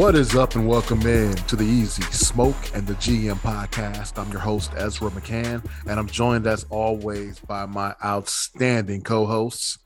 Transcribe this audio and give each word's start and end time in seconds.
What 0.00 0.14
is 0.14 0.34
up, 0.34 0.54
and 0.54 0.66
welcome 0.66 1.02
in 1.02 1.36
to 1.36 1.56
the 1.56 1.66
Easy 1.66 2.02
Smoke 2.04 2.56
and 2.72 2.86
the 2.86 2.94
GM 2.94 3.36
podcast. 3.40 4.16
I'm 4.16 4.32
your 4.32 4.40
host, 4.40 4.72
Ezra 4.74 5.10
McCann, 5.10 5.62
and 5.86 6.00
I'm 6.00 6.06
joined 6.06 6.46
as 6.46 6.64
always 6.70 7.38
by 7.40 7.66
my 7.66 7.94
outstanding 8.02 9.02
co 9.02 9.26
hosts. 9.26 9.78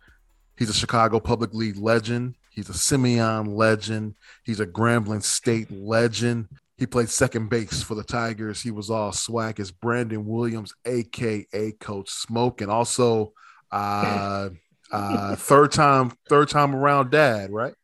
He's 0.56 0.70
a 0.70 0.72
Chicago 0.72 1.18
Public 1.18 1.52
League 1.52 1.78
legend, 1.78 2.36
he's 2.48 2.68
a 2.68 2.74
Simeon 2.74 3.56
legend, 3.56 4.14
he's 4.44 4.60
a 4.60 4.66
Grambling 4.66 5.24
State 5.24 5.72
legend. 5.72 6.46
He 6.76 6.86
played 6.86 7.08
second 7.08 7.50
base 7.50 7.82
for 7.82 7.96
the 7.96 8.04
Tigers. 8.04 8.62
He 8.62 8.70
was 8.70 8.90
all 8.90 9.10
swag 9.10 9.58
as 9.58 9.72
Brandon 9.72 10.24
Williams, 10.24 10.72
aka 10.84 11.72
Coach 11.80 12.10
Smoke, 12.10 12.60
and 12.60 12.70
also 12.70 13.32
uh, 13.72 14.50
uh, 14.92 15.34
third 15.34 15.72
time, 15.72 16.12
third 16.28 16.50
time 16.50 16.76
around 16.76 17.10
dad, 17.10 17.50
right? 17.50 17.74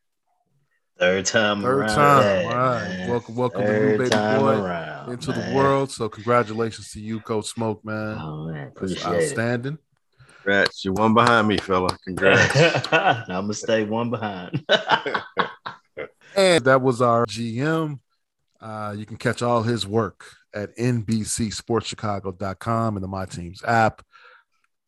Third 1.00 1.24
time 1.27 1.62
Third 1.62 1.78
around. 1.78 1.88
time. 1.95 2.22
Dad, 2.22 2.45
All 2.45 2.50
right. 2.52 2.88
man. 2.88 3.09
Welcome, 3.10 3.34
welcome 3.34 3.62
Third 3.62 3.80
to 3.80 3.86
new 3.92 3.98
baby 3.98 4.10
time 4.10 4.40
boy 4.40 4.60
around, 4.62 5.12
into 5.12 5.32
the 5.32 5.52
world. 5.54 5.90
So 5.90 6.09
congratulations 6.10 6.92
to 6.92 7.00
you, 7.00 7.20
Coach 7.20 7.46
Smoke, 7.46 7.82
man. 7.84 8.18
Oh 8.20 8.45
man, 8.46 8.54
That's 8.54 8.76
appreciate 8.76 9.06
it. 9.06 9.14
outstanding. 9.24 9.78
Congrats. 10.36 10.84
You're 10.84 10.95
one 10.95 11.14
behind 11.14 11.48
me, 11.48 11.56
fella. 11.59 11.96
Congrats. 12.04 12.86
I'm 12.92 13.26
gonna 13.26 13.54
stay 13.54 13.84
one 13.84 14.10
behind. 14.10 14.62
And 16.36 16.64
that 16.66 16.80
was 16.80 17.02
our 17.02 17.26
GM. 17.26 17.98
Uh, 18.60 18.95
you 18.96 19.04
can 19.04 19.16
catch 19.16 19.42
all 19.42 19.64
his 19.64 19.84
work 19.84 20.24
at 20.54 20.76
NBCSportsChicago.com 20.76 22.96
and 22.96 23.02
the 23.02 23.09
My 23.09 23.26
Teams 23.26 23.64
app. 23.64 24.01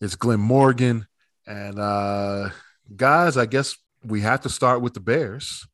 It's 0.00 0.14
Glenn 0.14 0.38
Morgan. 0.38 1.04
And 1.44 1.80
uh, 1.80 2.50
guys, 2.94 3.36
I 3.36 3.46
guess 3.46 3.76
we 4.04 4.20
have 4.20 4.42
to 4.42 4.48
start 4.48 4.82
with 4.82 4.94
the 4.94 5.00
Bears. 5.00 5.66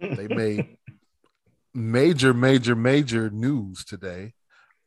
They 0.00 0.28
made 0.28 0.76
major, 1.74 2.34
major, 2.34 2.74
major 2.74 3.30
news 3.30 3.84
today. 3.84 4.34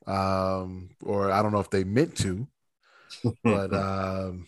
Um, 0.07 0.89
or 1.03 1.31
I 1.31 1.41
don't 1.41 1.51
know 1.51 1.59
if 1.59 1.69
they 1.69 1.83
meant 1.83 2.17
to, 2.17 2.47
but 3.43 3.73
um, 3.73 4.47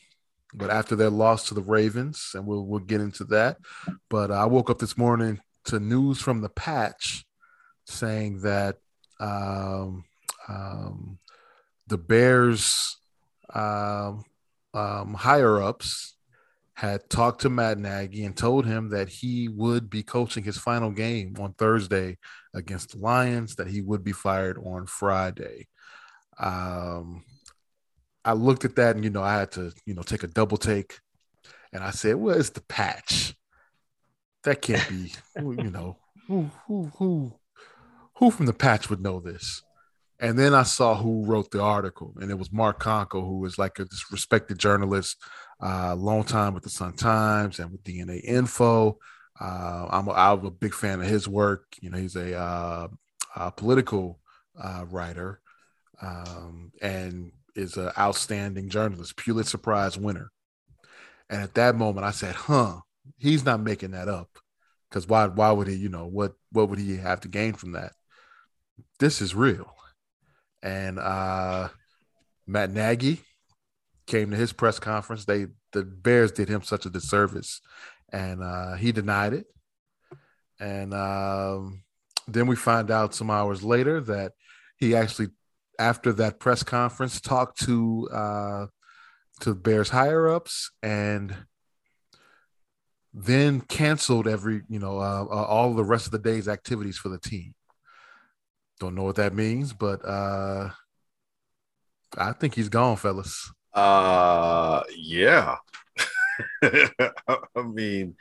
but 0.53 0.69
after 0.69 0.95
their 0.95 1.09
loss 1.09 1.47
to 1.47 1.53
the 1.53 1.61
Ravens, 1.61 2.31
and 2.33 2.45
we'll 2.45 2.65
we'll 2.65 2.79
get 2.79 3.01
into 3.01 3.23
that. 3.25 3.57
But 4.09 4.31
I 4.31 4.45
woke 4.45 4.69
up 4.69 4.79
this 4.79 4.97
morning 4.97 5.39
to 5.65 5.79
news 5.79 6.21
from 6.21 6.41
the 6.41 6.49
patch 6.49 7.25
saying 7.85 8.41
that 8.41 8.77
um, 9.19 10.03
um, 10.47 11.19
the 11.87 11.97
Bears 11.97 12.97
um, 13.53 14.23
um, 14.73 15.13
higher 15.13 15.61
ups 15.61 16.15
had 16.75 17.09
talked 17.09 17.41
to 17.41 17.49
Matt 17.49 17.77
Nagy 17.77 18.25
and 18.25 18.35
told 18.35 18.65
him 18.65 18.89
that 18.89 19.07
he 19.07 19.47
would 19.47 19.89
be 19.89 20.01
coaching 20.01 20.43
his 20.43 20.57
final 20.57 20.89
game 20.89 21.35
on 21.39 21.53
Thursday 21.53 22.17
against 22.53 22.91
the 22.91 22.97
Lions, 22.97 23.55
that 23.55 23.67
he 23.67 23.81
would 23.81 24.03
be 24.03 24.11
fired 24.11 24.57
on 24.57 24.87
Friday. 24.87 25.67
Um, 26.39 27.23
I 28.25 28.33
looked 28.33 28.65
at 28.65 28.75
that 28.77 28.95
and, 28.95 29.03
you 29.03 29.11
know, 29.11 29.21
I 29.21 29.35
had 29.35 29.51
to, 29.51 29.71
you 29.85 29.93
know, 29.93 30.01
take 30.01 30.23
a 30.23 30.27
double 30.27 30.57
take 30.57 30.99
and 31.71 31.83
I 31.83 31.91
said, 31.91 32.15
well, 32.15 32.37
it's 32.37 32.49
the 32.49 32.61
patch. 32.61 33.35
That 34.43 34.61
can't 34.61 34.87
be, 34.89 35.11
you 35.37 35.69
know, 35.69 35.97
who, 36.27 36.49
who, 36.67 36.91
who, 36.97 37.33
who 38.15 38.31
from 38.31 38.45
the 38.45 38.53
patch 38.53 38.89
would 38.89 39.01
know 39.01 39.19
this? 39.19 39.61
And 40.19 40.39
then 40.39 40.53
I 40.53 40.63
saw 40.63 40.95
who 40.95 41.25
wrote 41.25 41.51
the 41.51 41.61
article, 41.61 42.13
and 42.21 42.31
it 42.31 42.37
was 42.37 42.51
Mark 42.51 42.81
Konkol, 42.81 43.27
who 43.27 43.43
is 43.45 43.57
like 43.57 43.79
a 43.79 43.87
respected 44.09 44.57
journalist, 44.57 45.17
uh, 45.63 45.95
long 45.95 46.23
time 46.23 46.53
with 46.53 46.63
the 46.63 46.69
Sun 46.69 46.93
Times 46.93 47.59
and 47.59 47.71
with 47.71 47.83
DNA 47.83 48.21
Info. 48.23 48.97
Uh, 49.39 49.87
I'm, 49.89 50.07
a, 50.07 50.11
I'm 50.11 50.45
a 50.45 50.51
big 50.51 50.73
fan 50.73 51.01
of 51.01 51.07
his 51.07 51.27
work. 51.27 51.65
You 51.81 51.89
know, 51.89 51.97
he's 51.97 52.15
a, 52.15 52.37
uh, 52.37 52.87
a 53.35 53.51
political 53.51 54.19
uh, 54.61 54.85
writer 54.89 55.39
um, 56.01 56.71
and 56.81 57.31
is 57.55 57.77
an 57.77 57.91
outstanding 57.97 58.69
journalist, 58.69 59.15
Pulitzer 59.15 59.57
Prize 59.57 59.97
winner. 59.97 60.31
And 61.29 61.41
at 61.41 61.53
that 61.55 61.75
moment, 61.75 62.05
I 62.05 62.11
said, 62.11 62.35
"Huh, 62.35 62.81
he's 63.17 63.45
not 63.45 63.61
making 63.61 63.91
that 63.91 64.07
up, 64.07 64.29
because 64.89 65.07
why? 65.07 65.27
Why 65.27 65.51
would 65.51 65.67
he? 65.67 65.75
You 65.75 65.89
know 65.89 66.05
what? 66.05 66.33
What 66.51 66.69
would 66.69 66.79
he 66.79 66.97
have 66.97 67.21
to 67.21 67.27
gain 67.27 67.53
from 67.53 67.71
that? 67.71 67.93
This 68.99 69.21
is 69.21 69.33
real." 69.33 69.73
And 70.61 70.99
uh, 70.99 71.69
Matt 72.45 72.71
Nagy 72.71 73.21
came 74.07 74.31
to 74.31 74.37
his 74.37 74.53
press 74.53 74.79
conference. 74.79 75.25
They 75.25 75.47
the 75.71 75.83
Bears 75.83 76.31
did 76.31 76.49
him 76.49 76.61
such 76.61 76.85
a 76.85 76.89
disservice, 76.89 77.61
and 78.11 78.43
uh, 78.43 78.75
he 78.75 78.91
denied 78.91 79.33
it. 79.33 79.45
And 80.59 80.93
um, 80.93 81.83
then 82.27 82.47
we 82.47 82.55
find 82.55 82.91
out 82.91 83.15
some 83.15 83.29
hours 83.29 83.63
later 83.63 83.99
that 84.01 84.33
he 84.77 84.95
actually, 84.95 85.29
after 85.79 86.13
that 86.13 86.39
press 86.39 86.63
conference, 86.63 87.19
talked 87.19 87.59
to 87.61 88.09
uh, 88.11 88.65
to 89.41 89.55
Bears 89.55 89.89
higher 89.89 90.27
ups 90.27 90.71
and 90.81 91.35
then 93.13 93.61
canceled 93.61 94.27
every 94.27 94.61
you 94.69 94.79
know 94.79 94.99
uh, 94.99 95.25
uh, 95.25 95.45
all 95.45 95.73
the 95.73 95.83
rest 95.83 96.05
of 96.05 96.11
the 96.11 96.19
day's 96.19 96.47
activities 96.47 96.97
for 96.97 97.09
the 97.09 97.19
team. 97.19 97.53
Don't 98.79 98.95
know 98.95 99.03
what 99.03 99.15
that 99.15 99.35
means, 99.35 99.71
but 99.71 100.03
uh, 100.03 100.69
I 102.17 102.33
think 102.33 102.55
he's 102.55 102.69
gone, 102.69 102.95
fellas. 102.97 103.51
Uh 103.73 104.83
yeah. 104.95 105.57
I 106.63 107.61
mean, 107.65 108.15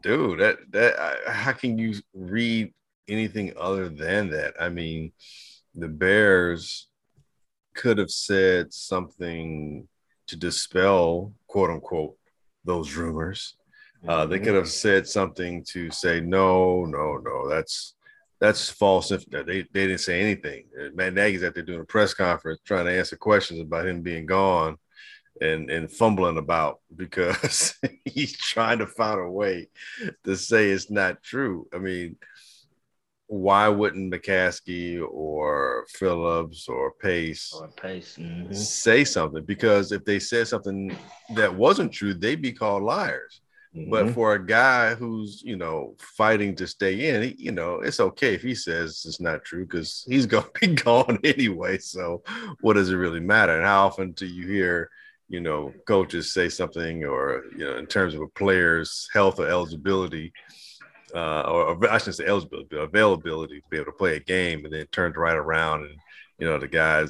dude, 0.00 0.40
that 0.40 0.58
that 0.70 1.18
how 1.26 1.52
can 1.52 1.78
you 1.78 1.94
read 2.14 2.72
anything 3.08 3.52
other 3.58 3.88
than 3.88 4.30
that? 4.30 4.54
I 4.60 4.68
mean, 4.68 5.12
the 5.74 5.88
Bears 5.88 6.88
could 7.74 7.98
have 7.98 8.10
said 8.10 8.72
something 8.72 9.88
to 10.26 10.36
dispel 10.36 11.32
quote 11.46 11.70
unquote 11.70 12.16
those 12.64 12.94
rumors. 12.94 13.56
Uh, 14.06 14.26
they 14.26 14.40
could 14.40 14.54
have 14.54 14.68
said 14.68 15.06
something 15.06 15.62
to 15.64 15.90
say 15.90 16.20
no, 16.20 16.84
no, 16.84 17.18
no. 17.18 17.48
That's 17.48 17.94
that's 18.40 18.68
false. 18.68 19.12
If 19.12 19.24
they 19.26 19.42
they 19.44 19.86
didn't 19.86 19.98
say 19.98 20.20
anything, 20.20 20.64
Matt 20.94 21.14
Nagy's 21.14 21.44
out 21.44 21.54
there 21.54 21.62
doing 21.62 21.80
a 21.80 21.84
press 21.84 22.12
conference 22.12 22.60
trying 22.64 22.86
to 22.86 22.92
answer 22.92 23.16
questions 23.16 23.60
about 23.60 23.86
him 23.86 24.02
being 24.02 24.26
gone, 24.26 24.76
and 25.40 25.70
and 25.70 25.90
fumbling 25.90 26.38
about 26.38 26.80
because 26.96 27.74
he's 28.04 28.36
trying 28.36 28.78
to 28.78 28.86
find 28.86 29.20
a 29.20 29.30
way 29.30 29.68
to 30.24 30.36
say 30.36 30.70
it's 30.70 30.90
not 30.90 31.22
true. 31.22 31.66
I 31.74 31.78
mean, 31.78 32.16
why 33.26 33.68
wouldn't 33.68 34.12
McCaskey 34.12 35.02
or 35.08 35.86
Phillips 35.88 36.68
or 36.68 36.92
Pace 37.00 37.50
Or 37.54 37.68
pace. 37.68 38.18
Mhm. 38.18 38.54
say 38.54 39.04
something? 39.04 39.44
Because 39.44 39.90
if 39.92 40.04
they 40.04 40.18
said 40.18 40.48
something 40.48 40.94
that 41.36 41.54
wasn't 41.54 41.92
true, 41.92 42.12
they'd 42.14 42.42
be 42.42 42.52
called 42.52 42.82
liars. 42.82 43.40
But 43.74 44.06
Mhm. 44.06 44.14
for 44.14 44.34
a 44.34 44.46
guy 44.46 44.94
who's, 44.94 45.42
you 45.42 45.56
know, 45.56 45.96
fighting 45.98 46.54
to 46.56 46.66
stay 46.66 47.08
in, 47.08 47.22
he, 47.22 47.34
you 47.38 47.52
know, 47.52 47.80
it's 47.80 48.00
okay 48.00 48.34
if 48.34 48.42
he 48.42 48.54
says 48.54 49.02
it's 49.06 49.20
not 49.20 49.44
true 49.44 49.64
because 49.64 50.04
he's 50.06 50.26
going 50.26 50.44
to 50.54 50.68
be 50.68 50.74
gone 50.74 51.18
anyway. 51.24 51.78
So 51.78 52.22
what 52.60 52.74
does 52.74 52.90
it 52.90 52.96
really 52.96 53.20
matter? 53.20 53.56
And 53.56 53.64
how 53.64 53.86
often 53.86 54.12
do 54.12 54.26
you 54.26 54.46
hear, 54.46 54.90
you 55.32 55.40
know, 55.40 55.72
coaches 55.88 56.34
say 56.34 56.50
something 56.50 57.04
or, 57.04 57.44
you 57.56 57.64
know, 57.64 57.78
in 57.78 57.86
terms 57.86 58.12
of 58.12 58.20
a 58.20 58.28
player's 58.28 59.08
health 59.14 59.40
or 59.40 59.48
eligibility, 59.48 60.30
uh, 61.14 61.40
or, 61.40 61.90
I 61.90 61.96
shouldn't 61.96 62.16
say 62.16 62.26
eligibility, 62.26 62.68
but 62.70 62.80
availability 62.80 63.60
to 63.60 63.66
be 63.70 63.78
able 63.78 63.86
to 63.86 63.92
play 63.92 64.16
a 64.16 64.20
game 64.20 64.66
and 64.66 64.74
then 64.74 64.86
turns 64.92 65.16
right 65.16 65.34
around 65.34 65.84
and, 65.84 65.96
you 66.38 66.46
know, 66.46 66.58
the 66.58 66.68
guy 66.68 67.06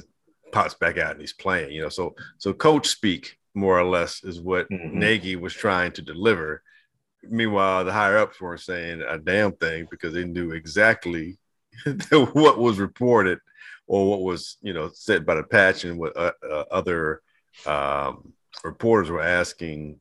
pops 0.53 0.73
back 0.73 0.97
out 0.97 1.11
and 1.11 1.19
he's 1.19 1.33
playing, 1.33 1.73
you 1.73 1.81
know, 1.81 1.89
so, 1.89 2.15
so 2.37 2.53
coach 2.53 2.87
speak 2.87 3.37
more 3.53 3.77
or 3.77 3.83
less 3.83 4.23
is 4.23 4.39
what 4.39 4.69
Mhm. 4.69 4.93
Nagy 4.93 5.35
was 5.35 5.53
trying 5.53 5.91
to 5.91 6.01
deliver. 6.01 6.63
Meanwhile, 7.23 7.83
the 7.83 7.91
higher 7.91 8.17
ups 8.19 8.39
weren't 8.39 8.61
saying 8.61 9.01
a 9.01 9.17
damn 9.17 9.51
thing 9.51 9.85
because 9.91 10.13
they 10.13 10.23
knew 10.23 10.51
exactly 10.51 11.37
what 12.09 12.57
was 12.57 12.79
reported 12.79 13.39
or 13.85 14.09
what 14.09 14.21
was, 14.21 14.57
you 14.61 14.71
know, 14.73 14.89
said 14.93 15.25
by 15.25 15.35
the 15.35 15.43
patch 15.43 15.83
and 15.83 15.99
what 15.99 16.15
uh, 16.15 16.31
uh, 16.49 16.63
other 16.71 17.21
um, 17.65 18.33
reporters 18.63 19.09
were 19.09 19.21
asking 19.21 19.99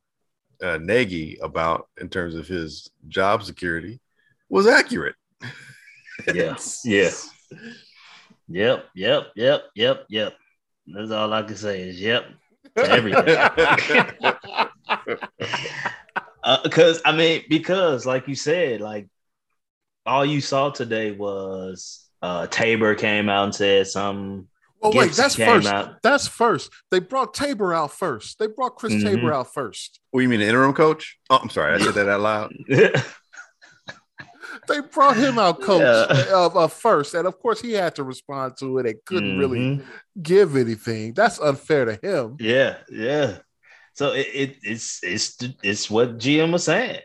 uh, 0.63 0.79
Nagy 0.81 1.39
about 1.43 1.89
in 2.01 2.09
terms 2.09 2.35
of 2.35 2.47
his 2.47 2.91
job 3.09 3.43
security 3.43 4.01
was 4.49 4.67
accurate. 4.67 5.17
Yeah. 6.33 6.57
Yeah. 6.85 7.11
Yep. 8.49 8.85
Yep. 8.95 9.27
Yep. 9.35 9.63
Yep. 9.75 10.07
Yep. 10.09 10.35
That's 10.87 11.11
all 11.11 11.33
I 11.33 11.43
can 11.43 11.57
say 11.57 11.89
is 11.89 12.01
yep 12.01 12.27
to 12.77 12.91
everything. 12.91 13.39
Because 16.65 17.01
I 17.05 17.13
mean, 17.13 17.45
because 17.49 18.05
like 18.05 18.27
you 18.27 18.35
said, 18.35 18.81
like 18.81 19.09
all 20.05 20.25
you 20.25 20.41
saw 20.41 20.71
today 20.71 21.13
was 21.13 22.09
uh 22.21 22.47
Tabor 22.49 22.95
came 22.95 23.29
out 23.29 23.45
and 23.45 23.55
said 23.55 23.87
something. 23.87 24.49
Well, 24.83 24.93
wait, 24.93 25.13
that's 25.13 25.37
first. 25.37 25.69
out. 25.69 26.03
That's 26.03 26.27
first. 26.27 26.71
They 26.91 26.99
brought 26.99 27.35
Tabor 27.35 27.73
out 27.73 27.93
first. 27.93 28.39
They 28.39 28.49
brought 28.49 28.77
Chris 28.77 28.95
Mhm. 28.95 29.03
Tabor 29.05 29.33
out 29.33 29.53
first. 29.55 30.01
What 30.11 30.21
do 30.21 30.23
you 30.25 30.29
mean, 30.29 30.41
the 30.41 30.47
interim 30.49 30.73
coach? 30.75 31.19
Oh, 31.31 31.37
I'm 31.41 31.51
sorry, 31.51 31.75
I 31.75 31.79
said 31.79 31.95
that 31.95 32.09
out 32.09 32.21
loud. 32.21 32.53
They 34.69 34.81
they 34.81 34.81
brought 34.81 35.17
him 35.17 35.39
out 35.39 35.61
coach 35.63 35.81
Yeah. 35.81 36.35
of, 36.37 36.57
of 36.57 36.73
first, 36.73 37.15
and 37.15 37.27
of 37.27 37.39
course 37.39 37.61
he 37.61 37.73
had 37.73 37.95
to 37.97 38.05
respond 38.05 38.57
to 38.59 38.79
it 38.79 38.87
and 38.87 39.05
couldn't 39.07 39.39
really 39.39 39.59
Mhm. 39.59 39.85
give 40.23 40.57
anything. 40.57 41.15
That's 41.15 41.41
unfair 41.41 41.85
to 41.87 41.95
him. 42.03 42.37
Yeah, 42.39 42.77
yeah. 42.91 43.39
So 43.95 44.13
it, 44.13 44.27
it 44.35 44.57
it's 44.63 45.01
it's 45.03 45.37
it's 45.63 45.91
what 45.91 46.19
GM 46.19 46.53
was 46.53 46.65
saying. 46.65 47.01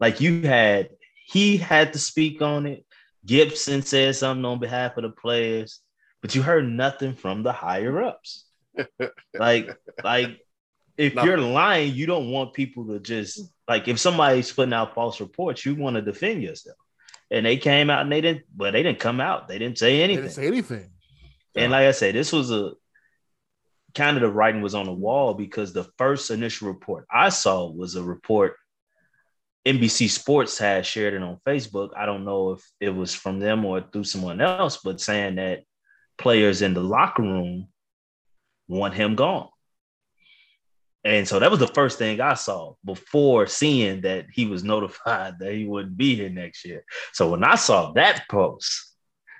Like 0.00 0.20
you 0.20 0.42
had 0.42 0.90
he 1.26 1.56
had 1.56 1.92
to 1.94 1.98
speak 1.98 2.40
on 2.40 2.66
it. 2.66 2.84
Gibson 3.26 3.82
said 3.82 4.14
something 4.16 4.44
on 4.44 4.58
behalf 4.60 4.96
of 4.96 5.02
the 5.02 5.10
players, 5.10 5.80
but 6.22 6.34
you 6.34 6.42
heard 6.42 6.66
nothing 6.68 7.14
from 7.14 7.42
the 7.42 7.52
higher 7.52 8.02
ups. 8.02 8.46
like 9.34 9.68
like 10.02 10.38
if 10.96 11.14
No. 11.14 11.24
you're 11.24 11.38
lying, 11.38 11.94
you 11.94 12.06
don't 12.06 12.30
want 12.30 12.54
people 12.54 12.86
to 12.86 13.00
just 13.00 13.40
like 13.68 13.88
if 13.88 13.98
somebody's 13.98 14.50
putting 14.52 14.72
out 14.72 14.94
false 14.94 15.20
reports, 15.20 15.66
you 15.66 15.74
want 15.74 15.96
to 15.96 16.02
defend 16.02 16.42
yourself. 16.42 16.76
And 17.30 17.44
they 17.46 17.56
came 17.56 17.88
out 17.90 18.02
and 18.02 18.12
they 18.12 18.20
didn't, 18.20 18.44
but 18.54 18.72
they 18.72 18.82
didn't 18.82 18.98
come 19.00 19.20
out. 19.20 19.48
They 19.48 19.58
didn't 19.58 19.78
say 19.78 19.96
They 19.98 20.02
anything. 20.04 20.24
didn't 20.24 20.34
say 20.36 20.46
anything. 20.46 20.90
And 21.56 21.72
like 21.72 21.86
I 21.86 21.92
said, 21.92 22.14
this 22.14 22.32
was 22.32 22.50
a 22.50 22.72
kind 23.94 24.16
of 24.16 24.22
the 24.22 24.30
writing 24.30 24.62
was 24.62 24.74
on 24.74 24.86
the 24.86 24.92
wall 24.92 25.34
because 25.34 25.72
the 25.72 25.84
first 25.98 26.30
initial 26.30 26.68
report 26.68 27.06
I 27.10 27.28
saw 27.28 27.70
was 27.70 27.94
a 27.94 28.02
report 28.02 28.56
NBC 29.66 30.08
Sports 30.10 30.58
had 30.58 30.84
shared 30.86 31.14
it 31.14 31.22
on 31.22 31.38
Facebook. 31.46 31.90
I 31.96 32.04
don't 32.06 32.24
know 32.24 32.52
if 32.52 32.62
it 32.80 32.90
was 32.90 33.14
from 33.14 33.38
them 33.38 33.64
or 33.64 33.80
through 33.80 34.04
someone 34.04 34.40
else, 34.40 34.78
but 34.82 35.00
saying 35.00 35.36
that 35.36 35.62
players 36.18 36.62
in 36.62 36.74
the 36.74 36.82
locker 36.82 37.22
room 37.22 37.68
want 38.68 38.94
him 38.94 39.14
gone. 39.14 39.48
And 41.04 41.26
so 41.26 41.40
that 41.40 41.50
was 41.50 41.58
the 41.58 41.66
first 41.66 41.98
thing 41.98 42.20
I 42.20 42.34
saw 42.34 42.74
before 42.84 43.46
seeing 43.46 44.02
that 44.02 44.26
he 44.32 44.46
was 44.46 44.62
notified 44.74 45.38
that 45.40 45.52
he 45.52 45.66
wouldn't 45.66 45.96
be 45.96 46.14
here 46.14 46.30
next 46.30 46.64
year. 46.64 46.84
So 47.12 47.30
when 47.30 47.44
I 47.44 47.56
saw 47.56 47.92
that 47.92 48.24
post, 48.30 48.94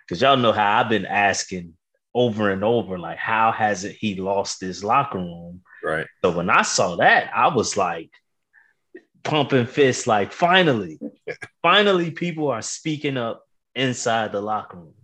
because 0.07 0.21
y'all 0.21 0.37
know 0.37 0.53
how 0.53 0.81
I've 0.81 0.89
been 0.89 1.07
asking 1.07 1.75
over 2.15 2.51
and 2.51 2.65
over, 2.65 2.99
like, 2.99 3.19
how 3.19 3.53
has 3.53 3.85
it 3.85 3.97
he 3.99 4.17
lost 4.17 4.61
his 4.61 4.83
locker 4.83 5.19
room? 5.19 5.63
Right. 5.83 6.07
So 6.23 6.33
when 6.33 6.51
I 6.51 6.63
saw 6.63 6.97
that, 6.97 7.31
I 7.35 7.55
was 7.55 7.77
like 7.77 8.11
pumping 9.23 9.67
fists, 9.67 10.07
like, 10.07 10.33
finally, 10.33 10.99
finally, 11.63 12.11
people 12.11 12.49
are 12.49 12.63
speaking 12.63 13.17
up 13.17 13.45
inside 13.75 14.33
the 14.33 14.41
locker 14.41 14.79
room, 14.79 14.95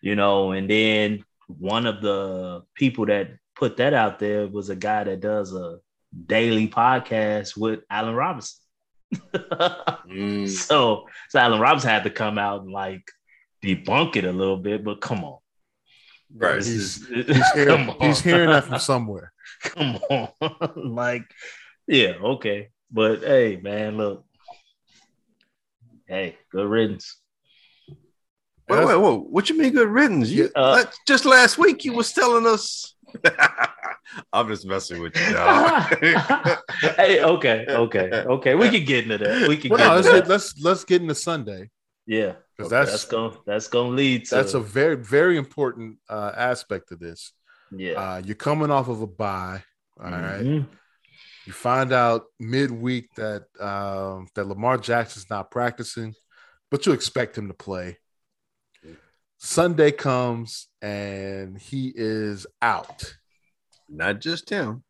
you 0.00 0.14
know. 0.16 0.52
And 0.52 0.68
then 0.68 1.24
one 1.46 1.86
of 1.86 2.00
the 2.02 2.62
people 2.74 3.06
that 3.06 3.30
put 3.54 3.76
that 3.78 3.94
out 3.94 4.18
there 4.18 4.46
was 4.46 4.68
a 4.70 4.76
guy 4.76 5.04
that 5.04 5.20
does 5.20 5.54
a 5.54 5.78
daily 6.26 6.68
podcast 6.68 7.56
with 7.56 7.80
Allen 7.90 8.14
Robinson. 8.14 8.58
Mm. 10.08 10.48
So, 10.48 11.06
so 11.28 11.38
Allen 11.38 11.60
Robinson 11.60 11.90
had 11.90 12.04
to 12.04 12.10
come 12.10 12.38
out 12.38 12.62
and 12.62 12.70
like 12.70 13.02
debunk 13.62 14.14
it 14.16 14.24
a 14.24 14.30
little 14.32 14.56
bit, 14.56 14.84
but 14.84 15.00
come 15.00 15.24
on. 15.24 15.38
Right. 16.34 16.54
This 16.56 16.68
He's- 16.68 17.26
He's, 17.26 17.52
hear- 17.54 17.66
come 17.66 17.90
on. 17.90 18.00
he's 18.00 18.20
hearing 18.20 18.50
that 18.50 18.64
from 18.64 18.78
somewhere. 18.78 19.32
Come 19.62 19.98
on. 20.10 20.28
like, 20.76 21.24
yeah, 21.88 22.14
okay. 22.22 22.68
But 22.90 23.20
hey, 23.22 23.56
man, 23.62 23.96
look. 23.96 24.24
Hey, 26.06 26.36
good 26.52 26.68
riddance. 26.68 27.16
Wait, 28.68 28.84
wait, 28.84 28.96
wait. 29.00 29.20
What 29.30 29.48
you 29.48 29.56
mean 29.58 29.72
good 29.72 29.88
riddance? 29.88 30.28
You, 30.30 30.50
Uh, 30.56 30.70
like, 30.72 30.92
just 31.06 31.24
last 31.24 31.56
week 31.58 31.84
you 31.84 31.92
was 31.92 32.12
telling 32.12 32.46
us. 32.46 32.94
I'm 34.32 34.48
just 34.48 34.66
messing 34.66 35.00
with 35.02 35.16
you. 35.16 35.32
dog. 35.32 35.82
hey, 36.96 37.22
okay, 37.22 37.64
okay, 37.68 38.10
okay. 38.12 38.54
We 38.54 38.68
can 38.70 38.84
get 38.84 39.04
into 39.04 39.18
that. 39.18 39.48
We 39.48 39.56
can 39.56 39.70
Well, 39.70 39.78
get 39.78 39.86
no, 39.86 39.96
into 39.96 40.02
let's 40.02 40.08
that. 40.08 40.20
get, 40.22 40.28
let's 40.28 40.60
let's 40.62 40.84
get 40.84 41.02
into 41.02 41.14
Sunday 41.14 41.70
yeah. 42.06 42.32
because 42.56 42.72
Okay, 42.72 42.78
that's 42.80 42.90
that's 42.92 43.04
gonna 43.04 43.36
that's 43.46 43.68
gonna 43.68 43.88
lead 43.90 44.24
to 44.26 44.34
that's 44.34 44.54
a 44.54 44.60
very 44.60 44.96
very 44.96 45.36
important 45.36 45.98
uh, 46.08 46.32
aspect 46.36 46.90
of 46.92 46.98
this. 46.98 47.32
yeah. 47.70 47.92
Uh, 47.92 48.22
you're 48.24 48.34
coming 48.36 48.70
off 48.70 48.88
of 48.88 49.00
a 49.02 49.06
bye. 49.06 49.62
All 50.02 50.10
right. 50.10 50.42
Mhm. 50.44 50.66
You 51.46 51.52
find 51.52 51.92
out 51.92 52.24
midweek 52.40 53.14
that 53.16 53.44
um, 53.60 54.26
that 54.34 54.46
Lamar 54.46 54.78
Jackson's 54.78 55.30
not 55.30 55.50
practicing, 55.50 56.14
but 56.70 56.84
you 56.86 56.92
expect 56.92 57.38
him 57.38 57.48
to 57.48 57.54
play. 57.54 57.98
Sunday 59.38 59.92
comes 59.92 60.68
and 60.82 61.58
he 61.58 61.92
is 61.94 62.46
out. 62.62 63.16
Not 63.88 64.20
just 64.20 64.50
him. 64.50 64.82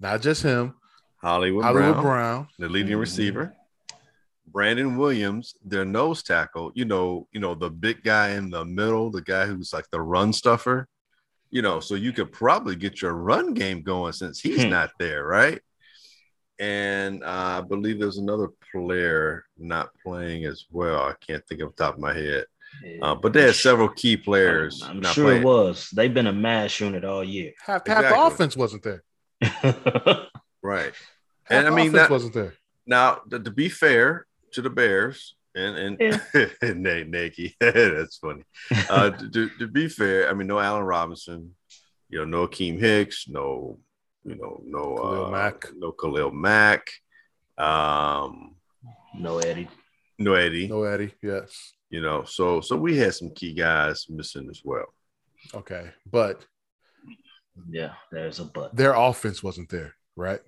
Not 0.00 0.22
just 0.22 0.42
him, 0.42 0.74
Hollywood, 1.20 1.64
Hollywood 1.64 1.92
Brown, 1.94 2.02
Brown. 2.04 2.48
the 2.58 2.68
leading 2.68 2.96
Mhm. 2.96 3.00
receiver. 3.00 3.54
Brandon 4.46 4.96
Williams, 4.96 5.54
their 5.62 5.84
nose 5.84 6.22
tackle. 6.22 6.72
You 6.74 6.84
know, 6.86 7.28
you 7.32 7.40
know 7.40 7.54
the 7.54 7.68
big 7.70 8.02
guy 8.02 8.30
in 8.30 8.48
the 8.50 8.64
middle, 8.64 9.10
the 9.10 9.20
guy 9.22 9.46
who's 9.46 9.72
like 9.72 9.86
the 9.90 10.00
run 10.00 10.32
stuffer. 10.32 10.86
You 11.50 11.62
know, 11.62 11.80
so 11.80 11.94
you 11.96 12.12
could 12.12 12.32
probably 12.32 12.76
get 12.76 13.02
your 13.02 13.12
run 13.14 13.54
game 13.54 13.82
going 13.82 14.12
since 14.12 14.40
he's 14.40 14.62
Hmm. 14.62 14.70
not 14.70 14.90
there, 14.98 15.24
right? 15.24 15.60
And 16.58 17.22
uh, 17.22 17.58
I 17.58 17.60
believe 17.60 17.98
there's 18.00 18.18
another 18.18 18.48
player 18.72 19.44
not 19.56 19.90
playing 20.02 20.44
as 20.44 20.64
well. 20.70 21.02
I 21.02 21.14
can't 21.20 21.46
think 21.46 21.60
of 21.60 21.74
the 21.74 21.82
top 21.84 21.94
of 21.94 22.00
my 22.00 22.12
head. 22.14 22.46
Yeah. 22.84 22.98
Uh, 23.02 23.14
but 23.14 23.32
they 23.32 23.42
had 23.42 23.54
several 23.54 23.88
key 23.88 24.16
players. 24.16 24.82
I'm 24.84 25.00
not 25.00 25.12
sure 25.14 25.24
playing. 25.26 25.42
it 25.42 25.44
was. 25.44 25.88
They've 25.94 26.12
been 26.12 26.26
a 26.28 26.32
mass 26.32 26.78
unit 26.80 27.04
all 27.04 27.24
year. 27.24 27.52
Half, 27.64 27.86
half 27.86 28.02
the 28.04 28.20
offense 28.20 28.56
wasn't 28.56 28.82
there. 28.84 29.02
Right. 30.62 30.92
Half 31.44 31.58
And 31.58 31.66
I 31.68 31.70
mean, 31.70 31.92
that- 31.92 32.10
wasn't 32.10 32.34
there. 32.34 32.54
Now, 32.86 33.20
to, 33.30 33.38
to 33.38 33.50
be 33.50 33.68
fair 33.68 34.26
to 34.52 34.62
the 34.62 34.70
Bears 34.70 35.36
and 35.54 36.00
and 36.00 36.82
Nate 36.82 37.08
Nagy, 37.10 37.54
that's 37.60 38.16
funny. 38.16 38.42
Uh, 38.88 39.10
to, 39.10 39.30
to, 39.30 39.48
to 39.58 39.66
be 39.66 39.88
fair, 39.88 40.28
I 40.30 40.34
mean, 40.34 40.46
no 40.46 40.58
Allen 40.58 40.84
Robinson, 40.84 41.54
you 42.08 42.18
know, 42.18 42.24
no 42.24 42.46
Akiem 42.48 42.78
Hicks, 42.78 43.26
no, 43.28 43.78
you 44.24 44.36
know, 44.36 44.60
no 44.64 44.96
Khalil 44.96 45.26
uh, 45.26 45.30
Mack. 45.30 45.66
no 45.76 45.92
Khalil 45.92 46.30
Mack, 46.32 46.86
um, 47.58 48.56
no 49.18 49.38
Eddie. 49.38 49.68
no 50.18 50.34
Eddie, 50.34 50.68
No 50.68 50.82
Eddie. 50.84 51.12
Yes. 51.22 51.72
You 51.90 52.00
know. 52.00 52.24
So 52.24 52.60
so 52.60 52.76
we 52.76 52.96
had 52.96 53.14
some 53.14 53.30
key 53.30 53.52
guys 53.52 54.06
missing 54.08 54.48
as 54.50 54.62
well. 54.64 54.86
Okay. 55.54 55.90
But 56.10 56.44
Yeah, 57.70 57.92
there's 58.10 58.40
a 58.40 58.44
but. 58.44 58.74
their 58.76 58.94
offense 58.94 59.42
wasn't 59.42 59.68
there, 59.70 59.94
right? 60.16 60.40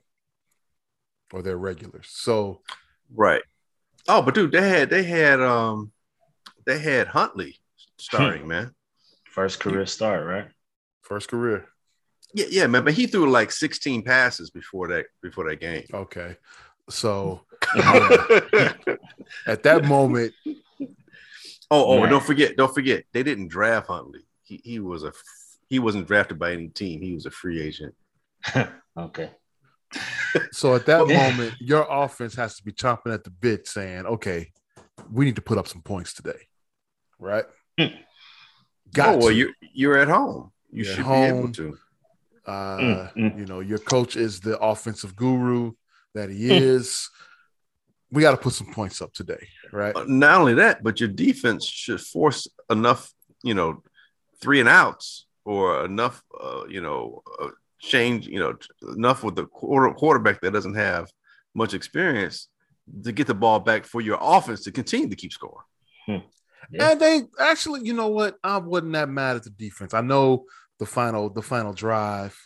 Or 1.32 1.42
their 1.42 1.58
regulars. 1.58 2.08
So 2.10 2.62
Right. 3.14 3.42
Oh, 4.08 4.22
but 4.22 4.34
dude, 4.34 4.52
they 4.52 4.68
had 4.68 4.90
they 4.90 5.02
had 5.02 5.40
um 5.40 5.92
they 6.66 6.78
had 6.78 7.08
Huntley 7.08 7.56
starting, 7.98 8.46
man. 8.46 8.74
First 9.26 9.60
career 9.60 9.86
start, 9.86 10.26
right? 10.26 10.48
first 11.02 11.28
career. 11.28 11.66
Yeah, 12.34 12.46
yeah, 12.50 12.66
man. 12.68 12.84
But 12.84 12.94
he 12.94 13.08
threw 13.08 13.28
like 13.28 13.50
16 13.50 14.04
passes 14.04 14.50
before 14.50 14.86
that 14.88 15.06
before 15.22 15.48
that 15.50 15.60
game. 15.60 15.84
Okay. 15.92 16.36
So 16.88 17.40
oh, 17.74 18.40
at 19.46 19.64
that 19.64 19.84
moment, 19.84 20.32
oh, 21.70 22.00
Man. 22.00 22.10
don't 22.10 22.24
forget, 22.24 22.56
don't 22.56 22.72
forget, 22.74 23.04
they 23.12 23.22
didn't 23.22 23.48
draft 23.48 23.86
Huntley. 23.88 24.24
He 24.42 24.60
he 24.64 24.78
was 24.80 25.04
a 25.04 25.12
he 25.68 25.78
wasn't 25.78 26.06
drafted 26.08 26.38
by 26.38 26.52
any 26.52 26.68
team. 26.68 27.00
He 27.00 27.14
was 27.14 27.26
a 27.26 27.30
free 27.30 27.60
agent. 27.60 27.94
okay. 28.96 29.30
so 30.52 30.74
at 30.74 30.86
that 30.86 31.06
Yeah. 31.08 31.30
moment, 31.30 31.54
your 31.60 31.86
offense 31.88 32.34
has 32.36 32.56
to 32.56 32.64
be 32.64 32.72
chomping 32.72 33.12
at 33.14 33.24
the 33.24 33.30
bit 33.30 33.68
saying, 33.68 34.06
okay, 34.06 34.52
we 35.12 35.24
need 35.24 35.36
to 35.36 35.42
put 35.42 35.58
up 35.58 35.68
some 35.68 35.82
points 35.82 36.12
today. 36.12 36.38
Right? 37.18 37.44
Hmm. 37.78 37.86
Got 38.92 39.14
oh, 39.14 39.18
well, 39.18 39.28
to. 39.28 39.34
you're 39.34 39.50
you're 39.72 39.98
at 39.98 40.08
home. 40.08 40.52
You 40.72 40.84
You're 40.84 40.92
at 40.92 40.96
should 40.96 41.06
be 41.06 41.12
able 41.12 41.52
to. 41.52 41.78
Uh, 42.46 42.78
Mm, 42.78 43.12
mm. 43.16 43.38
You 43.38 43.46
know, 43.46 43.60
your 43.60 43.78
coach 43.78 44.16
is 44.16 44.40
the 44.40 44.58
offensive 44.58 45.14
guru 45.14 45.72
that 46.14 46.30
he 46.30 46.48
Mm. 46.48 46.60
is. 46.60 47.08
We 48.12 48.22
got 48.22 48.32
to 48.32 48.36
put 48.36 48.54
some 48.54 48.72
points 48.72 49.00
up 49.00 49.12
today, 49.12 49.48
right? 49.72 49.94
Not 50.08 50.40
only 50.40 50.54
that, 50.54 50.82
but 50.82 50.98
your 50.98 51.08
defense 51.08 51.64
should 51.64 52.00
force 52.00 52.48
enough, 52.68 53.12
you 53.42 53.54
know, 53.54 53.82
three 54.40 54.60
and 54.60 54.68
outs 54.68 55.26
or 55.44 55.84
enough, 55.84 56.22
uh, 56.40 56.64
you 56.68 56.80
know, 56.80 57.22
uh, 57.40 57.48
change, 57.78 58.26
you 58.26 58.38
know, 58.38 58.56
enough 58.96 59.22
with 59.22 59.36
the 59.36 59.46
quarter, 59.46 59.92
quarterback 59.94 60.40
that 60.40 60.52
doesn't 60.52 60.74
have 60.74 61.08
much 61.54 61.74
experience 61.74 62.48
to 63.04 63.12
get 63.12 63.26
the 63.26 63.34
ball 63.34 63.60
back 63.60 63.84
for 63.84 64.00
your 64.00 64.18
offense 64.20 64.64
to 64.64 64.72
continue 64.72 65.08
to 65.08 65.16
keep 65.16 65.32
scoring. 65.32 65.64
Yeah. 66.06 66.90
And 66.90 67.00
they 67.00 67.22
actually, 67.38 67.80
you 67.84 67.94
know 67.94 68.08
what? 68.08 68.36
I 68.44 68.58
wasn't 68.58 68.92
that 68.92 69.08
mad 69.08 69.36
at 69.36 69.44
the 69.44 69.50
defense. 69.50 69.94
I 69.94 70.02
know 70.02 70.44
the 70.78 70.86
final, 70.86 71.30
the 71.30 71.42
final 71.42 71.72
drive 71.72 72.36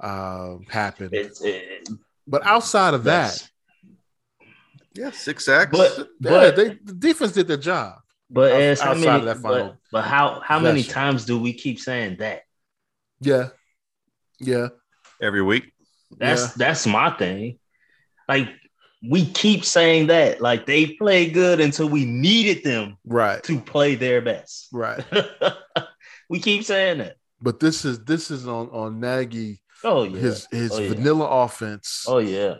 uh, 0.00 0.56
happened, 0.68 1.10
It's 1.12 1.40
it, 1.42 1.88
but 2.26 2.44
outside 2.44 2.94
of 2.94 3.04
that, 3.04 3.32
yes. 3.32 3.50
Yeah, 4.94 5.10
six 5.10 5.44
sacks. 5.46 5.70
But 5.76 5.96
yeah, 5.98 6.04
but 6.20 6.56
they, 6.56 6.68
the 6.82 6.92
defense 6.94 7.32
did 7.32 7.48
their 7.48 7.56
job. 7.56 7.94
but 8.30 8.52
out- 8.52 8.60
as 8.62 8.80
how 8.80 8.94
many 8.94 9.24
that 9.24 9.38
final 9.38 9.66
but, 9.68 9.76
but 9.92 10.02
how 10.02 10.40
how 10.44 10.58
many 10.60 10.80
possession. 10.82 10.94
times 10.94 11.24
do 11.24 11.38
we 11.40 11.52
keep 11.52 11.78
saying 11.80 12.16
that? 12.18 12.42
Yeah, 13.20 13.48
yeah, 14.40 14.68
every 15.20 15.42
week. 15.42 15.72
That's 16.18 16.42
Yeah. 16.42 16.52
that's 16.56 16.86
my 16.86 17.10
thing. 17.10 17.58
Like 18.28 18.48
we 19.08 19.26
keep 19.26 19.64
saying 19.64 20.06
that. 20.08 20.40
Like 20.40 20.64
they 20.66 20.86
play 20.86 21.28
good 21.30 21.60
until 21.60 21.88
we 21.88 22.04
needed 22.04 22.62
them 22.64 22.96
right 23.04 23.42
to 23.44 23.60
play 23.60 23.96
their 23.96 24.20
best. 24.22 24.68
right 24.72 25.04
we 26.30 26.38
keep 26.40 26.64
saying 26.64 26.98
that. 26.98 27.16
but 27.42 27.60
this 27.60 27.84
is 27.84 27.98
this 28.04 28.30
is 28.30 28.46
on 28.46 28.68
on 28.70 29.00
Nagy 29.00 29.60
Oh 29.82 30.04
yeah. 30.04 30.18
his 30.18 30.46
his 30.50 30.72
Oh, 30.72 30.78
yeah. 30.78 30.88
vanilla 30.88 31.26
offense 31.44 32.04
oh 32.08 32.18
yeah. 32.18 32.54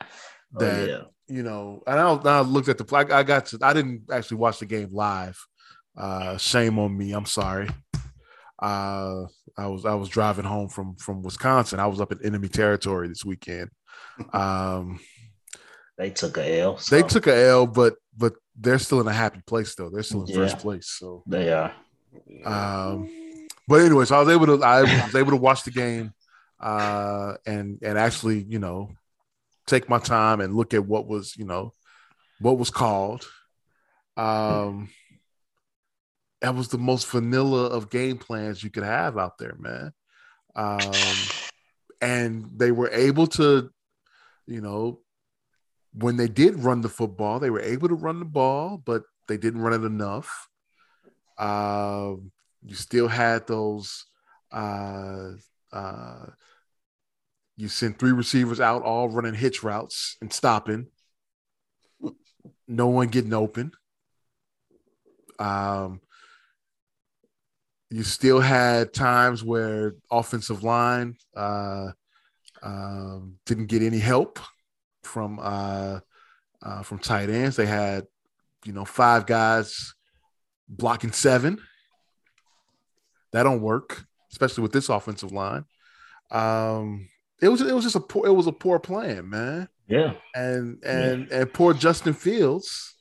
Oh, 0.00 0.58
that 0.58 0.88
yeah. 0.88 1.02
You 1.30 1.42
know 1.42 1.82
and 1.86 1.98
I, 2.00 2.12
I 2.38 2.40
looked 2.40 2.68
at 2.68 2.76
the 2.78 2.84
play 2.84 3.00
I 3.02 3.22
got 3.22 3.46
to 3.46 3.58
I 3.62 3.72
didn't 3.72 4.02
actually 4.12 4.38
watch 4.38 4.58
the 4.58 4.66
game 4.66 4.88
live 4.92 5.38
uh 5.96 6.36
shame 6.36 6.78
on 6.78 6.96
me 6.96 7.12
I'm 7.12 7.26
sorry. 7.26 7.68
Uh 8.60 9.24
I 9.56 9.66
was 9.66 9.84
I 9.86 9.94
was 9.94 10.08
driving 10.08 10.44
home 10.44 10.68
from 10.68 10.96
from 10.96 11.22
Wisconsin. 11.22 11.80
I 11.80 11.86
was 11.86 12.00
up 12.00 12.12
in 12.12 12.24
enemy 12.24 12.48
territory 12.48 13.08
this 13.08 13.24
weekend. 13.24 13.70
Um 14.32 15.00
They 15.96 16.10
took 16.10 16.36
a 16.36 16.60
L. 16.60 16.78
they 16.90 17.02
took 17.02 17.26
a 17.26 17.34
L 17.34 17.66
but 17.66 17.94
but 18.16 18.34
they're 18.56 18.78
still 18.78 19.00
in 19.00 19.08
a 19.08 19.12
happy 19.12 19.40
place 19.46 19.74
though. 19.74 19.88
They're 19.90 20.02
still 20.02 20.24
in 20.26 20.34
first 20.34 20.58
place 20.58 20.88
so. 20.98 21.22
They 21.26 21.52
are. 21.52 21.72
um 22.44 23.08
but 23.68 23.80
anyway 23.82 24.04
so 24.04 24.16
I 24.16 24.20
was 24.20 24.28
able 24.28 24.46
to 24.46 24.64
I 24.64 24.82
was 24.82 25.14
able 25.14 25.30
to 25.30 25.36
watch 25.36 25.62
the 25.64 25.70
game 25.70 26.12
uh 26.60 27.34
and 27.46 27.78
and 27.82 27.96
actually 27.98 28.42
you 28.42 28.58
know 28.58 28.90
take 29.70 29.88
my 29.88 29.98
time 29.98 30.40
and 30.40 30.54
look 30.54 30.74
at 30.74 30.84
what 30.84 31.06
was 31.06 31.36
you 31.36 31.44
know 31.44 31.72
what 32.40 32.58
was 32.58 32.70
called. 32.70 33.26
Um 34.16 34.90
that 36.42 36.54
was 36.54 36.68
the 36.68 36.78
most 36.78 37.06
vanilla 37.06 37.66
of 37.66 37.90
game 37.90 38.16
plans 38.18 38.64
you 38.64 38.70
could 38.70 38.82
have 38.82 39.16
out 39.16 39.38
there 39.38 39.56
man. 39.58 39.92
Um 40.56 40.92
and 42.00 42.50
they 42.56 42.72
were 42.72 42.90
able 42.90 43.26
to 43.28 43.70
you 44.46 44.60
know 44.60 45.00
when 45.92 46.16
they 46.16 46.28
did 46.28 46.56
run 46.56 46.80
the 46.80 46.88
football 46.88 47.38
they 47.38 47.50
were 47.50 47.60
able 47.60 47.88
to 47.88 47.94
run 47.94 48.18
the 48.18 48.24
ball 48.24 48.82
but 48.84 49.02
they 49.28 49.36
didn't 49.36 49.60
run 49.60 49.72
it 49.72 49.86
enough. 49.86 50.48
Um 51.38 52.32
you 52.64 52.74
still 52.74 53.08
had 53.08 53.46
those 53.46 54.04
uh 54.52 55.30
uh 55.72 56.26
you 57.60 57.68
send 57.68 57.98
three 57.98 58.12
receivers 58.12 58.60
out 58.60 58.82
all 58.82 59.08
running 59.08 59.34
hitch 59.34 59.62
routes 59.62 60.16
and 60.20 60.32
stopping. 60.32 60.86
No 62.66 62.86
one 62.86 63.08
getting 63.08 63.34
open. 63.34 63.72
Um 65.38 66.00
you 67.90 68.02
still 68.04 68.40
had 68.40 68.94
times 68.94 69.42
where 69.42 69.94
offensive 70.10 70.62
line 70.62 71.16
uh 71.36 71.88
um 72.62 73.36
didn't 73.46 73.66
get 73.66 73.82
any 73.82 73.98
help 73.98 74.38
from 75.02 75.38
uh, 75.42 76.00
uh 76.62 76.82
from 76.82 76.98
tight 76.98 77.28
ends. 77.30 77.56
They 77.56 77.66
had 77.66 78.06
you 78.64 78.72
know 78.72 78.84
five 78.84 79.26
guys 79.26 79.94
blocking 80.68 81.12
seven. 81.12 81.58
That 83.32 83.44
don't 83.44 83.60
work, 83.60 84.04
especially 84.32 84.62
with 84.62 84.72
this 84.72 84.88
offensive 84.88 85.32
line. 85.32 85.64
Um, 86.30 87.08
it 87.40 87.48
was 87.48 87.60
it 87.60 87.74
was 87.74 87.84
just 87.84 87.96
a 87.96 88.00
poor 88.00 88.26
it 88.26 88.32
was 88.32 88.46
a 88.46 88.52
poor 88.52 88.78
plan, 88.78 89.28
man. 89.28 89.68
Yeah. 89.88 90.14
And 90.34 90.82
and 90.84 91.30
and 91.30 91.52
poor 91.52 91.74
Justin 91.74 92.14
Fields 92.14 92.96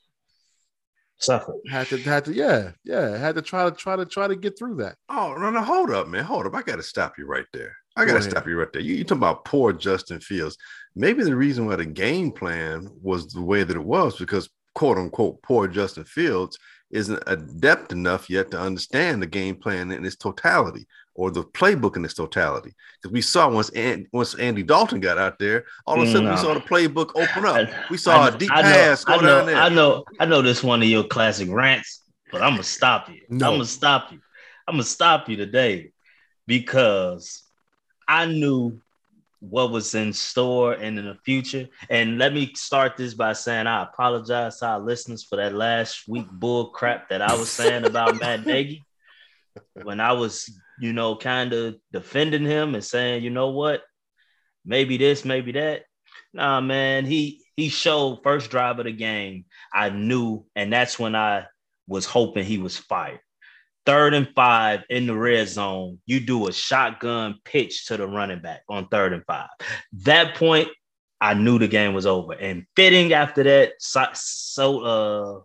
suffered. 1.17 1.59
had 1.69 1.87
to 1.87 1.97
had 1.97 2.25
to 2.25 2.33
yeah 2.33 2.71
yeah 2.83 3.17
had 3.17 3.35
to 3.35 3.41
try 3.41 3.69
to 3.69 3.75
try 3.75 3.95
to 3.95 4.05
try 4.05 4.27
to 4.27 4.35
get 4.35 4.57
through 4.57 4.75
that. 4.77 4.95
Oh 5.09 5.35
no, 5.37 5.49
no, 5.49 5.61
hold 5.61 5.91
up, 5.91 6.07
man. 6.07 6.23
Hold 6.23 6.47
up. 6.47 6.55
I 6.55 6.61
gotta 6.61 6.83
stop 6.83 7.17
you 7.17 7.25
right 7.25 7.45
there. 7.53 7.75
I 7.95 8.05
gotta 8.05 8.19
ahead. 8.19 8.31
stop 8.31 8.47
you 8.47 8.57
right 8.57 8.71
there. 8.71 8.81
You, 8.81 8.95
you 8.95 9.03
talking 9.03 9.17
about 9.17 9.45
poor 9.45 9.73
Justin 9.73 10.19
Fields. 10.21 10.57
Maybe 10.95 11.23
the 11.23 11.35
reason 11.35 11.65
why 11.65 11.75
the 11.75 11.85
game 11.85 12.31
plan 12.31 12.89
was 13.01 13.27
the 13.27 13.41
way 13.41 13.63
that 13.63 13.75
it 13.75 13.83
was 13.83 14.17
because 14.17 14.49
quote 14.73 14.97
unquote 14.97 15.41
poor 15.43 15.67
Justin 15.67 16.05
Fields 16.05 16.57
isn't 16.91 17.21
adept 17.27 17.91
enough 17.91 18.29
yet 18.29 18.51
to 18.51 18.59
understand 18.59 19.21
the 19.21 19.27
game 19.27 19.55
plan 19.55 19.91
in 19.91 20.05
its 20.05 20.15
totality 20.15 20.87
or 21.13 21.29
the 21.31 21.43
playbook 21.43 21.97
in 21.97 22.05
its 22.05 22.13
totality. 22.13 22.73
Because 23.01 23.13
we 23.13 23.21
saw 23.21 23.49
once 23.49 23.69
and 23.71 24.07
once 24.13 24.35
Andy 24.35 24.63
Dalton 24.63 24.99
got 24.99 25.17
out 25.17 25.37
there, 25.37 25.65
all 25.85 26.01
of 26.01 26.07
a 26.07 26.11
sudden 26.11 26.25
No. 26.25 26.31
we 26.31 26.35
mm-hmm. 26.37 26.45
saw 26.45 26.53
the 26.53 26.59
playbook 26.61 27.09
open 27.15 27.45
up. 27.45 27.55
I- 27.55 27.85
We 27.89 27.97
saw 27.97 28.21
I 28.21 28.27
a 28.29 28.37
deep 28.37 28.51
I 28.51 28.61
know, 28.61 28.69
pass 28.69 29.03
go 29.03 29.13
I 29.13 29.15
know, 29.17 29.21
down 29.21 29.45
there. 29.47 29.55
I 29.57 29.69
know, 29.69 30.03
I 30.19 30.25
know 30.25 30.41
this 30.41 30.63
one 30.63 30.81
of 30.81 30.87
your 30.87 31.03
classic 31.03 31.49
rants, 31.51 32.03
but 32.31 32.41
I'm 32.41 32.53
gonna 32.53 32.63
stop 32.63 33.09
you. 33.09 33.21
No. 33.29 33.47
I'm 33.47 33.53
gonna 33.55 33.65
stop 33.65 34.11
you. 34.11 34.19
I'm 34.67 34.75
gonna 34.75 34.83
stop 34.83 35.27
you 35.29 35.35
today 35.35 35.91
because 36.47 37.43
I 38.07 38.25
knew 38.25 38.79
what 39.39 39.71
was 39.71 39.95
in 39.95 40.11
store 40.11 40.73
and 40.73 40.99
in 40.99 41.05
the 41.05 41.15
future. 41.23 41.67
And 41.89 42.17
let 42.17 42.33
me 42.33 42.53
start 42.55 42.97
this 42.97 43.13
by 43.13 43.33
saying 43.33 43.67
I 43.67 43.83
apologize 43.83 44.59
to 44.59 44.67
our 44.67 44.79
listeners 44.79 45.23
for 45.23 45.37
that 45.37 45.53
last 45.53 46.07
week 46.07 46.27
bull 46.31 46.69
crap 46.71 47.09
that 47.09 47.21
I 47.21 47.35
was 47.35 47.49
saying 47.49 47.85
about 47.85 48.19
Matt 48.19 48.45
Nagy 48.45 48.85
when 49.83 49.99
I 49.99 50.13
was, 50.13 50.49
you 50.79 50.93
know, 50.93 51.15
kind 51.15 51.53
of 51.53 51.77
defending 51.91 52.45
him 52.45 52.75
and 52.75 52.83
saying, 52.83 53.23
you 53.23 53.29
know 53.29 53.49
what, 53.49 53.81
maybe 54.65 54.97
this, 54.97 55.23
maybe 55.23 55.53
that. 55.53 55.83
Nah, 56.33 56.61
man, 56.61 57.05
he 57.05 57.43
he 57.55 57.69
showed 57.69 58.23
first 58.23 58.51
drive 58.51 58.79
of 58.79 58.85
the 58.85 58.91
game. 58.91 59.45
I 59.73 59.89
knew, 59.89 60.45
and 60.55 60.71
that's 60.71 60.99
when 60.99 61.15
I 61.15 61.47
was 61.87 62.05
hoping 62.05 62.45
he 62.45 62.57
was 62.57 62.77
fired. 62.77 63.19
Third 63.89 64.13
and 64.13 64.29
five 64.35 64.83
in 64.89 65.07
the 65.07 65.15
red 65.15 65.47
zone, 65.47 65.99
you 66.05 66.19
do 66.19 66.47
a 66.47 66.53
shotgun 66.53 67.39
pitch 67.43 67.87
to 67.87 67.97
the 67.97 68.05
running 68.05 68.39
back 68.39 68.61
on 68.69 68.87
third 68.87 69.13
and 69.13 69.23
five. 69.25 69.49
That 70.03 70.35
point, 70.35 70.67
I 71.19 71.33
knew 71.33 71.57
the 71.57 71.67
game 71.67 71.95
was 71.95 72.05
over. 72.05 72.33
And 72.33 72.65
fitting 72.75 73.13
after 73.13 73.41
that, 73.43 73.73
so, 73.79 74.05
so 74.13 74.79
uh 74.81 75.41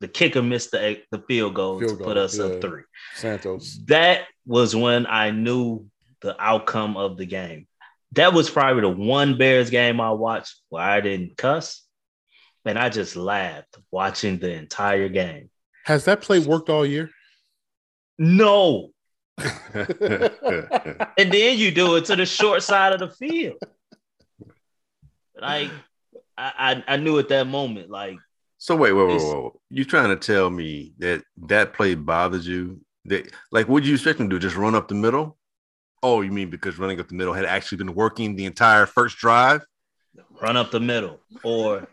the 0.00 0.08
kicker 0.08 0.42
missed 0.42 0.72
the, 0.72 1.00
the 1.10 1.22
field 1.26 1.54
goal 1.54 1.78
Field 1.78 1.92
to 1.92 1.96
goal, 1.96 2.06
put 2.06 2.16
us 2.18 2.36
yeah. 2.36 2.44
up 2.44 2.60
three 2.60 2.82
Santos. 3.14 3.78
that 3.86 4.24
was 4.44 4.76
when 4.76 5.06
I 5.06 5.30
knew 5.30 5.86
the 6.20 6.36
outcome 6.38 6.98
of 6.98 7.16
the 7.16 7.24
game. 7.24 7.66
That 8.12 8.34
was 8.34 8.50
probably 8.50 8.82
the 8.82 8.90
one 8.90 9.38
Bears 9.38 9.70
game 9.70 10.02
I 10.02 10.10
watched 10.10 10.60
where 10.68 10.82
I 10.82 11.00
didn't 11.00 11.38
cuss. 11.38 11.82
And 12.66 12.78
I 12.78 12.90
just 12.90 13.16
laughed 13.16 13.74
watching 13.90 14.38
the 14.38 14.52
entire 14.52 15.08
game. 15.08 15.48
Has 15.86 16.04
that 16.04 16.20
play 16.20 16.40
worked 16.40 16.68
all 16.68 16.84
year? 16.84 17.10
No. 18.18 18.90
And 21.18 21.32
then 21.32 21.58
you 21.58 21.70
do 21.70 21.96
it 21.96 22.06
to 22.06 22.16
the 22.16 22.26
short 22.26 22.62
side 22.62 22.92
of 22.92 23.00
the 23.00 23.10
field. 23.10 23.58
Like 25.38 25.70
I, 26.36 26.82
I, 26.88 26.94
I 26.94 26.96
knew 26.96 27.18
at 27.18 27.28
that 27.28 27.46
moment, 27.46 27.90
like 27.90 28.16
So 28.58 28.76
wait, 28.76 28.92
wait, 28.92 29.08
wait, 29.08 29.20
wait, 29.20 29.42
wait. 29.42 29.52
You 29.70 29.84
trying 29.84 30.08
to 30.08 30.16
tell 30.16 30.48
me 30.50 30.94
that 30.98 31.22
that 31.48 31.74
play 31.74 31.94
bothers 31.94 32.46
you? 32.46 32.80
That 33.04 33.30
like, 33.52 33.68
what 33.68 33.84
you 33.84 33.94
expect 33.94 34.20
him 34.20 34.30
to 34.30 34.36
do? 34.36 34.40
Just 34.40 34.56
run 34.56 34.74
up 34.74 34.88
the 34.88 34.94
middle? 34.94 35.36
Oh, 36.02 36.22
you 36.22 36.32
mean 36.32 36.50
because 36.50 36.78
running 36.78 37.00
up 37.00 37.08
the 37.08 37.14
middle 37.14 37.34
had 37.34 37.44
actually 37.44 37.78
been 37.78 37.94
working 37.94 38.36
the 38.36 38.46
entire 38.46 38.86
first 38.86 39.18
drive? 39.18 39.64
run 40.40 40.56
up 40.56 40.70
the 40.70 40.80
middle 40.80 41.20
or 41.42 41.86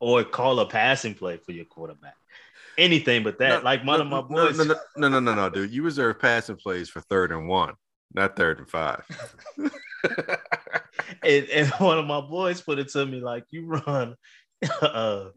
or 0.00 0.24
call 0.24 0.60
a 0.60 0.66
passing 0.66 1.14
play 1.14 1.36
for 1.38 1.52
your 1.52 1.64
quarterback. 1.64 2.16
Anything 2.80 3.22
but 3.22 3.38
that. 3.38 3.58
No, 3.58 3.64
like 3.64 3.84
one 3.84 3.98
no, 3.98 4.04
of 4.04 4.10
my 4.10 4.20
boys. 4.22 4.58
No, 4.58 4.64
no, 4.64 4.74
no, 4.96 5.08
no, 5.08 5.20
no, 5.20 5.34
no, 5.34 5.50
dude. 5.50 5.70
You 5.70 5.82
reserve 5.82 6.18
passing 6.18 6.56
plays 6.56 6.88
for 6.88 7.00
third 7.02 7.30
and 7.30 7.46
one, 7.46 7.74
not 8.14 8.36
third 8.36 8.58
and 8.58 8.68
five. 8.68 9.04
and, 11.22 11.48
and 11.48 11.68
one 11.78 11.98
of 11.98 12.06
my 12.06 12.20
boys 12.20 12.60
put 12.60 12.78
it 12.78 12.88
to 12.88 13.04
me 13.04 13.20
like 13.20 13.44
you 13.50 13.66
run 13.66 14.14
a, 14.82 15.28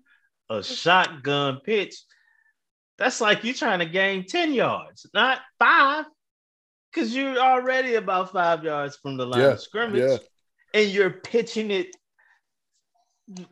a 0.50 0.64
shotgun 0.64 1.60
pitch 1.64 1.96
that's 2.98 3.22
like 3.22 3.44
you 3.44 3.54
trying 3.54 3.80
to 3.80 3.86
gain 3.86 4.26
10 4.26 4.54
yards 4.54 5.06
not 5.14 5.40
five 5.60 6.06
because 6.92 7.16
you're 7.16 7.38
already 7.38 7.96
about 7.96 8.32
five 8.32 8.64
yards 8.64 8.98
from 9.02 9.18
the 9.18 9.26
line 9.26 9.42
Yeah, 9.42 9.48
of 9.48 9.62
scrimmage 9.62 10.10
yeah. 10.10 10.18
and 10.74 10.92
you're 10.92 11.10
pitching 11.10 11.72
it 11.72 11.96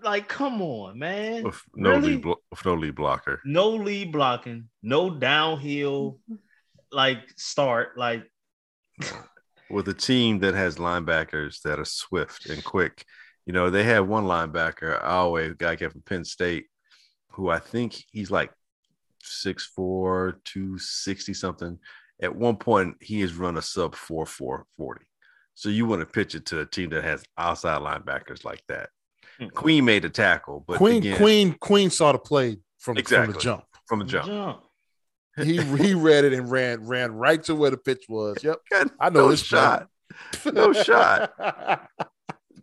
like 0.03 0.27
come 0.27 0.61
on 0.61 0.97
man 1.00 1.43
with 1.43 1.61
no 1.75 1.91
Really? 1.91 2.11
lead, 2.13 2.21
blo- 2.21 2.41
with 2.50 2.65
no 2.65 2.73
lead 2.73 2.95
blocker. 2.95 3.41
no 3.45 3.69
lead 3.69 4.11
blocking 4.11 4.69
no 4.83 5.09
downhill 5.09 6.19
like 6.91 7.19
start 7.38 7.97
like 7.97 8.23
with 9.69 9.88
a 9.88 9.93
team 9.93 10.39
that 10.39 10.53
has 10.53 10.75
linebackers 10.77 11.61
that 11.61 11.79
are 11.79 11.85
swift 11.85 12.47
and 12.47 12.63
quick. 12.63 13.05
You 13.45 13.53
know, 13.53 13.69
they 13.69 13.83
have 13.85 14.07
one 14.07 14.25
linebacker, 14.25 15.01
always 15.03 15.53
guy 15.53 15.75
came 15.77 15.89
from 15.89 16.01
Penn 16.03 16.25
State, 16.25 16.65
who 17.31 17.50
I 17.50 17.57
think 17.59 17.95
he's 18.11 18.29
like 18.29 18.51
6'4, 19.23 20.33
260 20.43 21.33
something. 21.33 21.79
At 22.21 22.35
one 22.35 22.57
point, 22.57 22.97
he 23.01 23.21
has 23.21 23.33
run 23.33 23.57
a 23.57 23.61
sub 23.61 23.95
4 23.95 24.25
4 24.25 24.65
40. 24.77 25.05
So 25.55 25.69
you 25.69 25.85
want 25.85 26.01
to 26.01 26.05
pitch 26.05 26.35
it 26.35 26.45
to 26.47 26.59
a 26.59 26.65
team 26.65 26.89
that 26.91 27.03
has 27.03 27.23
outside 27.38 27.81
linebackers 27.81 28.43
like 28.45 28.61
that. 28.67 28.89
Hmm. 29.41 29.48
Queen 29.50 29.86
made 29.86 30.03
the 30.03 30.10
tackle, 30.10 30.63
but 30.67 30.77
Queen 30.77 30.98
again, 30.98 31.17
Queen 31.17 31.53
Queen 31.60 31.89
saw 31.89 32.12
the 32.12 32.19
play 32.19 32.57
from, 32.77 32.95
from 32.95 33.31
the 33.31 33.39
jump. 33.39 33.63
from 33.88 34.00
the 34.00 34.05
jump. 34.05 34.27
jump. 34.27 34.62
He 35.38 35.62
he 35.62 35.93
read 35.95 36.25
it 36.25 36.33
and 36.33 36.51
ran 36.51 36.86
ran 36.88 37.13
right 37.13 37.41
to 37.45 37.55
where 37.55 37.71
the 37.71 37.77
pitch 37.77 38.05
was. 38.07 38.38
Yep, 38.43 38.57
God, 38.71 38.91
I 39.00 39.10
know 39.10 39.21
no 39.21 39.27
this 39.29 39.41
shot. 39.43 39.88
No 40.45 40.74
shot. 40.74 41.33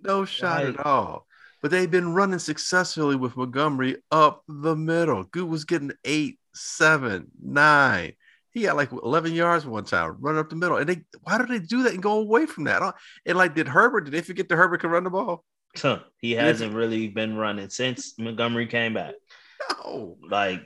No 0.01 0.25
shot 0.25 0.65
Right. 0.65 0.79
at 0.79 0.87
all. 0.87 1.27
but 1.61 1.73
they've 1.73 1.91
been 1.91 2.15
running 2.15 2.39
successfully 2.39 3.17
with 3.17 3.37
Montgomery 3.37 3.97
up 4.13 4.45
the 4.47 4.77
middle. 4.77 5.25
Good 5.25 5.45
was 5.49 5.65
getting 5.65 5.91
eight, 6.05 6.39
seven, 6.55 7.33
nine. 7.43 8.13
He 8.53 8.63
got 8.63 8.77
like 8.77 8.93
11 8.93 9.35
yards 9.35 9.67
one 9.67 9.85
time, 9.85 10.17
running 10.21 10.39
up 10.39 10.51
the 10.51 10.57
middle. 10.57 10.77
And 10.77 10.89
they, 10.89 11.03
why 11.23 11.39
do 11.39 11.47
they 11.47 11.59
do 11.59 11.83
that 11.83 11.95
and 11.95 12.03
go 12.03 12.13
away 12.21 12.47
from 12.47 12.65
that? 12.65 12.95
And 13.27 13.37
like, 13.37 13.57
did 13.57 13.67
Herbert, 13.67 14.03
did 14.03 14.13
they 14.15 14.21
forget 14.23 14.49
that 14.49 14.57
Herbert 14.57 14.81
can 14.83 14.91
run 14.91 15.03
the 15.05 15.11
ball? 15.11 15.45
Huh. 15.83 16.01
He 16.21 16.33
hasn't 16.33 16.75
really 16.75 17.09
been 17.09 17.37
running 17.37 17.71
since 17.71 18.19
Montgomery 18.19 18.67
came 18.67 18.95
back. 18.95 19.15
No. 19.71 20.17
Like, 20.29 20.63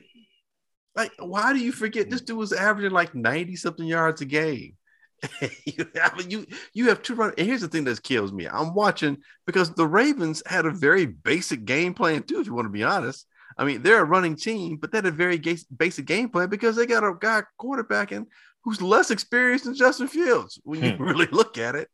like, 0.95 1.12
why 1.19 1.52
do 1.52 1.59
you 1.59 1.73
forget 1.73 2.11
this 2.11 2.21
dude 2.21 2.37
was 2.37 2.52
averaging 2.52 2.90
like 2.92 3.14
90 3.14 3.57
something 3.57 3.87
yards 3.87 4.21
a 4.21 4.25
game? 4.25 4.76
you, 5.64 5.87
I 6.02 6.16
mean, 6.16 6.31
you 6.31 6.47
you 6.75 6.88
have 6.88 7.02
two 7.02 7.14
run. 7.14 7.33
And 7.38 7.47
here's 7.47 7.61
the 7.61 7.69
thing 7.69 7.85
that 7.85 8.02
kills 8.02 8.33
me. 8.33 8.49
I'm 8.49 8.75
watching 8.75 9.19
because 9.47 9.73
the 9.73 9.87
Ravens 9.87 10.42
had 10.47 10.66
a 10.66 10.71
very 10.71 11.07
basic 11.07 11.64
game 11.64 11.95
plan 11.95 12.25
too. 12.25 12.40
If 12.40 12.47
you 12.47 12.54
want 12.54 12.66
to 12.66 12.71
be 12.71 12.83
honest, 12.83 13.26
I 13.57 13.64
mean 13.64 13.83
they're 13.83 14.00
a 14.00 14.04
running 14.04 14.35
team, 14.35 14.78
but 14.78 14.90
they 14.90 14.99
had 14.99 15.07
a 15.07 15.12
very 15.12 15.38
ga- 15.38 15.64
basic 15.76 16.07
game 16.07 16.28
plan 16.28 16.49
because 16.49 16.75
they 16.75 16.87
got 16.87 17.04
a 17.04 17.14
guy 17.19 17.42
quarterbacking 17.61 18.26
who's 18.64 18.83
less 18.83 19.11
experienced 19.11 19.64
than 19.64 19.75
Justin 19.75 20.09
Fields 20.09 20.61
when 20.64 20.83
you 20.83 20.90
hmm. 20.92 21.02
really 21.04 21.26
look 21.26 21.57
at 21.57 21.76
it. 21.76 21.88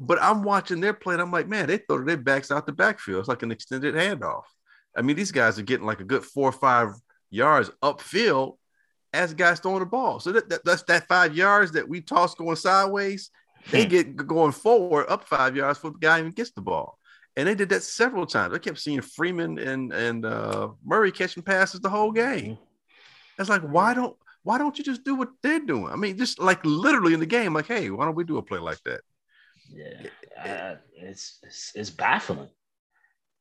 But 0.00 0.20
I'm 0.22 0.42
watching 0.42 0.80
their 0.80 0.94
play, 0.94 1.14
and 1.14 1.22
I'm 1.22 1.30
like, 1.30 1.46
man, 1.46 1.66
they 1.66 1.76
throw 1.76 2.02
their 2.02 2.16
backs 2.16 2.50
out 2.50 2.66
the 2.66 2.72
backfield. 2.72 3.20
It's 3.20 3.28
like 3.28 3.42
an 3.42 3.52
extended 3.52 3.94
handoff. 3.94 4.44
I 4.96 5.02
mean, 5.02 5.14
these 5.14 5.30
guys 5.30 5.58
are 5.58 5.62
getting 5.62 5.86
like 5.86 6.00
a 6.00 6.04
good 6.04 6.24
four 6.24 6.48
or 6.48 6.52
five 6.52 6.94
yards 7.28 7.70
upfield 7.82 8.56
as 9.12 9.34
guys 9.34 9.60
throwing 9.60 9.80
the 9.80 9.86
ball. 9.86 10.18
So 10.18 10.32
that, 10.32 10.48
that, 10.48 10.64
that's 10.64 10.82
that 10.84 11.06
five 11.06 11.36
yards 11.36 11.72
that 11.72 11.88
we 11.88 12.00
toss 12.00 12.34
going 12.34 12.56
sideways. 12.56 13.30
They 13.70 13.84
get 13.84 14.16
going 14.16 14.52
forward 14.52 15.06
up 15.08 15.28
five 15.28 15.54
yards 15.54 15.78
before 15.78 15.92
the 15.92 15.98
guy 15.98 16.18
even 16.18 16.32
gets 16.32 16.52
the 16.52 16.62
ball. 16.62 16.98
And 17.36 17.46
they 17.46 17.54
did 17.54 17.68
that 17.68 17.82
several 17.82 18.26
times. 18.26 18.54
I 18.54 18.58
kept 18.58 18.78
seeing 18.78 19.02
Freeman 19.02 19.58
and 19.58 19.92
and 19.92 20.24
uh, 20.24 20.70
Murray 20.84 21.12
catching 21.12 21.42
passes 21.42 21.80
the 21.80 21.90
whole 21.90 22.10
game. 22.10 22.58
It's 23.38 23.50
like 23.50 23.62
why 23.62 23.94
don't 23.94 24.16
why 24.42 24.58
don't 24.58 24.76
you 24.78 24.84
just 24.84 25.04
do 25.04 25.14
what 25.14 25.28
they're 25.42 25.60
doing? 25.60 25.92
I 25.92 25.96
mean, 25.96 26.16
just 26.16 26.38
like 26.38 26.64
literally 26.64 27.14
in 27.14 27.20
the 27.20 27.26
game, 27.26 27.52
like, 27.52 27.66
hey, 27.66 27.90
why 27.90 28.06
don't 28.06 28.14
we 28.14 28.24
do 28.24 28.38
a 28.38 28.42
play 28.42 28.58
like 28.58 28.82
that? 28.84 29.02
Yeah, 29.72 30.08
uh, 30.44 30.76
it's, 30.94 31.38
it's 31.42 31.72
it's 31.74 31.90
baffling. 31.90 32.50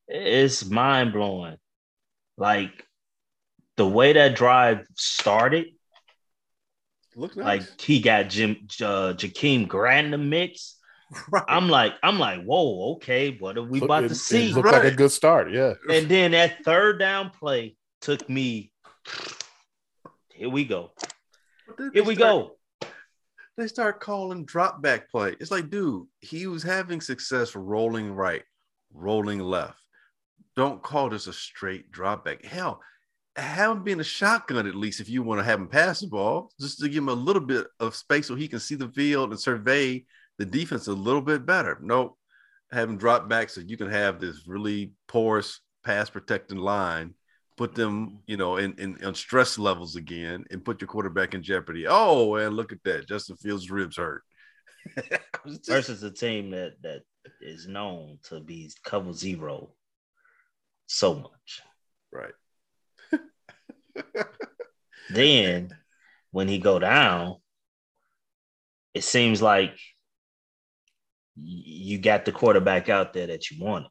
It's 0.08 0.66
mind 0.66 1.14
blowing. 1.14 1.58
Like 2.38 2.86
the 3.78 3.88
way 3.88 4.14
that 4.14 4.36
drive 4.36 4.86
started, 4.96 5.68
Look 7.16 7.36
nice. 7.36 7.46
like 7.46 7.82
he 7.82 8.00
got 8.00 8.30
Jim 8.30 8.58
uh, 8.82 9.14
Jakeem 9.14 9.68
Grant 9.68 10.06
in 10.06 10.12
the 10.12 10.18
mix. 10.18 10.76
Right. 11.32 11.44
I'm 11.48 11.70
like, 11.70 11.94
I'm 12.04 12.20
like, 12.20 12.44
whoa, 12.44 12.94
okay, 12.94 13.36
what 13.40 13.58
are 13.58 13.64
we 13.64 13.82
about 13.82 14.04
it, 14.04 14.10
to 14.10 14.16
see? 14.16 14.52
It 14.52 14.54
looked 14.54 14.68
right. 14.68 14.84
like 14.84 14.94
a 14.94 14.96
good 14.96 15.12
start, 15.12 15.52
yeah. 15.52 15.74
And 15.92 16.08
then 16.08 16.34
that 16.34 16.64
third 16.64 17.00
down 17.00 17.32
play 17.32 17.76
took 18.00 18.30
me. 18.30 18.72
Here 20.32 20.50
we 20.50 20.66
go. 20.66 20.92
Here 21.94 22.04
we 22.04 22.14
start, 22.14 22.18
go. 22.18 22.59
They 23.60 23.68
start 23.68 24.00
calling 24.00 24.46
drop 24.46 24.82
back 24.82 25.12
play. 25.12 25.36
It's 25.42 25.52
like, 25.52 25.70
dude, 25.70 26.08
he 26.22 26.48
was 26.48 26.64
having 26.64 27.02
success 27.02 27.58
rolling 27.58 28.10
right, 28.10 28.44
rolling 28.94 29.40
left. 29.40 29.82
Don't 30.56 30.82
call 30.82 31.10
this 31.10 31.28
a 31.28 31.34
straight 31.34 31.92
drop 31.92 32.24
back. 32.24 32.46
Hell, 32.46 32.82
have 33.36 33.72
him 33.72 33.84
be 33.84 33.92
in 33.92 34.00
a 34.00 34.04
shotgun 34.04 34.66
at 34.66 34.76
least 34.76 35.02
if 35.02 35.10
you 35.10 35.24
want 35.24 35.42
to 35.42 35.44
have 35.44 35.60
him 35.60 35.68
pass 35.68 36.00
the 36.00 36.08
ball, 36.08 36.54
just 36.58 36.80
to 36.80 36.88
give 36.88 37.00
him 37.00 37.10
a 37.10 37.14
little 37.14 37.42
bit 37.42 37.68
of 37.82 37.98
space 37.98 38.28
so 38.28 38.36
he 38.36 38.48
can 38.48 38.62
see 38.62 38.76
the 38.76 38.88
field 38.88 39.32
and 39.32 39.40
survey 39.40 40.06
the 40.38 40.46
defense 40.46 40.88
a 40.88 40.94
little 40.94 41.22
bit 41.22 41.46
better. 41.46 41.78
Nope. 41.82 42.18
Have 42.72 42.88
him 42.88 42.98
drop 42.98 43.28
back 43.28 43.50
so 43.50 43.60
you 43.60 43.76
can 43.76 43.90
have 43.90 44.22
this 44.22 44.48
really 44.48 44.94
porous 45.10 45.60
pass 45.84 46.10
protecting 46.10 46.60
line, 46.60 47.14
put 47.60 47.76
them, 47.76 48.08
mm-hmm. 48.08 48.16
you 48.26 48.38
know, 48.38 48.56
in, 48.56 48.74
in 48.80 49.04
on 49.04 49.14
stress 49.14 49.60
levels 49.60 49.98
again 49.98 50.46
and 50.50 50.64
put 50.64 50.80
your 50.80 50.88
quarterback 50.88 51.34
in 51.34 51.44
jeopardy. 51.44 51.86
Oh, 51.88 52.36
and 52.36 52.56
look 52.56 52.72
at 52.72 52.82
that. 52.86 53.06
Justin 53.06 53.36
Fields' 53.36 53.70
ribs 53.70 53.98
hurt. 53.98 54.24
just... 55.46 55.68
Versus 55.68 56.02
a 56.04 56.10
team 56.10 56.52
that 56.52 56.82
that 56.84 57.02
is 57.42 57.68
known 57.68 58.18
to 58.30 58.40
be 58.40 58.72
cover 58.86 59.12
zero 59.12 59.74
so 60.88 61.16
much. 61.16 61.62
Right 62.14 62.34
then 65.10 65.70
when 66.32 66.48
he 66.48 66.60
go 66.60 66.80
down, 66.80 67.36
it 68.94 69.04
seems 69.04 69.42
like 69.42 69.78
you 71.36 71.98
got 71.98 72.24
the 72.24 72.32
quarterback 72.32 72.88
out 72.88 73.12
there 73.12 73.28
that 73.28 73.52
you 73.52 73.62
wanted. 73.62 73.90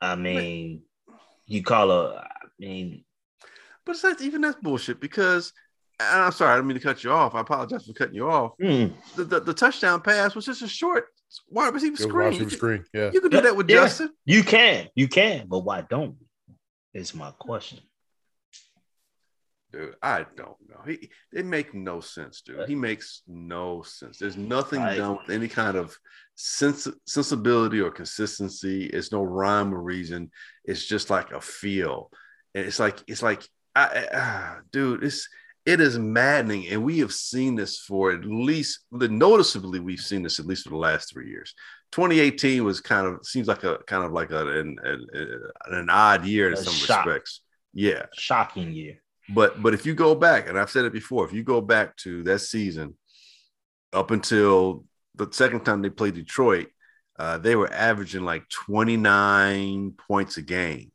I 0.00 0.14
mean, 0.14 0.82
you 1.46 1.62
call 1.62 1.90
a, 1.90 2.16
I 2.16 2.46
mean, 2.58 3.04
but 3.84 3.92
it's 3.92 4.04
not 4.04 4.20
even 4.20 4.42
that's 4.42 4.60
bullshit 4.60 5.00
because 5.00 5.52
I'm 6.00 6.32
sorry, 6.32 6.52
I 6.52 6.56
don't 6.56 6.66
mean 6.66 6.76
to 6.76 6.82
cut 6.82 7.02
you 7.02 7.10
off. 7.10 7.34
I 7.34 7.40
apologize 7.40 7.86
for 7.86 7.92
cutting 7.92 8.14
you 8.14 8.30
off. 8.30 8.52
Mm. 8.62 8.92
The, 9.16 9.24
the, 9.24 9.40
the, 9.40 9.54
touchdown 9.54 10.00
pass 10.00 10.34
was 10.34 10.46
just 10.46 10.62
a 10.62 10.68
short 10.68 11.06
wide 11.50 11.74
receiver 11.74 11.96
screen. 11.96 12.28
Receiver 12.28 12.50
screen. 12.50 12.84
Yeah, 12.94 13.10
you 13.12 13.20
can 13.20 13.30
do 13.30 13.40
that 13.40 13.56
with 13.56 13.68
yeah. 13.68 13.76
Justin. 13.76 14.10
You 14.24 14.44
can, 14.44 14.88
you 14.94 15.08
can, 15.08 15.46
but 15.48 15.60
why 15.60 15.80
don't 15.88 16.16
we? 16.20 17.00
Is 17.00 17.14
my 17.14 17.32
question. 17.32 17.80
Dude, 19.78 19.94
I 20.02 20.26
don't 20.36 20.56
know. 20.68 20.80
He 20.84 21.08
it 21.32 21.46
makes 21.46 21.72
no 21.72 22.00
sense, 22.00 22.40
dude. 22.40 22.68
He 22.68 22.74
makes 22.74 23.22
no 23.28 23.82
sense. 23.82 24.18
There's 24.18 24.36
nothing 24.36 24.80
right. 24.80 24.96
done 24.96 25.18
with 25.18 25.30
any 25.30 25.46
kind 25.46 25.76
of 25.76 25.96
sens- 26.34 26.88
sensibility 27.06 27.80
or 27.80 27.92
consistency. 27.92 28.86
It's 28.86 29.12
no 29.12 29.22
rhyme 29.22 29.72
or 29.72 29.80
reason. 29.80 30.32
It's 30.64 30.84
just 30.84 31.10
like 31.10 31.30
a 31.30 31.40
feel. 31.40 32.10
And 32.56 32.66
it's 32.66 32.80
like 32.80 32.98
it's 33.06 33.22
like 33.22 33.48
I, 33.76 33.84
I, 33.84 34.08
ah, 34.14 34.58
dude, 34.72 35.04
it's 35.04 35.28
it 35.64 35.80
is 35.80 35.96
maddening, 35.96 36.66
and 36.66 36.82
we 36.82 36.98
have 36.98 37.12
seen 37.12 37.54
this 37.54 37.78
for 37.78 38.10
at 38.10 38.24
least 38.24 38.80
noticeably. 38.90 39.78
We've 39.78 40.00
seen 40.00 40.24
this 40.24 40.40
at 40.40 40.46
least 40.46 40.64
for 40.64 40.70
the 40.70 40.76
last 40.76 41.12
three 41.12 41.28
years. 41.28 41.54
2018 41.92 42.64
was 42.64 42.80
kind 42.80 43.06
of 43.06 43.24
seems 43.24 43.46
like 43.46 43.62
a 43.62 43.78
kind 43.86 44.04
of 44.04 44.10
like 44.10 44.32
a, 44.32 44.58
an, 44.58 44.76
an, 44.82 45.06
an 45.66 45.88
odd 45.88 46.26
year 46.26 46.48
in 46.48 46.54
a 46.54 46.56
some 46.56 46.72
shock. 46.72 47.06
respects. 47.06 47.42
Yeah, 47.74 48.06
shocking 48.16 48.72
year. 48.72 49.02
But 49.28 49.62
but 49.62 49.74
if 49.74 49.84
you 49.84 49.94
go 49.94 50.14
back, 50.14 50.48
and 50.48 50.58
I've 50.58 50.70
said 50.70 50.84
it 50.84 50.92
before, 50.92 51.24
if 51.24 51.32
you 51.32 51.42
go 51.42 51.60
back 51.60 51.96
to 51.98 52.22
that 52.24 52.40
season 52.40 52.96
up 53.92 54.10
until 54.10 54.84
the 55.14 55.28
second 55.32 55.64
time 55.64 55.82
they 55.82 55.90
played 55.90 56.14
Detroit, 56.14 56.68
uh, 57.18 57.38
they 57.38 57.56
were 57.56 57.72
averaging 57.72 58.24
like 58.24 58.48
29 58.48 59.92
points 59.92 60.36
a 60.36 60.42
game. 60.42 60.92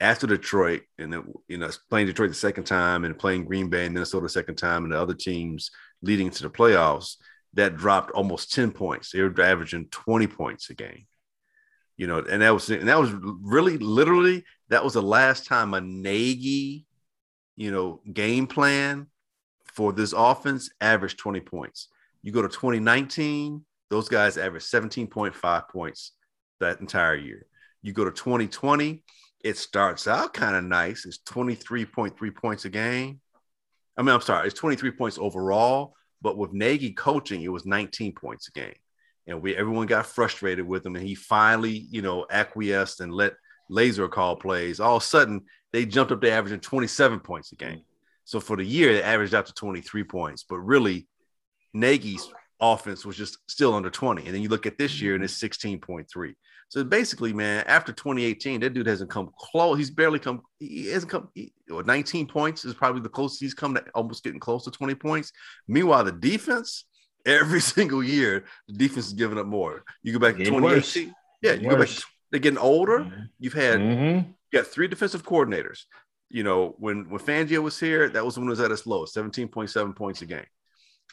After 0.00 0.26
Detroit, 0.26 0.82
and 0.98 1.12
then, 1.12 1.32
you 1.46 1.58
know, 1.58 1.70
playing 1.88 2.08
Detroit 2.08 2.30
the 2.30 2.34
second 2.34 2.64
time, 2.64 3.04
and 3.04 3.16
playing 3.16 3.44
Green 3.44 3.68
Bay 3.68 3.84
and 3.84 3.94
Minnesota 3.94 4.24
the 4.24 4.28
second 4.28 4.56
time, 4.56 4.82
and 4.82 4.92
the 4.92 5.00
other 5.00 5.14
teams 5.14 5.70
leading 6.02 6.28
to 6.28 6.42
the 6.42 6.50
playoffs, 6.50 7.16
that 7.54 7.76
dropped 7.76 8.10
almost 8.10 8.52
10 8.52 8.72
points. 8.72 9.10
They 9.10 9.20
were 9.20 9.40
averaging 9.40 9.86
20 9.90 10.26
points 10.26 10.70
a 10.70 10.74
game. 10.74 11.06
You 11.96 12.06
know, 12.06 12.18
and 12.18 12.42
that 12.42 12.50
was 12.50 12.68
and 12.70 12.88
that 12.88 12.98
was 12.98 13.12
really 13.12 13.78
literally 13.78 14.44
that 14.70 14.82
was 14.82 14.94
the 14.94 15.02
last 15.02 15.46
time 15.46 15.74
a 15.74 15.80
Nagy, 15.80 16.84
you 17.56 17.70
know, 17.70 18.00
game 18.12 18.46
plan 18.46 19.06
for 19.64 19.92
this 19.92 20.12
offense 20.12 20.70
averaged 20.80 21.18
20 21.18 21.40
points. 21.40 21.88
You 22.22 22.32
go 22.32 22.42
to 22.42 22.48
2019, 22.48 23.64
those 23.90 24.08
guys 24.08 24.38
averaged 24.38 24.66
17.5 24.66 25.68
points 25.68 26.12
that 26.60 26.80
entire 26.80 27.16
year. 27.16 27.46
You 27.82 27.92
go 27.92 28.04
to 28.04 28.10
2020, 28.10 29.02
it 29.44 29.56
starts 29.56 30.06
out 30.06 30.34
kind 30.34 30.54
of 30.54 30.64
nice. 30.64 31.04
It's 31.04 31.18
23.3 31.18 32.34
points 32.34 32.64
a 32.64 32.70
game. 32.70 33.20
I 33.96 34.02
mean, 34.02 34.14
I'm 34.14 34.20
sorry, 34.20 34.46
it's 34.46 34.58
23 34.58 34.92
points 34.92 35.18
overall, 35.18 35.94
but 36.22 36.38
with 36.38 36.52
Nagy 36.52 36.92
coaching, 36.92 37.42
it 37.42 37.52
was 37.52 37.66
19 37.66 38.14
points 38.14 38.48
a 38.48 38.52
game. 38.52 38.74
And 39.26 39.42
we 39.42 39.54
everyone 39.56 39.86
got 39.86 40.06
frustrated 40.06 40.66
with 40.66 40.84
him. 40.84 40.96
And 40.96 41.06
he 41.06 41.14
finally, 41.14 41.86
you 41.90 42.02
know, 42.02 42.26
acquiesced 42.30 43.00
and 43.00 43.12
let 43.12 43.34
Lazor 43.70 44.10
call 44.10 44.36
plays. 44.36 44.80
All 44.80 44.96
of 44.96 45.02
a 45.02 45.06
sudden, 45.06 45.42
they 45.72 45.86
jumped 45.86 46.12
up 46.12 46.20
to 46.20 46.30
averaging 46.30 46.60
27 46.60 47.20
points 47.20 47.52
a 47.52 47.56
game. 47.56 47.82
So 48.24 48.40
for 48.40 48.56
the 48.56 48.64
year, 48.64 48.92
they 48.92 49.02
averaged 49.02 49.34
out 49.34 49.46
to 49.46 49.54
23 49.54 50.04
points. 50.04 50.44
But 50.48 50.58
really, 50.58 51.08
Nagy's 51.74 52.32
offense 52.60 53.04
was 53.04 53.16
just 53.16 53.38
still 53.48 53.74
under 53.74 53.90
20. 53.90 54.24
And 54.24 54.34
then 54.34 54.42
you 54.42 54.48
look 54.48 54.66
at 54.66 54.78
this 54.78 55.00
year 55.00 55.14
and 55.14 55.24
it's 55.24 55.38
16.3. 55.38 56.34
So 56.68 56.82
basically, 56.84 57.34
man, 57.34 57.64
after 57.66 57.92
2018, 57.92 58.60
that 58.60 58.72
dude 58.72 58.86
hasn't 58.86 59.10
come 59.10 59.30
close. 59.36 59.76
He's 59.76 59.90
barely 59.90 60.18
come. 60.18 60.40
He 60.58 60.86
hasn't 60.86 61.12
come. 61.12 61.28
He, 61.34 61.52
19 61.68 62.26
points 62.26 62.64
is 62.64 62.72
probably 62.72 63.02
the 63.02 63.10
closest 63.10 63.42
he's 63.42 63.52
come 63.52 63.74
to 63.74 63.84
almost 63.94 64.24
getting 64.24 64.40
close 64.40 64.64
to 64.64 64.70
20 64.70 64.94
points. 64.94 65.32
Meanwhile, 65.68 66.04
the 66.04 66.12
defense, 66.12 66.86
every 67.26 67.60
single 67.74 68.02
year, 68.02 68.44
the 68.68 68.74
defense 68.74 69.08
is 69.08 69.12
giving 69.12 69.38
up 69.38 69.46
more. 69.46 69.84
You 70.02 70.14
go 70.14 70.18
back 70.18 70.36
to 70.36 70.44
2018. 70.44 70.62
Worse. 70.62 70.96
Yeah, 71.42 71.52
you 71.60 71.68
worse. 71.68 71.74
go 71.74 71.84
back. 71.84 72.04
They're 72.30 72.40
getting 72.40 72.58
older. 72.58 73.00
Mm-hmm. 73.00 73.22
You've 73.38 73.52
had 73.52 73.80
mm-hmm. 73.80 74.30
You 74.52 74.58
got 74.60 74.66
three 74.68 74.88
defensive 74.88 75.24
coordinators. 75.24 75.80
You 76.28 76.44
know, 76.44 76.74
when 76.78 77.08
when 77.10 77.20
Fangio 77.20 77.62
was 77.62 77.78
here, 77.78 78.08
that 78.10 78.24
was 78.24 78.38
when 78.38 78.46
it 78.46 78.50
was 78.50 78.60
at 78.60 78.70
its 78.70 78.86
lowest, 78.86 79.14
17.7 79.16 79.94
points 79.96 80.22
a 80.22 80.26
game. 80.26 80.46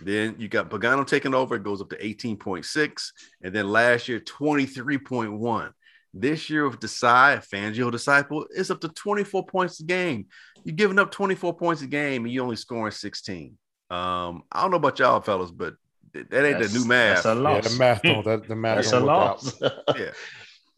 Then 0.02 0.36
you 0.39 0.47
got 0.47 0.69
Pagano 0.69 1.06
taking 1.06 1.34
over, 1.34 1.56
it 1.56 1.63
goes 1.63 1.82
up 1.82 1.89
to 1.89 1.97
18.6. 1.97 3.12
And 3.43 3.54
then 3.54 3.69
last 3.69 4.08
year, 4.08 4.19
23.1. 4.21 5.71
This 6.13 6.49
year 6.49 6.67
with 6.67 6.80
Desai, 6.80 7.45
Fangio 7.45 7.91
disciple, 7.91 8.45
it's 8.56 8.71
up 8.71 8.80
to 8.82 8.88
24 8.89 9.45
points 9.45 9.80
a 9.80 9.84
game. 9.84 10.28
You're 10.63 10.75
giving 10.75 10.99
up 10.99 11.12
24 11.12 11.56
points 11.58 11.82
a 11.82 11.88
game 11.88 12.23
and 12.23 12.34
you 12.34 12.41
only 12.41 12.56
scoring 12.56 12.91
16. 12.91 13.58
Um, 13.91 14.43
I 14.52 14.62
don't 14.62 14.71
know 14.71 14.78
about 14.78 14.97
y'all 14.99 15.19
fellas, 15.21 15.52
but 15.52 15.75
that 16.13 16.21
ain't 16.32 16.32
That's- 16.32 16.73
the 16.73 16.80
new 16.80 16.86
math. 16.86 17.23
That's 17.23 17.25
a 17.25 17.36
loss. 17.36 17.63
Yeah, 17.65 17.69
the 17.69 17.78
math 17.78 18.02
don't 18.02 18.25
that 18.25 18.47
the 18.47 18.56
math 18.56 18.75
That's 18.78 18.88
a 18.88 18.91
don't 18.91 19.02
work 19.06 19.08
loss. 19.08 19.62
Yeah. 19.97 20.12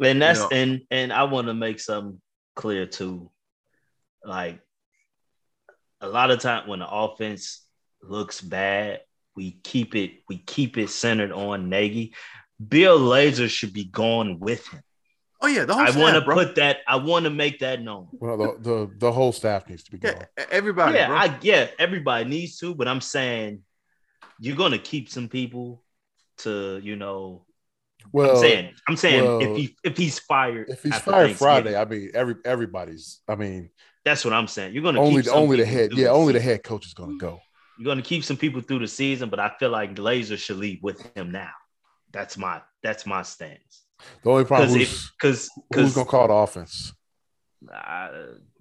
And 0.10 0.22
that's 0.22 0.40
You 0.40 0.44
know- 0.46 0.50
and 0.52 0.82
and 0.90 1.14
I 1.14 1.24
want 1.26 1.48
to 1.48 1.54
make 1.54 1.80
something 1.80 2.20
clear 2.56 2.86
too. 2.86 3.30
Like 4.24 4.60
a 6.00 6.08
lot 6.08 6.32
of 6.32 6.40
time 6.40 6.68
when 6.68 6.80
the 6.80 6.90
offense 6.90 7.66
looks 8.02 8.42
bad, 8.42 9.02
we 9.36 9.52
keep 9.64 9.96
it 9.96 10.12
we 10.28 10.38
keep 10.38 10.78
it 10.78 10.90
centered 10.90 11.32
on 11.32 11.70
Nagy. 11.70 12.14
Bill 12.66 13.00
Lazor 13.00 13.50
should 13.50 13.74
be 13.74 13.86
gone 13.86 14.40
with 14.40 14.68
him. 14.68 14.82
Oh 15.44 15.48
yeah, 15.48 15.66
the 15.66 15.74
whole 15.74 15.82
I 15.82 15.98
want 15.98 16.16
to 16.16 16.22
put 16.22 16.56
that. 16.56 16.80
I 16.88 16.98
want 16.98 17.24
to 17.26 17.32
make 17.32 17.60
that 17.60 17.82
known. 17.82 18.10
Well, 18.12 18.38
the, 18.38 18.58
the 18.60 18.92
the 18.98 19.12
whole 19.12 19.32
staff 19.32 19.68
needs 19.68 19.84
to 19.84 19.92
be 19.92 19.98
gone. 19.98 20.14
yeah, 20.38 20.46
everybody. 20.52 20.98
yeah, 20.98 21.08
bro. 21.08 21.18
I 21.18 21.38
yeah, 21.42 21.68
everybody 21.80 22.26
needs 22.26 22.58
to, 22.60 22.76
but 22.76 22.88
I'm 22.88 23.02
saying 23.02 23.64
you're 24.40 24.56
gonna 24.56 24.78
keep 24.78 25.10
some 25.10 25.28
people 25.28 25.84
to 26.40 26.80
you 26.84 26.96
know. 26.96 27.46
Well, 28.12 28.32
I'm 28.32 28.42
saying 28.42 28.74
I'm 28.88 28.96
saying 28.96 29.24
well, 29.24 29.42
if 29.42 29.58
he 29.58 29.78
if 29.84 29.98
he's 29.98 30.20
fired 30.20 30.70
if 30.70 30.84
he's 30.84 30.98
fired 31.00 31.36
Friday, 31.38 31.76
I 31.76 31.86
mean 31.86 32.12
every 32.14 32.36
everybody's. 32.46 33.22
I 33.28 33.36
mean 33.36 33.70
that's 34.04 34.26
what 34.26 34.34
I'm 34.34 34.48
saying. 34.48 34.74
You're 34.74 34.84
gonna 34.84 35.00
only 35.00 35.24
keep 35.24 35.32
only 35.32 35.58
the 35.58 35.66
head. 35.66 35.92
through 35.92 36.04
Yeah, 36.04 36.10
only 36.10 36.34
the 36.34 36.42
head 36.42 36.64
coach 36.64 36.86
is 36.86 36.94
going 36.94 37.12
to 37.12 37.18
go. 37.18 37.40
You're 37.78 37.86
gonna 37.86 38.02
keep 38.02 38.24
some 38.24 38.38
people 38.38 38.62
through 38.62 38.80
the 38.80 38.88
season, 38.88 39.30
but 39.30 39.40
I 39.40 39.52
feel 39.60 39.70
like 39.70 39.96
Lazor 39.96 40.38
should 40.38 40.58
leave 40.58 40.82
with 40.82 41.02
him 41.16 41.32
now. 41.32 41.52
That's 42.12 42.38
my 42.38 42.62
that's 42.84 43.06
my 43.06 43.22
stance. 43.22 43.84
The 44.24 44.30
only 44.30 44.46
problem 44.46 44.74
Because 44.74 44.94
is 44.94 45.12
because 45.20 45.50
who's 45.74 45.94
because 45.94 45.94
going 45.94 46.06
to 46.06 46.12
call 46.12 46.28
the 46.28 46.34
offense. 46.34 46.94
I 47.72 48.10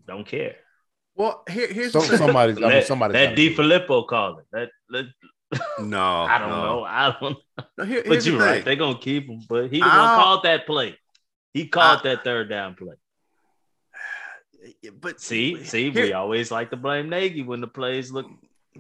don't 0.07 0.27
care. 0.27 0.57
well, 1.15 1.43
here, 1.49 1.73
here's 1.73 1.93
Some, 1.93 2.03
the 2.03 2.09
thing. 2.09 2.19
somebody. 2.19 2.65
I 2.65 2.69
mean, 2.69 2.83
somebody. 2.83 3.15
let 3.15 3.37
DeFilippo 3.37 4.07
call 4.07 4.39
it. 4.39 4.47
Let, 4.53 4.69
let, 4.91 5.07
No, 5.81 6.01
I 6.23 6.39
don't 6.39 6.51
no. 6.51 6.63
know. 6.63 6.85
I 6.85 7.17
don't. 7.21 7.37
No, 7.79 7.85
here- 7.85 8.05
But 8.07 8.25
you're 8.25 8.39
right. 8.39 8.65
They're 8.65 8.77
gonna 8.77 8.99
keep 8.99 9.27
him. 9.29 9.41
But 9.49 9.71
he 9.73 9.81
the 9.81 9.87
called 9.87 10.45
that 10.45 10.67
play. 10.67 10.97
He 11.53 11.67
called 11.67 12.01
I- 12.01 12.15
that 12.15 12.25
third 12.25 12.49
down 12.49 12.75
play. 12.77 12.95
But 15.01 15.21
See, 15.21 15.65
see, 15.65 15.91
here- 15.91 16.05
we 16.07 16.13
always 16.13 16.51
like 16.51 16.71
to 16.71 16.77
blame 16.77 17.09
Nagy 17.09 17.43
when 17.43 17.61
the 17.61 17.67
plays 17.67 18.11
look. 18.13 18.27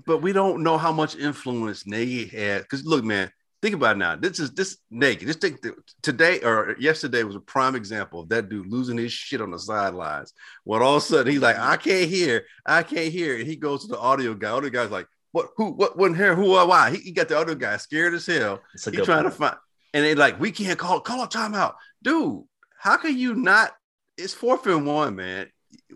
but 0.06 0.18
we 0.18 0.33
don't 0.33 0.62
know 0.62 0.78
how 0.78 0.92
much 0.92 1.16
influence 1.16 1.87
Nagy 1.87 2.26
had. 2.26 2.62
Because 2.62 2.85
look, 2.85 3.02
man, 3.04 3.30
think 3.62 3.74
about 3.74 3.96
it 3.96 3.98
now. 3.98 4.14
This 4.16 4.38
is 4.38 4.52
this 4.52 4.76
Nagy. 4.90 5.26
Just 5.26 5.40
think 5.40 5.61
the, 5.62 5.74
today 6.02 6.40
or 6.40 6.76
yesterday 6.78 7.24
was 7.24 7.35
a 7.37 7.40
prime 7.40 7.74
example 7.74 8.20
of 8.20 8.28
that 8.28 8.48
dude 8.48 8.66
losing 8.68 8.98
his 8.98 9.12
shit 9.12 9.40
on 9.40 9.50
the 9.50 9.59
sidelines. 9.59 10.33
When 10.64 10.83
all 10.83 10.96
of 10.98 11.02
a 11.02 11.06
sudden 11.06 11.33
he's 11.33 11.42
like, 11.42 11.59
I 11.59 11.76
can't 11.76 12.09
hear, 12.09 12.44
I 12.64 12.83
can't 12.85 13.12
hear, 13.12 13.37
and 13.38 13.46
he 13.46 13.56
goes 13.56 13.83
to 13.83 13.88
the 13.88 13.98
audio 13.98 14.35
guy. 14.35 14.50
Audio 14.50 14.70
guy's 14.70 14.90
like, 14.90 15.06
what? 15.33 15.49
Who? 15.57 15.73
What? 15.73 15.97
Wasn't 15.97 16.16
here? 16.16 16.35
Who? 16.35 16.51
Why? 16.51 16.64
Why? 16.64 16.90
He, 16.90 16.97
he 16.99 17.12
got 17.12 17.29
the 17.29 17.38
other 17.38 17.55
guy 17.55 17.77
scared 17.77 18.14
as 18.14 18.27
hell. 18.27 18.61
It's 18.75 18.87
a 18.87 18.90
He 18.90 18.97
good 18.97 19.07
trying 19.07 19.25
to 19.25 19.31
find, 19.31 19.57
and 19.95 20.05
they 20.05 20.14
like, 20.14 20.40
we 20.40 20.51
can't 20.51 20.79
call 20.79 21.01
call 21.01 21.23
a 21.23 21.29
timeout, 21.29 21.75
dude. 22.03 22.43
How 22.79 22.97
can 22.97 23.16
you 23.16 23.35
not? 23.35 23.73
It's 24.16 24.35
fourth 24.35 24.66
and 24.66 24.87
one, 24.87 25.16
man. 25.16 25.47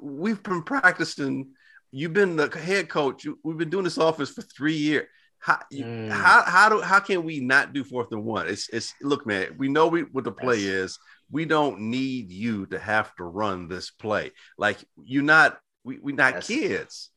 We've 0.00 0.42
been 0.42 0.62
practicing. 0.62 1.48
You've 1.90 2.12
been 2.12 2.36
the 2.36 2.48
head 2.48 2.88
coach. 2.88 3.24
You, 3.24 3.38
we've 3.44 3.56
been 3.58 3.70
doing 3.70 3.84
this 3.84 3.98
office 3.98 4.30
for 4.30 4.42
three 4.42 4.74
years. 4.76 5.06
How, 5.38 5.58
you, 5.70 5.84
Mm. 5.84 6.10
how 6.10 6.42
how 6.42 6.68
do 6.70 6.80
how 6.80 7.00
can 7.00 7.22
we 7.22 7.40
not 7.40 7.72
do 7.74 7.84
fourth 7.84 8.12
and 8.12 8.24
one? 8.24 8.48
It's 8.48 8.68
it's 8.70 8.94
look, 9.02 9.26
man. 9.26 9.54
We 9.58 9.68
know 9.68 9.88
we, 9.88 10.02
what 10.02 10.24
the 10.24 10.32
play 10.32 10.58
is. 10.60 10.98
We 11.30 11.44
don't 11.44 11.80
need 11.90 12.30
you 12.30 12.66
to 12.66 12.78
have 12.78 13.14
to 13.16 13.24
run 13.24 13.68
this 13.68 13.90
play. 13.90 14.32
Like 14.58 14.78
you're 15.02 15.22
not. 15.22 15.58
We 15.84 15.98
we 16.00 16.12
not 16.12 16.34
That's- 16.34 16.46
kids. 16.46 17.10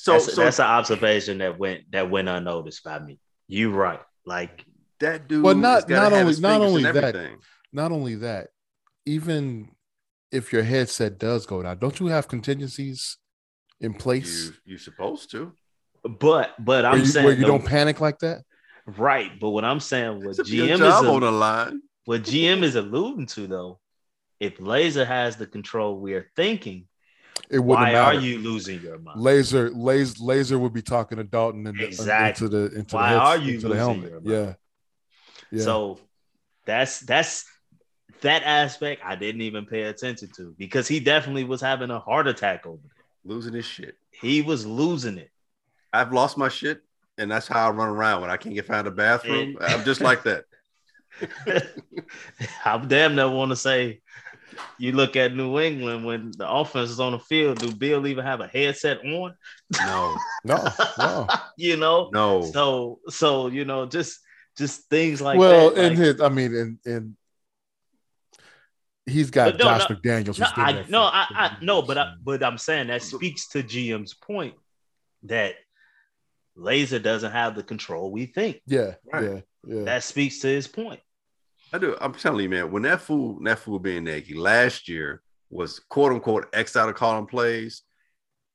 So 0.00 0.12
that's, 0.12 0.32
so 0.34 0.42
that's 0.44 0.58
an 0.60 0.66
observation 0.66 1.38
that 1.38 1.58
went 1.58 1.90
that 1.90 2.08
went 2.08 2.28
unnoticed 2.28 2.84
by 2.84 3.00
me. 3.00 3.18
You 3.48 3.72
right. 3.72 4.00
Like 4.24 4.64
that 5.00 5.26
dude. 5.26 5.42
Well, 5.42 5.54
not- 5.56 5.88
not 5.88 6.12
only- 6.12 6.38
not 6.40 6.60
only 6.60 6.82
that, 6.84 6.96
everything. 6.96 7.38
Not 7.72 7.90
only 7.92 8.14
that, 8.16 8.48
even 9.06 9.70
if 10.30 10.52
your 10.52 10.62
headset 10.62 11.18
does 11.18 11.46
go 11.46 11.62
down, 11.62 11.78
don't 11.78 11.98
you 11.98 12.06
have 12.06 12.28
contingencies 12.28 13.16
in 13.80 13.92
place 13.94 14.46
You 14.46 14.52
you 14.72 14.78
supposed 14.78 15.30
to. 15.32 15.52
but 16.04 16.52
but 16.64 16.84
I'm 16.84 16.92
where 16.92 17.00
you, 17.00 17.06
saying 17.06 17.24
where 17.26 17.34
you 17.34 17.40
the- 17.40 17.46
don't 17.46 17.64
panic 17.64 18.00
like 18.00 18.18
that? 18.20 18.42
right. 18.86 19.32
But 19.40 19.50
what 19.50 19.64
I'm 19.64 19.80
saying 19.80 20.24
what 20.24 20.38
It's 20.38 20.48
GM 20.50 20.74
is 20.74 20.78
job 20.80 21.04
a- 21.06 21.08
on 21.10 21.20
the 21.20 21.30
line. 21.32 21.80
what 22.04 22.22
GM 22.22 22.62
is 22.62 22.76
alluding 22.76 23.26
to 23.26 23.46
though, 23.46 23.80
if 24.40 24.58
Lazor 24.58 25.06
has 25.06 25.36
the 25.36 25.46
control 25.46 25.98
we 26.00 26.14
are 26.14 26.30
thinking, 26.36 26.86
It 27.50 27.58
wouldn't 27.60 27.86
why 27.86 27.92
matter. 27.92 28.18
are 28.18 28.20
you 28.20 28.38
losing 28.38 28.80
your 28.82 28.98
mind? 28.98 29.18
Lazor, 29.20 29.70
Lazor, 29.70 30.18
Lazor 30.20 30.60
would 30.60 30.72
be 30.74 30.82
talking 30.82 31.16
to 31.18 31.24
Dalton 31.24 31.66
and 31.66 31.80
Exactly. 31.80 32.46
into 32.46 32.56
the 32.70 32.78
into 32.78 32.94
Why 32.96 33.12
the 33.14 33.18
heads- 33.20 33.28
are 33.28 33.38
you 33.38 33.54
into 33.54 33.68
the 33.68 33.76
helmet. 33.76 34.10
your 34.10 34.20
Yeah, 34.22 34.44
mind? 34.44 34.56
yeah. 35.52 35.62
So 35.62 35.98
that's 36.66 37.00
that's 37.00 37.46
that 38.20 38.42
aspect 38.42 39.00
I 39.04 39.14
didn't 39.16 39.40
even 39.42 39.64
pay 39.64 39.82
attention 39.84 40.28
to 40.36 40.54
because 40.58 40.86
he 40.88 41.00
definitely 41.00 41.44
was 41.44 41.60
having 41.60 41.90
a 41.90 41.98
heart 42.00 42.26
attack 42.28 42.66
over 42.66 42.80
there. 42.82 43.04
Losing 43.24 43.54
his 43.54 43.64
shit. 43.64 43.96
He 44.10 44.42
was 44.42 44.66
losing 44.66 45.16
it. 45.18 45.30
I've 45.92 46.12
lost 46.12 46.36
my 46.36 46.48
shit, 46.48 46.82
and 47.16 47.30
that's 47.30 47.48
how 47.48 47.68
I 47.68 47.70
run 47.72 47.88
around 47.88 48.20
when 48.20 48.30
I 48.30 48.36
can't 48.36 48.54
get 48.54 48.66
found 48.66 48.86
a 48.86 48.90
bathroom. 48.90 49.56
And- 49.60 49.64
I'm 49.74 49.84
just 49.84 50.00
like 50.02 50.22
that. 50.24 50.44
I 52.64 52.78
damn 52.86 53.14
never 53.14 53.30
want 53.30 53.50
to 53.50 53.56
say 53.56 54.00
you 54.78 54.92
look 54.92 55.16
at 55.16 55.34
New 55.34 55.58
England 55.60 56.04
when 56.04 56.32
the 56.36 56.48
offense 56.48 56.90
is 56.90 57.00
on 57.00 57.12
the 57.12 57.18
field. 57.18 57.58
Do 57.58 57.72
Bill 57.72 58.06
even 58.06 58.24
have 58.24 58.40
a 58.40 58.46
headset 58.46 58.98
on? 59.04 59.34
No, 59.80 60.16
no, 60.44 60.68
no. 60.98 61.26
you 61.56 61.76
know, 61.76 62.10
no. 62.12 62.42
so 62.42 63.00
so 63.08 63.48
you 63.48 63.64
know 63.64 63.86
just 63.86 64.18
just 64.56 64.88
things 64.88 65.20
like 65.20 65.38
well, 65.38 65.70
that. 65.70 65.82
in 65.84 65.88
like- 65.90 65.98
his, 65.98 66.20
I 66.20 66.28
mean, 66.28 66.54
in 66.54 66.78
in 66.84 67.16
he's 69.06 69.30
got 69.30 69.54
no, 69.54 69.64
Josh 69.64 69.88
no, 69.88 69.96
McDaniels. 69.96 70.38
no, 70.38 70.46
been 70.54 70.64
I 70.64 70.72
there 70.72 70.84
for- 70.84 70.90
no, 70.90 71.02
I, 71.02 71.26
for 71.28 71.34
I 71.36 71.56
no, 71.62 71.82
but 71.82 71.98
I, 71.98 72.12
but 72.22 72.42
I'm 72.42 72.58
saying 72.58 72.88
that 72.88 73.02
speaks 73.02 73.48
to 73.48 73.62
GM's 73.62 74.14
point 74.14 74.54
that 75.24 75.54
Lazor 76.56 77.02
doesn't 77.02 77.32
have 77.32 77.54
the 77.54 77.62
control 77.62 78.10
we 78.10 78.26
think. 78.26 78.60
yeah, 78.66 78.94
Right. 79.12 79.24
yeah, 79.24 79.40
yeah. 79.66 79.84
That 79.84 80.04
speaks 80.04 80.40
to 80.40 80.48
his 80.48 80.66
point. 80.66 81.00
I 81.72 81.78
do. 81.78 81.96
I'm 82.00 82.14
telling 82.14 82.42
you, 82.44 82.48
man. 82.48 82.70
When 82.70 82.82
that 82.82 83.00
fool, 83.00 83.38
that 83.44 83.58
fool 83.58 83.78
being 83.78 84.04
Nagy 84.04 84.34
last 84.34 84.88
year 84.88 85.22
was 85.50 85.78
quote 85.78 86.12
unquote 86.12 86.46
X 86.52 86.76
out 86.76 86.88
of 86.88 86.94
calling 86.94 87.26
plays. 87.26 87.82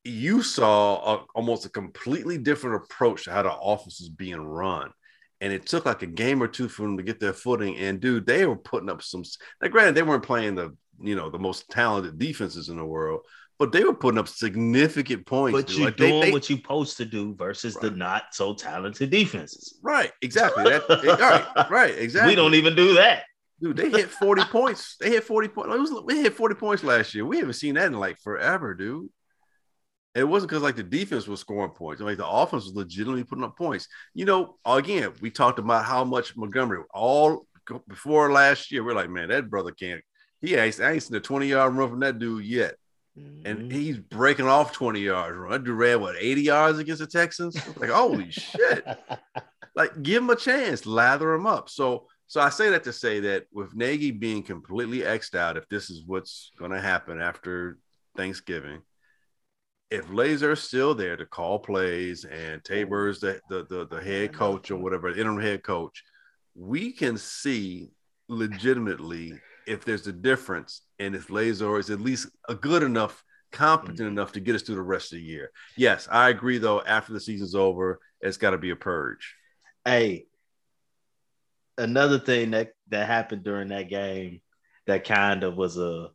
You 0.04 0.42
saw 0.42 1.16
a, 1.16 1.26
almost 1.36 1.66
a 1.66 1.70
completely 1.70 2.38
different 2.38 2.84
approach 2.84 3.26
to 3.26 3.32
how 3.32 3.44
the 3.44 3.54
offense 3.54 4.02
is 4.02 4.10
being 4.10 4.42
run. 4.42 4.92
And 5.42 5.54
it 5.54 5.66
took 5.66 5.86
like 5.86 6.02
a 6.02 6.08
game 6.08 6.42
or 6.42 6.48
two 6.48 6.68
for 6.68 6.84
them 6.84 6.98
to 6.98 7.04
get 7.04 7.20
their 7.20 7.34
footing. 7.34 7.78
And 7.78 8.00
dude, 8.00 8.26
they 8.26 8.46
were 8.46 8.56
putting 8.56 8.90
up 8.90 9.02
some. 9.02 9.24
Now, 9.62 9.70
granted, 9.70 9.96
they 9.96 10.04
weren't 10.04 10.24
playing 10.24 10.56
the 10.56 10.76
you 11.00 11.16
know 11.16 11.30
the 11.30 11.40
most 11.40 11.70
talented 11.70 12.18
defenses 12.18 12.70
in 12.70 12.78
the 12.78 12.86
world, 12.86 13.22
but 13.64 13.72
they 13.72 13.86
were 13.86 13.94
putting 13.94 14.18
up 14.18 14.28
significant 14.28 15.26
points. 15.26 15.58
But 15.58 15.68
dude. 15.68 15.78
you're 15.78 15.86
Like, 15.88 15.96
doing 15.96 16.20
they- 16.22 16.32
what 16.32 16.50
you're 16.50 16.58
supposed 16.58 16.98
to 16.98 17.06
do 17.06 17.34
versus 17.34 17.76
the 17.76 17.92
not 17.92 18.24
so 18.34 18.54
talented 18.54 19.10
defenses. 19.10 19.80
right, 19.82 20.12
exactly. 20.22 20.66
That, 20.66 20.84
right, 21.18 21.70
right, 21.70 21.98
exactly. 21.98 22.32
We 22.32 22.36
don't 22.36 22.56
even 22.56 22.76
do 22.76 22.96
that. 22.96 23.24
Dude, 23.62 23.78
they 23.78 23.90
hit 23.90 24.10
40 24.10 24.44
points. 24.46 24.98
They 25.00 25.12
hit 25.12 25.24
40 25.24 25.48
points. 25.48 25.92
Was, 25.92 26.04
we 26.04 26.22
hit 26.22 26.34
40 26.34 26.56
points 26.56 26.84
last 26.84 27.16
year. 27.16 27.26
We 27.26 27.38
haven't 27.38 27.54
seen 27.54 27.76
that 27.76 27.86
in 27.86 27.94
like 27.94 28.20
forever, 28.20 28.74
dude. 28.74 29.08
It 30.14 30.26
wasn't 30.26 30.50
because 30.50 30.62
like 30.64 30.76
the 30.76 30.84
defense 30.84 31.26
was 31.26 31.40
scoring 31.40 31.72
points. 31.72 32.02
Like 32.02 32.18
the 32.18 32.28
offense 32.28 32.66
was 32.66 32.74
legitimately 32.74 33.24
putting 33.24 33.46
up 33.46 33.58
points. 33.58 33.88
You 34.14 34.26
know, 34.26 34.58
again, 34.66 35.14
we 35.22 35.32
talked 35.32 35.60
about 35.60 35.86
how 35.86 36.04
much 36.04 36.36
Montgomery 36.36 36.84
all 36.94 37.48
before 37.88 38.30
last 38.30 38.72
year. 38.74 38.84
We're 38.84 38.94
like, 38.94 39.10
man, 39.10 39.30
that 39.30 39.50
brother 39.50 39.72
can't. 39.72 40.02
He 40.42 40.56
ain't, 40.56 40.82
I 40.82 40.92
ain't 40.92 41.04
seen 41.04 41.16
a 41.16 41.22
20 41.22 41.48
yard 41.48 41.74
run 41.74 41.90
from 41.90 42.02
that 42.02 42.20
dude 42.20 42.44
yet. 42.44 42.76
And 43.16 43.64
Mhm. 43.64 43.72
he's 43.72 43.98
breaking 44.00 44.48
off 44.48 44.72
20 44.72 45.02
yards. 45.02 45.38
Run. 45.38 45.64
Ran 45.64 46.02
what 46.02 46.16
80 46.18 46.42
yards 46.42 46.80
against 46.80 47.02
the 47.02 47.08
Texans? 47.08 47.56
Like, 47.78 47.90
holy 47.90 48.32
shit 48.32 48.86
like 49.76 50.02
give 50.04 50.24
him 50.24 50.30
a 50.30 50.36
chance, 50.36 50.86
lather 50.86 51.34
him 51.34 51.46
up. 51.46 51.70
So, 51.70 52.08
so 52.28 52.42
I 52.42 52.50
say 52.50 52.70
that 52.72 52.84
to 52.86 52.94
say 52.94 53.20
that 53.22 53.46
with 53.52 53.76
Nagy 53.76 54.12
being 54.12 54.44
completely 54.44 55.00
xed 55.00 55.36
out, 55.36 55.58
if 55.58 55.68
this 55.70 55.90
is 55.90 56.04
what's 56.06 56.52
going 56.58 56.72
to 56.72 56.82
happen 56.82 57.20
after 57.20 57.78
Thanksgiving, 58.16 58.82
if 59.92 60.08
Lazor's 60.08 60.62
still 60.62 60.96
there 60.96 61.16
to 61.18 61.26
call 61.26 61.60
plays 61.60 62.26
and 62.26 62.64
Tabor's 62.64 63.20
the 63.20 63.40
the 63.50 63.66
the, 63.70 63.88
the 63.88 64.02
head 64.02 64.34
coach 64.34 64.72
or 64.72 64.78
whatever, 64.78 65.10
interim 65.10 65.40
head 65.40 65.64
coach, 65.64 66.04
we 66.56 66.92
can 66.92 67.18
see 67.18 67.90
legitimately 68.28 69.34
if 69.68 69.86
there's 69.86 70.08
a 70.08 70.14
difference 70.14 70.82
and 71.04 71.16
if 71.16 71.28
Lazor 71.28 71.80
is 71.80 71.90
at 71.90 72.00
least 72.02 72.28
a 72.50 72.56
good 72.56 72.82
enough 72.84 73.24
competent 73.52 74.00
Mhm. 74.00 74.08
enough 74.08 74.32
to 74.32 74.40
get 74.40 74.56
us 74.56 74.64
through 74.64 74.76
the 74.76 74.82
rest 74.82 75.12
of 75.14 75.18
the 75.20 75.24
year. 75.24 75.52
Yes, 75.78 76.08
I 76.10 76.30
agree 76.30 76.58
though. 76.58 76.82
After 76.82 77.14
the 77.14 77.20
season's 77.20 77.54
over, 77.56 78.00
it's 78.22 78.38
got 78.38 78.52
to 78.52 78.58
be 78.58 78.72
a 78.72 78.76
purge. 78.76 79.36
Hey, 79.86 80.26
another 81.78 82.18
thing 82.20 82.52
that 82.52 82.72
that 82.90 83.06
happened 83.08 83.44
during 83.44 83.68
that 83.70 83.90
game 83.90 84.42
that 84.88 85.04
kind 85.04 85.44
of 85.44 85.56
was 85.56 85.78
a 85.78 86.10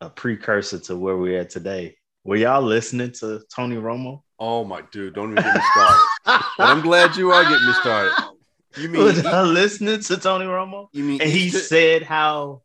a 0.00 0.10
precursor 0.10 0.78
to 0.78 0.96
where 0.96 1.16
we're 1.16 1.40
at 1.40 1.50
today. 1.50 1.96
Were 2.24 2.36
y'all 2.36 2.60
listening 2.62 3.12
to 3.12 3.42
Tony 3.54 3.76
Romo? 3.76 4.22
Oh 4.38 4.64
my 4.64 4.82
dude, 4.92 5.14
don't 5.14 5.30
even 5.32 5.42
get 5.42 5.54
me 5.54 5.60
started. 5.72 6.44
I'm 6.58 6.80
glad 6.82 7.16
you 7.16 7.30
are 7.32 7.42
getting 7.44 7.66
me 7.66 7.72
started. 7.74 8.12
You 8.76 8.88
mean 8.88 9.02
Was 9.04 9.22
listening 9.24 10.00
to 10.00 10.16
Tony 10.18 10.44
Romo? 10.46 10.88
you 10.92 11.04
mean 11.04 11.20
And 11.22 11.30
he 11.30 11.48
said 11.50 12.02
how 12.02 12.62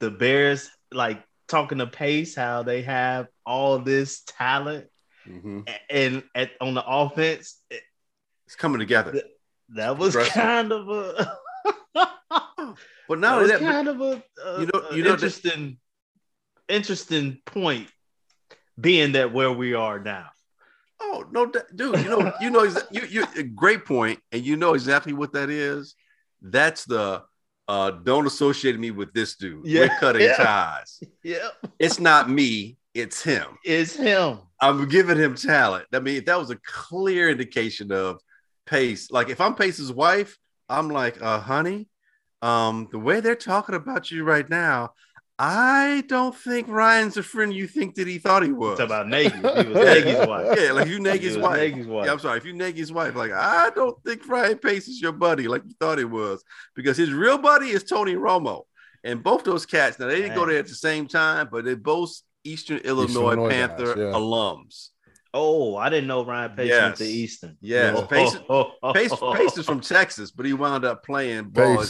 the 0.00 0.10
Bears 0.10 0.70
like 0.92 1.22
talking 1.48 1.78
to 1.78 1.86
Pace, 1.86 2.34
how 2.34 2.62
they 2.62 2.82
have 2.82 3.28
all 3.44 3.78
this 3.78 4.22
talent 4.26 4.86
Mhm. 5.28 5.68
and 5.90 6.22
at 6.36 6.52
on 6.60 6.74
the 6.74 6.84
offense. 6.86 7.60
it's 7.70 8.54
coming 8.56 8.78
together. 8.78 9.22
That 9.70 9.98
was 9.98 10.14
kind 10.16 10.70
of 10.72 10.88
a 10.88 11.32
But 13.08 13.20
that 13.20 13.36
was 13.36 13.50
that, 13.50 13.60
but- 13.60 13.72
kind 13.72 13.88
of 13.88 14.00
a, 14.00 14.22
a- 14.44 14.60
You 14.60 14.66
know- 14.72 14.90
you 14.92 15.02
know 15.02 15.10
that- 15.10 15.14
interesting 15.14 15.78
interesting 16.68 17.40
point 17.44 17.88
being 18.80 19.12
that 19.12 19.32
where 19.32 19.50
we 19.52 19.74
are 19.74 19.98
now. 19.98 20.28
Oh 21.00 21.24
no, 21.30 21.46
dude! 21.46 21.98
You 21.98 22.08
know, 22.08 22.32
you 22.40 22.50
know, 22.50 22.64
you 22.90 23.02
you 23.08 23.26
a 23.36 23.42
great 23.42 23.84
point, 23.84 24.20
and 24.32 24.44
you 24.44 24.56
know 24.56 24.74
exactly 24.74 25.12
what 25.12 25.32
that 25.32 25.50
is. 25.50 25.94
That's 26.42 26.84
the 26.84 27.22
uh 27.68 27.90
don't 27.90 28.26
associate 28.26 28.78
me 28.78 28.90
with 28.90 29.12
this 29.12 29.36
dude. 29.36 29.66
Yeah, 29.66 29.82
We're 29.82 29.98
cutting 29.98 30.22
yeah. 30.22 30.36
ties. 30.36 31.02
Yep. 31.22 31.52
It's 31.80 31.98
not 31.98 32.30
me, 32.30 32.78
it's 32.94 33.20
him. 33.20 33.58
It's 33.64 33.96
him. 33.96 34.38
I'm 34.60 34.88
giving 34.88 35.18
him 35.18 35.34
talent. 35.34 35.86
I 35.92 35.98
mean, 35.98 36.24
that 36.24 36.38
was 36.38 36.50
a 36.50 36.56
clear 36.56 37.28
indication 37.28 37.90
of 37.92 38.20
Pace. 38.64 39.10
Like 39.10 39.28
if 39.28 39.40
I'm 39.40 39.54
Pace's 39.54 39.92
wife, 39.92 40.38
I'm 40.68 40.88
like, 40.88 41.20
uh, 41.20 41.40
honey, 41.40 41.88
um, 42.42 42.88
the 42.90 42.98
way 42.98 43.20
they're 43.20 43.34
talking 43.34 43.74
about 43.74 44.10
you 44.10 44.24
right 44.24 44.48
now, 44.48 44.92
I 45.38 46.02
don't 46.08 46.34
think 46.34 46.66
Ryan's 46.68 47.14
the 47.14 47.22
friend 47.22 47.52
you 47.52 47.66
think 47.66 47.94
that 47.96 48.06
he 48.06 48.18
thought 48.18 48.42
he 48.42 48.52
was. 48.52 48.78
Talk 48.78 48.86
about 48.86 49.08
Nagy. 49.08 49.34
He 49.34 49.40
was 49.42 49.54
Nagy's 49.74 50.26
wife. 50.26 50.58
Yeah, 50.58 50.72
like 50.72 50.86
you 50.88 50.94
He 50.94 51.00
Nagy's 51.00 51.36
was 51.36 51.44
wife. 51.44 51.56
Nagy's 51.58 51.86
wife. 51.86 52.06
Yeah, 52.06 52.12
I'm 52.12 52.18
sorry. 52.18 52.38
If 52.38 52.44
you 52.46 52.54
Nagy's 52.54 52.90
wife, 52.92 53.14
like 53.14 53.32
I 53.32 53.70
don't 53.74 54.02
think 54.02 54.26
Ryan 54.26 54.56
Pace 54.58 54.88
is 54.88 55.00
your 55.00 55.12
buddy, 55.12 55.46
like 55.46 55.62
you 55.66 55.74
thought 55.78 55.98
he 55.98 56.04
was, 56.04 56.42
because 56.74 56.96
his 56.96 57.12
real 57.12 57.36
buddy 57.36 57.68
is 57.68 57.84
Tony 57.84 58.14
Romo, 58.14 58.62
and 59.04 59.22
both 59.22 59.44
those 59.44 59.66
cats. 59.66 59.98
Now 59.98 60.06
they 60.06 60.22
didn't 60.22 60.36
go 60.36 60.46
there 60.46 60.58
at 60.58 60.68
the 60.68 60.74
same 60.74 61.06
time, 61.06 61.48
but 61.52 61.66
they're 61.66 61.76
both 61.76 62.18
Eastern 62.44 62.78
Illinois, 62.78 63.32
Illinois 63.32 63.48
guys, 63.50 63.68
Panther 63.68 63.86
yeah. 63.98 64.12
alums. 64.14 64.88
Oh, 65.34 65.76
I 65.76 65.90
didn't 65.90 66.06
know 66.06 66.24
Ryan 66.24 66.56
Pace 66.56 66.70
went 66.70 66.96
to 66.96 67.04
Yes. 67.04 67.12
Eastern. 67.14 67.58
Yes, 67.60 67.94
Oh, 67.98 68.06
Pace- 68.06 68.38
oh, 68.48 68.70
oh, 68.82 68.92
Pace, 68.94 69.12
Pace 69.34 69.58
is 69.58 69.66
from 69.66 69.80
Texas, 69.82 70.30
but 70.30 70.46
he 70.46 70.54
wound 70.54 70.86
up 70.86 71.04
playing 71.04 71.50
ball 71.50 71.84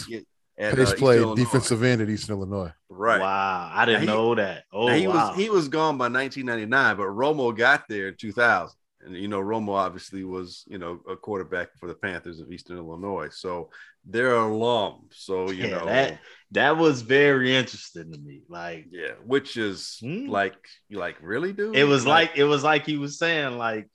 Pace- 0.58 0.66
at, 0.72 0.72
at, 0.72 0.76
Pace 0.78 0.92
uh, 0.92 0.96
played 0.96 1.20
Illinois. 1.20 1.44
defensive 1.44 1.82
end 1.82 2.00
at 2.02 2.08
Eastern 2.10 2.36
Illinois. 2.36 2.72
Right. 2.88 3.20
Wow, 3.20 3.70
I 3.74 3.84
didn't 3.84 4.02
he- 4.02 4.06
know 4.06 4.34
that. 4.34 4.64
Oh, 4.72 4.88
he 4.88 5.06
wow. 5.06 5.28
was 5.30 5.36
he 5.36 5.50
was 5.50 5.68
gone 5.68 5.98
by 5.98 6.08
1999, 6.08 6.96
but 6.96 7.04
Romo 7.04 7.56
got 7.56 7.84
there 7.88 8.08
in 8.08 8.16
2000. 8.16 8.76
And 9.04 9.14
you 9.14 9.28
know, 9.28 9.40
Romo 9.40 9.70
obviously 9.74 10.24
was 10.24 10.64
you 10.66 10.78
know 10.78 11.00
a 11.08 11.16
quarterback 11.16 11.68
for 11.78 11.86
the 11.86 11.94
Panthers 11.94 12.40
of 12.40 12.50
Eastern 12.50 12.78
Illinois, 12.78 13.28
so 13.30 13.70
they're 14.04 14.34
alum. 14.36 15.08
So 15.12 15.50
you 15.50 15.64
Yeah, 15.66 15.78
know, 15.78 15.84
that- 15.86 16.18
that 16.52 16.76
was 16.76 17.02
very 17.02 17.54
interesting 17.54 18.10
to 18.12 18.18
me. 18.18 18.42
Like 18.48 18.86
yeah, 18.90 19.12
which 19.24 19.56
is 19.56 19.98
Hmm. 20.00 20.28
like 20.28 20.56
you 20.88 20.98
like 20.98 21.16
really, 21.20 21.52
dude. 21.52 21.76
it 21.76 21.84
was 21.84 22.06
like 22.06 22.32
it 22.36 22.44
was 22.44 22.64
like 22.64 22.86
he 22.86 22.96
was 22.96 23.18
saying 23.18 23.58
like 23.58 23.88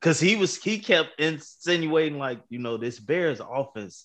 because 0.00 0.20
he 0.20 0.36
was 0.36 0.56
he 0.62 0.78
kept 0.78 1.18
insinuating 1.18 2.18
like 2.18 2.40
you 2.48 2.58
know 2.58 2.76
this 2.76 3.00
Bears 3.00 3.40
offense. 3.40 4.04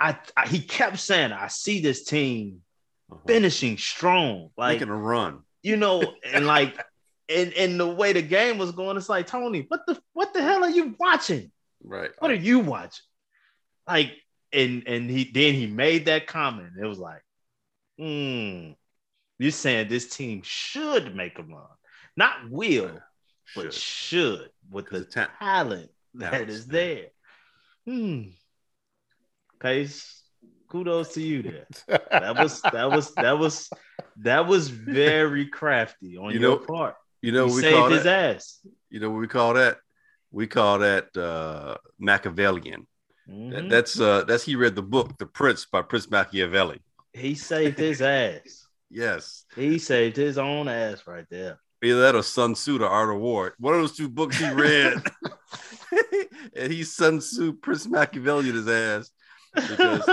I, 0.00 0.16
I 0.36 0.46
he 0.46 0.60
kept 0.60 0.98
saying 0.98 1.32
I 1.32 1.48
see 1.48 1.80
this 1.80 2.04
team 2.04 2.62
uh-huh. 3.10 3.20
finishing 3.26 3.78
strong, 3.78 4.50
like 4.56 4.76
making 4.76 4.92
a 4.92 4.96
run. 4.96 5.40
you 5.62 5.76
know, 5.76 6.02
and 6.32 6.46
like 6.46 6.78
and 7.28 7.52
and 7.54 7.78
the 7.78 7.86
way 7.86 8.12
the 8.12 8.22
game 8.22 8.58
was 8.58 8.72
going, 8.72 8.96
it's 8.96 9.08
like 9.08 9.26
Tony, 9.26 9.66
what 9.68 9.86
the 9.86 10.00
what 10.12 10.32
the 10.32 10.42
hell 10.42 10.64
are 10.64 10.70
you 10.70 10.94
watching? 10.98 11.50
Right. 11.82 12.10
What 12.18 12.30
are 12.30 12.34
you 12.34 12.60
watching? 12.60 13.04
Like, 13.86 14.12
and 14.52 14.84
and 14.86 15.10
he 15.10 15.24
then 15.24 15.54
he 15.54 15.66
made 15.66 16.06
that 16.06 16.26
comment. 16.26 16.72
It 16.80 16.86
was 16.86 16.98
like, 16.98 17.22
hmm, 17.98 18.72
you're 19.38 19.50
saying 19.50 19.88
this 19.88 20.08
team 20.08 20.42
should 20.44 21.14
make 21.14 21.38
a 21.38 21.42
run, 21.42 21.62
not 22.16 22.50
will, 22.50 23.00
but 23.54 23.72
Should. 23.72 23.74
should 23.74 24.50
with 24.70 24.88
the 24.90 25.04
ta- 25.04 25.30
talent 25.38 25.90
that 26.14 26.46
there. 26.46 26.58
there. 26.66 27.06
Hmm. 27.86 28.22
Pace, 29.60 30.22
kudos 30.68 31.14
to 31.14 31.22
you 31.22 31.42
there. 31.42 31.66
That 32.10 32.36
was 32.36 32.60
that 32.62 32.90
was 32.90 33.14
that 33.14 33.38
was 33.38 33.70
that 34.18 34.46
was 34.46 34.68
very 34.68 35.46
crafty 35.46 36.16
on 36.16 36.32
You 36.32 36.40
your 36.40 36.50
know, 36.50 36.56
part. 36.58 36.94
You 37.22 37.32
know 37.32 37.46
You 37.46 37.54
we 37.54 37.60
saved 37.62 37.76
call 37.76 37.88
his 37.90 38.04
that? 38.04 38.36
ass. 38.36 38.60
You 38.90 39.00
know 39.00 39.10
what 39.10 39.20
we 39.20 39.28
call 39.28 39.54
that? 39.54 39.78
We 40.30 40.46
call 40.46 40.78
that 40.80 41.16
uh, 41.16 41.76
Machiavellian. 41.98 42.86
That- 43.26 43.34
Mhm. 43.64 43.68
that's 43.68 44.00
uh, 44.00 44.24
that's 44.24 44.44
he 44.44 44.56
read 44.56 44.74
the 44.74 44.82
book 44.82 45.18
The 45.18 45.26
Prince 45.26 45.66
by 45.66 45.82
Prince 45.82 46.10
Machiavelli. 46.10 46.80
he 47.12 47.34
saved 47.34 47.78
his 47.78 48.00
ass. 48.00 48.64
Yes. 48.90 49.44
He 49.54 49.78
saved 49.78 50.16
his 50.16 50.38
own 50.38 50.66
ass 50.66 51.06
right 51.06 51.26
there. 51.30 51.60
Either 51.84 52.00
that 52.00 52.14
or 52.14 52.22
Sun 52.22 52.54
Tzu, 52.54 52.78
the 52.78 52.88
Art 52.88 53.14
of 53.14 53.20
War. 53.20 53.52
One 53.58 53.74
of 53.74 53.80
those 53.82 53.94
two 53.94 54.08
books 54.08 54.38
he 54.38 54.48
read. 54.50 55.02
and 56.56 56.72
he 56.72 56.84
Sun 56.84 57.18
Tzu, 57.18 57.52
Prince 57.54 57.86
Machiavelli 57.86 58.50
his 58.50 58.66
ass. 58.66 59.10
Because, 59.54 60.08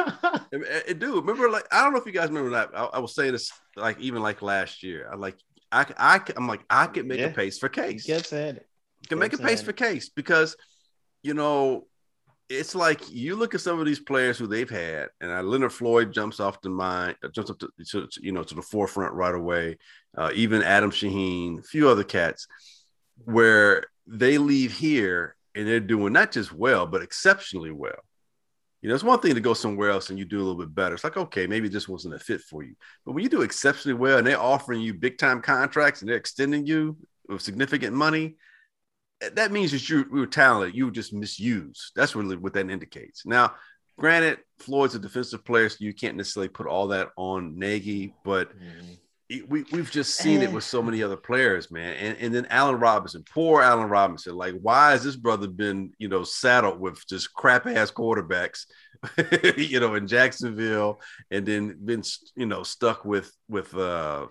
and, 0.51 0.63
and 0.63 0.99
dude, 0.99 1.15
remember, 1.15 1.49
like, 1.49 1.67
I 1.71 1.83
don't 1.83 1.93
know 1.93 1.99
if 1.99 2.05
you 2.05 2.11
guys 2.11 2.29
remember 2.29 2.51
that. 2.51 2.69
I, 2.73 2.85
I 2.85 2.99
was 2.99 3.15
saying 3.15 3.33
this, 3.33 3.51
like, 3.75 3.99
even 3.99 4.21
like 4.21 4.41
last 4.41 4.83
year. 4.83 5.09
I 5.11 5.15
like, 5.15 5.37
I, 5.71 5.85
I, 5.97 6.21
I'm 6.37 6.47
like, 6.47 6.63
I 6.69 6.87
could 6.87 7.05
make 7.05 7.19
Yeah. 7.19 7.27
a 7.27 7.31
pace 7.33 7.57
for 7.57 7.69
case. 7.69 8.05
saying 8.05 8.57
it. 8.57 8.67
Can 9.07 9.19
make 9.19 9.33
a 9.33 9.37
pace 9.37 9.61
for 9.61 9.73
case 9.73 10.09
because, 10.09 10.55
you 11.21 11.33
know, 11.33 11.85
it's 12.49 12.75
like 12.75 13.01
you 13.11 13.35
look 13.35 13.55
at 13.55 13.61
some 13.61 13.79
of 13.79 13.85
these 13.85 13.99
players 13.99 14.37
who 14.37 14.47
they've 14.47 14.69
had, 14.69 15.09
and 15.19 15.31
uh, 15.31 15.41
Leonard 15.41 15.73
Floyd 15.73 16.13
jumps 16.13 16.39
off 16.39 16.61
the 16.61 16.69
mind, 16.69 17.15
uh, 17.23 17.27
jumps 17.29 17.49
up 17.49 17.59
to, 17.59 17.69
to, 17.87 18.07
to, 18.07 18.21
you 18.21 18.31
know 18.31 18.43
to 18.43 18.55
the 18.55 18.61
forefront 18.61 19.13
right 19.13 19.33
away. 19.33 19.77
Uh, 20.15 20.31
even 20.33 20.61
Adam 20.61 20.91
Shaheen, 20.91 21.59
a 21.59 21.63
few 21.63 21.89
other 21.89 22.03
cats, 22.03 22.47
where 23.23 23.83
they 24.07 24.37
leave 24.37 24.71
here 24.71 25.35
and 25.55 25.67
they're 25.67 25.79
doing 25.79 26.13
not 26.13 26.31
just 26.31 26.51
well, 26.53 26.85
but 26.85 27.01
exceptionally 27.01 27.71
well. 27.71 27.99
You 28.85 28.89
know, 28.89 28.93
it's 28.93 29.03
one 29.03 29.19
thing 29.19 29.33
to 29.33 29.41
go 29.41 29.55
somewhere 29.55 29.89
else 29.89 30.11
and 30.11 30.19
you 30.19 30.25
do 30.25 30.37
a 30.37 30.45
little 30.45 30.59
bit 30.59 30.75
better. 30.75 30.93
It's 30.93 31.03
like, 31.03 31.17
okay, 31.17 31.47
maybe 31.47 31.69
this 31.69 31.89
wasn't 31.89 32.13
a 32.13 32.19
fit 32.19 32.41
for 32.41 32.61
you. 32.61 32.75
But 33.03 33.13
when 33.13 33.23
you 33.23 33.29
do 33.31 33.41
exceptionally 33.41 33.97
well 33.97 34.19
and 34.19 34.27
they're 34.27 34.39
offering 34.39 34.79
you 34.79 34.93
big 34.93 35.17
time 35.17 35.41
contracts 35.41 36.01
and 36.01 36.07
they're 36.07 36.17
extending 36.17 36.67
you 36.67 36.95
with 37.27 37.41
significant 37.41 37.95
money, 37.95 38.35
that 39.33 39.51
means 39.51 39.71
that 39.71 39.89
you, 39.89 40.05
were 40.11 40.27
talented. 40.27 40.75
You 40.75 40.85
were 40.85 40.91
just 40.91 41.13
misused. 41.13 41.93
That's 41.95 42.15
really 42.15 42.37
what 42.37 42.53
that 42.53 42.69
indicates. 42.69 43.25
Now, 43.25 43.55
granted, 43.97 44.37
Floyd's 44.59 44.93
a 44.93 44.99
defensive 44.99 45.43
player, 45.43 45.67
so 45.67 45.77
you 45.79 45.91
can't 45.91 46.15
necessarily 46.15 46.49
put 46.49 46.67
all 46.67 46.89
that 46.89 47.09
on 47.17 47.57
Nagy, 47.57 48.13
but 48.23 48.55
Mhm. 48.55 48.99
It- 49.29 49.49
we, 49.49 49.63
we've 49.71 49.89
just 49.91 50.15
seen 50.15 50.41
it 50.41 50.51
with 50.51 50.63
so 50.63 50.81
many 50.81 51.01
other 51.03 51.17
players, 51.17 51.71
man. 51.71 51.95
And, 51.95 52.17
and 52.19 52.33
then 52.35 52.47
Allen 52.49 52.79
Robinson, 52.79 53.23
poor 53.33 53.61
Allen 53.61 53.89
Robinson. 53.89 54.35
Like, 54.35 54.53
why 54.61 54.91
has 54.91 55.03
this 55.03 55.15
brother 55.15 55.47
been, 55.47 55.91
you 55.97 56.07
know, 56.07 56.23
saddled 56.23 56.79
with 56.79 57.05
just 57.07 57.33
crap 57.33 57.65
ass 57.65 57.91
quarterbacks, 57.91 58.65
you 59.57 59.79
know, 59.79 59.95
in 59.95 60.07
Jacksonville, 60.07 60.99
and 61.31 61.45
then 61.45 61.77
been, 61.83 62.03
you 62.35 62.45
know, 62.45 62.63
stuck 62.63 63.03
with 63.05 63.31
with 63.49 63.75
uh, 63.75 64.27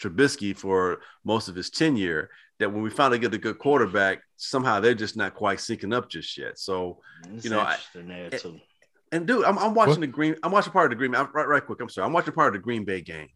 Trubisky 0.00 0.56
for 0.56 1.00
most 1.24 1.48
of 1.48 1.54
his 1.54 1.70
tenure? 1.70 2.30
That 2.58 2.70
when 2.72 2.82
we 2.82 2.90
finally 2.90 3.18
get 3.18 3.32
a 3.32 3.38
good 3.38 3.58
quarterback, 3.58 4.20
somehow 4.36 4.80
they're 4.80 4.94
just 4.94 5.16
not 5.16 5.34
quite 5.34 5.58
syncing 5.58 5.94
up 5.94 6.10
just 6.10 6.36
yet. 6.36 6.58
So, 6.58 7.00
It's 7.32 7.44
You 7.44 7.50
know, 7.50 7.60
I- 7.60 7.72
interesting 7.94 8.08
there 8.08 8.30
too. 8.30 8.60
and 9.12 9.26
dude, 9.26 9.44
I'm, 9.46 9.58
I'm 9.58 9.72
watching 9.74 9.92
What? 9.94 10.00
the 10.02 10.06
Green. 10.08 10.36
I'm 10.42 10.52
watching 10.52 10.72
part 10.72 10.84
of 10.86 10.90
the 10.90 10.96
Green. 10.96 11.14
I'm, 11.14 11.28
right, 11.32 11.48
right, 11.48 11.64
quick. 11.64 11.80
I'm 11.80 11.88
sorry. 11.88 12.06
I'm 12.06 12.12
watching 12.12 12.34
part 12.34 12.48
of 12.54 12.60
the 12.60 12.62
Green 12.64 12.84
Bay 12.84 13.00
game, 13.00 13.28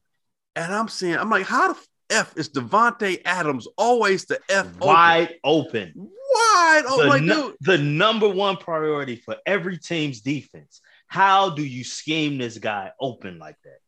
and 0.57 0.73
I'm 0.75 0.88
seeing. 0.88 1.17
I'm 1.17 1.31
like, 1.31 1.47
how 1.47 1.73
the 1.73 1.79
f 2.11 2.33
is 2.37 2.49
Davante 2.51 3.21
Adams 3.25 3.67
always 3.77 4.25
the 4.27 4.38
f 4.49 4.67
open? 4.67 4.79
Wide 4.87 5.35
open. 5.45 5.93
Wide. 5.97 6.83
open. 6.88 7.03
the, 7.05 7.09
my 7.09 7.19
nu- 7.19 7.35
dude. 7.35 7.57
the 7.61 7.79
number 7.79 8.29
one 8.29 8.57
priority 8.57 9.17
for 9.17 9.37
every 9.47 9.79
team's 9.79 10.21
defense. 10.21 10.81
How 11.07 11.51
do 11.51 11.64
you 11.64 11.85
scheme 11.85 12.38
this 12.38 12.59
guy 12.59 12.90
open 13.01 13.38
like 13.38 13.57
that? 13.64 13.79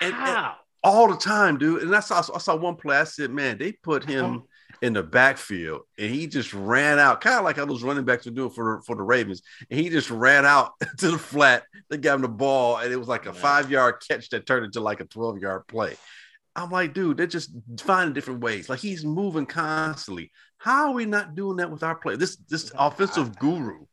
And- 0.00 0.14
and- 0.14 0.22
How? 0.22 0.56
all 0.82 1.08
the 1.10 1.16
time, 1.16 1.56
dude. 1.58 1.82
And 1.82 1.96
I 1.96 2.00
saw 2.00 2.18
I 2.34 2.38
saw 2.38 2.56
one 2.56 2.76
play. 2.76 2.96
I 2.98 3.04
said, 3.04 3.30
man, 3.30 3.56
they 3.58 3.72
put 3.72 4.04
him 4.04 4.42
in 4.84 4.92
the 4.92 5.02
backfield, 5.02 5.80
and 5.98 6.14
he 6.14 6.26
just 6.26 6.52
ran 6.52 6.98
out, 6.98 7.22
kind 7.22 7.38
of 7.38 7.44
like 7.44 7.56
how 7.56 7.64
those 7.64 7.82
running 7.82 8.04
backs 8.04 8.26
are 8.26 8.30
doing 8.30 8.50
for 8.50 8.82
for 8.82 8.94
the 8.94 9.02
Ravens. 9.02 9.42
And 9.70 9.80
he 9.80 9.88
just 9.88 10.10
ran 10.10 10.44
out 10.44 10.72
to 10.98 11.12
the 11.12 11.18
flat. 11.18 11.64
They 11.88 11.96
gave 11.96 12.14
him 12.14 12.20
the 12.20 12.28
ball, 12.28 12.76
and 12.76 12.92
it 12.92 12.96
was 12.96 13.08
like 13.08 13.24
a 13.24 13.32
five 13.32 13.70
yard 13.70 14.02
catch 14.06 14.28
that 14.30 14.46
turned 14.46 14.66
into 14.66 14.80
like 14.80 15.00
a 15.00 15.04
twelve 15.04 15.38
yard 15.38 15.66
play. 15.66 15.96
I'm 16.54 16.70
like, 16.70 16.92
dude, 16.92 17.16
they're 17.16 17.26
just 17.26 17.50
finding 17.80 18.12
different 18.12 18.40
ways. 18.40 18.68
Like 18.68 18.78
he's 18.78 19.04
moving 19.06 19.46
constantly. 19.46 20.30
How 20.58 20.88
are 20.88 20.94
we 20.94 21.06
not 21.06 21.34
doing 21.34 21.56
that 21.56 21.70
with 21.70 21.82
our 21.82 21.94
play? 21.94 22.16
This 22.16 22.36
this 22.36 22.70
offensive 22.78 23.38
guru. 23.38 23.86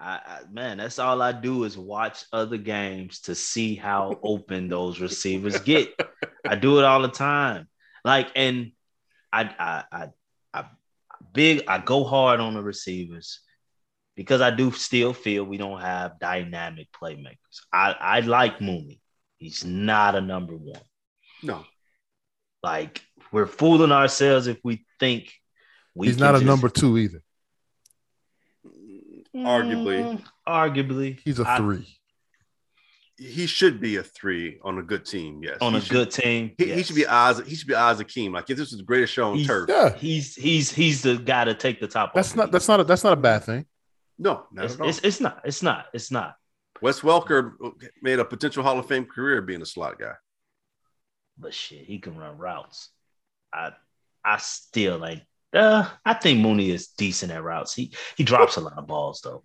I, 0.00 0.20
I, 0.26 0.38
man, 0.50 0.78
that's 0.78 0.98
all 0.98 1.22
I 1.22 1.30
do 1.30 1.62
is 1.62 1.78
watch 1.78 2.24
other 2.32 2.56
games 2.56 3.20
to 3.20 3.36
see 3.36 3.76
how 3.76 4.18
open 4.24 4.68
those 4.68 4.98
receivers 4.98 5.60
get. 5.60 5.98
I 6.44 6.56
do 6.56 6.80
it 6.80 6.84
all 6.84 7.00
the 7.00 7.08
time. 7.08 7.68
Like, 8.04 8.32
and 8.34 8.72
I, 9.32 9.42
I, 9.58 9.84
I, 9.90 10.08
big, 11.34 11.64
I 11.68 11.78
go 11.78 12.04
hard 12.04 12.40
on 12.40 12.54
the 12.54 12.62
receivers 12.62 13.40
because 14.16 14.40
I 14.40 14.50
do 14.50 14.70
still 14.72 15.12
feel 15.12 15.44
we 15.44 15.58
don't 15.58 15.80
have 15.80 16.18
dynamic 16.18 16.88
playmakers. 16.92 17.60
I, 17.72 17.94
I 18.00 18.20
like 18.20 18.60
Mooney. 18.60 19.00
He's 19.36 19.64
not 19.64 20.14
a 20.14 20.20
number 20.20 20.56
one. 20.56 20.80
No. 21.42 21.64
Like 22.62 23.02
we're 23.30 23.46
fooling 23.46 23.92
ourselves 23.92 24.46
if 24.46 24.58
we 24.64 24.86
think 24.98 25.30
we 25.94 26.06
He's 26.06 26.18
not 26.18 26.34
a 26.34 26.38
just, 26.38 26.46
number 26.46 26.68
two 26.68 26.96
either. 26.96 27.22
Arguably. 29.36 30.02
Mm, 30.02 30.22
arguably. 30.48 31.20
He's 31.24 31.40
a 31.40 31.56
three. 31.56 31.86
I, 33.18 33.22
he 33.22 33.46
should 33.46 33.80
be 33.80 33.96
a 33.96 34.02
three 34.02 34.58
on 34.62 34.78
a 34.78 34.82
good 34.82 35.04
team. 35.04 35.42
Yes, 35.42 35.58
on 35.60 35.72
he 35.72 35.78
a 35.78 35.80
should, 35.82 35.90
good 35.90 36.10
team. 36.10 36.52
He, 36.58 36.66
yes. 36.66 36.78
he, 36.78 36.82
should 36.82 36.96
be 36.96 37.06
Oz. 37.06 37.42
He 37.46 37.54
should 37.54 37.68
be 37.68 37.74
Az 37.74 37.98
Hakim. 37.98 38.32
Like 38.32 38.50
if 38.50 38.56
this 38.56 38.70
was 38.70 38.78
the 38.78 38.84
greatest 38.84 39.12
show 39.12 39.30
on 39.30 39.36
he's, 39.36 39.46
turf. 39.46 39.68
Yeah, 39.68 39.94
he's 39.94 40.34
he's 40.34 40.72
he's 40.72 41.02
the 41.02 41.16
guy 41.16 41.44
to 41.44 41.54
take 41.54 41.80
the 41.80 41.88
top. 41.88 42.14
That's 42.14 42.34
not. 42.34 42.50
That's 42.50 42.68
not. 42.68 42.80
A, 42.80 42.84
that's 42.84 43.04
not 43.04 43.12
a 43.12 43.16
bad 43.16 43.44
thing. 43.44 43.66
No, 44.18 44.46
it's, 44.56 44.76
it's, 44.78 44.98
it's, 45.00 45.20
not. 45.20 45.40
It's 45.44 45.62
not. 45.62 45.86
It's 45.92 46.10
not. 46.12 46.36
Wes 46.80 47.00
Welker 47.00 47.52
made 48.00 48.20
a 48.20 48.24
potential 48.24 48.62
Hall 48.62 48.78
of 48.78 48.86
Fame 48.86 49.06
career 49.06 49.42
being 49.42 49.62
a 49.62 49.66
slot 49.66 49.98
guy. 49.98 50.12
But 51.36 51.52
shit, 51.52 51.84
he 51.84 51.98
can 51.98 52.16
run 52.16 52.38
routes. 52.38 52.90
I 53.52 53.72
I 54.24 54.38
still 54.38 54.98
like. 54.98 55.22
Uh, 55.52 55.88
I 56.04 56.14
think 56.14 56.40
Mooney 56.40 56.70
is 56.70 56.88
decent 56.88 57.32
at 57.32 57.42
routes. 57.42 57.74
He 57.74 57.94
he 58.16 58.24
drops 58.24 58.56
a 58.56 58.60
lot 58.60 58.78
of 58.78 58.86
balls 58.86 59.20
though. 59.22 59.42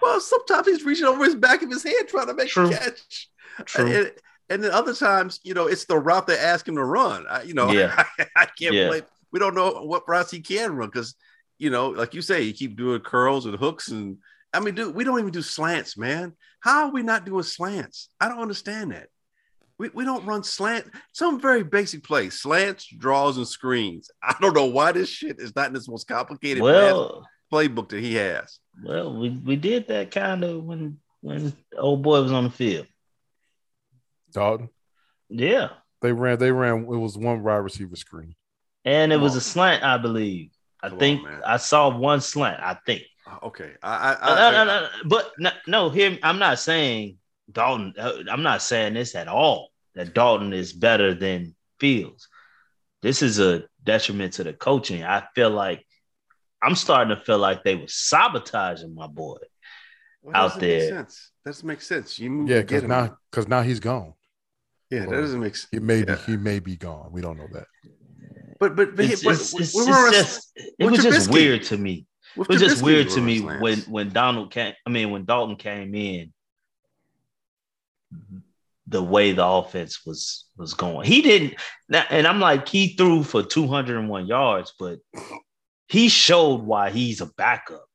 Well, 0.00 0.20
sometimes 0.20 0.66
he's 0.66 0.84
reaching 0.84 1.06
over 1.06 1.24
his 1.24 1.34
back 1.34 1.62
of 1.62 1.70
his 1.70 1.82
head 1.82 2.08
trying 2.08 2.28
to 2.28 2.34
make 2.34 2.48
True. 2.48 2.68
a 2.68 2.70
catch. 2.70 3.28
True. 3.64 3.86
And, 3.86 4.12
and, 4.50 4.64
then 4.64 4.70
other 4.70 4.94
times, 4.94 5.40
you 5.42 5.54
know, 5.54 5.66
it's 5.66 5.84
the 5.84 5.98
route 5.98 6.26
they 6.26 6.38
ask 6.38 6.66
him 6.66 6.76
to 6.76 6.84
run. 6.84 7.26
I, 7.28 7.42
you 7.42 7.54
know, 7.54 7.70
yeah. 7.72 8.04
I, 8.18 8.26
I 8.36 8.46
can't 8.46 8.74
yeah. 8.74 8.88
blame. 8.88 9.02
We 9.32 9.38
don't 9.38 9.54
know 9.54 9.82
what 9.82 10.08
routes 10.08 10.30
he 10.30 10.40
can 10.40 10.74
run 10.76 10.88
because, 10.88 11.14
you 11.58 11.70
know, 11.70 11.88
like 11.88 12.14
you 12.14 12.22
say, 12.22 12.42
you 12.42 12.52
keep 12.52 12.76
doing 12.76 13.00
curls 13.00 13.46
and 13.46 13.56
hooks 13.56 13.88
and 13.88 14.18
I 14.52 14.60
mean, 14.60 14.74
dude, 14.74 14.94
we 14.94 15.04
don't 15.04 15.18
even 15.18 15.30
do 15.30 15.42
slants, 15.42 15.96
man. 15.96 16.34
How 16.60 16.86
are 16.86 16.92
we 16.92 17.02
not 17.02 17.26
doing 17.26 17.42
slants? 17.42 18.08
I 18.20 18.28
don't 18.28 18.40
understand 18.40 18.92
that. 18.92 19.08
We, 19.78 19.90
we 19.90 20.04
don't 20.04 20.26
run 20.26 20.42
slant. 20.42 20.86
Some 21.12 21.40
very 21.40 21.62
basic 21.62 22.02
plays, 22.02 22.40
slants, 22.40 22.86
draws, 22.86 23.36
and 23.36 23.46
screens. 23.46 24.10
I 24.22 24.34
don't 24.40 24.54
know 24.54 24.66
why 24.66 24.92
this 24.92 25.08
shit 25.08 25.38
is 25.38 25.54
not 25.54 25.68
in 25.68 25.74
this 25.74 25.88
most 25.88 26.08
complicated 26.08 26.62
well, 26.62 27.26
playbook 27.52 27.90
that 27.90 28.00
he 28.00 28.14
has. 28.14 28.58
Well, 28.82 29.16
we, 29.18 29.30
we 29.30 29.56
did 29.56 29.88
that 29.88 30.10
kind 30.10 30.44
of 30.44 30.64
when 30.64 30.98
when 31.20 31.52
old 31.76 32.02
boy 32.02 32.22
was 32.22 32.32
on 32.32 32.44
the 32.44 32.50
field. 32.50 32.86
Dalton. 34.32 34.68
Yeah. 35.28 35.70
They 36.00 36.12
ran. 36.12 36.38
They 36.38 36.52
ran. 36.52 36.82
It 36.82 36.86
was 36.86 37.18
one 37.18 37.42
wide 37.42 37.56
receiver 37.56 37.96
screen, 37.96 38.36
and 38.84 39.12
it 39.12 39.16
Come 39.16 39.22
was 39.22 39.32
on. 39.32 39.38
a 39.38 39.40
slant, 39.40 39.82
I 39.82 39.98
believe. 39.98 40.50
I 40.80 40.90
Come 40.90 40.98
think 40.98 41.26
on, 41.26 41.42
I 41.44 41.56
saw 41.56 41.96
one 41.96 42.20
slant. 42.20 42.62
I 42.62 42.74
think. 42.86 43.02
Uh, 43.26 43.46
okay. 43.46 43.72
I. 43.82 44.14
I, 44.14 44.16
I, 44.20 44.50
no, 44.52 44.64
no, 44.64 44.80
no, 44.80 44.88
but 45.06 45.32
no, 45.38 45.50
no. 45.66 45.90
Here, 45.90 46.16
I'm 46.22 46.38
not 46.38 46.60
saying 46.60 47.18
Dalton, 47.50 47.94
uh, 47.98 48.12
I'm 48.30 48.44
not 48.44 48.62
saying 48.62 48.94
this 48.94 49.16
at 49.16 49.26
all 49.26 49.70
that 49.96 50.14
Dalton 50.14 50.52
is 50.52 50.72
better 50.72 51.14
than 51.14 51.56
Fields. 51.80 52.28
This 53.02 53.22
is 53.22 53.40
a 53.40 53.64
detriment 53.82 54.34
to 54.34 54.44
the 54.44 54.52
coaching. 54.52 55.02
I 55.02 55.24
feel 55.34 55.50
like 55.50 55.84
I'm 56.62 56.74
starting 56.74 57.16
to 57.16 57.22
feel 57.22 57.38
like 57.38 57.62
they 57.62 57.76
were 57.76 57.88
sabotaging 57.88 58.94
my 58.94 59.06
boy 59.06 59.36
well, 60.22 60.36
out 60.36 60.60
there. 60.60 60.88
sense. 60.88 61.30
That 61.44 61.50
doesn't 61.50 61.66
make 61.66 61.80
sense. 61.80 62.18
You 62.18 62.30
move 62.30 62.48
yeah, 62.48 62.60
because 62.60 62.82
now 62.84 63.16
because 63.30 63.48
now 63.48 63.62
he's 63.62 63.80
gone. 63.80 64.14
Yeah, 64.90 65.06
that 65.06 65.10
doesn't 65.10 65.40
make 65.40 65.56
sense. 65.56 65.68
He 65.70 65.80
may 65.80 65.98
yeah. 65.98 66.16
be 66.16 66.32
he 66.32 66.36
may 66.36 66.58
be 66.58 66.76
gone. 66.76 67.10
We 67.12 67.20
don't 67.20 67.36
know 67.36 67.48
that. 67.52 67.66
But 68.58 68.74
but, 68.74 68.96
but, 68.96 69.04
it's, 69.04 69.22
but 69.22 69.34
it's, 69.34 69.54
it's, 69.54 69.76
it's 69.76 70.10
just, 70.10 70.52
it 70.78 70.90
was 70.90 71.02
just 71.02 71.30
weird 71.30 71.62
to 71.64 71.76
me. 71.76 72.06
It 72.36 72.48
was 72.48 72.60
just 72.60 72.82
weird 72.82 73.08
to 73.10 73.20
me 73.20 73.40
when 73.40 73.78
when 73.80 74.10
Donald 74.10 74.50
came. 74.50 74.74
I 74.86 74.90
mean, 74.90 75.10
when 75.10 75.24
Dalton 75.24 75.56
came 75.56 75.94
in, 75.94 76.32
the 78.86 79.02
way 79.02 79.32
the 79.32 79.46
offense 79.46 80.04
was 80.04 80.46
was 80.56 80.74
going. 80.74 81.06
He 81.06 81.22
didn't, 81.22 81.54
and 81.90 82.26
I'm 82.26 82.40
like, 82.40 82.68
he 82.68 82.94
threw 82.96 83.22
for 83.22 83.42
201 83.42 84.26
yards, 84.26 84.74
but 84.78 84.98
he 85.88 86.08
showed 86.08 86.62
why 86.62 86.90
he's 86.90 87.20
a 87.20 87.26
backup. 87.26 87.86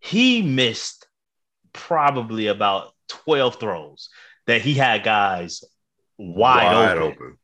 He 0.00 0.42
missed 0.42 1.06
probably 1.72 2.48
about 2.48 2.92
12 3.08 3.58
throws 3.60 4.08
that 4.46 4.60
he 4.60 4.74
had 4.74 5.04
guys 5.04 5.64
wide, 6.18 6.74
wide 6.74 6.98
open. 6.98 7.12
open. 7.12 7.38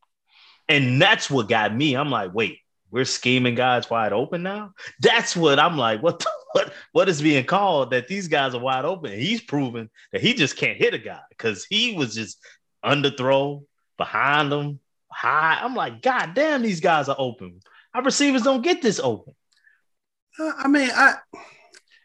And 0.69 1.01
that's 1.01 1.31
what 1.31 1.49
got 1.49 1.75
me. 1.75 1.95
I'm 1.95 2.11
like, 2.11 2.35
wait, 2.35 2.59
we're 2.91 3.05
scheming 3.05 3.55
guys 3.55 3.89
wide 3.89 4.13
open 4.13 4.43
now. 4.43 4.73
That's 5.01 5.37
what 5.37 5.59
I'm 5.59 5.77
like. 5.77 6.03
What 6.03 6.19
the, 6.19 6.31
what 6.53 6.73
what 6.93 7.09
is 7.09 7.23
being 7.23 7.45
called 7.45 7.91
that 7.91 8.09
these 8.09 8.29
guys 8.29 8.55
are 8.55 8.61
wide 8.61 8.85
open? 8.85 9.13
He's 9.13 9.41
proven 9.41 9.91
that 10.13 10.21
he 10.21 10.35
just 10.35 10.57
can't 10.57 10.79
hit 10.79 10.95
a 10.95 10.99
guy 10.99 11.21
because 11.31 11.65
he 11.65 11.95
was 11.95 12.15
just 12.15 12.39
underthrow 12.85 13.65
behind 13.97 14.53
them 14.53 14.81
high. 15.11 15.59
I'm 15.61 15.75
like, 15.75 16.03
God 16.03 16.35
damn, 16.35 16.63
these 16.63 16.81
guys 16.81 17.09
are 17.09 17.17
open. 17.19 17.61
Our 17.95 18.03
receivers 18.03 18.43
don't 18.43 18.63
get 18.63 18.83
this 18.83 19.01
open. 19.01 19.35
Uh, 20.39 20.53
I 20.57 20.69
mean, 20.69 20.91
I 20.95 21.15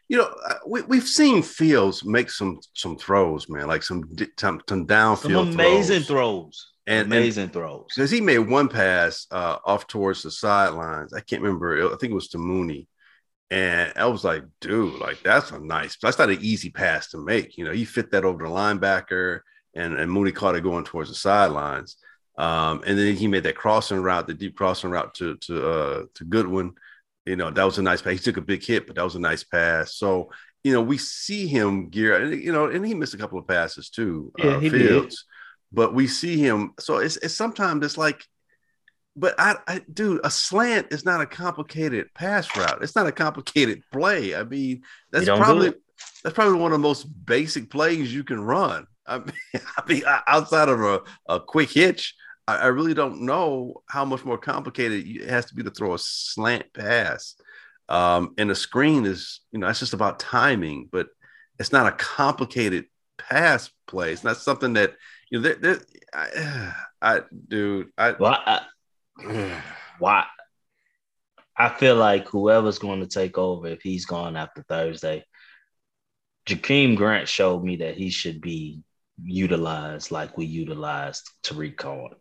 you 0.08 0.18
know 0.18 0.34
uh, 0.48 0.54
we 0.66 0.82
we've 0.82 1.06
seen 1.08 1.42
Fields 1.42 2.04
make 2.04 2.30
some 2.30 2.58
some 2.74 2.96
throws, 2.96 3.48
man, 3.48 3.66
like 3.66 3.82
some 3.82 4.02
some, 4.38 4.60
some 4.68 4.86
downfield, 4.86 5.18
some 5.18 5.36
amazing 5.36 6.02
throws. 6.02 6.06
throws 6.06 6.72
and 6.86 7.06
amazing 7.06 7.44
and, 7.44 7.52
throws. 7.52 7.86
Because 7.94 8.10
he 8.10 8.20
made 8.20 8.38
one 8.38 8.68
pass 8.68 9.26
uh, 9.30 9.58
off 9.64 9.86
towards 9.86 10.22
the 10.22 10.30
sidelines. 10.30 11.12
I 11.12 11.20
can't 11.20 11.42
remember. 11.42 11.92
I 11.92 11.96
think 11.96 12.12
it 12.12 12.14
was 12.14 12.28
to 12.28 12.38
Mooney. 12.38 12.88
And 13.50 13.92
I 13.96 14.06
was 14.06 14.24
like, 14.24 14.42
dude, 14.60 14.98
like 15.00 15.22
that's 15.22 15.50
a 15.50 15.58
nice, 15.58 15.96
that's 16.02 16.18
not 16.18 16.30
an 16.30 16.38
easy 16.40 16.70
pass 16.70 17.10
to 17.10 17.18
make. 17.18 17.56
You 17.56 17.64
know, 17.64 17.72
he 17.72 17.84
fit 17.84 18.10
that 18.10 18.24
over 18.24 18.42
the 18.42 18.50
linebacker, 18.50 19.40
and, 19.74 19.94
and 19.94 20.10
Mooney 20.10 20.32
caught 20.32 20.56
it 20.56 20.62
going 20.62 20.84
towards 20.84 21.10
the 21.10 21.14
sidelines. 21.14 21.96
Um, 22.36 22.82
and 22.86 22.98
then 22.98 23.14
he 23.14 23.28
made 23.28 23.44
that 23.44 23.54
crossing 23.54 24.02
route, 24.02 24.26
the 24.26 24.34
deep 24.34 24.56
crossing 24.56 24.90
route 24.90 25.14
to 25.14 25.36
to 25.36 25.68
uh, 25.68 26.02
to 26.14 26.24
Goodwin. 26.24 26.74
You 27.24 27.36
know, 27.36 27.50
that 27.50 27.64
was 27.64 27.78
a 27.78 27.82
nice 27.82 28.02
pass. 28.02 28.12
He 28.12 28.18
took 28.18 28.36
a 28.36 28.42
big 28.42 28.64
hit, 28.64 28.86
but 28.86 28.96
that 28.96 29.04
was 29.04 29.14
a 29.14 29.20
nice 29.20 29.44
pass. 29.44 29.96
So, 29.96 30.30
you 30.62 30.72
know, 30.72 30.82
we 30.82 30.98
see 30.98 31.46
him 31.46 31.88
gear, 31.88 32.32
you 32.32 32.52
know, 32.52 32.66
and 32.66 32.86
he 32.86 32.94
missed 32.94 33.14
a 33.14 33.18
couple 33.18 33.38
of 33.38 33.46
passes 33.48 33.88
too, 33.88 34.32
yeah, 34.38 34.56
uh, 34.56 34.60
Fields. 34.60 35.16
Did 35.16 35.18
but 35.74 35.92
we 35.92 36.06
see 36.06 36.38
him. 36.38 36.72
So 36.78 36.98
it's, 36.98 37.16
it's 37.18 37.34
sometimes 37.34 37.84
it's 37.84 37.98
like, 37.98 38.24
but 39.16 39.34
I, 39.38 39.56
I, 39.66 39.80
dude, 39.92 40.20
a 40.24 40.30
slant 40.30 40.88
is 40.90 41.04
not 41.04 41.20
a 41.20 41.26
complicated 41.26 42.12
pass 42.14 42.56
route. 42.56 42.82
It's 42.82 42.96
not 42.96 43.06
a 43.06 43.12
complicated 43.12 43.82
play. 43.92 44.34
I 44.34 44.44
mean, 44.44 44.82
that's 45.10 45.26
probably 45.26 45.74
that's 46.22 46.34
probably 46.34 46.58
one 46.58 46.72
of 46.72 46.80
the 46.80 46.88
most 46.88 47.04
basic 47.04 47.70
plays 47.70 48.12
you 48.12 48.24
can 48.24 48.40
run. 48.40 48.86
I 49.06 49.18
mean, 49.18 49.34
I 49.54 49.82
mean 49.86 50.02
outside 50.26 50.68
of 50.68 50.80
a, 50.80 51.02
a 51.28 51.38
quick 51.38 51.70
hitch, 51.70 52.14
I, 52.46 52.56
I 52.56 52.66
really 52.66 52.94
don't 52.94 53.22
know 53.22 53.82
how 53.88 54.04
much 54.04 54.24
more 54.24 54.38
complicated 54.38 55.06
it 55.06 55.28
has 55.28 55.46
to 55.46 55.54
be 55.54 55.62
to 55.62 55.70
throw 55.70 55.94
a 55.94 55.98
slant 55.98 56.72
pass. 56.72 57.36
Um, 57.88 58.34
and 58.38 58.48
the 58.48 58.54
screen 58.54 59.04
is, 59.06 59.40
you 59.52 59.58
know, 59.58 59.66
that's 59.66 59.80
just 59.80 59.94
about 59.94 60.18
timing, 60.18 60.88
but 60.90 61.08
it's 61.58 61.72
not 61.72 61.86
a 61.86 61.92
complicated 61.92 62.86
pass 63.18 63.70
play. 63.86 64.12
It's 64.12 64.24
not 64.24 64.38
something 64.38 64.74
that 64.74 64.94
you 65.30 65.40
know, 65.40 65.54
there, 65.54 65.80
I, 66.12 66.74
I, 67.02 67.20
dude, 67.48 67.90
I, 67.98 68.12
well, 68.12 68.38
I, 68.44 68.62
why? 69.98 70.24
I 71.56 71.68
feel 71.68 71.94
like 71.96 72.28
whoever's 72.28 72.78
going 72.78 73.00
to 73.00 73.06
take 73.06 73.38
over, 73.38 73.68
if 73.68 73.80
he's 73.82 74.06
gone 74.06 74.36
after 74.36 74.64
Thursday, 74.68 75.24
Jakeem 76.46 76.96
Grant 76.96 77.28
showed 77.28 77.62
me 77.62 77.76
that 77.76 77.96
he 77.96 78.10
should 78.10 78.40
be 78.40 78.82
utilized 79.22 80.10
like 80.10 80.36
we 80.36 80.46
utilized 80.46 81.30
Tarik 81.42 81.78
Cohen. 81.78 82.16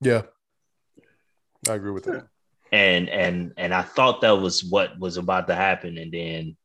Yeah, 0.00 0.22
I 1.68 1.74
agree 1.74 1.90
with 1.90 2.04
that. 2.04 2.28
And 2.70 3.08
and 3.08 3.52
and 3.56 3.74
I 3.74 3.82
thought 3.82 4.20
that 4.20 4.38
was 4.38 4.62
what 4.62 4.98
was 4.98 5.16
about 5.16 5.48
to 5.48 5.54
happen, 5.54 5.98
and 5.98 6.12
then 6.12 6.56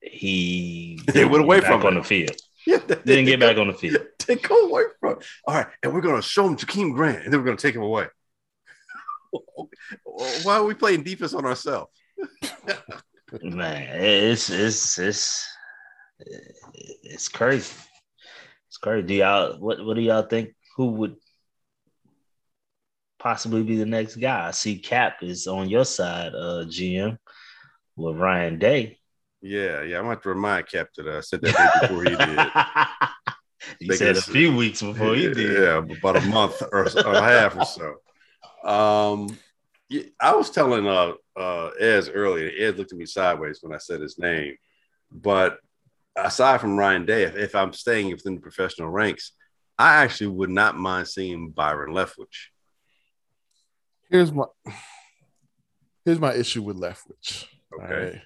he 0.00 1.00
they 1.06 1.24
went 1.24 1.44
away 1.44 1.60
from 1.60 1.84
on 1.84 1.94
the 1.94 2.02
field. 2.02 2.36
Yeah, 2.66 2.78
they, 2.78 2.96
didn't 2.96 3.26
get 3.26 3.40
back 3.40 3.58
on 3.58 3.68
the 3.68 3.74
field. 3.74 4.02
They 4.26 4.34
go 4.34 4.66
away 4.66 4.82
from. 4.98 5.20
All 5.46 5.54
right, 5.54 5.68
and 5.84 5.94
we're 5.94 6.00
gonna 6.00 6.20
show 6.20 6.48
him 6.48 6.56
Jakeem 6.56 6.92
Grant, 6.94 7.22
and 7.22 7.32
then 7.32 7.38
we're 7.38 7.46
gonna 7.46 7.56
take 7.56 7.76
him 7.76 7.82
away. 7.82 8.08
Why 10.42 10.56
are 10.56 10.64
we 10.64 10.74
playing 10.74 11.04
defense 11.04 11.32
on 11.32 11.44
ourselves? 11.44 11.92
Man, 13.40 13.88
it's 14.00 14.50
it's 14.50 14.98
it's 14.98 15.46
it's 17.04 17.28
crazy. 17.28 17.72
It's 18.68 18.78
crazy. 18.78 19.06
Do 19.06 19.14
y'all 19.14 19.60
what 19.60 19.84
what 19.84 19.94
do 19.94 20.02
y'all 20.02 20.22
think? 20.22 20.56
Who 20.76 20.86
would 20.92 21.16
possibly 23.18 23.62
be 23.62 23.76
the 23.76 23.86
next 23.86 24.16
guy? 24.16 24.48
I 24.48 24.50
see 24.52 24.78
Cap 24.78 25.22
is 25.22 25.46
on 25.46 25.68
your 25.68 25.84
side, 25.84 26.34
uh, 26.34 26.64
GM, 26.66 27.18
with 27.96 28.16
Ryan 28.16 28.58
Day. 28.58 28.98
Yeah, 29.42 29.82
yeah. 29.82 29.98
I'm 29.98 30.04
gonna 30.04 30.14
have 30.14 30.22
to 30.22 30.28
remind 30.30 30.68
Cap 30.68 30.88
that 30.96 31.08
I 31.08 31.20
said 31.20 31.40
that 31.42 31.80
before 31.82 32.04
he 32.04 32.16
did. 32.16 33.80
you 33.80 33.96
said 33.96 34.16
a 34.16 34.22
few 34.22 34.54
weeks 34.54 34.82
before 34.82 35.14
he 35.14 35.28
did. 35.28 35.60
Yeah, 35.60 35.78
about 35.78 36.16
a 36.16 36.26
month 36.26 36.62
or, 36.72 36.84
or 36.84 37.12
a 37.14 37.22
half 37.22 37.56
or 37.56 37.64
so. 37.64 38.68
Um, 38.68 39.38
I 40.20 40.34
was 40.34 40.50
telling 40.50 40.86
uh 40.86 41.12
uh 41.36 41.70
Ez 41.78 42.08
earlier. 42.08 42.50
Ed 42.58 42.76
looked 42.76 42.92
at 42.92 42.98
me 42.98 43.06
sideways 43.06 43.58
when 43.62 43.72
I 43.72 43.78
said 43.78 44.00
his 44.00 44.18
name, 44.18 44.56
but 45.12 45.58
aside 46.16 46.60
from 46.60 46.78
Ryan 46.78 47.06
Day, 47.06 47.24
if, 47.24 47.36
if 47.36 47.54
I'm 47.54 47.72
staying 47.72 48.10
within 48.10 48.34
the 48.34 48.40
professional 48.40 48.88
ranks, 48.88 49.32
I 49.78 49.96
actually 50.02 50.28
would 50.28 50.50
not 50.50 50.76
mind 50.76 51.08
seeing 51.08 51.50
Byron 51.50 51.92
Leftwich. 51.92 52.48
Here's 54.10 54.32
my 54.32 54.44
here's 56.04 56.20
my 56.20 56.34
issue 56.34 56.62
with 56.62 56.76
Leftwich. 56.76 57.46
Okay. 57.80 58.22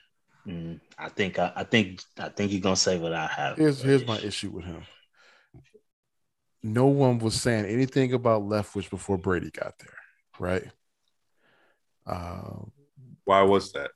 Mm, 0.46 0.80
I 0.98 1.08
think 1.08 1.38
I, 1.38 1.52
I 1.56 1.64
think 1.64 2.02
I 2.18 2.28
think 2.28 2.52
you're 2.52 2.60
gonna 2.60 2.76
say 2.76 2.98
what 2.98 3.12
I 3.12 3.26
have. 3.26 3.58
Here's 3.58 3.80
here's 3.80 4.06
my 4.06 4.18
issue 4.18 4.50
with 4.50 4.64
him. 4.64 4.82
No 6.62 6.86
one 6.86 7.18
was 7.18 7.40
saying 7.40 7.64
anything 7.64 8.12
about 8.12 8.42
Leftwich 8.42 8.90
before 8.90 9.16
Brady 9.16 9.50
got 9.50 9.78
there, 9.78 9.96
right? 10.38 10.64
Uh, 12.06 12.64
Why 13.24 13.42
was 13.42 13.72
that? 13.72 13.90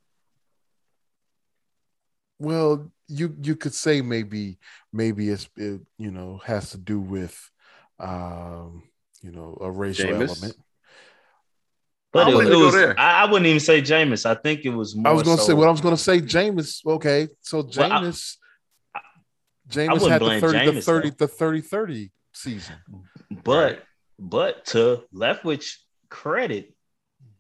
well, 2.39 2.91
you 3.09 3.37
you 3.43 3.57
could 3.57 3.75
say 3.75 4.01
maybe 4.03 4.59
maybe 4.93 5.29
it's 5.29 5.49
it, 5.57 5.81
you 5.99 6.11
know 6.11 6.41
has 6.45 6.71
to 6.71 6.79
do 6.79 7.01
with 7.01 7.51
um, 7.99 8.83
you 9.23 9.31
know 9.31 9.57
a 9.61 9.71
racial 9.71 10.11
Jameis? 10.11 10.29
element. 10.29 10.57
But 12.15 12.29
I 12.29 12.31
it, 12.31 12.35
wouldn't 12.37 12.53
it 12.53 12.57
even 12.57 12.61
go 12.61 12.67
was 12.67 12.75
there. 12.75 12.99
I, 12.99 13.23
I 13.23 13.25
wouldn't 13.31 13.47
even 13.47 13.61
say 13.61 13.83
Jameis. 13.83 14.25
I 14.25 14.37
think 14.37 14.65
it 14.65 14.71
was 14.71 14.95
more 14.95 15.09
I 15.11 15.13
was 15.15 15.25
going 15.25 15.37
to 15.37 15.43
so- 15.43 15.49
say 15.49 15.55
what 15.55 15.69
I 15.69 15.71
was 15.73 15.81
going 15.81 15.97
to 15.97 16.01
say. 16.03 16.21
Jameis, 16.21 16.87
okay, 16.87 17.29
so 17.41 17.69
Well, 17.77 17.93
I- 17.93 18.01
Jameis, 18.01 18.37
I 18.95 19.01
Jameis 19.69 20.09
had 20.09 20.21
the 20.21 20.25
blame 20.25 20.41
30, 20.41 20.59
the 20.59 20.73
Jameis, 20.73 20.85
30, 20.85 21.11
though. 21.11 21.17
the 21.19 21.29
30, 21.29 21.61
30 21.61 22.11
season. 22.33 22.77
But 23.43 23.83
but 24.19 24.65
to 24.67 25.03
Leftwich 25.13 25.75
credit, 26.09 26.73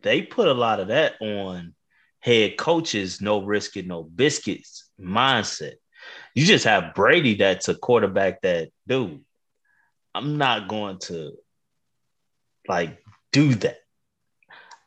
they 0.02 0.22
put 0.22 0.48
a 0.48 0.52
lot 0.54 0.80
of 0.80 0.88
that 0.88 1.14
on 1.20 1.74
head 2.18 2.56
coaches, 2.56 3.20
no 3.20 3.42
risk 3.42 3.76
it, 3.76 3.86
no 3.86 4.02
biscuits 4.02 4.90
mindset. 5.00 5.74
You 6.34 6.44
just 6.44 6.64
have 6.64 6.94
Brady 6.94 7.36
that's 7.36 7.68
a 7.68 7.74
quarterback 7.76 8.42
that, 8.42 8.70
dude, 8.88 9.20
I'm 10.14 10.36
not 10.36 10.66
going 10.66 10.98
to 11.00 11.32
like 12.66 12.98
do 13.30 13.54
that. 13.56 13.76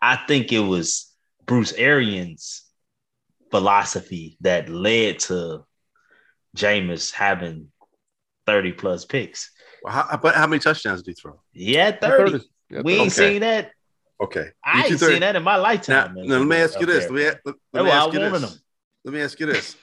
I 0.01 0.15
think 0.15 0.51
it 0.51 0.59
was 0.59 1.11
Bruce 1.45 1.73
Arians' 1.73 2.63
philosophy 3.51 4.37
that 4.41 4.69
led 4.69 5.19
to 5.19 5.65
Jameis 6.55 7.11
having 7.11 7.71
30 8.45 8.73
plus 8.73 9.05
picks. 9.05 9.51
Well, 9.83 9.93
how, 9.93 10.17
but 10.17 10.35
how 10.35 10.47
many 10.47 10.59
touchdowns 10.59 11.03
did 11.03 11.11
he 11.11 11.21
throw? 11.21 11.39
He 11.51 11.73
had 11.73 12.01
30. 12.01 12.31
30. 12.31 12.43
Yeah, 12.69 12.81
we 12.83 12.93
ain't 12.93 13.13
Okay. 13.13 13.31
seen 13.33 13.41
that. 13.41 13.71
Okay. 14.19 14.49
I 14.65 14.85
ain't 14.87 14.99
thirty- 14.99 15.13
seen 15.13 15.19
that 15.21 15.35
in 15.35 15.43
my 15.43 15.57
lifetime. 15.57 16.15
now 16.15 16.21
man. 16.23 16.27
let 16.27 16.47
me 16.47 16.55
ask 16.57 16.79
you 16.79 16.85
this. 16.87 17.03
Let 17.09 17.13
me, 17.13 17.23
let, 17.45 17.55
let 17.73 17.85
me 17.85 17.91
ask 17.91 18.13
you 18.13 18.19
this. 18.19 18.43
him. 18.43 18.59
Let 19.05 19.13
me 19.13 19.21
ask 19.21 19.39
you 19.39 19.45
this. 19.45 19.75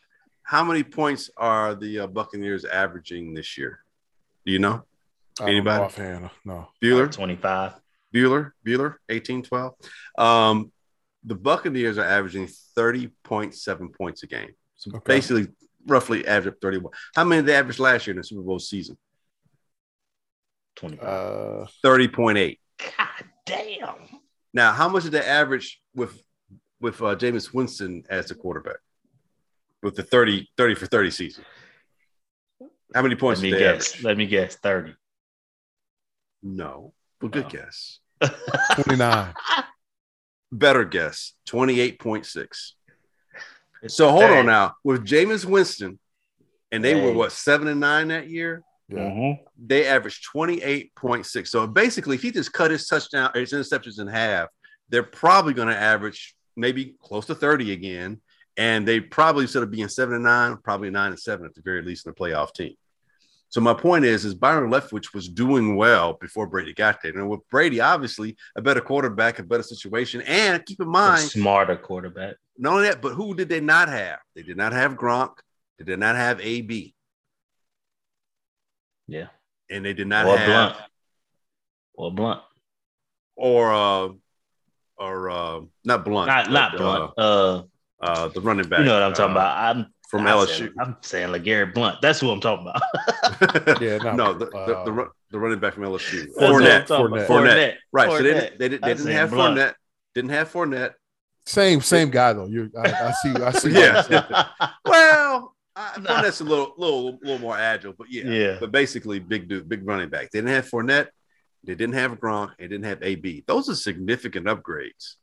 How 0.42 0.64
many 0.64 0.82
points 0.82 1.30
are 1.36 1.74
the 1.74 2.00
uh, 2.00 2.06
Buccaneers 2.08 2.64
averaging 2.64 3.32
this 3.32 3.56
year? 3.56 3.78
Do 4.44 4.52
you 4.52 4.58
know? 4.58 4.82
I 5.40 5.46
don't 5.46 5.46
know 5.46 5.52
Anybody? 5.52 5.84
offhand, 5.84 6.30
no. 6.44 6.68
Bueller? 6.82 7.10
25. 7.10 7.74
Bueller, 8.14 8.52
Bueller, 8.64 8.94
18, 9.08 9.42
12. 9.42 9.74
Um, 10.18 10.72
the 11.24 11.34
Buccaneers 11.34 11.98
are 11.98 12.04
averaging 12.04 12.46
30.7 12.78 13.92
points 13.94 14.22
a 14.22 14.26
game. 14.26 14.50
So 14.76 14.90
Okay. 14.94 15.14
basically, 15.16 15.48
roughly 15.86 16.26
average 16.26 16.54
31. 16.62 16.92
How 17.16 17.24
many 17.24 17.42
did 17.42 17.46
they 17.48 17.56
average 17.56 17.78
last 17.78 18.06
year 18.06 18.12
in 18.12 18.18
the 18.18 18.24
Super 18.24 18.42
Bowl 18.42 18.58
season? 18.58 18.96
25. 20.76 21.06
Uh, 21.08 21.66
30.8. 21.84 22.58
God 22.78 23.24
damn. 23.46 23.94
Now, 24.52 24.72
how 24.72 24.88
much 24.88 25.04
did 25.04 25.12
they 25.12 25.22
average 25.24 25.80
with 25.94 26.20
with 26.80 27.00
uh, 27.00 27.16
Jameis 27.16 27.52
Winston 27.54 28.04
as 28.10 28.26
the 28.26 28.34
quarterback? 28.34 28.76
With 29.82 29.94
the 29.96 30.02
30, 30.02 30.48
30 30.56 30.74
for 30.74 30.86
30 30.86 31.10
season. 31.10 31.44
How 32.94 33.02
many 33.02 33.14
points 33.14 33.40
Let 33.40 33.42
points 33.42 33.42
me 33.42 33.50
did 33.50 33.58
they 33.58 33.62
guess. 33.78 33.90
average? 33.92 34.04
Let 34.04 34.16
me 34.18 34.26
guess 34.26 34.56
30. 34.56 34.94
No. 36.42 36.92
Well, 37.20 37.30
good 37.30 37.44
Wow. 37.44 37.50
guess. 37.50 38.00
29. 38.82 39.34
Better 40.52 40.84
guess. 40.84 41.32
28.6. 41.48 42.72
So 43.88 44.10
hold 44.10 44.24
on 44.24 44.46
now. 44.46 44.74
With 44.82 45.04
Jameis 45.04 45.44
Winston, 45.44 45.98
and 46.72 46.82
they 46.84 46.94
were 47.00 47.12
what 47.12 47.32
seven 47.32 47.68
and 47.68 47.80
nine 47.80 48.08
that 48.08 48.28
year. 48.28 48.62
Yeah. 48.88 48.98
Mhm. 48.98 49.38
They 49.58 49.86
averaged 49.86 50.26
28.6. 50.34 51.48
So 51.48 51.66
basically, 51.66 52.16
if 52.16 52.22
he 52.22 52.30
just 52.30 52.52
cut 52.52 52.70
his 52.70 52.86
touchdown 52.86 53.30
his 53.34 53.52
interceptions 53.52 54.00
in 54.00 54.06
half, 54.06 54.48
they're 54.88 55.02
probably 55.02 55.54
going 55.54 55.68
to 55.68 55.76
average 55.76 56.34
maybe 56.56 56.94
close 57.02 57.26
to 57.26 57.34
30 57.34 57.72
again. 57.72 58.20
And 58.56 58.86
they 58.86 59.00
probably 59.00 59.42
instead 59.42 59.62
of 59.62 59.70
being 59.70 59.88
seven 59.88 60.14
and 60.14 60.24
nine, 60.24 60.56
probably 60.62 60.90
nine 60.90 61.10
and 61.10 61.18
seven 61.20 61.44
at 61.46 61.54
the 61.54 61.62
very 61.62 61.82
least 61.82 62.06
in 62.06 62.12
the 62.12 62.16
playoff 62.16 62.52
team. 62.54 62.74
So 63.54 63.60
my 63.60 63.72
point 63.72 64.04
is, 64.04 64.24
is 64.24 64.34
Byron 64.34 64.68
Leftwich 64.68 65.14
was 65.14 65.28
doing 65.28 65.76
well 65.76 66.14
before 66.14 66.48
Brady 66.48 66.74
got 66.74 67.00
there. 67.00 67.12
And 67.16 67.30
with 67.30 67.38
Brady, 67.52 67.78
obviously 67.80 68.36
a 68.56 68.60
better 68.60 68.80
quarterback, 68.80 69.38
a 69.38 69.44
better 69.44 69.62
situation. 69.62 70.22
And 70.22 70.66
keep 70.66 70.80
in 70.80 70.88
A 70.88 70.90
mind, 70.90 71.20
smarter 71.20 71.76
quarterback. 71.76 72.34
not 72.58 72.72
only 72.72 72.88
that, 72.88 73.00
but 73.00 73.12
who 73.14 73.32
did 73.32 73.48
they 73.48 73.60
not 73.60 73.88
have? 73.88 74.18
They 74.34 74.42
did 74.42 74.56
not 74.56 74.72
have 74.72 74.94
Gronk. 74.94 75.34
They 75.78 75.84
did 75.84 76.00
not 76.00 76.16
have 76.16 76.40
AB. 76.40 76.96
Yeah. 79.06 79.28
And 79.70 79.84
they 79.84 79.92
did 79.94 80.08
not 80.08 80.26
Or 80.26 80.36
have 80.36 80.48
Blount. 80.48 80.76
Or 81.94 82.10
Blount. 82.12 82.42
or 83.36 83.72
uh 83.72 84.08
or 84.96 85.30
uh 85.30 85.60
not 85.84 86.04
Blount. 86.04 86.26
Not 86.26 86.50
not 86.50 86.76
Blount. 86.76 87.12
Uh, 87.16 87.20
Uh, 87.20 87.62
uh 88.02 88.28
the 88.30 88.40
running 88.40 88.68
back. 88.68 88.80
you 88.80 88.86
know 88.86 88.94
what 88.94 89.02
I'm 89.04 89.12
talking 89.12 89.36
uh, 89.36 89.38
about. 89.38 89.76
I'm 89.76 89.93
From 90.18 90.26
I'm 90.28 90.36
LSU. 90.38 90.46
Saying, 90.58 90.74
I'm 90.80 90.96
saying 91.00 91.28
LeGarrette 91.30 91.74
Blount. 91.74 92.00
That's 92.00 92.20
who 92.20 92.30
I'm 92.30 92.40
talking 92.40 92.68
about. 92.68 93.80
Yeah, 93.82 93.98
no, 93.98 94.12
no, 94.14 94.32
the, 94.34 94.46
the, 94.46 94.56
uh, 94.56 94.84
the, 94.84 94.92
ru- 94.92 95.10
the 95.30 95.38
running 95.38 95.58
back 95.58 95.74
from 95.74 95.82
LSU. 95.82 96.26
That's 96.26 96.36
what 96.38 96.44
I'm 96.54 96.60
Fournette. 96.62 96.86
talking. 96.86 97.06
Fournette. 97.16 97.26
Fournette. 97.26 97.74
Right. 97.92 98.10
So 98.10 98.22
they, 98.22 98.30
Fournette. 98.30 98.34
didn't- 98.34 98.58
they, 98.58 98.68
didn't- 98.68 98.82
they 98.82 98.94
didn't 98.94 99.12
have 99.12 99.30
Blount. 99.30 99.58
Fournette. 99.58 99.74
Didn't 100.14 100.30
have 100.30 100.52
Fournette. 100.52 100.92
Same, 101.46 101.80
same 101.80 102.10
guy 102.10 102.32
though. 102.32 102.46
You, 102.46 102.70
I, 102.78 102.90
I 103.08 103.12
see, 103.22 103.34
I 103.42 103.50
see. 103.50 103.70
Yeah. 103.72 103.94
what 103.96 104.10
you're 104.10 104.22
saying. 104.30 104.44
Well, 104.86 105.54
uh, 105.76 105.90
Nah. 106.00 106.22
Fournette's 106.22 106.40
a 106.40 106.44
little, 106.44 106.72
little, 106.78 107.18
little 107.20 107.38
more 107.40 107.58
agile, 107.58 107.92
but 107.98 108.06
yeah. 108.10 108.24
Yeah. 108.24 108.56
But 108.60 108.70
basically, 108.70 109.18
big 109.18 109.48
dude, 109.48 109.68
big 109.68 109.84
running 109.86 110.08
back. 110.08 110.30
They 110.30 110.38
didn't 110.38 110.50
have 110.50 110.70
Fournette. 110.70 111.08
They 111.64 111.74
didn't 111.74 111.94
have 111.94 112.12
Gronk. 112.20 112.52
They 112.58 112.68
didn't 112.68 112.84
have 112.84 113.02
AB. 113.02 113.42
Those 113.48 113.68
are 113.68 113.74
significant 113.74 114.46
upgrades. 114.46 115.14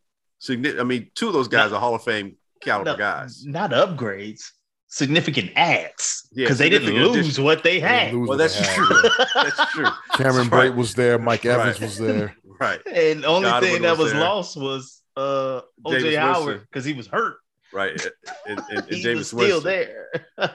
Signi- 0.41 0.79
I 0.79 0.83
mean, 0.83 1.09
two 1.15 1.27
of 1.27 1.33
those 1.33 1.47
guys 1.47 1.69
No. 1.71 1.77
are 1.77 1.79
Hall 1.79 1.95
of 1.95 2.03
Fame 2.03 2.35
caliber 2.61 2.91
No, 2.91 2.97
guys. 2.97 3.45
Not 3.45 3.71
upgrades. 3.71 4.49
Significant 4.93 5.51
ads. 5.55 6.27
Yeah, 6.33 6.43
Because 6.45 6.57
they 6.57 6.69
didn't 6.69 6.93
lose 6.93 7.15
addition. 7.15 7.43
what 7.45 7.63
they 7.63 7.79
They 7.79 7.87
had. 7.87 8.13
lose 8.13 8.27
Well, 8.27 8.37
what 8.37 8.37
they 8.39 8.43
that's 8.43 8.59
had, 8.59 8.75
true. 8.75 9.01
yeah. 9.03 9.25
That's 9.43 9.71
true. 9.71 9.85
Cameron 10.15 10.49
Right. 10.49 10.69
Brate 10.71 10.75
was 10.75 10.93
there. 10.95 11.17
Mike 11.17 11.45
Evans 11.45 11.79
Right. 11.79 11.81
was 11.87 11.97
there. 11.97 12.35
Right. 12.59 12.79
And 12.85 13.23
the 13.23 13.27
only 13.27 13.49
Godwin 13.49 13.71
thing 13.71 13.81
that 13.83 13.97
was 13.97 14.13
was 14.13 14.21
lost 14.21 14.55
was 14.57 15.01
uh 15.17 15.61
Jameis 15.83 16.03
OJ 16.03 16.17
Howard 16.19 16.61
because 16.69 16.85
he 16.85 16.93
was 16.93 17.07
hurt. 17.07 17.37
Right. 17.73 17.99
And, 18.45 18.59
and, 18.59 18.59
and 18.69 18.85
he 18.93 19.01
Jameis 19.03 19.15
was 19.15 19.27
still 19.29 19.39
Winston. 19.63 19.63
there. 19.63 20.09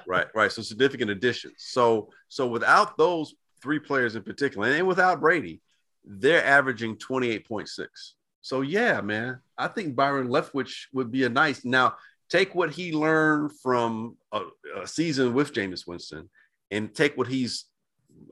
Right, 0.07 0.27
right. 0.35 0.53
So 0.53 0.63
significant 0.63 1.11
additions. 1.11 1.55
So 1.59 2.11
so 2.29 2.47
without 2.47 2.97
those 2.99 3.35
three 3.63 3.79
players 3.81 4.15
in 4.17 4.23
particular, 4.23 4.69
and 4.69 4.87
without 4.87 5.19
Brady, 5.21 5.63
they're 6.05 6.45
averaging 6.45 6.97
28.6. 6.97 7.87
So 8.43 8.61
yeah, 8.61 9.01
man, 9.01 9.41
I 9.59 9.67
think 9.69 9.97
Byron 9.97 10.29
Leftwich 10.29 10.85
would 10.93 11.11
be 11.11 11.25
a 11.25 11.29
nice 11.29 11.65
now. 11.65 11.97
Take 12.29 12.55
what 12.55 12.71
he 12.71 12.93
learned 12.93 13.53
from 13.63 14.17
a, 14.33 14.41
a 14.83 14.87
season 14.87 15.33
with 15.35 15.53
Jameis 15.53 15.87
Winston 15.87 16.29
and 16.71 16.93
take 16.95 17.17
what 17.17 17.29
he's 17.29 17.67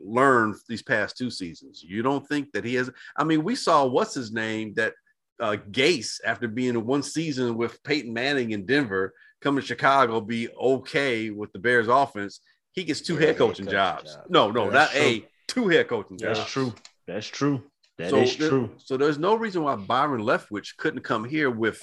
learned 0.03 0.57
these 0.69 0.83
past 0.83 1.17
two 1.17 1.31
seasons. 1.31 1.83
You 1.87 2.03
don't 2.03 2.27
think 2.27 2.53
that 2.53 2.65
he 2.65 2.75
has 2.75 2.91
I 3.17 3.25
mean, 3.25 3.45
we 3.45 3.55
saw 3.55 3.85
what's 3.87 4.15
his 4.15 4.33
name 4.33 4.75
that 4.75 4.95
uh 5.41 5.57
Gase 5.71 6.21
after 6.25 6.49
being 6.49 6.71
in 6.71 6.87
one 6.87 7.03
season 7.03 7.57
with 7.57 7.83
Peyton 7.85 8.13
Manning 8.13 8.53
in 8.53 8.67
Denver 8.67 9.13
come 9.41 9.57
to 9.57 9.63
Chicago, 9.63 10.21
be 10.21 10.49
okay 10.51 11.31
with 11.31 11.53
the 11.53 11.59
Bears 11.59 11.89
offense. 11.89 12.41
He 12.73 12.83
gets 12.85 13.01
two 13.01 13.15
Yeah, 13.15 13.21
head 13.21 13.27
head 13.29 13.39
coaching 13.39 13.67
coaching 13.67 13.79
jobs. 13.79 14.19
No, 14.29 14.51
no, 14.51 14.65
Yeah, 14.65 14.71
not 14.71 14.73
that's 14.93 14.97
a 14.97 15.29
two 15.47 15.69
head 15.69 15.87
coaching 15.89 16.17
That's 16.17 16.39
jobs. 16.41 16.51
true. 16.51 16.75
That's 17.07 17.27
true. 17.27 17.63
That 17.99 18.11
so 18.11 18.17
is 18.23 18.37
there- 18.37 18.49
true. 18.49 18.71
so 18.79 18.97
there's 18.97 19.19
no 19.19 19.35
reason 19.37 19.63
why 19.63 19.77
Byron 19.77 20.23
Leftwich 20.23 20.77
couldn't 20.79 21.03
come 21.03 21.25
here 21.25 21.51
with 21.51 21.81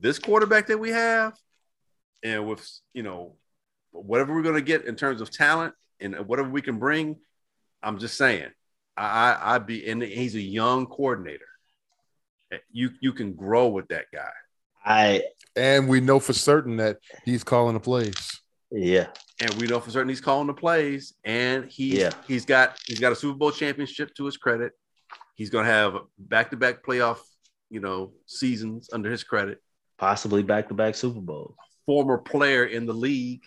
this 0.00 0.18
quarterback 0.18 0.66
that 0.66 0.78
we 0.78 0.90
have, 0.90 1.34
and 2.22 2.46
with 2.46 2.68
you 2.94 3.02
know 3.02 3.36
whatever 3.90 4.34
we're 4.34 4.42
going 4.42 4.54
to 4.54 4.60
get 4.62 4.86
in 4.86 4.96
terms 4.96 5.20
of 5.20 5.30
talent 5.30 5.74
and 6.00 6.14
whatever 6.26 6.48
we 6.48 6.62
can 6.62 6.78
bring. 6.78 7.16
I'm 7.82 7.98
just 7.98 8.16
saying, 8.16 8.48
I, 8.96 9.32
I 9.32 9.54
I'd 9.54 9.66
be 9.66 9.86
and 9.88 10.02
he's 10.02 10.34
a 10.34 10.40
young 10.40 10.86
coordinator. 10.86 11.46
You 12.70 12.90
you 13.00 13.12
can 13.12 13.32
grow 13.34 13.68
with 13.68 13.88
that 13.88 14.06
guy. 14.12 14.30
I 14.84 15.22
And 15.56 15.88
we 15.88 16.00
know 16.00 16.20
for 16.20 16.32
certain 16.32 16.76
that 16.78 16.98
he's 17.24 17.44
calling 17.44 17.74
the 17.74 17.80
plays. 17.80 18.40
yeah. 18.70 19.06
and 19.40 19.54
we 19.54 19.66
know 19.66 19.80
for 19.80 19.90
certain 19.90 20.08
he's 20.08 20.20
calling 20.20 20.46
the 20.48 20.54
plays, 20.54 21.14
and 21.24 21.64
he's 21.66 21.94
Yeah. 21.98 22.10
he's 22.28 22.44
got 22.44 22.78
he's 22.86 22.98
got 23.00 23.12
a 23.12 23.16
Super 23.16 23.38
Bowl 23.38 23.52
championship 23.52 24.14
to 24.16 24.24
his 24.26 24.36
credit. 24.36 24.72
He's 25.34 25.50
gonna 25.50 25.68
have 25.68 25.96
back 26.18 26.50
to 26.50 26.56
back 26.56 26.84
playoff, 26.84 27.18
you 27.70 27.80
know, 27.80 28.12
seasons 28.26 28.90
under 28.92 29.10
his 29.10 29.24
credit. 29.24 29.62
Possibly 29.98 30.42
back 30.42 30.68
to 30.68 30.74
back 30.74 30.94
Super 30.94 31.20
Bowl. 31.20 31.54
Former 31.86 32.18
player 32.18 32.64
in 32.64 32.86
the 32.86 32.92
league, 32.92 33.42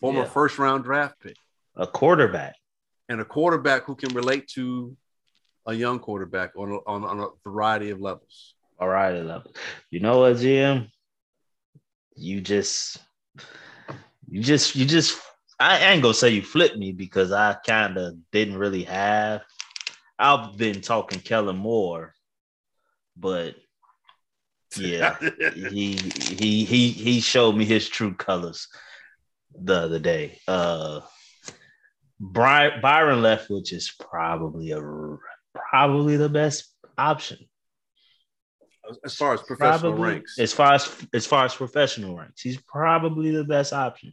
former 0.00 0.20
Yeah. 0.20 0.28
first 0.28 0.58
round 0.58 0.84
draft 0.84 1.18
pick, 1.20 1.36
A 1.76 1.86
quarterback. 1.86 2.54
and 3.08 3.20
a 3.20 3.24
quarterback 3.24 3.84
who 3.84 3.96
can 3.96 4.14
relate 4.14 4.46
to 4.54 4.96
a 5.66 5.74
young 5.74 5.98
quarterback 5.98 6.52
on 6.56 6.70
a, 6.72 6.76
on, 6.86 7.04
on 7.04 7.20
a 7.20 7.26
variety 7.48 7.90
of 7.90 8.00
levels. 8.00 8.54
All 8.78 8.88
right, 8.88 9.12
level. 9.12 9.52
You 9.90 10.00
know 10.00 10.20
what, 10.20 10.36
Jim? 10.36 10.88
You 12.14 12.40
just, 12.40 12.98
you 14.28 14.40
just, 14.42 14.76
you 14.76 14.84
just. 14.86 15.18
I 15.58 15.78
ain't 15.92 16.02
gonna 16.02 16.14
say 16.14 16.30
you 16.30 16.42
flipped 16.42 16.76
me 16.76 16.92
because 16.92 17.32
I 17.32 17.54
kind 17.66 17.96
of 17.96 18.14
didn't 18.30 18.58
really 18.58 18.84
have. 18.84 19.42
I've 20.18 20.56
been 20.56 20.80
talking 20.82 21.18
Kellen 21.20 21.56
Moore, 21.56 22.14
but 23.16 23.54
yeah, 24.78 25.16
he 25.72 25.96
he 25.96 26.64
he 26.64 26.90
he 26.90 27.20
showed 27.20 27.52
me 27.56 27.64
his 27.64 27.88
true 27.88 28.14
colors 28.14 28.68
the 29.58 29.74
other 29.82 29.98
day. 29.98 30.38
Uh, 30.46 31.00
Bry, 32.18 32.80
Byron 32.80 33.20
Leftwich 33.20 33.72
is 33.72 33.92
probably 34.00 34.70
a 34.70 34.80
probably 35.54 36.16
the 36.16 36.28
best 36.28 36.72
option. 36.96 37.38
as 39.04 39.14
far 39.16 39.34
as 39.34 39.42
professional 39.42 39.92
Probably- 39.92 40.12
ranks. 40.14 40.38
As 40.38 40.52
far 40.52 40.72
as 40.74 40.88
as 41.12 41.26
far 41.26 41.44
as 41.44 41.54
professional 41.54 42.16
ranks, 42.16 42.40
he's 42.40 42.60
probably 42.62 43.30
the 43.32 43.44
best 43.44 43.72
option. 43.72 44.12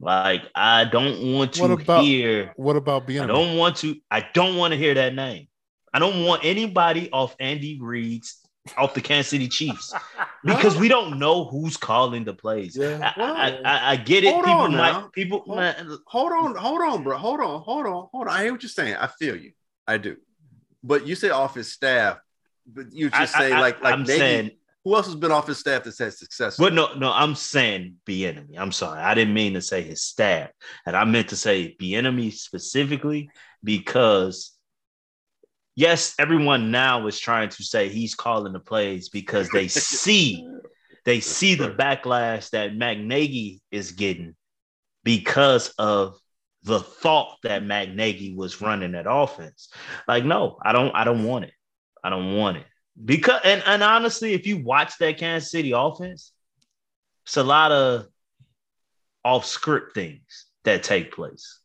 Like 0.00 0.42
I 0.54 0.84
don't 0.84 1.32
want 1.32 1.54
to 1.54 1.62
What 1.62 1.70
about- 1.82 2.04
hear. 2.04 2.52
What 2.56 2.76
about 2.76 3.08
I 3.10 3.26
don't 3.26 3.56
want 3.56 3.76
to. 3.78 3.96
I 4.10 4.26
don't 4.34 4.56
want 4.56 4.72
to 4.72 4.78
hear 4.78 4.94
that 4.94 5.14
name. 5.14 5.48
I 5.92 5.98
don't 5.98 6.24
want 6.24 6.44
anybody 6.44 7.10
off 7.10 7.34
Andy 7.40 7.78
Reid's 7.80 8.38
off 8.76 8.94
the 8.94 9.00
Kansas 9.00 9.30
City 9.30 9.48
Chiefs 9.48 9.94
because 10.44 10.76
we 10.76 10.88
don't 10.88 11.18
know 11.18 11.44
who's 11.44 11.76
calling 11.76 12.24
the 12.24 12.34
plays. 12.34 12.76
Yeah. 12.76 13.12
I, 13.16 13.22
I, 13.22 13.60
I, 13.64 13.90
I 13.92 13.96
get 13.96 14.24
it. 14.24 14.32
Hold 14.32 14.44
people 14.44 14.60
on 14.60 14.72
might 14.72 14.92
now. 14.92 15.10
people. 15.12 15.40
Hold- 15.40 15.58
man, 15.58 15.98
hold 16.06 16.32
on, 16.32 16.54
hold 16.54 16.80
on, 16.82 17.02
bro. 17.04 17.16
Hold 17.16 17.40
on, 17.40 17.60
hold 17.62 17.86
on, 17.86 18.08
hold 18.12 18.28
on. 18.28 18.28
I 18.28 18.42
hear 18.44 18.52
what 18.52 18.62
you're 18.62 18.70
saying. 18.70 18.96
I 18.96 19.06
feel 19.06 19.36
you. 19.36 19.52
I 19.86 19.98
do. 19.98 20.16
But 20.82 21.06
you 21.06 21.14
say 21.14 21.30
off 21.30 21.54
his 21.54 21.72
staff, 21.72 22.18
but 22.66 22.92
you 22.92 23.10
just 23.10 23.34
I- 23.36 23.38
say 23.40 23.52
I- 23.52 23.60
like 23.60 23.82
like 23.82 23.94
I'm 23.94 24.02
maybe- 24.02 24.18
saying 24.18 24.50
who 24.84 24.94
else 24.94 25.06
has 25.06 25.16
been 25.16 25.32
off 25.32 25.46
his 25.48 25.58
staff 25.58 25.84
that's 25.84 25.98
had 25.98 26.14
success? 26.14 26.56
But 26.56 26.72
no, 26.72 26.94
no, 26.94 27.12
I'm 27.12 27.34
saying 27.34 27.96
Bieniemy. 28.06 28.56
I'm 28.56 28.72
sorry. 28.72 29.00
I 29.00 29.12
didn't 29.12 29.34
mean 29.34 29.52
to 29.54 29.60
say 29.60 29.82
his 29.82 30.00
staff. 30.02 30.50
And 30.86 30.96
I 30.96 31.04
meant 31.04 31.28
to 31.30 31.36
say 31.36 31.76
Bieniemy 31.78 32.32
specifically 32.32 33.28
because 33.62 34.52
yes, 35.78 36.16
everyone 36.18 36.72
now 36.72 37.06
is 37.06 37.20
trying 37.20 37.48
to 37.50 37.62
say 37.62 37.88
he's 37.88 38.16
calling 38.16 38.52
the 38.52 38.58
plays 38.58 39.08
because 39.08 39.48
they 39.50 39.68
see 39.68 40.44
they 41.04 41.20
see 41.20 41.54
the 41.54 41.70
backlash 41.70 42.50
that 42.50 42.74
Matt 42.74 42.98
is 43.70 43.92
getting 43.92 44.34
because 45.04 45.68
of 45.78 46.18
the 46.64 46.80
thought 46.80 47.36
that 47.44 47.62
Matt 47.62 47.90
was 48.34 48.60
running 48.60 48.92
that 48.92 49.06
offense. 49.08 49.70
Like, 50.08 50.24
no, 50.24 50.58
I 50.62 50.72
don't, 50.72 50.94
I 50.94 51.04
don't 51.04 51.24
want 51.24 51.44
it. 51.44 51.52
I 52.02 52.10
don't 52.10 52.34
want 52.34 52.58
it. 52.58 52.66
Because 53.02 53.40
and, 53.44 53.62
and 53.64 53.82
honestly, 53.82 54.34
if 54.34 54.46
you 54.48 54.62
watch 54.62 54.98
that 54.98 55.18
Kansas 55.18 55.52
City 55.52 55.72
offense, 55.72 56.32
it's 57.24 57.36
a 57.36 57.44
lot 57.44 57.70
of 57.70 58.06
off 59.24 59.46
script 59.46 59.94
things 59.94 60.46
that 60.64 60.82
take 60.82 61.12
place. 61.12 61.60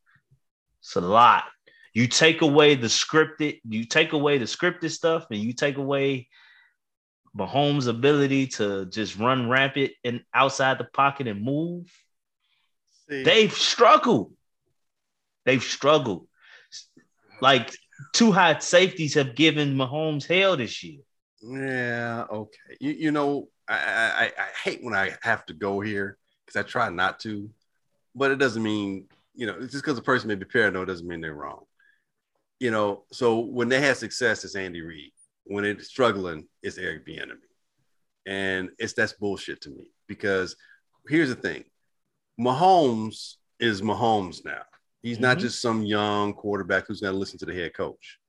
It's 0.82 0.96
a 0.96 1.02
lot. 1.02 1.46
You 1.94 2.08
take 2.08 2.42
away 2.42 2.76
the 2.76 2.88
scripted, 2.88 3.62
you 3.68 3.86
take 3.86 4.14
away 4.14 4.38
the 4.40 4.46
scripted 4.46 4.92
stuff, 4.92 5.28
and 5.30 5.40
you 5.40 5.54
take 5.54 5.78
away 5.78 6.28
Mahomes' 7.38 7.88
ability 7.88 8.48
to 8.48 8.86
just 8.86 9.18
run 9.18 9.50
rampant 9.50 9.92
and 10.04 10.24
outside 10.34 10.78
the 10.78 10.86
pocket 10.86 11.28
and 11.28 11.44
move. 11.44 11.92
See, 13.10 13.24
They've 13.24 13.54
struggled. 13.54 14.34
They've 15.46 15.64
struggled. 15.64 16.28
Like 17.42 17.72
two 18.14 18.32
high 18.32 18.58
safeties 18.60 19.14
have 19.16 19.36
given 19.36 19.76
Mahomes 19.76 20.26
hell 20.26 20.58
this 20.58 20.84
year. 20.84 21.02
yeah, 21.42 22.26
okay. 22.32 22.78
You, 22.80 22.92
you 22.92 23.12
know, 23.12 23.50
I, 23.68 23.76
I 23.76 24.32
I 24.38 24.48
hate 24.64 24.84
when 24.84 24.96
I 24.96 25.12
have 25.22 25.46
to 25.48 25.54
go 25.54 25.80
here 25.80 26.18
because 26.46 26.60
I 26.60 26.68
try 26.68 26.90
not 26.90 27.20
to, 27.22 27.50
but 28.16 28.32
it 28.32 28.38
doesn't 28.38 28.64
mean 28.64 29.06
you 29.36 29.48
know 29.48 29.60
just 29.62 29.84
because 29.84 29.98
a 29.98 30.02
person 30.02 30.28
may 30.28 30.36
be 30.36 30.46
paranoid 30.46 30.88
doesn't 30.88 31.08
mean 31.08 31.22
they're 31.22 31.34
wrong. 31.34 31.66
You 32.60 32.72
know, 32.72 33.04
so 33.12 33.40
when 33.40 33.70
they 33.70 33.82
have 33.82 33.98
success, 33.98 34.44
it's 34.46 34.56
Andy 34.56 34.82
Reid. 34.82 35.12
When 35.46 35.66
it's 35.66 35.88
struggling, 35.88 36.48
it's 36.62 36.78
Eric 36.78 37.06
Bieniemy, 37.06 37.36
and 38.26 38.70
it's 38.78 38.94
that's 38.94 39.14
bullshit 39.14 39.62
to 39.62 39.70
me 39.70 39.88
because 40.08 40.56
here's 41.10 41.30
the 41.30 41.36
thing: 41.36 41.66
Mahomes 42.40 43.36
is 43.60 43.82
Mahomes 43.82 44.46
now. 44.46 44.62
He's 45.02 45.20
not 45.20 45.38
Mhm. 45.38 45.42
just 45.42 45.62
some 45.62 45.84
young 45.84 46.34
quarterback 46.34 46.88
who's 46.88 47.02
going 47.02 47.14
to 47.14 47.20
listen 47.20 47.38
to 47.40 47.46
the 47.46 47.54
head 47.54 47.74
coach. 47.74 48.20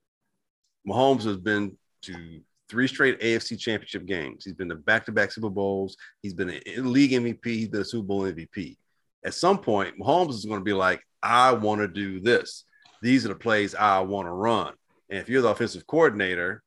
Mahomes 0.87 1.23
has 1.23 1.37
been 1.37 1.77
to 2.03 2.41
three 2.67 2.87
straight 2.87 3.19
AFC 3.21 3.55
championship 3.57 4.05
games. 4.05 4.43
He's 4.43 4.53
been 4.53 4.69
to 4.69 4.75
back-to-back 4.75 5.31
Super 5.31 5.49
Bowls. 5.49 5.95
He's 6.21 6.33
been 6.33 6.49
a 6.49 6.77
league 6.81 7.13
MVP. 7.13 7.59
He's 7.59 7.69
been 7.69 7.81
a 7.81 7.85
Super 7.85 8.07
Bowl 8.07 8.25
MVP. 8.25 8.77
At 9.23 9.33
some 9.33 9.59
point, 9.59 9.97
Mahomes 9.97 10.31
is 10.31 10.45
going 10.45 10.59
to 10.59 10.63
be 10.63 10.73
like, 10.73 11.01
I 11.23 11.53
want 11.53 11.81
to 11.81 11.87
do 11.87 12.19
this. 12.19 12.65
These 13.01 13.25
are 13.25 13.29
the 13.29 13.35
plays 13.35 13.75
I 13.75 13.99
want 13.99 14.27
to 14.27 14.31
run. 14.31 14.73
And 15.09 15.19
if 15.19 15.29
you're 15.29 15.41
the 15.41 15.49
offensive 15.49 15.85
coordinator, 15.87 16.63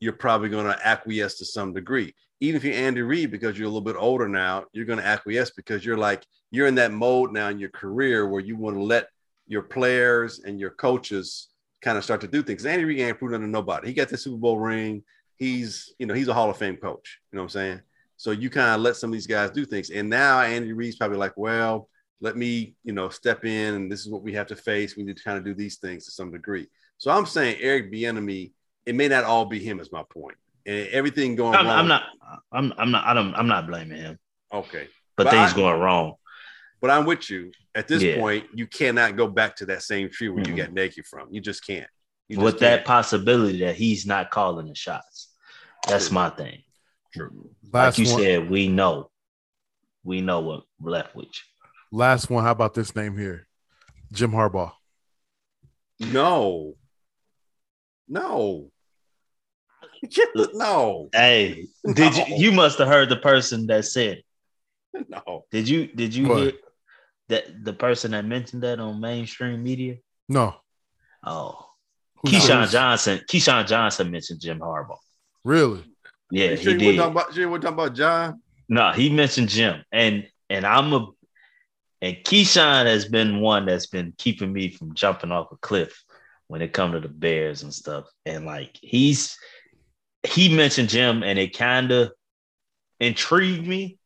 you're 0.00 0.12
probably 0.12 0.48
going 0.48 0.66
to 0.66 0.86
acquiesce 0.86 1.38
to 1.38 1.44
some 1.44 1.72
degree. 1.72 2.14
Even 2.40 2.56
if 2.56 2.64
you're 2.64 2.74
Andy 2.74 3.02
Reid, 3.02 3.30
because 3.30 3.56
you're 3.56 3.68
a 3.68 3.70
little 3.70 3.80
bit 3.80 3.96
older 3.96 4.28
now, 4.28 4.64
you're 4.72 4.84
going 4.84 4.98
to 4.98 5.06
acquiesce 5.06 5.50
because 5.50 5.84
you're 5.84 5.96
like, 5.96 6.24
you're 6.50 6.66
in 6.66 6.74
that 6.74 6.92
mode 6.92 7.32
now 7.32 7.48
in 7.48 7.58
your 7.58 7.70
career 7.70 8.28
where 8.28 8.40
you 8.40 8.56
want 8.56 8.76
to 8.76 8.82
let 8.82 9.08
your 9.46 9.62
players 9.62 10.40
and 10.40 10.58
your 10.58 10.70
coaches 10.70 11.48
kind 11.82 11.98
of 11.98 12.04
start 12.04 12.20
to 12.22 12.28
do 12.28 12.42
things. 12.42 12.66
Andy 12.66 12.84
Reid 12.84 13.00
ain't 13.00 13.18
proved 13.18 13.34
to 13.34 13.38
nobody. 13.38 13.88
He 13.88 13.94
got 13.94 14.08
the 14.08 14.16
Super 14.16 14.38
Bowl 14.38 14.58
ring. 14.58 15.02
He's, 15.36 15.94
you 15.98 16.06
know, 16.06 16.14
he's 16.14 16.28
a 16.28 16.34
Hall 16.34 16.50
of 16.50 16.56
Fame 16.56 16.76
coach. 16.76 17.20
You 17.30 17.36
know 17.36 17.42
what 17.42 17.46
I'm 17.46 17.50
saying? 17.50 17.80
So 18.16 18.30
you 18.30 18.50
kind 18.50 18.74
of 18.74 18.80
let 18.80 18.96
some 18.96 19.10
of 19.10 19.14
these 19.14 19.26
guys 19.26 19.50
do 19.50 19.64
things. 19.64 19.90
And 19.90 20.08
now 20.08 20.40
Andy 20.40 20.72
Reid's 20.72 20.96
probably 20.96 21.18
like, 21.18 21.36
well, 21.36 21.88
let 22.22 22.36
me, 22.36 22.76
you 22.84 22.92
know, 22.92 23.08
step 23.08 23.44
in 23.44 23.74
and 23.74 23.90
this 23.92 24.00
is 24.00 24.08
what 24.08 24.22
we 24.22 24.32
have 24.34 24.46
to 24.46 24.56
face. 24.56 24.96
We 24.96 25.02
need 25.02 25.16
to 25.16 25.22
kind 25.24 25.36
of 25.36 25.44
do 25.44 25.54
these 25.54 25.76
things 25.78 26.04
to 26.06 26.12
some 26.12 26.30
degree. 26.30 26.68
So 26.96 27.10
I'm 27.10 27.26
saying 27.26 27.56
Eric 27.60 27.92
Bieniemy, 27.92 28.52
it 28.86 28.94
may 28.94 29.08
not 29.08 29.24
all 29.24 29.44
be 29.44 29.58
him 29.58 29.80
is 29.80 29.90
my 29.90 30.04
point. 30.08 30.36
And 30.64 30.86
everything 30.88 31.34
going 31.34 31.56
I'm, 31.56 31.66
wrong. 31.66 31.78
I'm 31.80 31.88
not. 31.88 32.02
I'm. 32.52 32.72
I'm 32.78 32.90
not. 32.92 33.04
I 33.04 33.14
don't, 33.14 33.34
I'm 33.34 33.48
not 33.48 33.66
blaming 33.66 33.98
him, 33.98 34.18
okay. 34.52 34.86
but, 35.16 35.24
But 35.24 35.30
things 35.32 35.52
I- 35.52 35.56
going 35.56 35.80
wrong. 35.80 36.14
But 36.80 36.90
I'm 36.90 37.04
with 37.04 37.28
you. 37.30 37.50
At 37.74 37.88
this 37.88 38.02
Yeah. 38.02 38.18
point, 38.18 38.46
you 38.54 38.66
cannot 38.68 39.16
go 39.16 39.26
back 39.28 39.56
to 39.56 39.66
that 39.66 39.82
same 39.82 40.08
tree 40.10 40.28
where 40.28 40.44
Mhm. 40.44 40.48
you 40.48 40.56
got 40.56 40.72
naked 40.72 41.06
from. 41.06 41.28
You 41.32 41.40
just 41.40 41.66
can't. 41.66 41.88
You 42.28 42.36
just 42.36 42.44
With 42.44 42.58
that 42.60 42.78
can't. 42.78 42.86
possibility 42.86 43.60
that 43.60 43.74
he's 43.76 44.06
not 44.06 44.30
calling 44.30 44.66
the 44.68 44.74
shots. 44.74 45.28
That's 45.88 46.06
True. 46.08 46.14
my 46.14 46.30
thing. 46.30 46.62
True. 47.14 47.50
Last 47.72 47.98
like 47.98 48.06
you 48.06 48.12
one, 48.14 48.22
said, 48.22 48.50
we 48.50 48.68
know. 48.68 49.10
We 50.04 50.20
know 50.20 50.40
what 50.40 50.64
Leftwich. 50.80 51.40
Last 51.92 52.28
one. 52.30 52.42
How 52.42 52.50
about 52.50 52.74
this 52.74 52.96
name 52.96 53.16
here? 53.16 53.46
Jim 54.12 54.32
Harbaugh. 54.32 54.72
No. 56.00 56.74
No. 58.08 58.70
no. 60.54 61.08
Hey, 61.12 61.66
did 61.94 62.16
you? 62.16 62.24
No. 62.28 62.36
You 62.36 62.52
must 62.52 62.78
have 62.78 62.88
heard 62.88 63.08
the 63.08 63.16
person 63.16 63.66
that 63.68 63.84
said. 63.84 64.22
it. 64.94 65.06
No. 65.08 65.44
Did 65.50 65.68
you? 65.68 65.86
Did 65.86 66.14
you 66.14 66.28
What? 66.28 66.38
hear 66.42 66.52
that 67.28 67.64
the 67.64 67.72
person 67.72 68.10
that 68.10 68.24
mentioned 68.24 68.62
that 68.64 68.80
on 68.80 69.00
mainstream 69.00 69.62
media? 69.62 69.96
No. 70.28 70.56
Oh, 71.24 71.66
Who 72.16 72.30
Keyshawn 72.30 72.64
says- 72.64 72.72
Johnson. 72.72 73.20
Keyshawn 73.30 73.66
Johnson 73.66 74.10
mentioned 74.10 74.40
Jim 74.40 74.58
Harbaugh. 74.58 74.98
Really? 75.44 75.84
Yeah, 76.30 76.50
You 76.50 76.56
he 76.56 76.62
sure 76.62 76.72
you 76.72 76.78
did. 76.78 76.86
weren't 76.86 76.98
talking 76.98 77.12
about, 77.12 77.32
sure 77.34 77.42
you 77.42 77.50
weren't 77.50 77.62
talking 77.62 77.74
about 77.78 77.94
John? 77.94 78.42
No, 78.68 78.90
he 78.92 79.08
mentioned 79.10 79.48
Jim, 79.50 79.84
and 79.92 80.26
and 80.50 80.66
I'm 80.66 80.92
a 80.92 81.06
and 82.02 82.16
Keyshawn 82.16 82.84
has 82.86 83.06
been 83.06 83.40
one 83.40 83.64
that's 83.64 83.86
been 83.86 84.12
keeping 84.18 84.52
me 84.52 84.70
from 84.70 84.92
jumping 84.94 85.32
off 85.32 85.52
a 85.52 85.56
cliff 85.56 86.02
when 86.48 86.60
it 86.60 86.74
come 86.74 86.92
to 86.92 87.00
the 87.00 87.08
Bears 87.08 87.62
and 87.62 87.72
stuff. 87.72 88.04
And 88.26 88.44
like 88.44 88.76
he's 88.82 89.38
he 90.24 90.54
mentioned 90.54 90.88
Jim 90.90 91.22
and 91.22 91.38
it 91.38 91.56
kind 91.56 91.90
of 91.92 92.12
intrigued 93.00 93.66
me, 93.66 93.98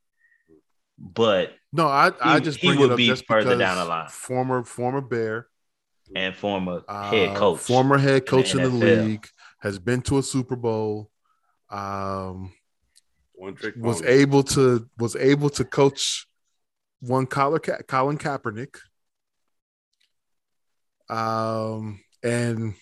but 0.98 1.54
No, 1.72 1.86
I, 1.88 2.12
I 2.22 2.34
He- 2.36 2.44
just 2.44 2.58
he 2.58 2.68
bring 2.68 2.80
would 2.80 2.96
be 2.96 3.06
just 3.06 3.26
further 3.26 3.56
down 3.58 3.76
the 3.78 3.84
line. 3.84 4.08
Former 4.08 4.62
former 4.64 5.00
Bear, 5.00 5.48
and 6.14 6.34
former 6.36 6.82
uh, 6.86 7.10
head 7.10 7.36
coach. 7.36 7.60
former 7.60 7.98
head 7.98 8.26
coach 8.26 8.54
in 8.54 8.62
the, 8.62 8.68
NFL. 8.68 9.04
league, 9.08 9.26
has 9.60 9.78
been 9.78 10.00
to 10.02 10.18
a 10.18 10.22
Super 10.22 10.54
Bowl. 10.56 11.10
Um, 11.68 12.52
One 13.34 13.54
trick 13.56 13.74
was 13.76 14.00
pony. 14.00 14.12
able 14.12 14.42
to 14.44 14.88
was 14.98 15.16
able 15.16 15.50
to 15.50 15.64
coach 15.64 16.26
one 17.00 17.26
Colin, 17.26 17.60
Ka- 17.60 17.82
Colin 17.86 18.18
Kaepernick. 18.18 18.76
Um, 21.08 22.00
and 22.22 22.74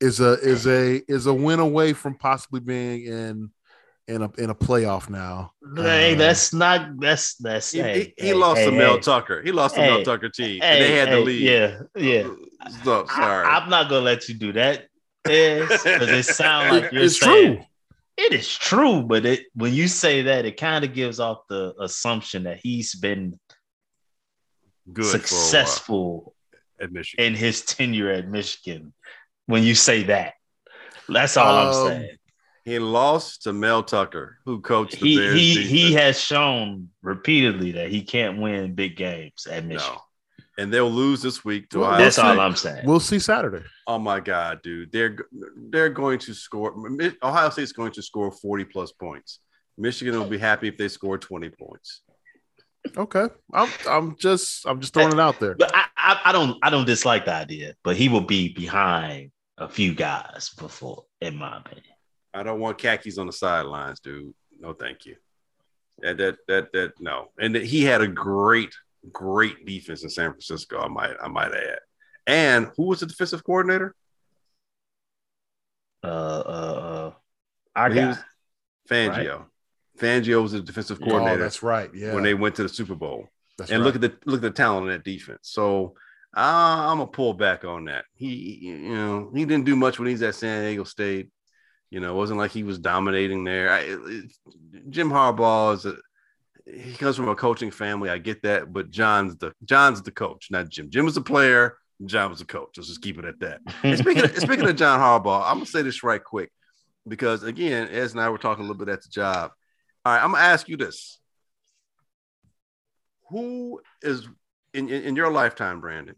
is 0.00 0.20
a 0.20 0.32
is 0.40 0.66
a 0.66 1.00
is 1.10 1.26
a 1.26 1.34
win 1.34 1.60
away 1.60 1.92
from 1.92 2.16
possibly 2.16 2.60
being 2.60 3.04
in 3.04 3.50
in 4.08 4.22
a 4.22 4.30
in 4.38 4.50
a 4.50 4.54
playoff 4.54 5.08
now. 5.08 5.52
Hey, 5.76 6.14
Uh, 6.14 6.18
that's 6.18 6.52
not 6.52 6.98
that's 6.98 7.36
that's 7.36 7.70
He, 7.70 7.80
hey, 7.80 7.98
he, 7.98 8.14
he 8.16 8.26
hey, 8.28 8.34
lost 8.34 8.60
hey, 8.60 8.66
to 8.66 8.72
Mel 8.72 8.94
hey, 8.94 9.00
Tucker. 9.00 9.42
He 9.42 9.52
lost 9.52 9.76
to 9.76 9.80
Mel 9.80 10.02
Tucker 10.02 10.28
team, 10.28 10.60
hey, 10.60 10.66
and 10.66 10.82
they 10.82 10.96
had 10.96 11.08
hey, 11.08 11.14
the 11.14 11.20
lead. 11.20 11.42
Yeah, 11.42 11.80
yeah. 11.96 12.28
So, 12.84 13.06
sorry. 13.06 13.46
I, 13.46 13.62
am 13.62 13.70
not 13.70 13.88
gonna 13.88 14.04
let 14.04 14.28
you 14.28 14.34
do 14.34 14.52
that, 14.54 14.88
because 15.22 15.86
it 15.86 16.24
sounds 16.24 16.72
like 16.82 16.92
you're 16.92 17.04
it's 17.04 17.18
saying 17.20 17.56
true. 17.56 17.64
It 18.24 18.32
is 18.34 18.48
true, 18.56 19.02
but 19.02 19.24
it 19.26 19.46
when 19.54 19.72
you 19.74 19.88
say 19.88 20.22
that, 20.22 20.44
it 20.44 20.56
kind 20.56 20.84
of 20.84 20.94
gives 20.94 21.18
off 21.20 21.38
the 21.48 21.74
assumption 21.80 22.44
that 22.44 22.60
he's 22.62 22.94
been 22.94 23.38
Good 24.92 25.04
successful 25.04 26.34
at 26.80 26.92
Michigan. 26.92 27.24
in 27.26 27.34
his 27.34 27.62
tenure 27.64 28.10
at 28.10 28.28
Michigan. 28.28 28.92
When 29.46 29.62
you 29.62 29.74
say 29.74 30.04
that, 30.04 30.34
that's 31.08 31.36
all 31.36 31.56
I'm 31.56 31.66
Um, 31.68 31.88
saying. 31.88 32.16
He 32.64 32.78
lost 32.78 33.42
to 33.42 33.52
Mel 33.52 33.82
Tucker, 33.82 34.38
who 34.44 34.60
coached 34.60 35.00
the 35.00 35.06
He 35.08 35.16
Bears. 35.16 35.34
he 35.34 35.62
he 35.64 35.92
has 35.94 36.20
shown 36.20 36.90
repeatedly 37.02 37.72
that 37.72 37.90
he 37.90 38.02
can't 38.02 38.38
win 38.38 38.74
big 38.74 38.96
games 38.96 39.46
at 39.50 39.64
Michigan. 39.64 39.94
no, 39.96 40.00
and 40.62 40.72
they'll 40.72 40.90
lose 40.90 41.20
this 41.22 41.44
week 41.44 41.68
to 41.70 41.80
Well, 41.80 41.88
Ohio 41.88 42.04
That's 42.04 42.16
State. 42.16 42.26
all 42.26 42.40
I'm 42.40 42.56
saying. 42.56 42.86
We'll 42.86 43.00
see 43.00 43.18
Saturday. 43.18 43.64
Oh 43.86 43.98
my 43.98 44.20
God, 44.20 44.62
dude! 44.62 44.92
They're 44.92 45.16
they're 45.70 45.88
going 45.90 46.18
to 46.20 46.34
score. 46.34 46.74
Mi- 46.90 47.16
Ohio 47.22 47.50
State's 47.50 47.72
going 47.72 47.92
to 47.92 48.02
score 48.02 48.30
forty 48.30 48.64
plus 48.64 48.92
points. 48.92 49.40
Michigan 49.76 50.18
will 50.18 50.26
be 50.28 50.38
happy 50.38 50.68
if 50.68 50.76
they 50.78 50.88
score 50.88 51.18
twenty 51.18 51.50
points. 51.50 52.02
Okay, 52.96 53.26
I'm 53.52 53.68
I'm 53.88 54.16
just 54.16 54.66
I'm 54.66 54.80
just 54.80 54.94
throwing 54.94 55.12
it 55.12 55.20
out 55.20 55.38
there. 55.40 55.54
But 55.54 55.74
I, 55.74 55.84
I, 55.96 56.20
I 56.26 56.32
don't 56.32 56.58
I 56.62 56.70
don't 56.70 56.86
dislike 56.86 57.24
the 57.26 57.34
idea, 57.34 57.74
but 57.84 57.96
he 57.96 58.08
will 58.08 58.20
be 58.22 58.52
behind 58.52 59.30
a 59.58 59.68
few 59.68 59.94
guys 59.94 60.50
before, 60.58 61.04
in 61.20 61.36
my 61.36 61.58
opinion. 61.58 61.84
I 62.34 62.42
don't 62.42 62.60
want 62.60 62.78
khakis 62.78 63.18
on 63.18 63.26
the 63.26 63.32
sidelines, 63.32 64.00
dude. 64.00 64.32
No, 64.58 64.72
thank 64.72 65.06
you. 65.06 65.16
That 66.00 66.16
that 66.18 66.36
that 66.48 66.72
that 66.72 66.92
no. 67.00 67.30
And 67.38 67.54
he 67.54 67.84
had 67.84 68.00
a 68.00 68.08
great 68.08 68.74
great 69.12 69.64
defense 69.66 70.02
in 70.02 70.10
San 70.10 70.30
Francisco. 70.30 70.78
I 70.80 70.88
might 70.88 71.14
I 71.22 71.28
might 71.28 71.52
add. 71.52 71.78
And 72.26 72.70
who 72.76 72.84
was 72.86 73.00
the 73.00 73.06
defensive 73.06 73.42
coordinator? 73.44 73.94
Uh 76.04 76.06
uh 76.06 76.10
uh 76.10 77.12
our 77.76 77.88
He 77.90 77.96
guy. 77.96 78.08
was 78.08 78.18
Fangio. 78.90 79.46
Fangio 79.98 80.42
was 80.42 80.52
the 80.52 80.60
defensive 80.60 80.98
Oh, 81.02 81.06
coordinator 81.06 81.42
that's 81.42 81.62
right. 81.62 81.90
Yeah, 81.94 82.14
when 82.14 82.22
they 82.24 82.34
went 82.34 82.56
to 82.56 82.62
the 82.62 82.68
Super 82.68 82.94
Bowl. 82.94 83.28
that's 83.58 83.70
and 83.70 83.80
right. 83.82 83.86
look 83.86 83.94
at 83.94 84.00
the 84.00 84.12
look 84.30 84.38
at 84.38 84.42
the 84.42 84.50
talent 84.50 84.86
in 84.88 84.92
that 84.92 85.04
defense. 85.04 85.40
So 85.42 85.94
uh, 86.36 86.40
I'm 86.90 86.98
gonna 86.98 87.06
pull 87.06 87.34
back 87.34 87.64
on 87.64 87.84
that. 87.86 88.04
He, 88.14 88.58
you 88.62 88.94
know, 88.94 89.30
he 89.34 89.44
didn't 89.44 89.66
do 89.66 89.76
much 89.76 89.98
when 89.98 90.08
he's 90.08 90.22
at 90.22 90.34
San 90.34 90.62
Diego 90.64 90.84
State. 90.84 91.28
You 91.90 92.00
know, 92.00 92.14
it 92.14 92.16
wasn't 92.16 92.38
like 92.38 92.50
he 92.52 92.62
was 92.62 92.78
dominating 92.78 93.44
there. 93.44 93.70
I, 93.70 93.78
it- 93.80 94.00
it- 94.06 94.32
Jim 94.88 95.10
Harbaugh 95.10 95.74
is 95.74 95.84
a 95.86 95.96
he 96.72 96.92
comes 96.94 97.16
from 97.16 97.28
a 97.28 97.34
coaching 97.34 97.70
family. 97.70 98.10
I 98.10 98.18
get 98.18 98.42
that, 98.42 98.72
but 98.72 98.90
John's 98.90 99.36
the 99.36 99.52
John's 99.64 100.02
the 100.02 100.10
coach, 100.10 100.48
not 100.50 100.68
Jim. 100.68 100.90
Jim 100.90 101.04
was 101.04 101.16
a 101.16 101.22
player. 101.22 101.76
John 102.06 102.30
was 102.30 102.40
a 102.40 102.46
coach. 102.46 102.70
Let's 102.76 102.88
just 102.88 103.02
keep 103.02 103.18
it 103.18 103.24
at 103.24 103.38
that. 103.40 103.60
And 103.82 103.98
speaking 103.98 104.24
of, 104.24 104.36
speaking 104.38 104.68
of 104.68 104.76
John 104.76 104.98
Harbaugh, 104.98 105.44
I'm 105.46 105.56
gonna 105.56 105.66
say 105.66 105.82
this 105.82 106.02
right 106.02 106.22
quick 106.22 106.50
because 107.06 107.42
again, 107.42 107.88
Ez 107.90 108.12
and 108.12 108.20
I 108.20 108.28
were 108.30 108.38
talking 108.38 108.64
a 108.64 108.66
little 108.66 108.84
bit 108.84 108.92
at 108.92 109.02
the 109.02 109.08
job. 109.08 109.52
All 110.04 110.14
right, 110.14 110.22
I'm 110.22 110.32
gonna 110.32 110.42
ask 110.42 110.68
you 110.68 110.76
this: 110.76 111.18
Who 113.28 113.80
is 114.02 114.26
in, 114.74 114.88
in, 114.88 115.02
in 115.02 115.16
your 115.16 115.30
lifetime, 115.30 115.80
Brandon, 115.80 116.16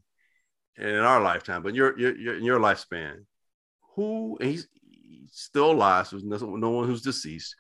and 0.78 0.88
in 0.88 1.00
our 1.00 1.20
lifetime, 1.20 1.62
but 1.62 1.74
your 1.74 1.98
your, 1.98 2.16
your 2.16 2.36
in 2.36 2.44
your 2.44 2.60
lifespan, 2.60 3.24
who 3.94 4.38
he's, 4.40 4.68
he's 4.90 5.30
still 5.32 5.72
alive, 5.72 6.06
so 6.06 6.18
there's 6.18 6.42
no, 6.42 6.56
no 6.56 6.70
one 6.70 6.86
who's 6.86 7.02
deceased. 7.02 7.54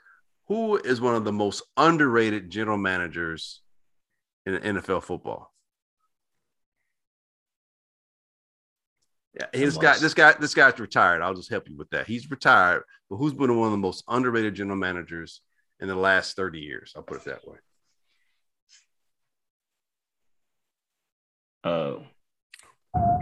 Who 0.48 0.76
is 0.76 1.00
one 1.00 1.14
of 1.14 1.24
the 1.24 1.32
most 1.32 1.62
underrated 1.76 2.50
general 2.50 2.76
managers 2.76 3.62
in 4.44 4.54
NFL 4.54 5.02
football? 5.02 5.52
Yeah, 9.34 9.46
this 9.52 9.76
guy, 9.76 9.90
most- 9.92 10.00
this 10.02 10.14
guy, 10.14 10.32
this 10.38 10.54
guy's 10.54 10.78
retired. 10.78 11.22
I'll 11.22 11.34
just 11.34 11.50
help 11.50 11.68
you 11.68 11.76
with 11.76 11.90
that. 11.90 12.06
He's 12.06 12.30
retired, 12.30 12.84
but 13.10 13.16
who's 13.16 13.32
been 13.32 13.56
one 13.56 13.66
of 13.66 13.72
the 13.72 13.78
most 13.78 14.04
underrated 14.06 14.54
general 14.54 14.76
managers 14.76 15.40
in 15.80 15.88
the 15.88 15.94
last 15.96 16.36
30 16.36 16.60
years? 16.60 16.92
I'll 16.94 17.02
put 17.02 17.18
it 17.18 17.24
that 17.24 17.46
way. 17.46 17.56
uh 21.64 21.96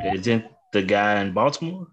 isn't 0.04 0.44
the 0.72 0.82
guy 0.82 1.20
in 1.20 1.32
Baltimore? 1.32 1.86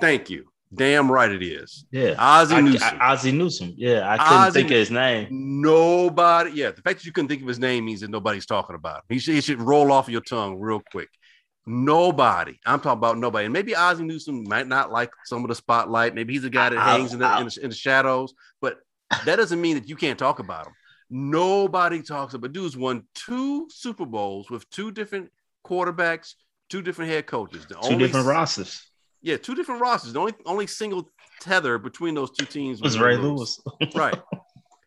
Thank 0.00 0.28
you. 0.30 0.48
Damn 0.74 1.10
right 1.10 1.30
it 1.30 1.42
is. 1.42 1.86
Yeah. 1.90 2.14
Ozzie 2.18 2.56
I- 2.56 2.60
Newsome. 2.60 2.98
I- 3.00 3.12
Ozzie 3.12 3.32
Newsome. 3.32 3.74
Yeah, 3.76 4.10
I 4.12 4.18
couldn't 4.18 4.42
Ozzie 4.42 4.52
think 4.60 4.70
of 4.72 4.76
his 4.78 4.90
name. 4.90 5.28
Nobody, 5.30 6.50
yeah. 6.52 6.70
The 6.72 6.82
fact 6.82 6.98
that 6.98 7.04
you 7.04 7.12
couldn't 7.12 7.28
think 7.28 7.42
of 7.42 7.48
his 7.48 7.58
name 7.58 7.84
means 7.84 8.00
that 8.00 8.10
nobody's 8.10 8.46
talking 8.46 8.74
about 8.74 8.96
him. 8.98 9.02
He 9.08 9.18
should, 9.18 9.34
he 9.34 9.40
should 9.40 9.60
roll 9.62 9.92
off 9.92 10.08
your 10.08 10.20
tongue 10.22 10.58
real 10.58 10.82
quick. 10.92 11.08
Nobody. 11.66 12.58
I'm 12.64 12.80
talking 12.80 12.98
about 12.98 13.18
nobody. 13.18 13.46
And 13.46 13.52
maybe 13.52 13.74
Ozzie 13.74 14.04
Newsome 14.04 14.44
might 14.48 14.66
not 14.68 14.92
like 14.92 15.10
some 15.24 15.42
of 15.44 15.48
the 15.48 15.54
spotlight. 15.54 16.14
Maybe 16.14 16.32
he's 16.34 16.44
a 16.44 16.50
guy 16.50 16.68
that 16.68 16.78
I- 16.78 16.92
hangs 16.96 17.12
in 17.12 17.18
the, 17.20 17.26
I- 17.26 17.40
in 17.40 17.46
the, 17.46 17.58
in 17.62 17.70
the 17.70 17.76
shadows, 17.76 18.34
but 18.60 18.78
that 19.24 19.36
doesn't 19.36 19.60
mean 19.60 19.74
that 19.76 19.88
you 19.88 19.96
can't 19.96 20.18
talk 20.18 20.38
about 20.38 20.66
him. 20.66 20.72
Nobody 21.10 22.02
talks 22.02 22.34
about. 22.34 22.52
Dude's 22.52 22.76
won 22.76 23.04
two 23.14 23.68
Super 23.70 24.04
Bowls 24.06 24.50
with 24.50 24.68
two 24.70 24.90
different 24.90 25.30
quarterbacks, 25.64 26.34
two 26.68 26.82
different 26.82 27.10
head 27.10 27.26
coaches. 27.26 27.66
The 27.66 27.74
Two 27.74 27.80
only- 27.92 27.98
different 27.98 28.26
rosters. 28.26 28.82
Yeah, 29.26 29.36
two 29.36 29.56
different 29.56 29.80
rosters. 29.80 30.12
The 30.12 30.20
only 30.20 30.34
only 30.46 30.68
single 30.68 31.10
tether 31.40 31.78
between 31.78 32.14
those 32.14 32.30
two 32.30 32.44
teams 32.46 32.80
was 32.80 32.96
Ray 32.96 33.16
Lewis. 33.16 33.60
right. 33.96 34.16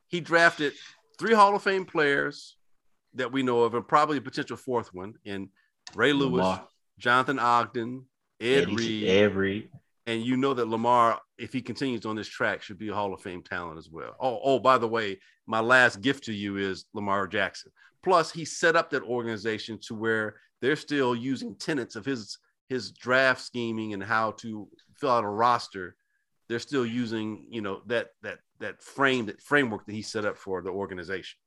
He 0.08 0.22
drafted 0.22 0.72
three 1.20 1.34
Hall 1.34 1.54
of 1.54 1.62
Fame 1.62 1.84
players 1.84 2.56
that 3.16 3.34
we 3.34 3.44
know 3.44 3.64
of, 3.64 3.74
and 3.74 3.86
probably 3.86 4.18
a 4.18 4.22
potential 4.22 4.56
fourth 4.56 4.94
one 4.94 5.16
in 5.26 5.50
Ray 5.94 6.14
Lewis, 6.14 6.42
Lamar. 6.46 6.68
Jonathan 6.98 7.38
Ogden, 7.38 8.06
Ed 8.40 8.70
Reed, 8.70 9.10
Ed 9.10 9.36
Reed. 9.36 9.70
and 10.08 10.24
you 10.24 10.38
know 10.38 10.54
that 10.54 10.70
Lamar, 10.70 11.20
if 11.38 11.52
he 11.52 11.62
continues 11.62 12.06
on 12.06 12.16
this 12.16 12.30
track, 12.30 12.62
should 12.62 12.80
be 12.80 12.88
a 12.88 12.96
Hall 12.96 13.14
of 13.14 13.22
Fame 13.22 13.44
talent 13.44 13.78
as 13.78 13.90
well. 13.90 14.16
Oh, 14.22 14.40
oh, 14.42 14.60
by 14.60 14.78
the 14.78 14.88
way, 14.88 15.20
my 15.48 15.60
last 15.60 16.00
gift 16.00 16.24
to 16.24 16.34
you 16.34 16.56
is 16.56 16.86
Lamar 16.94 17.28
Jackson. 17.28 17.74
Plus, 18.04 18.32
he 18.32 18.46
set 18.46 18.78
up 18.78 18.90
that 18.92 19.04
organization 19.04 19.78
to 19.88 19.96
where 19.96 20.38
they're 20.62 20.78
still 20.78 21.14
using 21.14 21.56
tenets 21.56 21.98
of 21.98 22.06
his 22.06 22.38
his 22.70 22.92
draft 22.92 23.42
scheming 23.42 23.94
and 23.94 24.04
how 24.04 24.32
to 24.32 24.68
fill 24.96 25.10
out 25.10 25.24
a 25.24 25.28
roster. 25.28 25.96
They're 26.48 26.60
still 26.60 26.86
using, 26.86 27.46
you 27.50 27.62
know, 27.62 27.82
that 27.88 28.10
that 28.22 28.40
that 28.60 28.82
frame 28.82 29.26
that 29.26 29.42
framework 29.42 29.86
that 29.86 29.94
he 29.94 30.02
set 30.02 30.26
up 30.26 30.38
for 30.38 30.62
the 30.62 30.70
organization. 30.70 31.38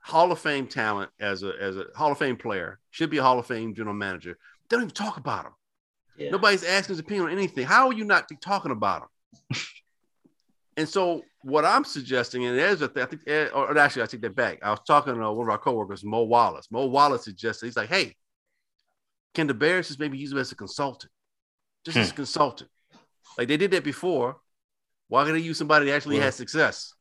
Hall 0.00 0.32
of 0.32 0.38
Fame 0.38 0.66
talent 0.66 1.10
as 1.20 1.42
a 1.42 1.52
as 1.60 1.76
a 1.76 1.86
Hall 1.94 2.10
of 2.10 2.18
Fame 2.18 2.36
player 2.36 2.80
should 2.90 3.10
be 3.10 3.18
a 3.18 3.22
Hall 3.22 3.38
of 3.38 3.46
Fame 3.46 3.74
general 3.74 3.94
manager. 3.94 4.36
They 4.68 4.76
don't 4.76 4.84
even 4.84 4.94
talk 4.94 5.18
about 5.18 5.46
him. 5.46 5.52
Yeah. 6.16 6.30
Nobody's 6.30 6.64
asking 6.64 6.94
his 6.94 7.00
opinion 7.00 7.26
on 7.26 7.32
anything. 7.32 7.64
How 7.66 7.86
are 7.86 7.92
you 7.92 8.04
not 8.04 8.28
talking 8.40 8.72
about 8.72 9.02
him? 9.02 9.58
and 10.76 10.88
so, 10.88 11.22
what 11.42 11.64
I'm 11.64 11.84
suggesting, 11.84 12.44
and 12.44 12.58
there's 12.58 12.82
a 12.82 12.88
th- 12.88 13.06
I 13.06 13.08
think, 13.08 13.22
or 13.54 13.78
actually, 13.78 14.02
I 14.02 14.06
take 14.06 14.20
that 14.22 14.34
back. 14.34 14.58
I 14.62 14.70
was 14.70 14.80
talking 14.86 15.14
to 15.14 15.32
one 15.32 15.46
of 15.46 15.50
our 15.50 15.58
coworkers, 15.58 16.04
Mo 16.04 16.22
Wallace. 16.24 16.68
Mo 16.70 16.86
Wallace 16.86 17.24
suggested 17.24 17.66
he's 17.66 17.76
like, 17.76 17.88
"Hey, 17.88 18.16
can 19.34 19.46
the 19.46 19.54
Bears 19.54 19.88
just 19.88 20.00
maybe 20.00 20.18
use 20.18 20.32
him 20.32 20.38
as 20.38 20.52
a 20.52 20.56
consultant, 20.56 21.12
just 21.84 21.96
as 21.96 22.08
a 22.08 22.10
hmm. 22.10 22.16
consultant? 22.16 22.70
Like 23.38 23.48
they 23.48 23.56
did 23.56 23.70
that 23.72 23.84
before. 23.84 24.36
Why 25.08 25.24
can't 25.24 25.34
they 25.34 25.40
use 25.40 25.58
somebody 25.58 25.86
that 25.86 25.94
actually 25.96 26.16
Well- 26.16 26.24
has 26.24 26.36
success? 26.36 26.94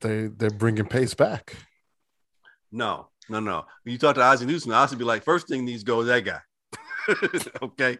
they 0.00 0.28
they're 0.28 0.50
bringing 0.50 0.86
Pace 0.86 1.14
back. 1.14 1.56
No, 2.72 3.08
no, 3.28 3.40
no. 3.40 3.64
When 3.82 3.92
you 3.92 3.98
talk 3.98 4.14
to 4.14 4.22
Ozzie 4.22 4.46
Newsome, 4.46 4.72
Ozzie 4.72 4.96
be 4.96 5.04
like, 5.04 5.24
first 5.24 5.48
thing 5.48 5.64
needs 5.64 5.82
to 5.82 5.86
go 5.86 6.00
is 6.00 6.06
that 6.06 6.24
guy. 6.24 6.40
okay, 7.62 7.98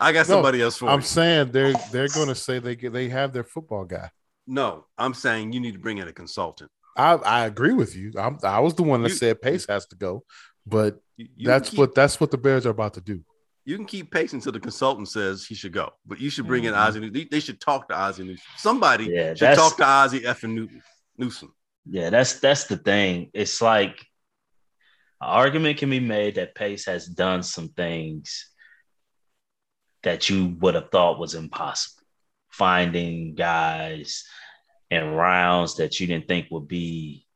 I 0.00 0.12
got 0.12 0.28
No, 0.28 0.34
somebody 0.34 0.62
else 0.62 0.78
for 0.78 0.88
I'm 0.88 1.00
you. 1.00 1.06
saying 1.06 1.52
they're 1.52 1.74
they're 1.92 2.08
going 2.08 2.28
to 2.28 2.34
say 2.34 2.58
they 2.58 2.76
get, 2.76 2.92
they 2.92 3.08
have 3.08 3.32
their 3.32 3.44
football 3.44 3.84
guy. 3.84 4.10
No, 4.46 4.86
I'm 4.98 5.14
saying 5.14 5.52
you 5.52 5.60
need 5.60 5.72
to 5.72 5.78
bring 5.78 5.98
in 5.98 6.08
a 6.08 6.12
consultant. 6.12 6.70
I, 6.96 7.14
I 7.14 7.46
agree 7.46 7.72
with 7.72 7.96
you. 7.96 8.12
I'm, 8.16 8.38
I 8.44 8.60
was 8.60 8.74
the 8.74 8.82
one 8.82 9.02
that 9.02 9.10
You- 9.10 9.16
said 9.16 9.42
Pace 9.42 9.66
has 9.68 9.86
to 9.86 9.96
go, 9.96 10.24
but 10.66 11.00
You- 11.16 11.28
you 11.36 11.46
that's 11.46 11.70
keep- 11.70 11.78
what 11.78 11.94
that's 11.94 12.18
what 12.20 12.30
the 12.30 12.38
Bears 12.38 12.66
are 12.66 12.70
about 12.70 12.94
to 12.94 13.00
do. 13.00 13.24
you 13.66 13.76
can 13.76 13.86
keep 13.86 14.10
Pace 14.10 14.32
until 14.34 14.52
the 14.52 14.60
consultant 14.60 15.08
says 15.08 15.46
he 15.46 15.54
should 15.54 15.72
go, 15.72 15.90
but 16.04 16.20
you 16.20 16.28
should 16.28 16.46
bring 16.46 16.64
in 16.64 16.74
Mhm. 16.74 16.78
Ozzie. 16.86 17.00
Newsome. 17.00 17.12
They, 17.14 17.24
they 17.24 17.40
should 17.40 17.60
talk 17.60 17.88
to 17.88 17.94
Ozzie 17.98 18.24
Newsome. 18.24 18.44
Somebody 18.58 19.06
Yeah, 19.06 19.32
should 19.34 19.54
talk 19.56 19.76
to 19.78 19.84
Ozzie 19.86 20.20
effing 20.20 20.52
Newton, 20.54 20.82
Newsome. 21.16 21.54
Yeah, 21.86 22.10
that's 22.10 22.40
that's 22.40 22.64
the 22.64 22.76
thing. 22.76 23.30
It's 23.32 23.62
like 23.62 24.00
an 25.20 25.28
argument 25.28 25.78
can 25.78 25.88
be 25.90 26.00
made 26.00 26.34
that 26.34 26.54
Pace 26.54 26.84
has 26.86 27.06
done 27.06 27.42
some 27.42 27.68
things 27.70 28.50
that 30.02 30.28
you 30.28 30.48
would 30.60 30.74
have 30.74 30.90
thought 30.90 31.18
was 31.18 31.34
impossible. 31.34 32.02
Finding 32.50 33.34
guys 33.34 34.24
and 34.90 35.16
rounds 35.16 35.76
that 35.76 35.98
you 35.98 36.06
didn't 36.06 36.28
think 36.28 36.48
would 36.50 36.68
be 36.68 37.26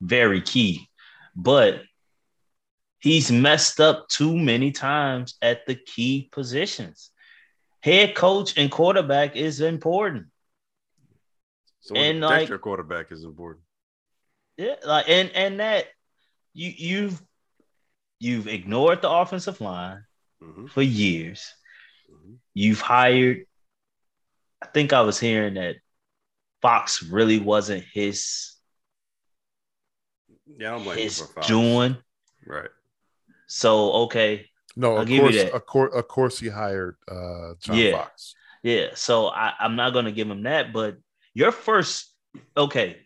very 0.00 0.40
key. 0.42 0.88
But 1.36 1.82
he's 3.00 3.32
messed 3.32 3.80
up 3.80 4.08
too 4.08 4.36
many 4.36 4.70
times 4.72 5.36
at 5.42 5.66
the 5.66 5.74
key 5.74 6.28
positions. 6.32 7.10
Head 7.82 8.14
coach 8.14 8.56
and 8.58 8.70
quarterback 8.70 9.36
is 9.36 9.60
important. 9.60 10.26
So 11.80 11.96
And, 11.96 12.20
like- 12.20 12.48
your 12.48 12.58
quarterback 12.58 13.10
is 13.10 13.24
important. 13.24 13.64
Yeah, 14.58 14.76
like 14.84 15.08
and 15.08 15.30
and 15.30 15.60
that 15.60 15.86
you 16.52 16.72
you've 16.76 17.22
you've 18.18 18.46
ignored 18.46 19.00
the 19.00 19.08
offensive 19.10 19.58
line 19.62 20.04
Mhm, 20.42 20.68
for 20.70 20.82
years. 20.82 21.50
mhm. 22.12 22.36
You've 22.52 22.82
hired. 22.82 23.46
I 24.60 24.66
think 24.66 24.92
I 24.92 25.00
was 25.00 25.18
hearing 25.18 25.54
that 25.54 25.76
Fox 26.60 27.02
really 27.02 27.38
wasn't 27.38 27.84
his 27.94 28.54
Yeah, 30.58 30.74
I'm 30.74 30.84
like 30.84 30.98
his 30.98 31.22
doing. 31.46 31.96
Right. 32.46 32.68
So 33.52 33.92
okay, 34.06 34.46
No, 34.76 34.94
I'll 34.94 35.02
of 35.02 35.08
give 35.08 35.16
you 35.16 35.22
course, 35.22 35.36
that. 35.42 35.52
of 35.52 35.66
course, 35.66 35.92
of 35.94 36.06
course, 36.08 36.38
he 36.38 36.48
hired 36.48 36.94
uh, 37.10 37.54
John 37.60 37.76
Yeah. 37.76 37.92
Fox. 37.98 38.34
yeah. 38.62 38.86
So 38.94 39.26
I, 39.26 39.52
I'm 39.58 39.74
not 39.74 39.92
gonna 39.92 40.12
give 40.12 40.30
him 40.30 40.44
that, 40.44 40.72
but 40.72 40.98
your 41.34 41.50
first 41.50 42.14
okay, 42.56 42.96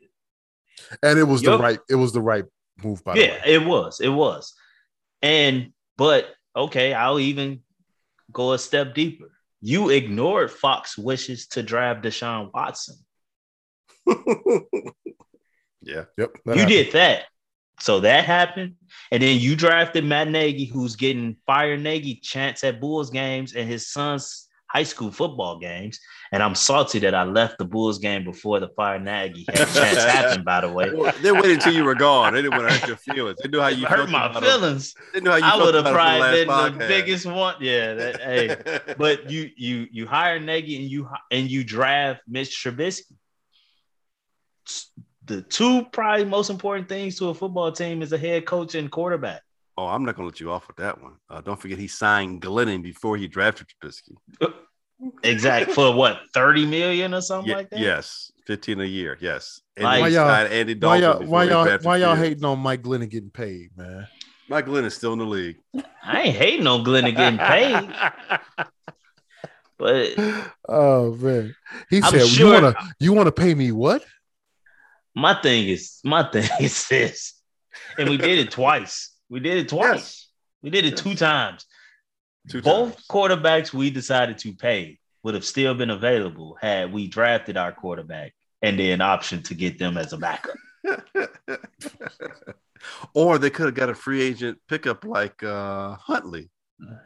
and 1.03 1.19
it 1.19 1.25
was 1.25 1.41
the 1.41 1.57
right 1.57 1.79
it 1.89 1.95
was 1.95 2.13
the 2.13 2.21
right 2.21 2.45
move 2.83 3.03
by 3.05 3.15
the 3.15 3.21
yeah, 3.23 3.41
it 3.47 3.65
was, 3.65 4.01
it 4.01 4.11
was, 4.11 4.53
and 5.23 5.73
but 5.97 6.29
okay, 6.55 6.93
I'll 6.93 7.21
even 7.21 7.61
go 8.31 8.53
a 8.53 8.59
step 8.59 8.95
deeper. 8.95 9.31
You 9.63 9.89
ignored 9.89 10.51
Fox 10.51 10.99
wishes 10.99 11.47
to 11.57 11.63
draft 11.63 12.05
Deshaun 12.05 12.51
Watson. 12.53 12.97
yeah. 15.81 16.05
Yep, 16.19 16.37
you 16.45 16.53
happened. 16.53 16.69
did 16.69 16.93
that. 16.93 17.25
So 17.81 18.01
that 18.01 18.25
happened. 18.25 18.77
And 19.11 19.23
then 19.23 19.39
you 19.41 19.57
drafted 19.57 20.05
Matt 20.05 20.29
Nagy, 20.29 20.65
who's 20.65 20.97
getting 20.97 21.37
Fire 21.47 21.77
Nagy 21.77 22.17
chance 22.17 22.65
at 22.65 22.81
Bulls 22.81 23.11
games 23.11 23.55
and 23.55 23.69
his 23.69 23.89
son's 23.89 24.49
high 24.69 24.83
school 24.83 25.11
football 25.11 25.59
games. 25.59 26.01
And 26.33 26.43
I'm 26.43 26.55
salty 26.57 26.99
that 27.01 27.15
I 27.15 27.23
left 27.25 27.59
the 27.59 27.65
Bulls 27.65 27.99
game 27.99 28.25
before 28.25 28.59
the 28.59 28.69
Fire 28.69 28.99
Nagy 28.99 29.45
chance 29.55 29.75
happened, 29.77 30.45
by 30.45 30.63
the 30.63 30.71
way. 30.71 30.91
They 31.23 31.31
waited 31.31 31.53
until 31.53 31.75
you 31.75 31.85
were 31.85 31.95
gone. 31.95 32.33
They 32.35 32.43
didn't 32.43 32.59
want 32.59 32.71
to 32.73 32.79
hurt 32.79 32.89
your 32.89 32.97
feelings. 32.97 33.39
They 33.43 33.49
knew 33.49 33.61
how 33.61 33.69
you 33.69 33.87
hurt 33.87 34.11
my 34.11 34.33
feelings. 34.41 34.95
They 35.13 35.21
knew 35.21 35.31
how 35.31 35.37
you 35.37 35.45
I 35.45 35.57
would 35.57 35.75
have 35.75 35.85
probably 35.85 36.45
been 36.45 36.47
from 36.49 36.79
the 36.79 36.85
podcast. 36.85 36.89
biggest 36.89 37.27
one. 37.27 37.55
Yeah. 37.61 37.95
That, 37.95 38.21
hey. 38.21 38.95
But 38.99 39.31
you 39.31 39.51
you 39.57 39.87
you 39.91 40.07
hire 40.07 40.41
Nagy 40.41 40.77
and 40.77 40.85
you 40.87 41.09
and 41.31 41.49
you 41.49 41.63
draft 41.65 42.23
Mitch 42.27 42.65
Trubisky. 42.65 43.13
The 45.27 45.43
two 45.43 45.85
probably 45.93 46.25
most 46.27 46.51
important 46.51 46.89
things 46.89 47.19
to 47.19 47.29
a 47.31 47.35
football 47.35 47.73
team 47.73 48.03
is 48.03 48.13
a 48.13 48.19
head 48.19 48.45
coach 48.47 48.75
and 48.75 48.91
quarterback. 48.91 49.43
Oh, 49.77 49.87
I'm 49.87 50.05
not 50.05 50.17
going 50.17 50.29
to 50.29 50.33
let 50.33 50.41
you 50.41 50.51
off 50.53 50.67
with 50.69 50.77
that 50.77 51.01
one. 51.03 51.15
Uh, 51.31 51.41
don't 51.41 51.61
forget 51.61 51.79
he 51.79 51.89
signed 51.89 52.43
Glennon 52.43 52.83
before 52.83 53.17
he 53.17 53.27
drafted 53.27 53.67
Trubisky. 53.83 54.53
exactly 55.25 55.75
for 55.75 55.93
what 55.95 56.21
30 56.35 56.67
million 56.67 57.15
or 57.15 57.21
something 57.21 57.49
Ye- 57.51 57.57
like 57.57 57.71
that? 57.71 57.81
Yes, 57.81 58.31
15 58.47 58.81
a 58.81 58.85
year. 58.85 59.17
Yes. 59.21 59.61
And 59.77 59.85
Like- 59.85 60.01
Why 60.03 60.09
y'all- 60.09 60.29
signed 60.29 60.53
Andy 60.53 60.75
Why 60.75 60.97
y'all 60.99 61.23
why 61.25 61.45
y'all 61.45 61.79
why 61.83 61.97
y'all 61.97 62.15
hating 62.15 62.45
on 62.45 62.59
Mike 62.61 62.83
Glennon 62.83 63.09
getting 63.11 63.31
paid, 63.31 63.71
man? 63.77 64.07
Mike 64.49 64.67
Glenn 64.67 64.85
is 64.85 64.95
still 64.95 65.15
in 65.15 65.19
the 65.19 65.25
league. 65.25 65.57
I 66.05 66.21
ain't 66.21 66.37
hating 66.37 66.67
on 66.67 66.85
Glenn 66.85 67.05
getting 67.15 67.39
paid, 67.39 67.89
but 69.79 70.15
oh 70.69 71.15
man, 71.17 71.55
he 71.91 71.97
I'm 72.03 72.11
said 72.13 72.27
sure- 72.29 72.47
you 72.57 72.63
want 72.63 72.77
to 72.77 72.95
you 73.01 73.13
want 73.13 73.27
to 73.27 73.33
pay 73.33 73.55
me 73.55 73.73
what? 73.73 74.05
My 75.15 75.35
thing 75.41 75.69
is 75.69 76.01
my 76.05 76.23
thing 76.31 76.49
is 76.61 76.89
this, 76.89 77.41
and 77.99 78.09
we 78.09 78.17
did 78.17 78.39
it 78.39 78.51
twice. 78.51 79.13
We 79.29 79.41
did 79.41 79.59
it 79.59 79.69
twice. 79.69 79.95
Yes. 79.95 80.29
We 80.63 80.71
did 80.71 80.85
it 80.85 80.97
two 80.97 81.15
times. 81.15 81.67
Two 82.49 82.63
Both 82.63 82.95
times. 82.95 83.07
quarterbacks 83.09 83.73
we 83.73 83.91
decided 83.91 84.39
to 84.39 84.53
pay 84.55 84.99
would 85.23 85.35
have 85.35 85.45
still 85.45 85.75
been 85.75 85.91
available 85.91 86.57
had 86.61 86.93
we 86.93 87.09
drafted 87.09 87.57
our 87.57 87.73
quarterback 87.73 88.35
and 88.63 88.79
then 88.79 89.01
option 89.01 89.43
to 89.45 89.55
get 89.55 89.79
them 89.79 89.97
as 89.97 90.13
a 90.13 90.19
backup. 90.19 90.57
or 93.15 93.39
they 93.39 93.51
could 93.51 93.67
have 93.67 93.75
got 93.75 93.91
a 93.91 93.95
free 93.95 94.23
agent 94.23 94.59
pickup 94.69 95.05
like 95.05 95.43
uh, 95.43 95.97
Huntley. 95.97 96.51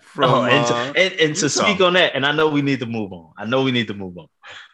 From, 0.01 0.31
oh, 0.31 0.45
and, 0.45 0.67
to, 0.67 0.75
uh, 0.75 0.93
and, 0.97 1.15
and 1.21 1.37
to 1.37 1.49
speak 1.49 1.81
on 1.81 1.93
that, 1.93 2.15
and 2.15 2.25
I 2.25 2.33
know 2.33 2.49
we 2.49 2.63
need 2.63 2.81
to 2.81 2.87
move 2.87 3.13
on. 3.13 3.33
I 3.37 3.45
know 3.45 3.63
we 3.63 3.71
need 3.71 3.89
to 3.89 3.95
move 3.95 4.17
on. 4.17 4.27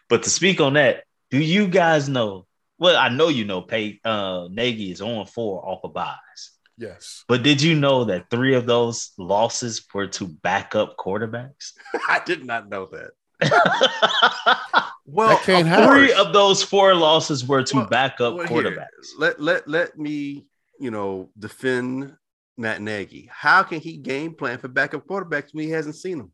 But 0.09 0.23
to 0.23 0.29
speak 0.29 0.61
on 0.61 0.73
that, 0.73 1.03
do 1.29 1.37
you 1.37 1.67
guys 1.67 2.07
know? 2.07 2.45
Well, 2.77 2.97
I 2.97 3.09
know 3.09 3.29
you 3.29 3.45
know 3.45 3.61
Pay 3.61 3.99
uh 4.03 4.47
Nagy 4.51 4.91
is 4.91 5.01
on 5.01 5.25
four 5.27 5.65
off 5.65 5.83
of 5.83 5.93
byes. 5.93 6.51
Yes, 6.77 7.23
But 7.29 7.41
did 7.41 7.61
you 7.61 7.73
know 7.73 8.03
that 8.03 8.29
three 8.29 8.53
of 8.53 8.65
those 8.65 9.11
losses 9.17 9.81
were 9.93 10.07
to 10.07 10.27
backup 10.27 10.97
quarterbacks? 10.97 11.71
I 12.09 12.21
did 12.25 12.43
not 12.43 12.67
know 12.67 12.89
that. 12.91 13.11
Well, 15.07 15.29
That 15.29 15.43
can't 15.43 15.61
of 15.61 15.67
happen. 15.67 15.95
three 15.95 16.13
of 16.13 16.33
those 16.33 16.63
four 16.63 16.95
losses 16.95 17.45
were 17.45 17.61
to 17.63 17.75
Well, 17.77 17.85
backup 17.87 18.35
Well, 18.35 18.47
here, 18.47 18.63
quarterbacks. 18.63 19.09
let 19.19 19.39
let 19.39 19.67
let 19.67 19.97
me, 19.99 20.47
you 20.79 20.89
know, 20.91 21.29
defend 21.37 22.11
Matt 22.57 22.81
Nagy. 22.81 23.29
How 23.31 23.61
can 23.63 23.79
he 23.79 23.97
game 23.97 24.33
plan 24.33 24.57
for 24.57 24.67
backup 24.67 25.05
quarterbacks 25.05 25.53
when 25.53 25.63
he 25.65 25.69
hasn't 25.69 25.95
seen 25.95 26.17
them? 26.17 26.31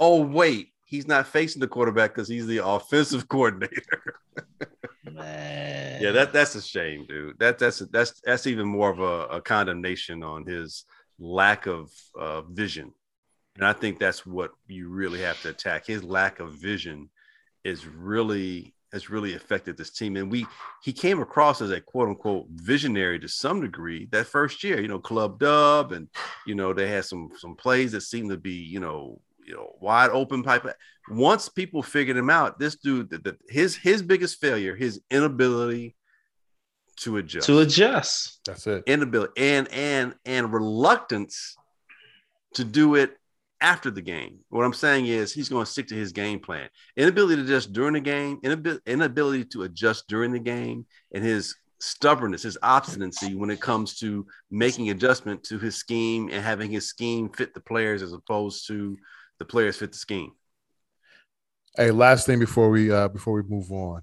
Oh 0.00 0.22
wait, 0.22 0.68
he's 0.90 1.06
not 1.06 1.28
facing 1.28 1.60
the 1.60 1.68
quarterback 1.68 2.12
because 2.12 2.28
he's 2.28 2.48
the 2.48 2.66
offensive 2.66 3.28
coordinator. 3.28 4.16
Man. 5.04 6.02
yeah, 6.02 6.10
that 6.10 6.32
that's 6.32 6.54
a 6.56 6.62
shame, 6.62 7.06
dude. 7.08 7.38
That 7.38 7.58
that's 7.58 7.78
that's 7.90 8.20
that's 8.24 8.46
even 8.46 8.66
more 8.66 8.90
of 8.90 9.00
a, 9.00 9.36
a 9.36 9.40
condemnation 9.40 10.22
on 10.22 10.44
his 10.44 10.84
lack 11.18 11.66
of 11.66 11.90
uh, 12.18 12.42
vision, 12.42 12.92
and 13.56 13.64
I 13.64 13.72
think 13.72 13.98
that's 13.98 14.26
what 14.26 14.50
you 14.66 14.88
really 14.88 15.20
have 15.20 15.40
to 15.42 15.50
attack. 15.50 15.86
His 15.86 16.04
lack 16.04 16.40
of 16.40 16.54
vision 16.54 17.08
is 17.64 17.86
really 17.86 18.74
has 18.92 19.08
really 19.08 19.34
affected 19.34 19.76
this 19.76 19.90
team, 19.90 20.16
and 20.16 20.30
we 20.30 20.46
he 20.82 20.92
came 20.92 21.20
across 21.20 21.60
as 21.60 21.70
a 21.70 21.80
quote 21.80 22.08
unquote 22.08 22.46
visionary 22.50 23.18
to 23.20 23.28
some 23.28 23.60
degree 23.60 24.06
that 24.12 24.26
first 24.26 24.62
year. 24.62 24.80
You 24.80 24.88
know, 24.88 24.98
club 24.98 25.38
dub, 25.38 25.92
and 25.92 26.08
you 26.46 26.54
know 26.54 26.72
they 26.72 26.88
had 26.88 27.04
some 27.04 27.30
some 27.36 27.56
plays 27.56 27.92
that 27.92 28.02
seemed 28.02 28.30
to 28.30 28.36
be 28.36 28.54
you 28.54 28.80
know 28.80 29.20
you 29.50 29.56
know 29.56 29.72
wide 29.80 30.10
open 30.10 30.42
pipe. 30.42 30.64
Once 31.10 31.48
people 31.48 31.82
figured 31.82 32.16
him 32.16 32.30
out, 32.30 32.58
this 32.58 32.76
dude, 32.76 33.10
the, 33.10 33.18
the, 33.18 33.36
his 33.48 33.74
his 33.74 34.00
biggest 34.00 34.40
failure, 34.40 34.76
his 34.76 35.00
inability 35.10 35.96
to 36.98 37.16
adjust, 37.16 37.46
to 37.46 37.58
adjust. 37.58 38.40
that's 38.44 38.66
it. 38.66 38.84
inability 38.86 39.32
and 39.36 39.66
and 39.72 40.14
and 40.24 40.52
reluctance 40.52 41.56
to 42.54 42.64
do 42.64 42.94
it 42.94 43.16
after 43.60 43.90
the 43.90 44.02
game. 44.02 44.38
What 44.50 44.64
I'm 44.64 44.72
saying 44.72 45.06
is 45.06 45.32
he's 45.32 45.48
going 45.48 45.64
to 45.64 45.70
stick 45.70 45.88
to 45.88 45.94
his 45.94 46.12
game 46.12 46.38
plan. 46.38 46.68
Inability 46.96 47.36
to 47.36 47.42
adjust 47.42 47.72
during 47.72 47.94
the 47.94 48.00
game, 48.00 48.40
inabi- 48.42 48.80
inability 48.86 49.44
to 49.46 49.64
adjust 49.64 50.06
during 50.08 50.32
the 50.32 50.38
game, 50.38 50.86
and 51.12 51.24
his 51.24 51.56
stubbornness, 51.80 52.42
his 52.42 52.58
obstinacy 52.62 53.34
when 53.34 53.50
it 53.50 53.60
comes 53.60 53.98
to 53.98 54.26
making 54.50 54.90
adjustment 54.90 55.42
to 55.44 55.58
his 55.58 55.76
scheme 55.76 56.28
and 56.30 56.42
having 56.42 56.70
his 56.70 56.86
scheme 56.88 57.28
fit 57.30 57.52
the 57.52 57.60
players 57.60 58.02
as 58.02 58.12
opposed 58.12 58.66
to 58.68 58.96
the 59.40 59.44
players 59.44 59.78
fit 59.78 59.90
the 59.90 59.98
scheme. 59.98 60.32
Hey, 61.76 61.90
last 61.90 62.26
thing 62.26 62.38
before 62.38 62.70
we 62.70 62.92
uh 62.92 63.08
before 63.08 63.34
we 63.34 63.42
move 63.42 63.72
on, 63.72 64.02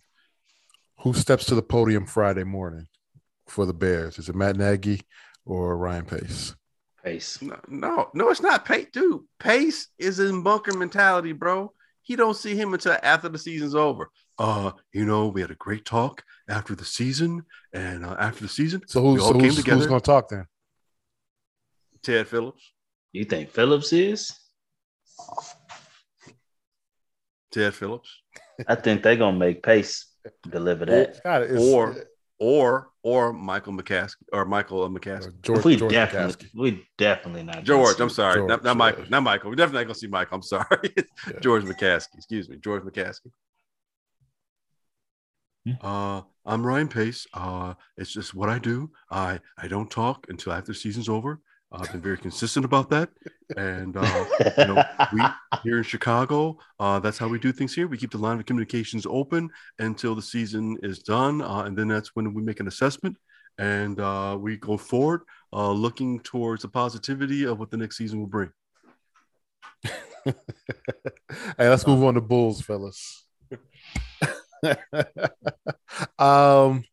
who 0.99 1.13
steps 1.13 1.45
to 1.45 1.55
the 1.55 1.61
podium 1.61 2.05
Friday 2.05 2.43
morning 2.43 2.87
for 3.47 3.65
the 3.65 3.73
Bears? 3.73 4.19
Is 4.19 4.27
it 4.27 4.35
Matt 4.35 4.57
Nagy 4.57 5.01
or 5.45 5.77
Ryan 5.77 6.05
Pace? 6.05 6.55
Pace. 7.03 7.41
No, 7.41 7.57
no, 7.69 8.09
no, 8.13 8.29
it's 8.29 8.41
not 8.41 8.65
Pace, 8.65 8.87
dude. 8.91 9.21
Pace 9.39 9.87
is 9.97 10.19
in 10.19 10.43
bunker 10.43 10.73
mentality, 10.73 11.31
bro. 11.31 11.71
He 12.01 12.15
don't 12.15 12.35
see 12.35 12.55
him 12.55 12.73
until 12.73 12.97
after 13.03 13.29
the 13.29 13.37
season's 13.37 13.75
over. 13.75 14.09
Uh, 14.39 14.71
you 14.93 15.05
know, 15.05 15.27
we 15.27 15.41
had 15.41 15.51
a 15.51 15.55
great 15.55 15.85
talk 15.85 16.23
after 16.49 16.73
the 16.73 16.85
season, 16.85 17.43
and 17.73 18.05
uh, 18.05 18.15
after 18.17 18.43
the 18.43 18.49
season, 18.49 18.81
So 18.87 19.01
who's, 19.01 19.21
so 19.21 19.33
who's, 19.33 19.57
who's 19.57 19.63
going 19.63 19.87
to 19.87 19.99
talk 19.99 20.29
then? 20.29 20.45
Ted 22.01 22.27
Phillips, 22.27 22.71
You 23.11 23.25
think 23.25 23.51
Phillips 23.51 23.91
is? 23.91 24.31
Ted 27.51 27.73
Phillips, 27.73 28.09
I 28.67 28.75
think 28.75 29.03
they're 29.03 29.15
gonna 29.15 29.37
make 29.37 29.63
Pace 29.63 30.05
deliver 30.49 30.85
that. 30.85 31.23
God, 31.23 31.51
Or- 31.51 31.95
or 32.39 32.91
or 33.01 33.33
Michael 33.33 33.73
McCaskey 33.73 34.15
or 34.31 34.45
Michael 34.45 34.87
McCaskey. 34.89 35.41
George, 35.41 35.63
we 35.65 35.75
George 35.75 35.91
definitely, 35.91 36.33
McCaskey. 36.45 36.49
we 36.55 36.87
definitely 36.97 37.43
not. 37.43 37.63
George, 37.63 37.99
I'm 37.99 38.09
sorry, 38.09 38.35
George, 38.35 38.49
not, 38.49 38.63
not 38.63 38.77
Michael, 38.77 39.03
yeah. 39.03 39.09
not 39.09 39.23
Michael. 39.23 39.49
We're 39.49 39.55
definitely 39.55 39.79
not 39.79 39.87
gonna 39.87 39.95
see 39.95 40.07
Michael. 40.07 40.35
I'm 40.35 40.41
sorry, 40.43 40.93
George 41.41 41.63
McCaskey. 41.63 42.15
Excuse 42.15 42.47
me, 42.47 42.57
George 42.57 42.83
McCaskey. 42.83 43.31
Hmm. 45.65 45.71
Uh, 45.81 46.21
I'm 46.45 46.65
Ryan 46.65 46.87
Pace. 46.89 47.25
Uh, 47.33 47.73
it's 47.97 48.11
just 48.11 48.35
what 48.35 48.49
I 48.49 48.59
do. 48.59 48.91
I 49.09 49.39
I 49.57 49.67
don't 49.67 49.89
talk 49.89 50.27
until 50.29 50.53
after 50.53 50.73
the 50.73 50.77
season's 50.77 51.09
over. 51.09 51.41
I've 51.71 51.91
been 51.91 52.01
very 52.01 52.17
consistent 52.17 52.65
about 52.65 52.89
that, 52.91 53.09
and 53.57 53.97
uh, 53.97 54.25
you 54.57 54.65
know, 54.65 54.83
we 55.13 55.21
here 55.63 55.77
in 55.77 55.83
Chicago, 55.83 56.57
uh, 56.79 56.99
that's 56.99 57.17
how 57.17 57.27
we 57.27 57.39
do 57.39 57.51
things 57.51 57.73
here. 57.73 57.87
We 57.87 57.97
keep 57.97 58.11
the 58.11 58.17
line 58.17 58.39
of 58.39 58.45
communications 58.45 59.05
open 59.05 59.49
until 59.79 60.15
the 60.15 60.21
season 60.21 60.77
is 60.81 60.99
done, 60.99 61.41
uh, 61.41 61.63
and 61.63 61.77
then 61.77 61.89
that's 61.89 62.15
when 62.15 62.33
we 62.33 62.41
make 62.41 62.61
an 62.61 62.67
assessment 62.67 63.17
and 63.57 63.99
uh, 63.99 64.37
we 64.39 64.57
go 64.57 64.77
forward, 64.77 65.21
uh, 65.53 65.71
looking 65.71 66.19
towards 66.19 66.61
the 66.61 66.67
positivity 66.67 67.45
of 67.45 67.59
what 67.59 67.71
the 67.71 67.77
next 67.77 67.97
season 67.97 68.19
will 68.19 68.27
bring. 68.27 68.51
hey, 69.83 70.33
let's 71.57 71.87
move 71.87 72.03
on 72.03 72.13
to 72.13 72.21
Bulls, 72.21 72.61
fellas. 72.61 73.25
um, 76.19 76.83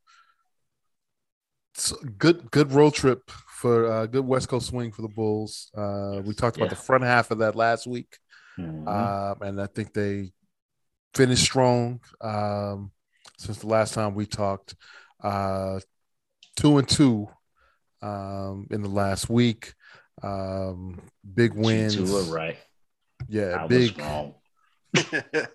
good, 2.18 2.50
good 2.50 2.72
road 2.72 2.94
trip 2.94 3.30
for 3.64 3.90
uh, 3.90 4.04
good 4.04 4.26
West 4.26 4.46
Coast 4.50 4.66
swing 4.66 4.92
for 4.92 5.00
the 5.00 5.08
Bulls. 5.08 5.70
Uh, 5.74 6.20
we 6.22 6.34
talked 6.34 6.58
about 6.58 6.66
Yeah. 6.66 6.74
the 6.76 6.82
front 6.82 7.02
half 7.02 7.30
of 7.30 7.38
that 7.38 7.56
last 7.56 7.86
week, 7.86 8.18
Mhm. 8.58 8.86
um, 8.86 9.40
and 9.40 9.58
I 9.58 9.66
think 9.66 9.94
they 9.94 10.34
finished 11.14 11.44
strong 11.44 11.98
um, 12.20 12.92
since 13.38 13.60
the 13.60 13.66
last 13.66 13.94
time 13.94 14.14
we 14.14 14.26
talked. 14.26 14.74
Uh, 15.18 15.80
two 16.56 16.76
and 16.76 16.86
two 16.86 17.26
um, 18.02 18.66
in 18.70 18.82
the 18.82 18.88
last 18.90 19.30
week. 19.30 19.72
Um, 20.22 21.00
big 21.34 21.54
wins. 21.54 21.94
two 21.94 22.04
were 22.12 22.24
right. 22.24 22.58
Yeah, 23.28 23.64
I 23.64 23.66
big 23.66 23.96
was 23.96 24.06
wrong. 24.06 24.34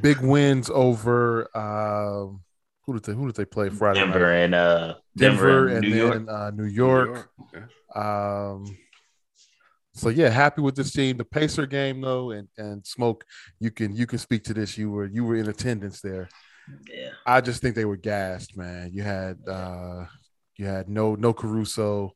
big 0.00 0.20
wins 0.22 0.70
over 0.70 1.54
um, 1.54 2.40
who 2.86 2.94
did 2.94 3.04
they 3.04 3.12
who 3.12 3.26
did 3.26 3.34
they 3.36 3.44
play 3.44 3.68
Friday 3.68 4.00
Denver 4.00 4.20
night? 4.20 4.36
and 4.44 4.54
uh, 4.54 4.94
Denver, 5.16 5.66
Denver, 5.66 5.68
and 5.68 5.76
and 5.78 5.82
New 5.84 5.90
then 5.90 6.26
York. 6.26 6.28
uh, 6.28 6.50
New 6.54 6.64
York. 6.64 7.30
Okay. 7.42 7.64
Um, 7.94 8.76
so 9.94 10.10
yeah, 10.10 10.28
happy 10.28 10.60
with 10.60 10.76
this 10.76 10.92
team. 10.92 11.16
The 11.16 11.24
Pacer 11.24 11.66
game 11.66 12.00
though, 12.00 12.30
and 12.30 12.48
and 12.58 12.86
Smoke, 12.86 13.24
you 13.60 13.70
can 13.70 13.96
you 13.96 14.06
can 14.06 14.18
speak 14.18 14.44
to 14.44 14.54
this. 14.54 14.76
You 14.76 14.90
were 14.90 15.06
you 15.06 15.24
were 15.24 15.36
in 15.36 15.48
attendance 15.48 16.00
there. 16.00 16.28
Yeah, 16.92 17.10
I 17.24 17.40
just 17.40 17.62
think 17.62 17.74
they 17.76 17.84
were 17.84 17.96
gassed, 17.96 18.56
man. 18.56 18.90
You 18.92 19.02
had 19.02 19.38
uh, 19.48 20.04
you 20.56 20.66
had 20.66 20.88
no 20.88 21.14
no 21.14 21.32
Caruso. 21.32 22.12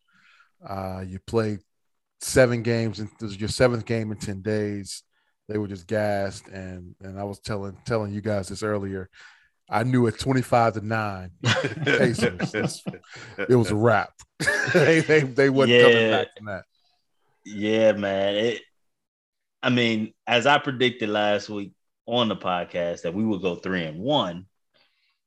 Uh, 0.67 1.03
you 1.07 1.19
played 1.27 1.61
seven 2.21 2.63
games, 2.63 2.99
and 3.01 3.09
this 3.19 3.31
was 3.31 3.41
your 3.41 3.49
seventh 3.49 3.87
game 3.87 4.13
in 4.13 4.19
ten 4.19 4.43
days. 4.43 5.03
They 5.49 5.57
were 5.57 5.69
just 5.69 5.87
gassed, 5.87 6.49
and 6.49 6.95
and 7.01 7.19
I 7.19 7.25
was 7.25 7.41
telling 7.41 7.77
telling 7.87 8.13
you 8.13 8.21
guys 8.21 8.49
this 8.49 8.63
earlier. 8.63 9.09
I 9.71 9.85
knew 9.85 10.07
at 10.09 10.19
twenty 10.19 10.43
five 10.43 10.75
to 10.75 10.85
nine, 10.85 11.31
Pacers. 11.85 12.83
It 13.39 13.55
was 13.55 13.71
a 13.71 13.77
wrap. 13.77 14.11
they 14.75 15.01
they 15.01 15.21
they 15.21 15.51
wasn't 15.51 15.83
coming 15.83 15.97
Yeah. 15.99 16.11
back 16.11 16.29
from 16.37 16.47
that. 16.47 16.65
yeah, 17.45 17.93
man. 17.93 18.35
It. 18.35 18.63
I 19.63 19.71
mean, 19.71 20.13
as 20.27 20.47
I 20.47 20.59
predicted 20.59 21.09
last 21.11 21.49
week 21.51 21.73
on 22.07 22.29
the 22.29 22.37
podcast 22.37 23.03
that 23.03 23.15
we 23.15 23.25
would 23.25 23.43
go 23.43 23.55
three 23.57 23.85
and 23.85 24.01
one, 24.01 24.47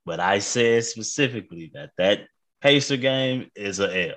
but 0.05 0.19
I 0.19 0.39
said 0.39 0.83
specifically 0.83 1.71
that 1.75 1.91
that 1.97 2.21
Pacer 2.61 2.97
game 2.97 3.49
is 3.55 3.79
a 3.79 4.09
L. 4.09 4.15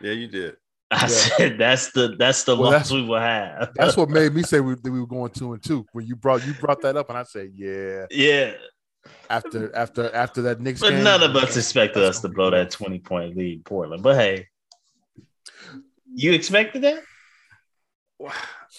Yeah, 0.00 0.12
you 0.12 0.28
did. 0.28 0.56
I 0.90 1.02
Yeah. 1.02 1.06
said 1.08 1.58
that's 1.58 1.90
the 1.92 2.14
that's 2.18 2.44
the 2.44 2.54
Well, 2.54 2.64
loss 2.70 2.72
that's- 2.72 2.92
we 2.92 3.02
will 3.02 3.18
have. 3.20 3.70
That's 3.74 3.96
what 3.96 4.10
made 4.10 4.34
me 4.34 4.42
say 4.42 4.60
we, 4.60 4.74
that 4.74 4.90
we 4.92 5.00
were 5.00 5.06
going 5.06 5.30
two 5.32 5.54
and 5.54 5.62
two. 5.62 5.86
When 5.92 6.06
you 6.06 6.14
brought 6.14 6.46
you 6.46 6.52
brought 6.54 6.82
that 6.82 6.96
up, 6.96 7.08
and 7.08 7.16
I 7.18 7.22
said, 7.22 7.50
yeah. 7.54 8.04
yeah, 8.10 8.52
After 9.30 9.74
after 9.74 10.14
after 10.14 10.42
that 10.42 10.60
Knicks 10.60 10.80
but 10.80 10.90
game, 10.90 11.02
none 11.04 11.22
of 11.22 11.34
us 11.36 11.56
expected 11.56 12.02
us 12.04 12.20
to 12.20 12.28
blow 12.28 12.50
that 12.50 12.70
twenty 12.70 12.98
point 13.00 13.36
lead 13.36 13.64
Portland. 13.64 14.02
But 14.02 14.16
hey, 14.16 14.46
you 16.14 16.32
expected 16.32 16.82
that? 16.82 17.02
I'll 18.20 18.30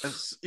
It's 0.03 0.37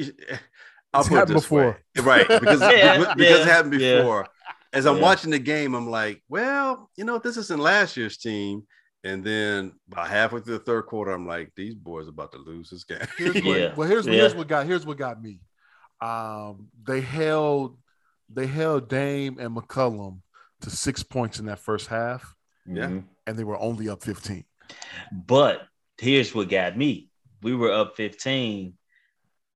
put 1.09 1.13
it 1.13 1.19
happened 1.19 1.35
before. 1.35 1.79
way. 1.97 2.03
right? 2.03 2.29
Because 2.29 2.61
Yeah, 2.61 2.99
because 3.17 3.39
yeah, 3.39 3.43
it 3.43 3.47
happened 3.47 3.81
yeah. 3.81 3.97
before. 3.99 4.27
As 4.73 4.87
I'm 4.87 4.97
Yeah. 4.97 5.03
watching 5.03 5.31
the 5.31 5.39
game, 5.39 5.75
I'm 5.75 5.89
like, 5.91 6.23
well, 6.29 6.91
you 6.97 7.05
know, 7.05 7.19
this 7.19 7.37
isn't 7.37 7.61
last 7.61 7.97
year's 7.97 8.17
team. 8.17 8.67
And 9.05 9.23
then 9.23 9.73
about 9.93 10.09
halfway 10.09 10.41
through 10.41 10.59
the 10.59 10.65
third 10.65 10.87
quarter, 10.87 11.13
I'm 11.13 11.27
like, 11.27 11.53
these 11.55 11.75
boys 11.75 12.07
are 12.07 12.11
about 12.11 12.33
to 12.33 12.39
lose 12.39 12.71
this 12.71 12.85
game. 12.85 12.99
Here's 13.19 13.35
what, 13.35 13.45
Yeah. 13.45 13.75
Well, 13.75 13.89
here's 13.89 14.07
Yeah. 14.07 14.15
here's 14.15 14.35
what 14.35 14.49
got 14.49 14.67
here's 14.67 14.85
what 14.87 14.97
got 14.97 15.23
me. 15.23 15.41
Um, 16.01 16.69
they 16.87 17.01
held 17.01 17.79
they 18.29 18.47
held 18.47 18.89
Dame 18.89 19.39
and 19.39 19.55
McCollum 19.57 20.21
to 20.63 20.71
six 20.71 21.03
points 21.03 21.39
in 21.39 21.47
that 21.47 21.59
first 21.59 21.87
half, 21.89 22.35
Yeah. 22.67 22.87
Mhm. 22.89 23.05
and 23.27 23.39
they 23.39 23.45
were 23.45 23.59
only 23.59 23.89
up 23.89 24.03
15. 24.03 24.45
But 25.13 25.67
here's 25.99 26.35
what 26.35 26.49
got 26.49 26.77
me. 26.77 27.11
We 27.43 27.55
were 27.55 27.73
up 27.73 27.97
15 27.97 28.77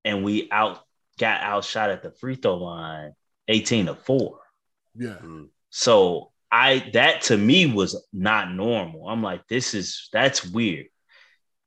and 0.05 0.23
we 0.23 0.49
out 0.51 0.85
got 1.19 1.41
outshot 1.41 1.89
at 1.89 2.01
the 2.03 2.11
free 2.11 2.35
throw 2.35 2.57
line 2.57 3.13
18 3.47 3.87
to 3.87 3.95
4. 3.95 4.39
Yeah, 4.95 5.17
Mm. 5.21 5.49
So 5.69 6.31
I 6.51 6.89
that 6.93 7.21
to 7.23 7.37
me 7.37 7.65
was 7.65 7.95
not 8.11 8.51
normal. 8.51 9.07
I'm 9.09 9.21
like, 9.23 9.47
this 9.47 9.73
is 9.73 10.09
that's 10.11 10.45
weird. 10.45 10.87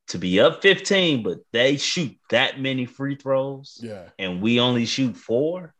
To 0.08 0.18
be 0.18 0.38
up 0.40 0.60
15, 0.62 1.22
but 1.22 1.38
they 1.52 1.76
shoot 1.78 2.16
that 2.30 2.60
many 2.60 2.84
free 2.84 3.16
throws 3.16 3.78
yeah. 3.82 4.10
and 4.18 4.42
we 4.42 4.60
only 4.60 4.84
shoot 4.86 5.16
four. 5.16 5.73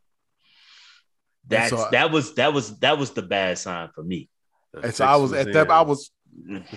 That's 1.47 1.69
so- 1.69 1.87
that 1.91 2.11
was 2.11 2.33
that 2.35 2.53
was 2.53 2.77
that 2.79 2.97
was 2.97 3.11
the 3.11 3.21
bad 3.21 3.57
sign 3.57 3.89
for 3.93 4.03
me. 4.03 4.29
And 4.81 4.93
so 4.93 5.05
I 5.05 5.15
was 5.15 5.31
at 5.33 5.51
that. 5.53 5.69
I 5.69 5.81
was 5.81 6.11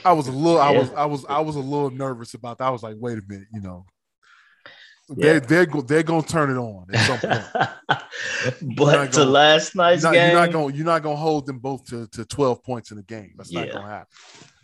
I 0.04 0.12
was 0.12 0.28
a 0.28 0.32
little. 0.32 0.60
I 0.60 0.72
Yeah. 0.72 0.78
was 0.78 0.90
I 0.92 1.04
was 1.06 1.24
I 1.28 1.40
was 1.40 1.56
a 1.56 1.60
little 1.60 1.90
nervous 1.90 2.34
about 2.34 2.58
that. 2.58 2.64
I 2.64 2.70
was 2.70 2.82
like, 2.82 2.96
wait 2.98 3.18
a 3.18 3.22
minute, 3.26 3.48
you 3.52 3.60
know. 3.60 3.86
Yeah. 5.16 5.38
They 5.38 5.64
they're 5.64 5.66
they're 5.86 6.02
gonna 6.02 6.22
turn 6.22 6.50
it 6.50 6.58
on 6.60 6.84
at 6.92 7.06
some 7.06 7.18
point. 7.18 7.70
but 8.76 8.92
not 8.92 9.12
to 9.12 9.18
gonna- 9.20 9.30
last 9.30 9.74
night's 9.74 10.02
you're, 10.02 10.12
not, 10.12 10.14
game, 10.18 10.30
you're 10.30 10.40
not 10.40 10.52
gonna 10.52 10.74
you're 10.74 10.84
not 10.86 11.02
gonna 11.02 11.16
hold 11.16 11.46
them 11.46 11.58
both 11.58 11.86
to, 11.86 12.06
to 12.08 12.24
12 12.26 12.62
points 12.62 12.90
in 12.90 12.98
the 12.98 13.02
game. 13.02 13.32
That's 13.36 13.50
not 13.52 13.70
gonna 13.72 13.86
happen. 13.88 14.06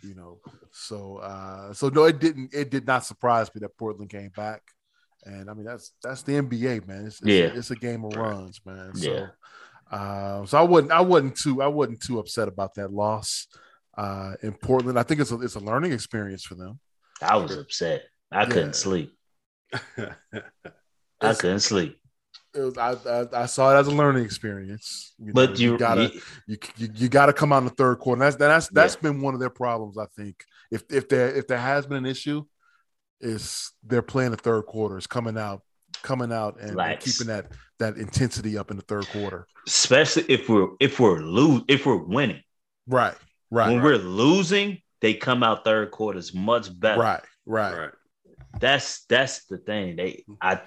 You 0.03 0.15
know. 0.15 0.39
So 0.71 1.17
uh 1.17 1.73
so 1.73 1.89
no, 1.89 2.03
it 2.05 2.19
didn't 2.19 2.53
it 2.53 2.69
did 2.69 2.85
not 2.85 3.03
surprise 3.05 3.49
me 3.55 3.59
that 3.61 3.75
Portland 3.77 4.09
came 4.11 4.29
back. 4.35 4.61
And 5.25 5.49
I 5.49 5.53
mean 5.55 5.65
that's 5.65 5.91
that's 6.03 6.21
the 6.21 6.33
NBA, 6.33 6.87
man. 6.87 7.07
It's, 7.07 7.19
it's 7.21 7.27
Yeah. 7.29 7.51
it's 7.57 7.71
a 7.71 7.75
game 7.75 8.05
of 8.05 8.15
runs, 8.15 8.61
man. 8.65 8.95
So 8.95 9.11
Yeah. 9.11 9.27
Uh, 9.91 10.45
so 10.45 10.57
I 10.57 10.61
wasn't 10.63 10.91
I 10.91 11.01
wasn't 11.01 11.37
too 11.37 11.61
I 11.61 11.67
wasn't 11.67 12.01
too 12.01 12.19
upset 12.19 12.47
about 12.47 12.73
that 12.75 12.91
loss 12.91 13.47
uh 13.97 14.33
in 14.41 14.53
Portland. 14.53 14.97
I 14.99 15.03
think 15.03 15.21
it's 15.21 15.31
a 15.31 15.39
it's 15.41 15.55
a 15.55 15.59
learning 15.59 15.91
experience 15.93 16.43
for 16.43 16.55
them. 16.55 16.79
I 17.21 17.37
was 17.37 17.55
upset. 17.57 18.03
I 18.31 18.41
Yeah. 18.43 18.49
couldn't 18.49 18.75
sleep. 18.75 19.13
I 21.21 21.33
couldn't 21.33 21.59
sleep. 21.61 21.99
It 22.53 22.59
was, 22.61 22.77
I, 22.77 22.91
I 23.09 23.43
I 23.43 23.45
saw 23.47 23.75
it 23.75 23.79
as 23.79 23.87
a 23.87 23.91
learning 23.91 24.23
experience. 24.23 25.13
You 25.19 25.27
know, 25.27 25.33
But 25.33 25.59
you, 25.59 25.77
gotta 25.77 26.03
you- 26.13 26.21
you 26.47 26.57
you, 26.77 26.89
you 26.95 27.09
got 27.09 27.25
to 27.27 27.33
come 27.33 27.51
out 27.51 27.59
in 27.59 27.65
the 27.65 27.69
third 27.71 27.99
quarter. 27.99 28.21
And 28.21 28.27
that's 28.33 28.37
that's 28.37 28.69
that's 28.69 28.95
been 28.95 29.21
one 29.21 29.33
of 29.33 29.39
their 29.39 29.49
problems. 29.49 29.97
I 29.97 30.05
think 30.15 30.43
if 30.71 30.83
if 30.89 31.09
there 31.09 31.33
if 31.35 31.47
there 31.47 31.57
has 31.59 31.85
been 31.85 31.97
an 31.97 32.05
issue, 32.05 32.43
is 33.19 33.71
they're 33.83 34.01
playing 34.01 34.31
the 34.31 34.37
third 34.37 34.65
quarter. 34.65 34.97
Is 34.97 35.07
coming 35.07 35.37
out 35.37 35.61
coming 36.05 36.31
out 36.31 36.59
and, 36.61 36.79
and 36.79 36.99
keeping 36.99 37.27
that 37.27 37.51
that 37.79 37.97
intensity 37.97 38.57
up 38.57 38.71
in 38.71 38.77
the 38.77 38.83
third 38.83 39.07
quarter. 39.09 39.47
especially 39.67 40.23
if 40.29 40.47
we're 40.47 40.69
if 40.79 40.99
we're 40.99 41.19
lose 41.19 41.63
if 41.67 41.85
we're 41.85 41.97
winning. 41.97 42.41
Right, 42.87 43.15
right, 43.49 43.71
when 43.71 43.81
we're 43.81 43.97
losing, 43.97 44.77
they 45.01 45.15
come 45.15 45.41
out 45.41 45.63
third 45.65 45.89
quarters 45.89 46.33
much 46.35 46.67
better. 46.79 47.01
right, 47.01 47.23
right. 47.45 47.77
right. 47.77 47.91
That's 48.59 49.05
that's 49.05 49.45
the 49.47 49.57
thing. 49.57 49.95
They 49.95 50.23
I 50.41 50.61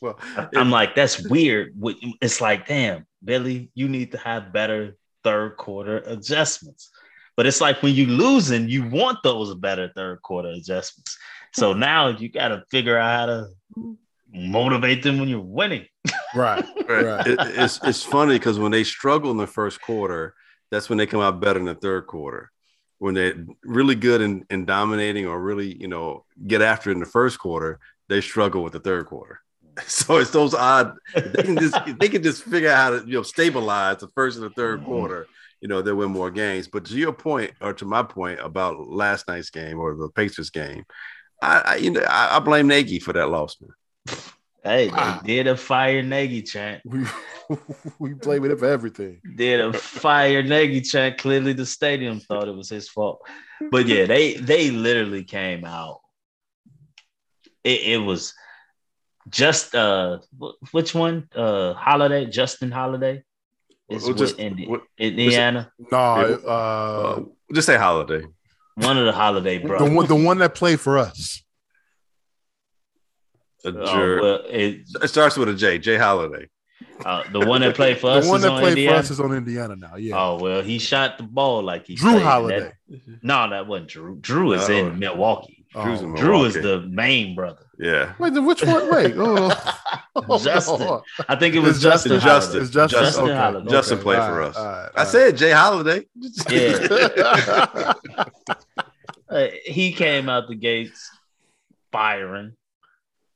Well, 0.00 0.18
I'm 0.56 0.70
like 0.70 0.94
that's 0.94 1.28
weird. 1.28 1.74
It's 2.22 2.40
like 2.40 2.66
damn, 2.66 3.06
Billy, 3.22 3.70
you 3.74 3.88
need 3.88 4.12
to 4.12 4.18
have 4.18 4.52
better 4.52 4.96
third 5.22 5.58
quarter 5.58 5.98
adjustments. 6.06 6.90
But 7.36 7.46
it's 7.46 7.60
like 7.60 7.82
when 7.82 7.94
you 7.94 8.06
losing, 8.06 8.68
you 8.68 8.88
want 8.88 9.22
those 9.22 9.54
better 9.54 9.90
third 9.94 10.20
quarter 10.22 10.48
adjustments. 10.48 11.18
So 11.52 11.72
now 11.72 12.08
you 12.08 12.28
got 12.28 12.48
to 12.48 12.64
figure 12.70 12.98
out 12.98 13.18
how 13.18 13.26
to 13.26 13.96
motivate 14.32 15.02
them 15.02 15.18
when 15.18 15.28
you're 15.28 15.40
winning. 15.40 15.86
Right, 16.34 16.64
right. 16.88 17.26
it, 17.26 17.38
it's 17.40 17.80
it's 17.84 18.02
funny 18.02 18.34
because 18.38 18.58
when 18.58 18.72
they 18.72 18.84
struggle 18.84 19.30
in 19.30 19.36
the 19.36 19.46
first 19.46 19.80
quarter, 19.80 20.34
that's 20.70 20.88
when 20.88 20.98
they 20.98 21.06
come 21.06 21.20
out 21.20 21.40
better 21.40 21.58
in 21.58 21.66
the 21.66 21.74
third 21.74 22.06
quarter. 22.06 22.50
When 22.98 23.14
they're 23.14 23.46
really 23.64 23.94
good 23.94 24.20
in, 24.20 24.44
in 24.50 24.66
dominating 24.66 25.26
or 25.26 25.40
really, 25.40 25.74
you 25.80 25.88
know, 25.88 26.26
get 26.46 26.60
after 26.60 26.90
it 26.90 26.94
in 26.94 27.00
the 27.00 27.06
first 27.06 27.38
quarter, 27.38 27.80
they 28.10 28.20
struggle 28.20 28.62
with 28.62 28.74
the 28.74 28.80
third 28.80 29.06
quarter. 29.06 29.40
So 29.86 30.18
it's 30.18 30.30
those 30.30 30.52
odd. 30.52 30.96
They 31.14 31.42
can 31.42 31.56
just 31.56 31.78
they 31.98 32.08
can 32.08 32.22
just 32.22 32.42
figure 32.44 32.68
out 32.70 32.76
how 32.76 32.90
to 32.90 33.06
you 33.06 33.14
know 33.14 33.22
stabilize 33.22 33.98
the 33.98 34.08
first 34.08 34.36
and 34.38 34.44
the 34.44 34.50
3rd 34.60 34.80
Mhm. 34.80 34.84
quarter. 34.84 35.26
You 35.62 35.68
know 35.68 35.80
they'll 35.80 35.94
win 35.96 36.10
more 36.10 36.30
games. 36.30 36.68
But 36.68 36.84
to 36.86 36.94
your 36.94 37.12
point, 37.12 37.52
or 37.62 37.72
to 37.74 37.84
my 37.86 38.02
point 38.02 38.40
about 38.40 38.78
last 38.90 39.26
night's 39.28 39.48
game 39.50 39.78
or 39.78 39.94
the 39.94 40.08
Pacers 40.10 40.50
game, 40.50 40.84
I, 41.40 41.62
I 41.64 41.76
you 41.76 41.90
know 41.92 42.02
I, 42.02 42.36
I 42.36 42.38
blame 42.40 42.66
Nagy 42.66 42.98
for 42.98 43.12
that 43.14 43.28
loss, 43.30 43.56
man. 43.60 43.70
Hey, 44.62 44.88
they 44.90 45.18
did 45.36 45.46
a 45.46 45.56
fire 45.56 46.02
Nagy 46.02 46.42
chant. 46.42 46.82
We 46.84 47.04
we 47.98 48.12
blame 48.12 48.44
it 48.44 48.58
for 48.58 48.66
everything. 48.66 49.20
Did 49.36 49.60
a 49.60 49.72
fire 49.72 50.42
Nagy 50.42 50.82
chant. 50.82 51.16
Clearly, 51.18 51.54
the 51.54 51.64
stadium 51.64 52.20
thought 52.20 52.46
it 52.48 52.54
was 52.54 52.68
his 52.68 52.88
fault. 52.88 53.22
But 53.70 53.86
yeah, 53.86 54.04
they 54.04 54.34
they 54.34 54.70
literally 54.70 55.24
came 55.24 55.64
out. 55.64 56.00
It, 57.64 57.80
it 57.94 57.98
was 57.98 58.34
just 59.30 59.74
uh, 59.74 60.18
which 60.72 60.94
one? 60.94 61.28
Uh, 61.34 61.72
Holiday, 61.74 62.26
Justin 62.26 62.70
Holiday. 62.70 63.22
Is 63.88 64.02
Well, 64.02 64.10
with 64.12 64.18
just- 64.18 64.38
Indi- 64.38 64.66
what- 64.68 64.82
Indiana. 64.98 65.72
No, 65.78 65.88
Yeah. 65.90 66.36
uh, 66.46 67.16
Uh, 67.18 67.22
just 67.52 67.66
say 67.66 67.76
holiday. 67.76 68.24
One 68.76 68.96
of 68.98 69.04
the 69.04 69.12
Holiday 69.12 69.58
the 69.58 69.66
brothers. 69.66 69.90
one 69.90 70.06
the 70.06 70.14
one 70.14 70.38
that 70.38 70.54
played 70.54 70.80
for 70.80 70.96
us. 70.98 71.42
A 73.64 73.68
Oh, 73.68 73.94
jerk. 73.94 74.22
well, 74.22 74.40
it, 74.48 74.80
it 75.02 75.08
starts 75.08 75.36
with 75.36 75.48
a 75.48 75.54
J. 75.54 75.78
J. 75.78 75.96
Holiday. 75.96 76.48
uh, 77.04 77.22
the 77.32 77.40
one 77.40 77.60
that 77.60 77.74
played 77.74 77.98
for 78.00 78.08
The 78.12 78.18
us 78.20 78.26
one 78.26 78.36
is 78.36 78.42
that 78.42 78.52
on 78.52 78.60
played 78.60 78.70
Indiana. 78.72 78.94
for 78.96 78.98
us 79.00 79.10
is 79.10 79.20
on 79.20 79.32
Indiana 79.32 79.76
now. 79.76 79.96
Yeah, 79.96 80.16
Oh 80.18 80.38
well, 80.40 80.62
he 80.62 80.78
shot 80.78 81.18
the 81.18 81.24
ball 81.24 81.62
like 81.62 81.86
he 81.86 81.96
Jrue 81.96 82.12
played. 82.12 82.22
Holiday. 82.22 82.72
That- 82.88 83.00
no, 83.22 83.48
that 83.50 83.66
wasn't 83.66 83.90
Jrue. 83.90 84.20
Jrue 84.20 84.56
is 84.56 84.68
No. 84.68 84.74
in 84.76 84.98
Milwaukee. 84.98 85.56
Oh. 85.74 85.84
Jrue's 85.84 86.00
in 86.02 86.14
Jrue 86.14 86.46
is 86.46 86.54
the 86.54 86.80
main 86.90 87.34
brother. 87.36 87.64
Yeah. 87.78 88.14
Wait, 88.18 88.34
then 88.34 88.44
which 88.44 88.62
one? 88.64 88.90
Wait, 88.92 89.14
oh, 89.16 89.50
oh, 90.16 90.38
Justin. 90.42 90.80
no. 90.80 91.02
I 91.28 91.36
think 91.36 91.54
it 91.54 91.60
was 91.60 91.76
It's 91.76 91.82
Justin. 91.82 92.18
Justin. 92.20 92.60
Justin. 92.62 92.72
Justin. 92.72 93.00
Justin 93.04 93.24
okay. 93.26 93.36
Holiday. 93.36 93.70
Justin 93.70 93.94
okay. 93.98 94.02
played 94.02 94.18
All 94.18 94.28
for 94.28 94.42
us. 94.42 94.56
all 94.56 94.64
right, 94.66 94.88
I 94.96 95.00
all 95.00 95.06
said 95.06 95.36
Jay 95.36 95.50
Holiday. 95.52 96.06
Yeah. 96.50 97.92
Uh, 99.28 99.46
he 99.64 99.92
came 99.92 100.28
out 100.28 100.48
the 100.48 100.56
gates 100.56 101.08
firing. 101.92 102.52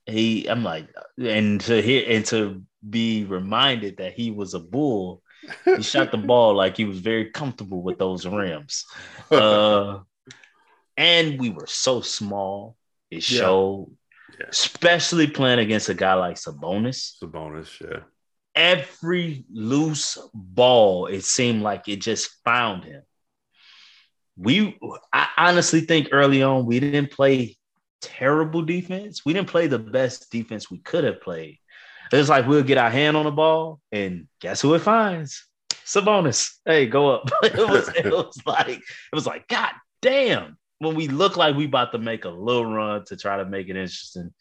He, 0.07 0.47
I'm 0.47 0.63
like, 0.63 0.89
and 1.19 1.61
to 1.63 1.81
hear 1.81 2.05
and 2.09 2.25
to 2.27 2.63
be 2.89 3.25
reminded 3.25 3.97
that 3.99 4.13
he 4.13 4.31
was 4.31 4.55
a 4.55 4.61
bull. 4.61 5.23
He 5.65 5.83
shot 5.83 6.11
the 6.11 6.19
ball 6.19 6.55
like 6.63 6.77
he 6.77 6.85
was 6.85 6.99
very 7.01 7.31
comfortable 7.31 7.83
with 7.83 7.99
those 7.99 8.27
rims. 8.27 8.85
Uh, 9.31 10.01
and 10.97 11.39
we 11.41 11.51
were 11.51 11.67
so 11.67 12.01
small. 12.01 12.77
It 13.11 13.29
Yeah. 13.31 13.39
showed, 13.41 13.97
Yeah. 14.39 14.47
especially 14.51 15.27
playing 15.27 15.59
against 15.59 15.89
a 15.89 15.95
guy 15.95 16.15
like 16.15 16.37
Sabonis. 16.37 17.13
Sabonis, 17.23 17.81
yeah. 17.81 18.01
Every 18.55 19.45
loose 19.53 20.17
ball, 20.33 21.07
it 21.07 21.25
seemed 21.25 21.63
like 21.63 21.89
it 21.89 21.97
just 22.01 22.31
found 22.45 22.85
him. 22.85 23.03
We, 24.37 24.79
I 25.13 25.29
honestly 25.37 25.81
think 25.81 26.09
early 26.13 26.43
on 26.43 26.67
we 26.67 26.81
didn't 26.81 27.11
play 27.11 27.57
terrible 28.05 28.63
defense. 28.63 29.25
We 29.25 29.33
didn't 29.33 29.49
play 29.49 29.67
the 29.67 29.79
best 29.79 30.31
defense 30.31 30.71
we 30.71 30.79
could 30.79 31.05
have 31.05 31.21
played. 31.21 31.59
It's 32.13 32.29
like 32.29 32.47
we'll 32.47 32.63
get 32.63 32.79
our 32.79 32.91
hand 32.91 33.17
on 33.17 33.25
the 33.25 33.31
ball, 33.31 33.81
and 33.91 34.29
guess 34.41 34.61
who 34.61 34.75
it 34.75 34.81
finds? 34.81 35.47
Sabonis. 35.85 36.55
Hey, 36.65 36.87
go 36.87 37.11
up. 37.11 37.31
it 37.43 37.57
was, 37.57 37.89
it 37.89 38.07
was 38.07 38.39
like, 38.47 38.69
it 38.69 39.15
was 39.15 39.27
like, 39.27 39.49
God 39.49 39.73
damn. 40.03 40.57
When 40.79 40.95
we 40.95 41.09
look 41.09 41.37
like 41.37 41.57
we 41.57 41.65
about 41.65 41.93
to 41.93 41.99
make 41.99 42.25
a 42.25 42.31
little 42.31 42.67
run 42.67 43.05
to 43.07 43.17
try 43.17 43.39
to 43.39 43.45
make 43.45 43.69
it 43.69 43.77
interesting, 43.77 44.33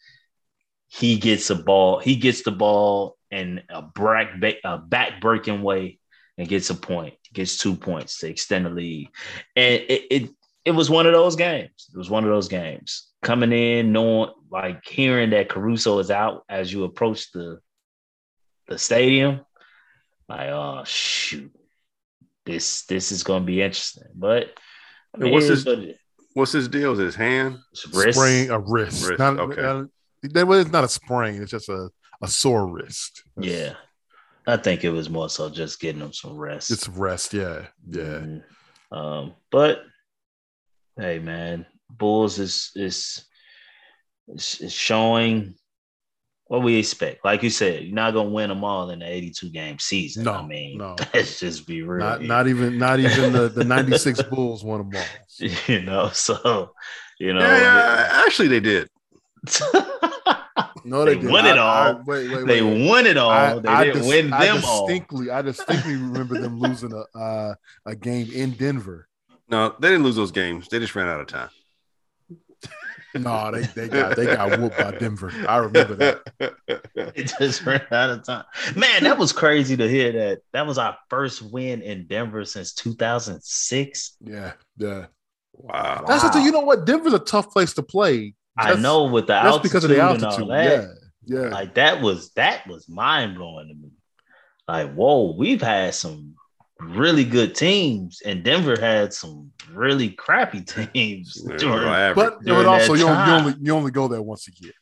he 0.88 1.16
gets 1.16 1.48
a 1.50 1.54
ball. 1.54 2.00
He 2.00 2.16
gets 2.16 2.42
the 2.42 2.50
ball 2.52 3.16
in 3.30 3.62
a 3.68 3.82
back 3.82 4.34
a 4.64 4.78
back 4.78 5.20
breaking 5.20 5.62
way 5.62 5.98
and 6.36 6.48
gets 6.48 6.70
a 6.70 6.74
point. 6.74 7.14
Gets 7.32 7.58
two 7.58 7.74
points 7.74 8.18
to 8.18 8.28
extend 8.28 8.66
the 8.66 8.70
lead, 8.70 9.08
and 9.56 9.74
it, 9.88 10.02
it 10.10 10.30
it 10.64 10.70
was 10.70 10.88
one 10.88 11.06
of 11.06 11.12
those 11.12 11.36
games. 11.36 11.88
It 11.92 11.98
was 11.98 12.10
one 12.10 12.24
of 12.24 12.30
those 12.30 12.48
games 12.48 13.08
coming 13.24 13.52
in, 13.52 13.92
knowing 13.92 14.30
like 14.50 14.86
hearing 14.86 15.30
that 15.30 15.48
Caruso 15.48 15.98
is 15.98 16.10
out 16.10 16.44
as 16.48 16.72
you 16.72 16.84
approach 16.84 17.32
the 17.32 17.58
the 18.68 18.78
stadium. 18.78 19.40
Like, 20.28 20.50
oh 20.50 20.82
shoot, 20.84 21.52
this 22.46 22.84
this 22.86 23.10
is 23.12 23.24
going 23.24 23.42
to 23.42 23.46
be 23.46 23.60
interesting. 23.62 24.04
But 24.14 24.50
I 25.14 25.24
And 25.24 25.32
what's 25.32 25.46
it 25.46 25.52
is 25.52 25.64
his- 25.64 25.66
what. 25.66 25.96
What's 26.36 26.50
his 26.50 26.66
deal? 26.66 26.90
Is 26.94 26.98
his 26.98 27.14
hand? 27.14 27.58
It's 27.70 27.86
wrist. 27.94 28.18
sprain 28.18 28.50
a 28.50 28.58
wrist. 28.58 29.06
Wrist, 29.08 29.20
Not, 29.20 29.38
okay. 29.38 29.62
uh, 29.62 29.84
that 30.32 30.48
was 30.48 30.66
not 30.68 30.82
a 30.82 30.88
sprain. 30.88 31.40
It's 31.40 31.52
just 31.52 31.68
a, 31.68 31.88
a 32.22 32.26
sore 32.26 32.66
wrist. 32.66 33.22
Yeah, 33.38 33.74
I 34.44 34.56
think 34.56 34.82
it 34.82 34.90
was 34.90 35.08
more 35.08 35.28
so 35.28 35.48
just 35.48 35.78
getting 35.78 36.00
him 36.00 36.12
some 36.12 36.36
rest. 36.36 36.72
It's 36.72 36.88
rest. 36.88 37.34
Yeah, 37.34 37.66
yeah. 37.88 38.02
Mhm. 38.02 38.42
Um, 38.90 39.34
but 39.52 39.82
hey, 40.98 41.20
man, 41.20 41.66
Bulls 41.90 42.38
is 42.38 42.70
is 42.74 43.24
is, 44.28 44.58
is 44.60 44.72
showing 44.72 45.54
what 46.46 46.62
we 46.62 46.76
expect. 46.76 47.24
Like 47.24 47.42
you 47.42 47.50
said, 47.50 47.84
you're 47.84 47.94
not 47.94 48.12
gonna 48.12 48.28
win 48.30 48.48
them 48.50 48.64
all 48.64 48.90
in 48.90 48.98
the 49.00 49.06
82 49.10 49.50
game 49.50 49.78
season. 49.78 50.24
No, 50.24 50.34
I 50.34 50.46
mean, 50.46 50.78
no. 50.78 50.96
let's 51.14 51.38
just 51.40 51.66
be 51.66 51.82
real. 51.82 52.00
Not 52.04 52.22
not 52.22 52.48
even 52.48 52.78
not 52.78 53.00
even 53.00 53.32
the 53.32 53.48
the 53.48 53.64
'96 53.64 54.22
Bulls 54.24 54.62
won 54.64 54.90
them 54.90 55.00
all. 55.00 55.48
you 55.66 55.82
know, 55.82 56.10
so 56.12 56.72
you 57.18 57.32
know. 57.32 57.40
Yeah, 57.40 57.58
yeah, 57.60 58.22
actually, 58.26 58.48
they 58.48 58.60
did. 58.60 58.88
No, 60.86 61.04
They 61.04 61.14
they, 61.14 61.20
didn't. 61.20 61.32
won 61.32 61.46
it 61.46 61.56
I- 61.56 61.56
I- 61.56 61.86
all. 61.92 62.02
wait, 62.06 62.30
wait, 62.30 62.46
they 62.46 62.60
won 62.86 63.06
it 63.06 63.16
all. 63.16 63.30
I- 63.30 63.58
they 63.58 63.68
I 63.68 63.84
didn't 63.84 64.02
dis- 64.02 64.08
win 64.08 64.32
I 64.34 64.44
them 64.46 64.62
all. 64.66 64.86
distinctly, 64.86 65.30
I 65.30 65.40
distinctly 65.42 65.94
remember 65.96 66.38
them 66.38 66.58
losing 66.60 66.92
a 66.92 67.18
uh, 67.18 67.54
a 67.86 67.96
game 67.96 68.30
in 68.32 68.50
Denver. 68.50 69.08
No, 69.48 69.74
they 69.80 69.88
didn't 69.88 70.04
lose 70.04 70.16
those 70.16 70.30
games. 70.30 70.68
They 70.68 70.78
just 70.78 70.94
ran 70.94 71.08
out 71.08 71.20
of 71.20 71.26
time. 71.26 71.48
No, 73.14 73.50
they, 73.52 73.62
they 73.62 73.88
got 73.88 74.16
they 74.16 74.26
got 74.26 74.58
whooped 74.58 74.76
by 74.76 74.90
Denver. 74.92 75.32
I 75.48 75.58
remember 75.58 75.94
that. 75.94 76.22
It 76.96 77.32
just 77.38 77.64
ran 77.64 77.82
out 77.92 78.10
of 78.10 78.24
time. 78.24 78.44
Man, 78.76 79.04
that 79.04 79.18
was 79.18 79.32
crazy 79.32 79.76
to 79.76 79.88
hear 79.88 80.12
that. 80.12 80.40
That 80.52 80.66
was 80.66 80.78
our 80.78 80.96
first 81.10 81.42
win 81.42 81.82
in 81.82 82.06
Denver 82.06 82.44
since 82.44 82.72
2006. 82.74 84.16
Yeah, 84.20 84.52
yeah. 84.76 85.06
wow. 85.52 86.04
That's 86.06 86.22
the 86.22 86.30
thing. 86.30 86.44
You 86.44 86.52
know 86.52 86.60
what? 86.60 86.84
Denver's 86.86 87.12
a 87.12 87.18
tough 87.20 87.50
place 87.52 87.74
to 87.74 87.82
play. 87.82 88.34
I 88.56 88.74
know 88.74 89.04
with 89.04 89.26
the 89.26 89.34
That's 89.34 89.46
altitude, 89.46 89.62
because 89.62 89.84
of 89.84 89.90
the 89.90 89.96
and 90.08 90.24
all 90.24 90.30
altitude. 90.30 90.50
that. 90.50 90.88
Yeah, 91.26 91.40
yeah. 91.40 91.48
Like 91.48 91.74
that 91.74 92.00
was 92.00 92.30
that 92.32 92.66
was 92.66 92.88
mind 92.88 93.36
blowing 93.36 93.68
to 93.68 93.74
me. 93.74 93.90
Like, 94.66 94.94
whoa, 94.94 95.34
we've 95.36 95.62
had 95.62 95.94
some 95.94 96.34
really 96.90 97.24
good 97.24 97.54
teams, 97.54 98.20
and 98.24 98.42
Denver 98.44 98.76
had 98.78 99.12
some 99.12 99.50
really 99.72 100.10
crappy 100.10 100.62
teams. 100.92 101.42
Yeah, 101.48 101.56
during- 101.56 102.14
but 102.14 102.42
during 102.42 102.64
but 102.64 102.66
also 102.66 102.94
you 102.94 103.06
only, 103.08 103.24
you 103.26 103.32
only 103.36 103.54
you 103.62 103.74
only 103.74 103.90
go 103.90 104.08
there 104.08 104.22
once 104.22 104.48
a 104.48 104.52
year. 104.62 104.72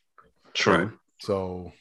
True. 0.53 0.93
So 1.21 1.71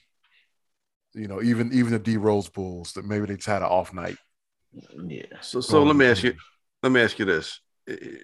you 1.14 1.28
know, 1.28 1.42
even 1.42 1.72
even 1.72 1.92
the 1.92 1.98
D 1.98 2.16
Rose 2.16 2.48
Bulls 2.48 2.92
that 2.94 3.04
maybe 3.04 3.26
they 3.26 3.36
just 3.36 3.46
had 3.48 3.62
an 3.62 3.68
off 3.68 3.92
night. 3.92 4.16
Yeah. 5.06 5.24
So, 5.42 5.60
so 5.60 5.82
let 5.82 5.96
me 5.96 6.06
ask 6.06 6.22
you. 6.22 6.34
Let 6.82 6.90
me 6.92 7.00
ask 7.02 7.18
you 7.18 7.26
this: 7.26 7.60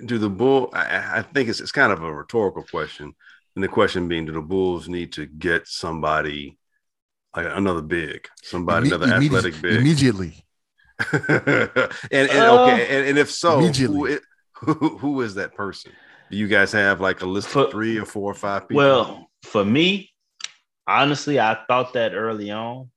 Do 0.06 0.18
the 0.18 0.30
bull? 0.30 0.70
I, 0.72 1.18
I 1.18 1.22
think 1.22 1.48
it's 1.50 1.60
it's 1.60 1.72
kind 1.72 1.92
of 1.92 2.02
a 2.02 2.12
rhetorical 2.12 2.62
question, 2.62 3.12
and 3.54 3.62
the 3.62 3.68
question 3.68 4.08
being, 4.08 4.24
do 4.24 4.32
the 4.32 4.40
Bulls 4.40 4.88
need 4.88 5.12
to 5.12 5.26
get 5.26 5.68
somebody 5.68 6.58
like 7.36 7.46
another 7.50 7.82
big, 7.82 8.26
somebody 8.42 8.88
Imme- 8.88 8.94
another 8.94 9.12
athletic 9.14 9.60
big? 9.60 9.76
immediately. 9.80 10.44
and 11.12 11.90
and 12.12 12.30
Uh, 12.30 12.62
okay, 12.62 12.86
and, 12.88 13.08
and 13.08 13.18
if 13.18 13.30
so, 13.30 13.60
who, 13.60 14.18
who 14.54 14.98
who 14.98 15.20
is 15.22 15.34
that 15.36 15.54
person? 15.54 15.92
Do 16.30 16.36
you 16.36 16.48
guys 16.48 16.72
have 16.72 17.00
like 17.00 17.22
a 17.22 17.26
list 17.26 17.48
For- 17.48 17.64
of 17.64 17.70
three 17.70 17.96
or 17.98 18.04
four 18.04 18.30
or 18.30 18.34
five 18.34 18.68
people? 18.68 18.76
Well, 18.82 19.30
for 19.44 19.64
me, 19.64 20.10
honestly, 20.86 21.38
I 21.40 21.58
thought 21.68 21.92
that 21.94 22.14
early 22.14 22.50
on. 22.50 22.90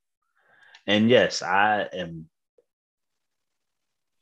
And 0.87 1.09
yes, 1.09 1.41
I 1.41 1.87
am. 1.93 2.27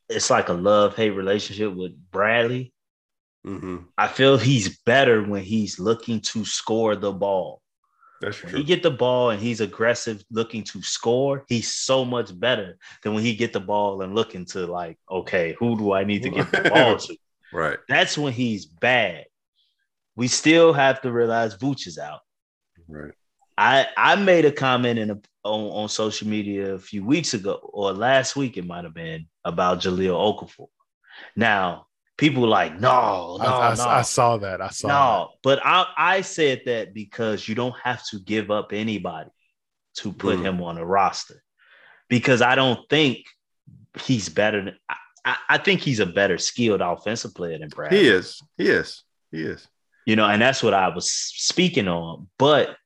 It's 0.10 0.30
like 0.30 0.50
a 0.50 0.54
love 0.54 0.96
hate 0.96 1.12
relationship 1.12 1.74
with 1.74 1.94
Bradley. 2.12 2.74
Mhm. 3.46 3.86
I 3.98 4.08
feel 4.08 4.38
he's 4.38 4.80
better 4.80 5.24
when 5.24 5.44
he's 5.44 5.80
looking 5.80 6.20
to 6.22 6.44
score 6.46 6.96
the 6.96 7.14
ball. 7.14 7.62
That's 8.22 8.44
When 8.44 8.56
he 8.56 8.64
get 8.64 8.84
the 8.84 8.92
ball 8.92 9.30
and 9.30 9.42
he's 9.42 9.62
aggressive 9.62 10.24
looking 10.30 10.64
to 10.66 10.82
score, 10.82 11.46
he's 11.48 11.74
so 11.74 12.04
much 12.04 12.38
better 12.38 12.78
than 13.02 13.14
when 13.14 13.24
he 13.24 13.36
get 13.36 13.54
the 13.54 13.60
ball 13.60 14.02
and 14.02 14.14
looking 14.14 14.46
to 14.48 14.66
like, 14.68 14.98
okay, 15.10 15.56
who 15.58 15.78
do 15.78 15.94
I 15.94 16.04
need 16.04 16.24
to 16.24 16.30
get 16.30 16.52
the 16.52 16.70
ball 16.74 16.98
to? 16.98 17.18
right. 17.54 17.78
That's 17.88 18.18
when 18.18 18.34
he's 18.34 18.66
bad. 18.66 19.26
We 20.16 20.28
still 20.28 20.74
have 20.74 21.02
to 21.02 21.12
realize 21.12 21.56
Vooch 21.56 21.88
is 21.88 21.98
out. 21.98 22.20
Right. 22.88 23.14
I 23.58 23.88
I 23.98 24.16
made 24.16 24.46
a 24.46 24.52
comment 24.52 25.00
in 25.00 25.12
a, 25.12 25.20
on, 25.44 25.84
on 25.84 25.90
social 25.90 26.28
media 26.28 26.76
a 26.76 26.80
few 26.80 27.06
weeks 27.06 27.34
ago 27.34 27.60
or 27.62 27.92
last 27.94 28.36
week 28.36 28.58
it 28.58 28.66
might 28.66 28.86
have 28.86 28.94
been 28.94 29.28
about 29.44 29.80
Jahlil 29.80 30.14
Okafor. 30.14 30.68
Now 31.36 31.88
people 32.20 32.46
like 32.48 32.74
no 32.80 33.38
no 33.40 33.46
I, 33.46 33.72
I- 33.72 33.76
no 33.76 33.84
I 33.88 34.02
saw 34.04 34.38
that. 34.38 34.62
I 34.62 34.70
saw 34.70 34.88
no, 34.88 35.30
but 35.42 35.60
I 35.66 35.86
I 35.98 36.22
said 36.22 36.62
that 36.66 36.94
because 36.94 37.48
you 37.48 37.56
don't 37.56 37.76
have 37.84 38.06
to 38.10 38.20
give 38.20 38.52
up 38.52 38.74
anybody. 38.74 39.30
to 39.96 40.14
put 40.14 40.38
Mm. 40.40 40.46
him 40.46 40.62
on 40.62 40.78
a 40.78 40.86
roster 40.86 41.44
because 42.10 42.42
I 42.42 42.54
don't 42.56 42.88
think 42.90 43.18
he's 44.06 44.30
better 44.30 44.64
than 44.64 44.76
I, 45.26 45.36
I, 45.50 45.58
think 45.58 45.82
he's 45.82 46.00
a 46.00 46.06
better 46.06 46.38
skilled 46.38 46.80
offensive 46.82 47.34
player 47.34 47.58
than 47.60 47.70
Brad. 47.70 47.92
He 47.92 48.08
is. 48.08 48.40
He 48.58 48.68
is. 48.70 49.04
He 49.32 49.42
is. 49.42 49.68
You 50.06 50.16
know, 50.16 50.26
and 50.28 50.42
that's 50.42 50.64
what 50.64 50.74
I 50.74 50.88
was 50.90 51.12
speaking 51.12 51.88
on. 51.90 52.28
But 52.38 52.78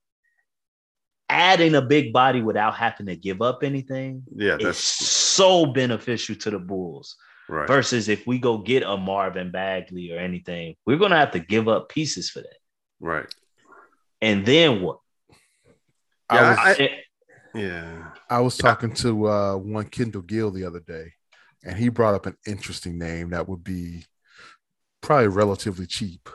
adding 1.30 1.76
a 1.76 1.82
big 1.82 2.14
body 2.14 2.42
without 2.42 2.76
having 2.76 3.06
to 3.08 3.16
give 3.16 3.42
up 3.42 3.64
anything 3.64 4.24
Yeah, 4.36 4.56
is 4.56 4.64
that's 4.64 4.80
so 4.80 5.68
beneficial 5.68 6.36
to 6.36 6.50
the 6.52 6.60
Bulls. 6.60 7.16
Right. 7.54 7.68
Versus 7.68 8.10
if 8.10 8.26
we 8.28 8.40
go 8.40 8.58
get 8.58 8.84
a 8.84 8.98
Marvin 8.98 9.52
Bagley 9.52 10.12
or 10.12 10.20
anything, 10.20 10.76
we're 10.86 10.98
gonna 10.98 11.18
have 11.20 11.32
to 11.32 11.40
give 11.40 11.68
up 11.68 11.90
pieces 11.90 12.30
for 12.30 12.40
that. 12.42 12.58
Right. 13.00 13.34
And 14.22 14.46
then 14.46 14.82
what? 14.82 15.00
I 16.30 16.36
Yeah, 16.36 16.50
was, 16.50 16.80
I- 16.80 17.00
Yeah. 17.54 18.12
I 18.30 18.40
was 18.40 18.58
talking 18.58 18.94
to 18.96 19.28
uh, 19.28 19.56
one 19.58 19.86
Kendall 19.86 20.22
Gill 20.24 20.50
the 20.52 20.66
other 20.66 20.80
day, 20.80 21.14
and 21.64 21.78
he 21.78 21.90
brought 21.90 22.16
up 22.16 22.26
an 22.26 22.38
interesting 22.48 22.98
name 22.98 23.30
that 23.32 23.48
would 23.48 23.64
be 23.64 24.06
probably 25.02 25.28
relatively 25.28 25.86
cheap. 25.86 26.30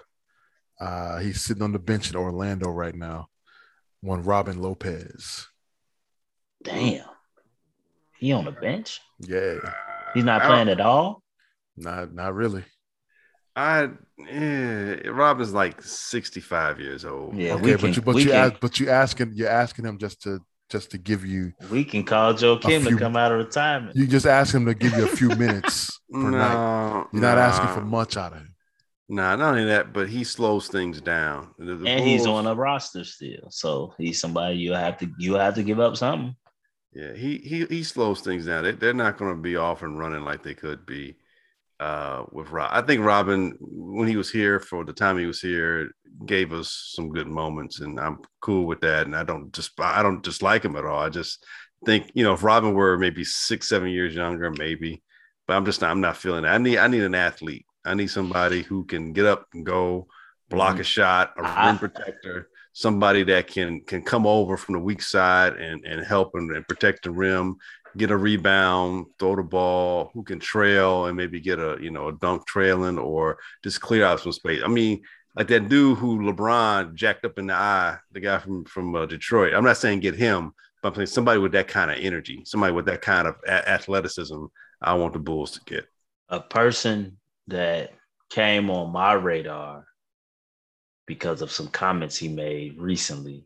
Uh, 0.80 1.18
he's 1.18 1.40
sitting 1.40 1.62
on 1.62 1.72
the 1.72 1.78
bench 1.80 2.10
in 2.10 2.16
Orlando 2.16 2.68
right 2.70 2.94
now. 2.94 3.28
One 4.00 4.22
Robin 4.22 4.60
Lopez. 4.62 5.48
damn. 6.62 7.04
He 8.20 8.32
on 8.32 8.44
the 8.44 8.52
bench? 8.52 9.00
Yeah, 9.20 9.58
He's 10.14 10.24
not 10.24 10.42
playing 10.42 10.68
at 10.68 10.80
all. 10.80 11.22
not 11.76 12.12
not 12.14 12.34
really. 12.34 12.64
I 13.56 13.88
yeah, 14.18 15.08
Robin's 15.08 15.52
like 15.52 15.82
65 15.82 16.80
years 16.80 17.04
old. 17.04 17.36
Yeah, 17.36 17.54
okay, 17.54 17.62
we 17.62 17.72
but 17.72 17.80
can, 17.80 17.92
you 17.94 18.02
but 18.02 18.16
you 18.16 18.24
can, 18.26 18.34
ask, 18.34 18.60
but 18.60 18.80
you 18.80 18.88
asking 18.88 19.32
you're 19.34 19.48
asking 19.48 19.84
him 19.84 19.98
just 19.98 20.22
to 20.22 20.40
just 20.70 20.90
to 20.92 20.98
give 20.98 21.24
you 21.24 21.52
we 21.70 21.84
can 21.84 22.04
call 22.04 22.34
Joakim 22.34 22.82
few- 22.82 22.90
to 22.90 22.96
come 22.98 23.16
out 23.16 23.32
of 23.32 23.38
retirement. 23.38 23.96
you 23.96 24.06
just 24.06 24.26
ask 24.26 24.54
him 24.54 24.66
to 24.66 24.74
give 24.74 24.96
you 24.96 25.04
a 25.04 25.08
few 25.08 25.28
minutes 25.44 25.98
per 26.12 26.18
night. 26.30 26.52
No, 26.54 27.08
You're 27.12 27.22
not 27.22 27.38
asking 27.38 27.74
for 27.74 27.80
much 27.80 28.16
out 28.16 28.32
of 28.32 28.38
him. 28.38 28.54
Nah, 29.08 29.34
not 29.36 29.52
only 29.54 29.64
that, 29.64 29.92
but 29.94 30.08
he 30.08 30.22
slows 30.22 30.68
things 30.68 31.00
down. 31.00 31.48
The- 31.58 31.76
the 31.76 31.88
and 31.88 32.04
he's 32.04 32.26
on 32.26 32.46
a 32.46 32.54
roster 32.54 33.02
still. 33.04 33.48
So 33.50 33.94
he's 33.98 34.20
somebody 34.20 34.56
you 34.58 34.72
have 34.74 34.98
to 34.98 35.10
you 35.18 35.34
have 35.34 35.54
to 35.54 35.62
give 35.62 35.80
up 35.80 35.96
something. 35.96 36.36
Yeah, 36.92 37.12
he 37.12 37.38
he 37.38 37.64
he 37.66 37.82
slows 37.82 38.20
things 38.20 38.46
down. 38.46 38.64
They, 38.64 38.72
they're 38.72 38.94
not 38.94 39.18
going 39.18 39.34
to 39.34 39.40
be 39.40 39.56
off 39.56 39.82
and 39.82 39.98
running 39.98 40.24
like 40.24 40.42
they 40.42 40.54
could 40.54 40.86
be 40.86 41.16
uh, 41.80 42.24
with 42.32 42.50
Rob. 42.50 42.70
I 42.72 42.82
think 42.82 43.04
Robin, 43.04 43.56
when 43.60 44.08
he 44.08 44.16
was 44.16 44.30
here 44.30 44.58
for 44.58 44.84
the 44.84 44.92
time 44.92 45.18
he 45.18 45.26
was 45.26 45.40
here, 45.40 45.90
gave 46.26 46.52
us 46.52 46.92
some 46.94 47.10
good 47.10 47.28
moments, 47.28 47.80
and 47.80 48.00
I'm 48.00 48.18
cool 48.40 48.66
with 48.66 48.80
that. 48.80 49.06
And 49.06 49.14
I 49.14 49.22
don't 49.22 49.52
just 49.52 49.78
I 49.78 50.02
don't 50.02 50.22
dislike 50.22 50.64
him 50.64 50.76
at 50.76 50.86
all. 50.86 50.98
I 50.98 51.10
just 51.10 51.44
think 51.84 52.10
you 52.14 52.24
know 52.24 52.32
if 52.32 52.42
Robin 52.42 52.74
were 52.74 52.96
maybe 52.96 53.24
six 53.24 53.68
seven 53.68 53.90
years 53.90 54.14
younger, 54.14 54.50
maybe. 54.50 55.02
But 55.46 55.56
I'm 55.56 55.64
just 55.64 55.80
not, 55.80 55.90
I'm 55.90 56.00
not 56.00 56.16
feeling 56.16 56.42
that. 56.42 56.54
I 56.54 56.58
need 56.58 56.78
I 56.78 56.88
need 56.88 57.02
an 57.02 57.14
athlete. 57.14 57.66
I 57.84 57.94
need 57.94 58.08
somebody 58.08 58.62
who 58.62 58.84
can 58.84 59.12
get 59.12 59.24
up 59.26 59.46
and 59.54 59.64
go, 59.64 60.08
block 60.50 60.78
a 60.78 60.84
shot, 60.84 61.32
a 61.38 61.42
rim 61.42 61.78
protector 61.78 62.48
somebody 62.78 63.24
that 63.24 63.48
can 63.48 63.80
can 63.80 64.00
come 64.00 64.24
over 64.24 64.56
from 64.56 64.74
the 64.74 64.78
weak 64.78 65.02
side 65.02 65.54
and 65.54 65.84
and 65.84 66.06
help 66.06 66.30
and, 66.34 66.54
and 66.54 66.68
protect 66.68 67.02
the 67.02 67.10
rim, 67.10 67.56
get 67.96 68.12
a 68.12 68.16
rebound, 68.16 69.06
throw 69.18 69.34
the 69.34 69.42
ball, 69.42 70.12
who 70.14 70.22
can 70.22 70.38
trail 70.38 71.06
and 71.06 71.16
maybe 71.16 71.40
get 71.40 71.58
a 71.58 71.76
you 71.80 71.90
know 71.90 72.06
a 72.06 72.12
dunk 72.12 72.46
trailing 72.46 72.96
or 72.96 73.38
just 73.64 73.80
clear 73.80 74.04
out 74.04 74.20
some 74.20 74.30
space. 74.30 74.62
I 74.64 74.68
mean, 74.68 75.02
like 75.34 75.48
that 75.48 75.68
dude 75.68 75.98
who 75.98 76.20
LeBron 76.20 76.94
jacked 76.94 77.24
up 77.24 77.36
in 77.36 77.48
the 77.48 77.54
eye, 77.54 77.98
the 78.12 78.20
guy 78.20 78.38
from 78.38 78.64
from 78.64 78.94
uh, 78.94 79.06
Detroit. 79.06 79.54
I'm 79.54 79.64
not 79.64 79.76
saying 79.76 79.98
get 79.98 80.14
him, 80.14 80.52
but 80.80 80.90
I'm 80.90 80.94
saying 80.94 81.06
somebody 81.08 81.40
with 81.40 81.52
that 81.52 81.66
kind 81.66 81.90
of 81.90 81.98
energy, 81.98 82.42
somebody 82.44 82.72
with 82.72 82.86
that 82.86 83.02
kind 83.02 83.26
of 83.26 83.34
a- 83.44 83.68
athleticism. 83.68 84.44
I 84.80 84.94
want 84.94 85.14
the 85.14 85.18
Bulls 85.18 85.50
to 85.52 85.60
get. 85.66 85.86
A 86.28 86.38
person 86.38 87.18
that 87.48 87.94
came 88.30 88.70
on 88.70 88.92
my 88.92 89.14
radar 89.14 89.87
because 91.08 91.40
of 91.42 91.50
some 91.50 91.68
comments 91.68 92.16
he 92.16 92.28
made 92.28 92.78
recently. 92.78 93.44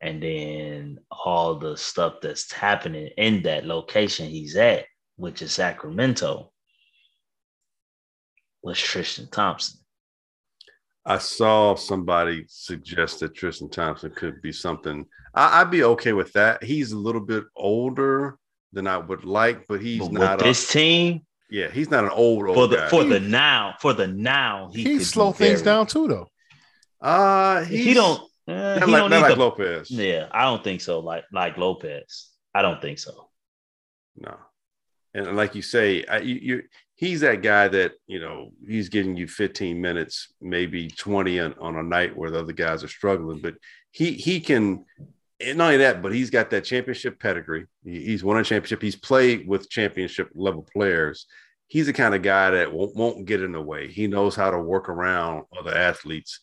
And 0.00 0.22
then 0.22 1.00
all 1.10 1.56
the 1.56 1.76
stuff 1.76 2.20
that's 2.22 2.50
happening 2.52 3.10
in 3.18 3.42
that 3.42 3.66
location 3.66 4.28
he's 4.28 4.56
at, 4.56 4.86
which 5.16 5.42
is 5.42 5.52
Sacramento, 5.52 6.52
was 8.62 8.78
Tristan 8.78 9.28
Thompson. 9.30 9.80
I 11.04 11.18
saw 11.18 11.74
somebody 11.74 12.44
suggest 12.48 13.20
that 13.20 13.34
Tristan 13.34 13.68
Thompson 13.68 14.12
could 14.12 14.40
be 14.40 14.52
something. 14.52 15.04
I, 15.34 15.60
I'd 15.60 15.70
be 15.70 15.82
okay 15.82 16.12
with 16.12 16.32
that. 16.34 16.62
He's 16.62 16.92
a 16.92 16.98
little 16.98 17.20
bit 17.20 17.44
older 17.56 18.38
than 18.72 18.86
I 18.86 18.98
would 18.98 19.24
like, 19.24 19.66
but 19.66 19.80
he's 19.80 20.00
But 20.00 20.12
not 20.12 20.36
with 20.36 20.46
a, 20.46 20.48
this 20.50 20.70
team, 20.70 21.22
yeah, 21.50 21.70
he's 21.70 21.90
not 21.90 22.04
an 22.04 22.10
old 22.10 22.46
old 22.46 22.54
for 22.56 22.66
the 22.66 22.76
guy. 22.76 22.88
for 22.88 23.04
the 23.04 23.20
now, 23.20 23.74
for 23.80 23.92
the 23.94 24.06
now, 24.06 24.70
he 24.72 24.82
He, 24.84 24.98
could 24.98 25.06
slow 25.06 25.32
things 25.32 25.62
down 25.62 25.86
too, 25.86 26.08
though. 26.08 26.28
uh 27.00 27.64
He 27.64 27.94
don't. 27.94 28.20
not 28.46 28.78
he 28.84 28.90
like, 28.90 29.00
don't 29.00 29.10
not 29.10 29.10
need 29.10 29.20
like 29.22 29.34
the- 29.34 29.40
Lopez. 29.40 29.90
Yeah, 29.90 30.28
I 30.32 30.44
don't 30.44 30.62
think 30.64 30.80
so. 30.80 31.00
Like 31.00 31.24
like 31.32 31.56
Lopez, 31.56 32.28
I 32.54 32.62
don't 32.62 32.80
think 32.80 32.98
so. 32.98 33.30
No. 34.16 34.34
And 35.14 35.36
like 35.36 35.54
you 35.54 35.62
say, 35.62 36.04
I, 36.04 36.18
you, 36.18 36.34
you 36.34 36.62
he's 36.94 37.20
that 37.20 37.40
guy 37.42 37.68
that 37.68 37.92
you 38.06 38.20
know 38.20 38.50
he's 38.66 38.88
giving 38.88 39.16
you 39.16 39.26
15 39.26 39.80
minutes, 39.80 40.32
maybe 40.40 40.88
20 40.88 41.40
on, 41.40 41.54
on 41.60 41.76
a 41.76 41.82
night 41.82 42.16
where 42.16 42.30
the 42.30 42.40
other 42.40 42.52
guys 42.52 42.84
are 42.84 42.88
struggling. 42.88 43.40
But 43.40 43.54
he 43.90 44.12
he 44.12 44.40
can, 44.40 44.84
and 45.40 45.58
not 45.58 45.66
only 45.66 45.78
that, 45.78 46.02
but 46.02 46.12
he's 46.12 46.30
got 46.30 46.50
that 46.50 46.64
championship 46.64 47.20
pedigree. 47.20 47.66
He, 47.84 48.04
he's 48.06 48.24
won 48.24 48.38
a 48.38 48.44
championship. 48.44 48.82
He's 48.82 48.96
played 48.96 49.46
with 49.46 49.70
championship 49.70 50.30
level 50.34 50.66
players. 50.72 51.26
He's 51.68 51.86
the 51.86 51.92
kind 51.92 52.14
of 52.14 52.22
guy 52.22 52.50
that 52.50 52.72
won't, 52.72 52.96
won't 52.96 53.26
get 53.26 53.42
in 53.42 53.52
the 53.52 53.60
way. 53.60 53.88
He 53.88 54.06
knows 54.06 54.34
how 54.34 54.50
to 54.50 54.58
work 54.58 54.88
around 54.88 55.44
other 55.56 55.76
athletes. 55.76 56.40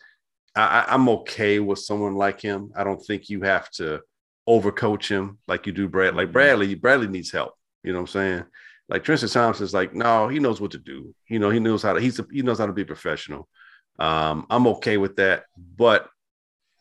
I, 0.55 0.85
I'm 0.87 1.09
okay 1.09 1.59
with 1.59 1.79
someone 1.79 2.15
like 2.15 2.39
him. 2.39 2.71
I 2.75 2.83
don't 2.83 3.03
think 3.03 3.29
you 3.29 3.41
have 3.41 3.69
to 3.71 4.01
overcoach 4.47 5.09
him 5.09 5.39
like 5.47 5.65
you 5.65 5.73
do 5.73 5.89
Brad. 5.89 6.15
Like 6.15 6.31
Bradley, 6.31 6.75
Bradley 6.75 7.07
needs 7.07 7.31
help. 7.31 7.53
You 7.83 7.91
know 7.91 7.99
what 7.99 8.09
I'm 8.09 8.13
saying? 8.13 8.43
Like 8.87 9.03
Tristan 9.03 9.29
Thompson's 9.29 9.73
like, 9.73 9.93
no, 9.93 10.27
he 10.27 10.39
knows 10.39 10.61
what 10.61 10.71
to 10.71 10.77
do. 10.77 11.13
You 11.27 11.39
know, 11.39 11.49
he 11.49 11.59
knows 11.59 11.81
how 11.83 11.93
to 11.93 11.99
he's 11.99 12.19
a, 12.19 12.27
he 12.31 12.41
knows 12.41 12.59
how 12.59 12.67
to 12.67 12.73
be 12.73 12.85
professional. 12.85 13.49
Um, 13.97 14.45
I'm 14.49 14.67
okay 14.67 14.97
with 14.97 15.15
that, 15.15 15.45
but 15.57 16.07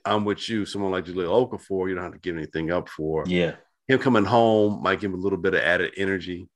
I'm 0.05 0.25
with 0.25 0.49
you. 0.49 0.65
Someone 0.67 0.93
like 0.93 1.05
Jahlil 1.07 1.49
Okafor, 1.51 1.89
you 1.89 1.95
don't 1.95 2.05
have 2.05 2.13
to 2.13 2.19
give 2.19 2.37
anything 2.37 2.71
up 2.71 2.89
for. 2.89 3.25
Yeah, 3.27 3.55
Him 3.89 3.99
coming 3.99 4.25
home 4.25 4.83
might 4.83 5.01
give 5.01 5.11
him 5.13 5.19
a 5.19 5.23
little 5.23 5.39
bit 5.39 5.55
of 5.55 5.61
added 5.61 5.93
energy, 5.97 6.49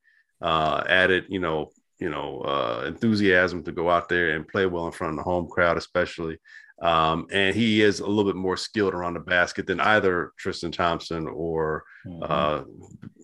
uh, 0.42 0.82
added, 0.88 1.24
you 1.28 1.40
know, 1.40 1.70
you 1.98 2.08
know, 2.10 2.40
uh, 2.42 2.84
enthusiasm 2.86 3.62
to 3.64 3.72
go 3.72 3.90
out 3.90 4.08
there 4.08 4.30
and 4.36 4.46
play 4.46 4.66
well 4.66 4.86
in 4.86 4.92
front 4.92 5.12
of 5.12 5.16
the 5.16 5.22
home 5.24 5.48
crowd, 5.48 5.76
especially. 5.76 6.38
Um, 6.80 7.26
and 7.32 7.56
he 7.56 7.82
is 7.82 7.98
a 8.00 8.06
little 8.06 8.24
bit 8.30 8.36
more 8.36 8.56
skilled 8.56 8.94
around 8.94 9.14
the 9.14 9.20
basket 9.20 9.66
than 9.66 9.80
either 9.80 10.30
Tristan 10.38 10.70
Thompson 10.70 11.26
or 11.26 11.82
Mhm. 12.06 12.30
uh, 12.30 12.64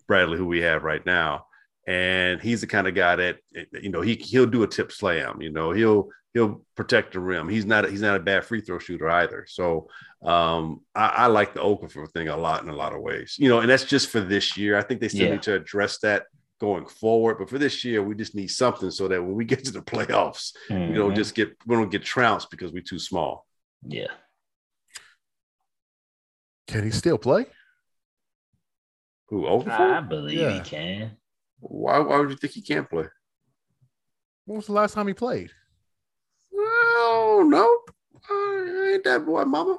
Bradley, 0.08 0.38
who 0.38 0.46
we 0.46 0.60
have 0.62 0.82
right 0.82 1.04
now. 1.06 1.46
And 1.86 2.40
he's 2.40 2.62
the 2.62 2.66
kind 2.66 2.88
of 2.88 2.94
guy 2.94 3.14
that 3.16 3.36
you 3.80 3.90
know 3.90 4.00
he 4.00 4.14
he'll 4.14 4.46
do 4.46 4.62
a 4.62 4.66
tip 4.66 4.90
slam. 4.90 5.40
You 5.42 5.50
know 5.52 5.70
he'll 5.70 6.08
he'll 6.34 6.62
protect 6.76 7.12
the 7.14 7.20
rim. 7.20 7.48
He's 7.48 7.64
not 7.64 7.88
he's 7.88 8.02
not 8.02 8.16
a 8.16 8.20
bad 8.20 8.44
free 8.44 8.60
throw 8.60 8.78
shooter 8.78 9.08
either. 9.08 9.46
So 9.48 9.88
um, 10.22 10.80
I, 10.94 11.06
I 11.06 11.26
like 11.28 11.54
the 11.54 11.60
Okafor 11.60 12.10
thing 12.10 12.28
a 12.28 12.36
lot 12.36 12.62
in 12.62 12.68
a 12.68 12.74
lot 12.76 12.92
of 12.94 13.00
ways. 13.00 13.36
You 13.38 13.48
know, 13.48 13.60
and 13.60 13.70
that's 13.70 13.84
just 13.84 14.10
for 14.10 14.20
this 14.20 14.56
year. 14.56 14.76
I 14.76 14.82
think 14.82 15.00
they 15.00 15.08
still 15.08 15.26
Yeah. 15.26 15.32
need 15.34 15.42
to 15.42 15.54
address 15.54 15.98
that 16.00 16.24
going 16.60 16.86
forward. 16.86 17.38
But 17.38 17.48
for 17.48 17.58
this 17.58 17.84
year, 17.84 18.02
we 18.02 18.14
just 18.14 18.34
need 18.34 18.48
something 18.48 18.90
so 18.90 19.08
that 19.08 19.22
when 19.22 19.34
we 19.34 19.44
get 19.52 19.64
to 19.64 19.70
the 19.72 19.80
playoffs, 19.82 20.52
we 20.68 20.92
don't 20.94 21.12
Mhm. 21.12 21.16
just 21.16 21.34
get 21.34 21.56
we 21.66 21.76
don't 21.76 21.90
get 21.90 22.02
trounced 22.04 22.50
because 22.50 22.72
we're 22.72 22.82
too 22.82 22.98
small. 22.98 23.46
yeah. 23.86 24.08
Can 26.66 26.82
he 26.84 26.90
still 26.90 27.18
play? 27.18 27.44
Who 29.28 29.46
I 29.68 30.00
believe 30.00 30.38
Yeah. 30.38 30.50
he 30.52 30.60
can. 30.60 31.16
Why 31.60 31.98
why 31.98 32.18
would 32.18 32.30
you 32.30 32.36
think 32.36 32.54
he 32.54 32.62
can't 32.62 32.88
play? 32.88 33.04
When 34.46 34.56
was 34.56 34.66
the 34.66 34.72
last 34.72 34.94
time 34.94 35.06
he 35.06 35.14
played? 35.14 35.50
Well, 37.44 37.50
no, 37.50 37.78
I 38.30 38.90
ain't 38.94 39.04
that 39.04 39.24
boy, 39.26 39.44
mama. 39.44 39.78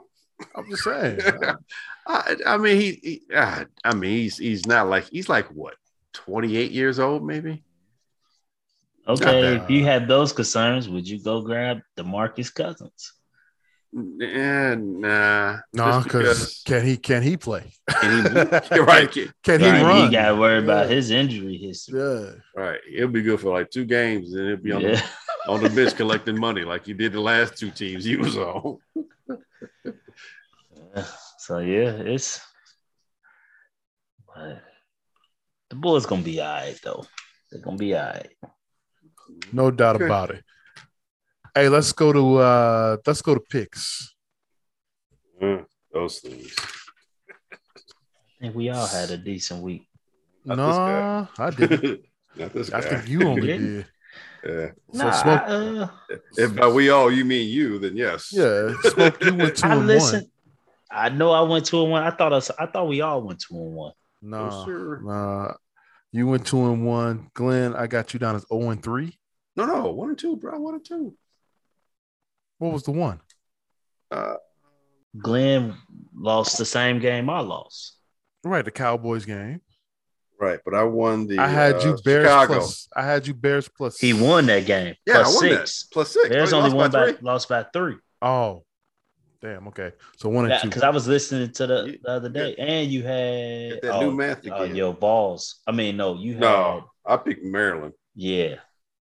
I'm 0.55 0.69
just 0.69 0.83
saying. 0.83 1.19
I, 2.07 2.35
I 2.45 2.57
mean, 2.57 2.77
he, 2.79 2.91
he 3.01 3.21
ah, 3.35 3.65
I 3.83 3.93
mean, 3.95 4.11
he's 4.11 4.37
he's 4.37 4.65
not 4.67 4.87
like 4.89 5.05
he's 5.09 5.29
like 5.29 5.47
what, 5.47 5.75
28 6.13 6.71
years 6.71 6.99
old, 6.99 7.25
maybe. 7.25 7.63
Okay, 9.07 9.55
if 9.55 9.69
you 9.69 9.83
had 9.83 10.07
those 10.07 10.33
concerns, 10.33 10.89
would 10.89 11.07
you 11.07 11.21
go 11.21 11.41
grab 11.41 11.79
Demarcus 11.97 12.53
Cousins? 12.53 13.13
Yeah, 13.93 14.75
nah. 14.77 15.57
no, 15.73 15.85
Just 15.85 16.03
because 16.07 16.61
can 16.65 16.85
he 16.85 16.97
can 16.97 17.23
he 17.23 17.37
play? 17.37 17.71
can 18.01 18.11
he, 18.11 18.79
right, 18.79 19.11
can- 19.11 19.33
Can 19.43 19.59
he 19.61 19.65
Right, 19.67 19.81
run? 19.83 20.05
You 20.05 20.11
got 20.11 20.29
to 20.29 20.35
worry 20.35 20.59
about 20.59 20.89
his 20.89 21.11
injury 21.11 21.57
history. 21.57 21.99
Yeah. 22.01 22.31
right. 22.55 22.79
It'll 22.93 23.09
be 23.09 23.21
good 23.21 23.39
for 23.39 23.53
like 23.57 23.69
two 23.71 23.85
games, 23.85 24.33
and 24.33 24.45
it'll 24.47 24.57
be 24.63 24.71
on 24.73 24.81
Yeah. 24.81 24.95
the 24.95 25.03
on 25.47 25.61
the 25.61 25.69
bench 25.69 25.95
collecting 25.95 26.39
money 26.39 26.63
like 26.63 26.85
he 26.85 26.93
did 26.93 27.13
the 27.13 27.21
last 27.21 27.57
two 27.57 27.69
teams 27.71 28.03
he 28.05 28.15
was 28.17 28.37
on. 28.37 28.77
So 31.39 31.59
yeah, 31.59 31.91
it's 31.91 32.39
Uh, 34.35 34.55
the 35.69 35.75
Bulls 35.75 36.05
gonna 36.05 36.23
be 36.23 36.39
all 36.41 36.53
right 36.53 36.79
though. 36.83 37.05
They're 37.51 37.61
gonna 37.61 37.77
be 37.77 37.93
all 37.95 38.05
right. 38.05 38.31
No 39.53 39.69
doubt 39.71 39.97
Okay. 39.97 40.05
about 40.05 40.31
it. 40.31 40.43
Hey, 41.53 41.69
let's 41.69 41.91
go 41.91 42.11
to 42.11 42.37
uh 42.37 42.97
let's 43.05 43.21
go 43.21 43.35
to 43.35 43.41
picks. 43.41 44.15
Uh, 45.41 45.63
those 45.93 46.19
things. 46.19 46.55
I 47.51 47.57
think 48.41 48.55
we 48.55 48.69
all 48.69 48.87
had 48.87 49.11
a 49.11 49.17
decent 49.17 49.61
week. 49.61 49.87
Not 50.43 50.57
no, 50.57 50.67
this 50.67 50.77
guy. 50.77 51.45
I 51.45 51.49
didn't. 51.51 52.05
Not 52.35 52.53
this 52.53 52.71
I 52.71 52.81
think 52.81 53.07
you 53.07 53.27
only 53.27 53.47
did. 53.59 53.85
Yeah. 54.45 54.71
So 54.93 55.03
nah, 55.05 55.11
smoke, 55.11 55.41
I, 55.41 55.53
uh, 55.53 55.87
If 56.37 56.55
by 56.55 56.67
we 56.67 56.89
all 56.89 57.11
you 57.11 57.25
mean 57.25 57.49
you, 57.49 57.79
then 57.79 57.97
yes. 57.97 58.29
yeah, 58.31 58.73
smoke. 58.83 59.23
You 59.23 59.33
went 59.37 59.57
two 59.57 59.67
I 59.67 59.75
and 59.75 59.87
listened. 59.87 60.27
I 60.91 61.09
know 61.09 61.31
I 61.31 61.41
went 61.41 61.65
two 61.65 61.81
and 61.81 61.91
one. 61.91 62.03
I 62.03 62.11
thought 62.11 62.31
us. 62.31 62.51
I 62.59 62.67
thought 62.67 62.87
we 62.87 63.01
all 63.01 63.23
went 63.23 63.39
two 63.41 63.55
and 63.55 63.73
one. 63.73 63.75
one. 63.75 63.93
No, 64.21 64.45
Nah, 64.49 64.65
sir. 64.65 64.99
nah. 65.03 65.53
You 66.11 66.27
went 66.27 66.45
two 66.45 66.63
and 66.71 66.85
one. 66.85 67.29
Glenn, 67.33 67.75
I 67.75 67.87
got 67.87 68.13
you 68.13 68.19
down 68.19 68.35
as 68.35 68.45
zero 68.47 68.69
and 68.69 68.81
three. 68.83 69.17
No, 69.55 69.65
no, 69.65 69.91
one 69.91 70.09
and 70.09 70.17
two, 70.17 70.37
bro. 70.37 70.57
One 70.59 70.75
and 70.75 70.85
two. 70.85 71.15
What 72.59 72.71
was 72.71 72.83
the 72.83 72.91
one? 72.91 73.19
Uh, 74.11 74.35
Glenn 75.17 75.75
lost 76.15 76.57
the 76.57 76.65
same 76.65 76.99
game 76.99 77.29
I 77.29 77.39
lost. 77.39 77.97
Right, 78.43 78.63
the 78.63 78.71
Cowboys 78.71 79.25
game. 79.25 79.61
Right, 80.39 80.59
but 80.65 80.73
I 80.73 80.83
won 80.83 81.27
the. 81.27 81.39
I 81.39 81.47
had 81.47 81.81
you 81.83 81.91
uh, 81.91 81.97
Bears 82.03 82.25
Chicago. 82.25 82.53
plus. 82.55 82.87
I 82.95 83.03
had 83.05 83.27
you 83.27 83.33
Bears 83.33 83.67
plus. 83.69 83.99
He 83.99 84.13
won 84.13 84.45
that 84.47 84.65
game. 84.65 84.95
Yeah, 85.05 85.15
plus 85.23 85.27
I 85.27 85.29
won 85.29 85.39
six. 85.57 85.83
that. 85.87 85.93
Plus 85.93 86.11
six. 86.11 86.29
Bears 86.29 86.53
Oh, 86.53 86.57
only 86.57 86.69
lost 86.71 86.75
won 86.77 86.91
by, 86.91 87.11
three? 87.11 87.17
lost 87.21 87.49
by 87.49 87.63
three. 87.73 87.95
Oh, 88.21 88.63
damn. 89.41 89.67
Okay, 89.69 89.91
so 90.17 90.29
one 90.29 90.49
and 90.51 90.61
two. 90.61 90.67
Because 90.69 90.83
I 90.83 90.89
was 90.89 91.07
listening 91.07 91.51
to 91.53 91.67
the, 91.67 91.83
You- 91.85 91.99
the 92.03 92.09
other 92.09 92.29
day, 92.29 92.55
and 92.57 92.91
you 92.91 93.03
had 93.03 93.71
Get 93.73 93.81
that 93.83 93.91
oh, 93.95 94.01
new 94.01 94.11
math 94.15 94.41
oh, 94.51 94.63
again. 94.63 94.75
your 94.75 94.93
balls. 94.93 95.61
I 95.67 95.71
mean, 95.71 95.97
no, 95.97 96.15
you 96.15 96.33
had 96.33 96.41
No, 96.41 96.89
I 97.05 97.17
picked 97.17 97.43
Maryland. 97.43 97.93
yeah. 98.15 98.55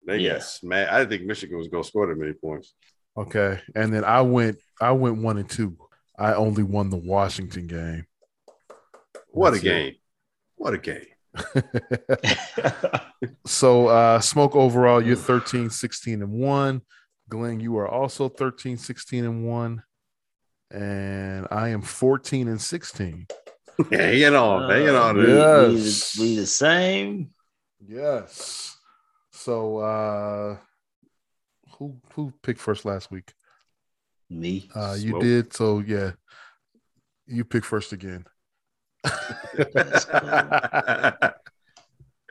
They 0.06 0.18
Yeah. 0.18 0.34
got 0.34 0.42
smacked. 0.42 0.92
I 0.92 0.98
didn't 0.98 1.10
think 1.10 1.22
Michigan 1.24 1.56
was 1.56 1.68
going 1.68 1.82
to 1.82 1.88
score 1.88 2.06
that 2.06 2.18
many 2.18 2.34
points. 2.34 2.74
Okay, 3.16 3.60
and 3.74 3.90
then 3.94 4.05
I 4.05 4.20
went. 4.20 4.59
I 4.80 4.90
went 4.92 5.22
one 5.22 5.38
and 5.38 5.48
two. 5.48 5.78
I 6.18 6.34
only 6.34 6.62
won 6.62 6.90
the 6.90 6.96
Washington 6.98 7.66
game. 7.68 8.06
What 9.30 9.48
a 9.48 9.51
That's 9.52 9.62
it. 9.64 9.68
game! 9.68 9.94
What 10.56 10.74
a 10.74 10.78
game! 10.78 11.06
So 13.47 13.89
uh 13.89 14.20
smoke 14.20 14.55
overall, 14.55 15.02
you're 15.02 15.16
13, 15.16 15.70
16, 15.70 16.23
and 16.23 16.32
1. 16.32 16.82
Glenn, 17.28 17.61
you 17.61 17.77
are 17.78 17.89
also 17.89 18.28
13, 18.28 18.77
16, 18.77 19.24
and 19.24 19.47
1. 19.47 19.82
And 20.70 21.47
I 21.51 21.69
am 21.69 21.81
14 21.82 22.48
and 22.48 22.61
16. 22.61 23.27
hanging 23.90 24.35
on, 24.35 24.70
hanging 24.70 24.89
on. 24.94 25.16
we, 25.16 25.23
dude. 25.27 25.36
Yeah. 25.39 25.69
we, 25.69 25.74
Yes. 25.77 26.12
the- 26.12 26.23
we 26.23 26.36
the 26.36 26.47
same. 26.47 27.31
Yes. 27.86 28.77
So 29.32 29.78
uh 29.78 30.56
who 31.78 31.97
who 32.15 32.32
picked 32.43 32.61
first 32.61 32.85
last 32.85 33.11
week? 33.11 33.32
Me. 34.31 34.69
Uh 34.74 34.97
you 34.98 35.11
Smoke. 35.11 35.23
did, 35.23 35.52
so 35.55 35.78
yeah. 35.81 36.12
You 37.27 37.44
pick 37.44 37.65
first 37.65 37.93
again. 37.93 38.27
That's 39.72 40.05
cool. 40.10 41.31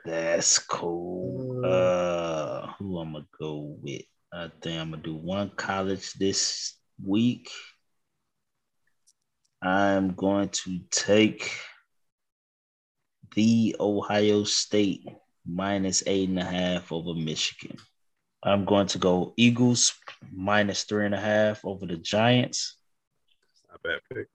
That's 0.05 0.59
cool. 0.59 1.61
Uh, 1.65 2.67
who 2.79 2.97
I'm 2.99 3.13
gonna 3.13 3.25
go 3.39 3.77
with? 3.81 4.01
I 4.33 4.49
think 4.61 4.81
I'm 4.81 4.91
gonna 4.91 5.03
do 5.03 5.15
one 5.15 5.51
college 5.55 6.13
this 6.13 6.75
week. 7.03 7.49
I'm 9.61 10.13
going 10.13 10.49
to 10.49 10.79
take 10.91 11.51
the 13.35 13.75
Ohio 13.79 14.43
State 14.43 15.07
minus 15.45 16.03
eight 16.05 16.29
and 16.29 16.39
a 16.39 16.43
half 16.43 16.91
over 16.91 17.13
Michigan. 17.13 17.77
I'm 18.43 18.65
going 18.65 18.87
to 18.87 18.97
go 18.97 19.33
Eagles 19.37 19.93
minus 20.33 20.83
three 20.83 21.05
and 21.05 21.15
a 21.15 21.19
half 21.19 21.63
over 21.63 21.85
the 21.85 21.95
Giants. 21.95 22.75
Not 23.69 23.79
a 23.83 23.87
bad 23.87 23.99
pick. 24.13 24.27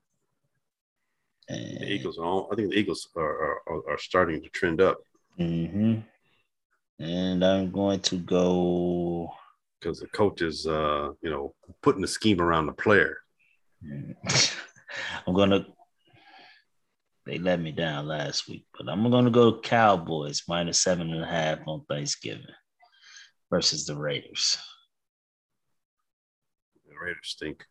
And, 1.49 1.81
The 1.81 1.91
Eagles 1.93 2.19
are 2.19 2.25
on. 2.25 2.49
I 2.53 2.57
think 2.57 2.70
the 2.73 2.79
Eagles 2.79 3.09
are, 3.16 3.61
are, 3.66 3.91
are 3.91 3.99
starting 3.99 4.43
to 4.43 4.49
trend 4.51 4.81
up 4.81 4.99
Mhm. 5.39 6.05
And 6.99 7.45
I'm 7.45 7.70
going 7.70 8.01
to 8.01 8.16
go. 8.16 9.31
because 9.81 10.01
the 10.01 10.09
coach 10.09 10.43
is, 10.43 10.66
uh, 10.66 11.11
you 11.23 11.31
know, 11.31 11.55
putting 11.83 12.03
the 12.03 12.09
scheme 12.09 12.41
around 12.41 12.66
the 12.66 12.73
player. 12.73 13.19
I'm 15.27 15.35
gonna. 15.35 15.65
They 17.25 17.39
let 17.39 17.61
me 17.61 17.70
down 17.73 18.07
last 18.09 18.49
week, 18.49 18.66
but 18.77 18.89
I'm 18.89 19.09
gonna 19.11 19.31
go 19.31 19.61
Cowboys 19.61 20.43
minus 20.49 20.81
seven 20.81 21.12
and 21.12 21.23
a 21.23 21.27
half 21.27 21.61
on 21.66 21.85
Thanksgiving 21.89 22.43
versus 23.51 23.87
the 23.87 23.95
Raiders. 23.95 24.57
The 26.89 26.95
Raiders 27.01 27.19
stink. 27.29 27.65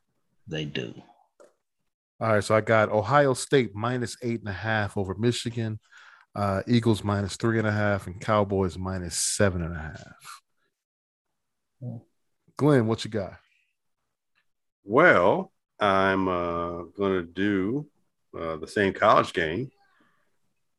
They 0.48 0.64
do. 0.64 0.94
All 2.20 2.34
right, 2.34 2.44
so 2.44 2.56
I 2.56 2.62
got 2.62 2.90
Ohio 2.90 3.36
State 3.36 3.76
minus 3.76 4.18
eight 4.24 4.40
and 4.40 4.50
a 4.50 4.54
half 4.54 4.98
over 4.98 5.14
Michigan, 5.14 5.80
uh, 6.36 6.64
Eagles 6.68 7.04
minus 7.04 7.36
three 7.36 7.60
and 7.60 7.68
a 7.68 7.72
half, 7.72 8.08
and 8.08 8.20
Cowboys 8.20 8.76
minus 8.76 9.16
seven 9.16 9.62
and 9.62 9.76
a 9.76 9.80
half. 9.80 10.42
Glenn, 12.58 12.88
what 12.88 13.06
you 13.06 13.12
got? 13.12 13.36
Well, 14.84 15.52
I'm 15.80 16.28
uh, 16.28 16.84
going 16.98 17.14
to 17.14 17.24
do 17.24 17.88
uh, 18.36 18.58
the 18.58 18.68
same 18.68 18.94
college 18.94 19.32
game 19.32 19.70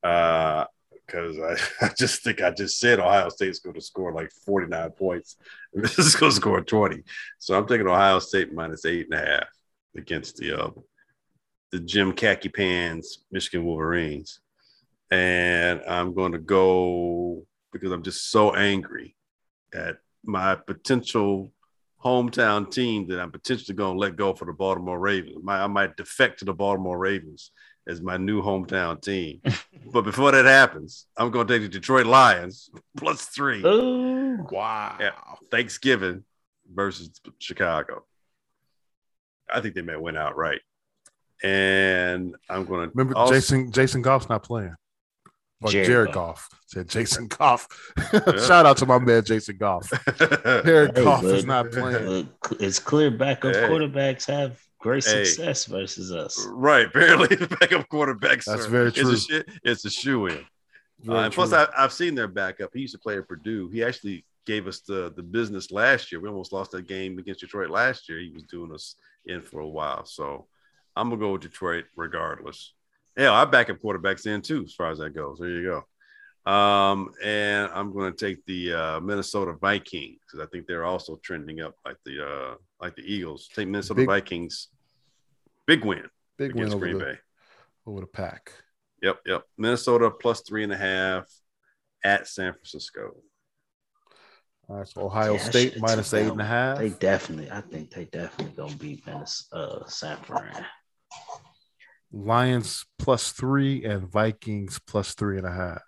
because 0.02 1.38
I, 1.38 1.56
I 1.86 1.90
just 1.96 2.24
think 2.24 2.42
I 2.42 2.50
just 2.50 2.80
said 2.80 2.98
Ohio 2.98 3.28
State's 3.28 3.60
going 3.60 3.76
to 3.76 3.80
score 3.80 4.12
like 4.12 4.32
49 4.44 4.90
points. 4.90 5.36
And 5.72 5.84
this 5.84 6.00
is 6.00 6.16
going 6.16 6.32
to 6.32 6.36
score 6.36 6.60
20. 6.62 7.04
So 7.38 7.56
I'm 7.56 7.68
taking 7.68 7.86
Ohio 7.86 8.18
State 8.18 8.52
minus 8.52 8.84
eight 8.84 9.06
and 9.08 9.20
a 9.20 9.24
half 9.24 9.48
against 9.96 10.38
the 10.38 10.64
uh, 10.64 10.70
the 11.70 11.80
Jim 11.80 12.12
Khaki 12.12 12.48
Pants 12.48 13.24
Michigan 13.30 13.64
Wolverines. 13.64 14.40
And 15.10 15.82
I'm 15.88 16.14
going 16.14 16.32
to 16.32 16.38
go 16.38 17.46
because 17.72 17.92
I'm 17.92 18.02
just 18.02 18.30
so 18.30 18.54
angry 18.54 19.16
at 19.74 19.98
my 20.24 20.54
potential 20.54 21.52
hometown 22.02 22.70
team 22.70 23.08
that 23.08 23.20
I'm 23.20 23.30
potentially 23.30 23.74
going 23.74 23.94
to 23.94 23.98
let 23.98 24.16
go 24.16 24.34
for 24.34 24.44
the 24.44 24.52
Baltimore 24.52 24.98
Ravens. 24.98 25.36
My, 25.42 25.62
I 25.62 25.66
might 25.66 25.96
defect 25.96 26.40
to 26.40 26.44
the 26.44 26.52
Baltimore 26.52 26.98
Ravens 26.98 27.50
as 27.88 28.00
my 28.00 28.16
new 28.16 28.42
hometown 28.42 29.00
team. 29.00 29.40
but 29.92 30.02
before 30.02 30.30
that 30.32 30.44
happens, 30.44 31.06
I'm 31.16 31.30
going 31.30 31.46
to 31.46 31.54
take 31.54 31.62
the 31.62 31.68
Detroit 31.68 32.06
Lions 32.06 32.70
plus 32.96 33.24
three. 33.26 33.64
Ooh. 33.64 34.46
Wow. 34.50 34.96
Yeah. 35.00 35.10
Thanksgiving 35.50 36.24
versus 36.72 37.10
Chicago. 37.38 38.04
I 39.50 39.60
think 39.60 39.74
they 39.74 39.82
may 39.82 39.96
win 39.96 40.16
outright. 40.16 40.60
And 41.42 42.34
I'm 42.50 42.64
going 42.64 42.88
to 42.88 42.96
Remember, 42.96 43.14
Jason 43.28 43.70
Jason 43.72 44.02
Goff's 44.02 44.28
not 44.28 44.42
playing. 44.42 44.74
Or 45.60 45.70
Jared 45.70 45.86
Jared, 45.88 46.12
Goff. 46.12 46.48
Goff 46.50 46.60
said 46.66 46.88
Jason 46.88 47.26
Goff. 47.26 47.66
Shout 48.46 48.64
out 48.66 48.76
to 48.76 48.86
my 48.86 48.98
man 48.98 49.24
Jason 49.24 49.56
Goff. 49.56 49.90
Jared 50.18 50.96
Hey, 50.96 51.04
Goff 51.04 51.24
is 51.24 51.44
but- 51.44 51.46
not 51.46 51.70
playing. 51.72 52.28
But 52.42 52.60
It's 52.60 52.78
clear 52.78 53.10
backup 53.10 53.54
Hey. 53.54 53.62
quarterbacks 53.62 54.26
have 54.26 54.60
great 54.78 55.04
Hey. 55.04 55.24
success 55.24 55.64
versus 55.66 56.12
us. 56.12 56.46
right. 56.50 56.92
Barely 56.92 57.26
the 57.34 57.48
backup 57.60 57.88
quarterback. 57.88 58.44
That's 58.44 58.64
sir. 58.64 58.68
very 58.68 58.88
It's 58.94 59.26
true. 59.26 59.38
a, 59.40 59.44
it's 59.64 59.84
a 59.84 59.90
shoe 59.90 60.26
in. 60.26 60.44
Uh, 61.08 61.14
and 61.14 61.32
plus, 61.34 61.48
true. 61.50 61.58
I, 61.58 61.66
I've 61.76 61.92
seen 61.92 62.14
their 62.14 62.28
backup. 62.28 62.70
He 62.72 62.80
used 62.82 62.94
to 62.94 62.98
play 63.00 63.18
at 63.18 63.26
Purdue. 63.26 63.68
He 63.68 63.82
actually 63.82 64.24
gave 64.46 64.66
us 64.68 64.80
the, 64.80 65.12
the 65.16 65.22
business 65.22 65.70
last 65.72 66.10
year. 66.12 66.20
We 66.20 66.28
almost 66.28 66.52
lost 66.52 66.70
that 66.70 66.86
game 66.86 67.18
against 67.18 67.40
Detroit 67.40 67.70
last 67.70 68.08
year. 68.08 68.18
He 68.20 68.30
was 68.30 68.44
doing 68.44 68.72
us 68.72 68.94
in 69.26 69.42
for 69.42 69.58
a 69.60 69.68
while. 69.68 70.04
So 70.06 70.46
I'm 70.98 71.08
going 71.08 71.20
to 71.20 71.26
go 71.26 71.32
with 71.32 71.42
Detroit 71.42 71.84
regardless. 71.96 72.74
Yeah, 73.16 73.32
I 73.32 73.44
back 73.44 73.70
up 73.70 73.78
quarterbacks 73.78 74.26
in 74.26 74.42
too, 74.42 74.64
as 74.64 74.74
far 74.74 74.90
as 74.90 74.98
that 74.98 75.14
goes. 75.14 75.38
There 75.38 75.48
you 75.48 75.62
go. 76.44 76.50
Um, 76.52 77.10
and 77.22 77.70
I'm 77.74 77.92
going 77.92 78.12
to 78.12 78.16
take 78.26 78.44
the 78.46 78.72
uh, 78.72 79.00
Minnesota 79.00 79.52
Vikings 79.52 80.18
because 80.26 80.44
I 80.44 80.48
think 80.50 80.66
they're 80.66 80.84
also 80.84 81.16
trending 81.22 81.60
up 81.60 81.74
like 81.84 81.96
the 82.04 82.24
uh, 82.26 82.54
like 82.80 82.96
the 82.96 83.02
Eagles. 83.02 83.48
Take 83.54 83.68
Minnesota 83.68 84.00
Big- 84.00 84.06
Vikings, 84.06 84.68
big 85.66 85.84
win 85.84 86.04
Big 86.38 86.54
win 86.54 86.64
against 86.64 86.76
over 86.76 86.86
Green 86.86 86.98
the, 86.98 87.04
Bay. 87.04 87.18
over 87.86 88.00
the 88.00 88.06
pack. 88.06 88.52
Yep, 89.02 89.20
yep. 89.26 89.42
Minnesota 89.58 90.10
plus 90.10 90.40
three 90.40 90.64
and 90.64 90.72
a 90.72 90.76
half 90.76 91.26
at 92.04 92.26
San 92.28 92.52
Francisco. 92.52 93.16
All 94.68 94.76
right, 94.78 94.88
so 94.88 95.02
Ohio 95.02 95.34
Yeah, 95.34 95.38
State 95.40 95.68
should've 95.74 95.82
minus 95.82 96.10
took 96.10 96.20
eight 96.20 96.24
that 96.24 96.32
and 96.32 96.40
a 96.40 96.44
half. 96.44 96.78
They 96.78 96.90
definitely, 96.90 97.50
I 97.50 97.60
think 97.62 97.90
they 97.90 98.04
definitely 98.06 98.54
gonna 98.54 98.74
beat 98.76 99.04
Venice, 99.04 99.48
uh, 99.52 99.84
San 99.86 100.16
Fran. 100.18 100.64
Lions 102.12 102.86
plus 102.98 103.32
three 103.32 103.84
and 103.84 104.08
Vikings 104.08 104.80
plus 104.86 105.14
three 105.14 105.38
and 105.38 105.46
a 105.46 105.52
half. 105.52 105.78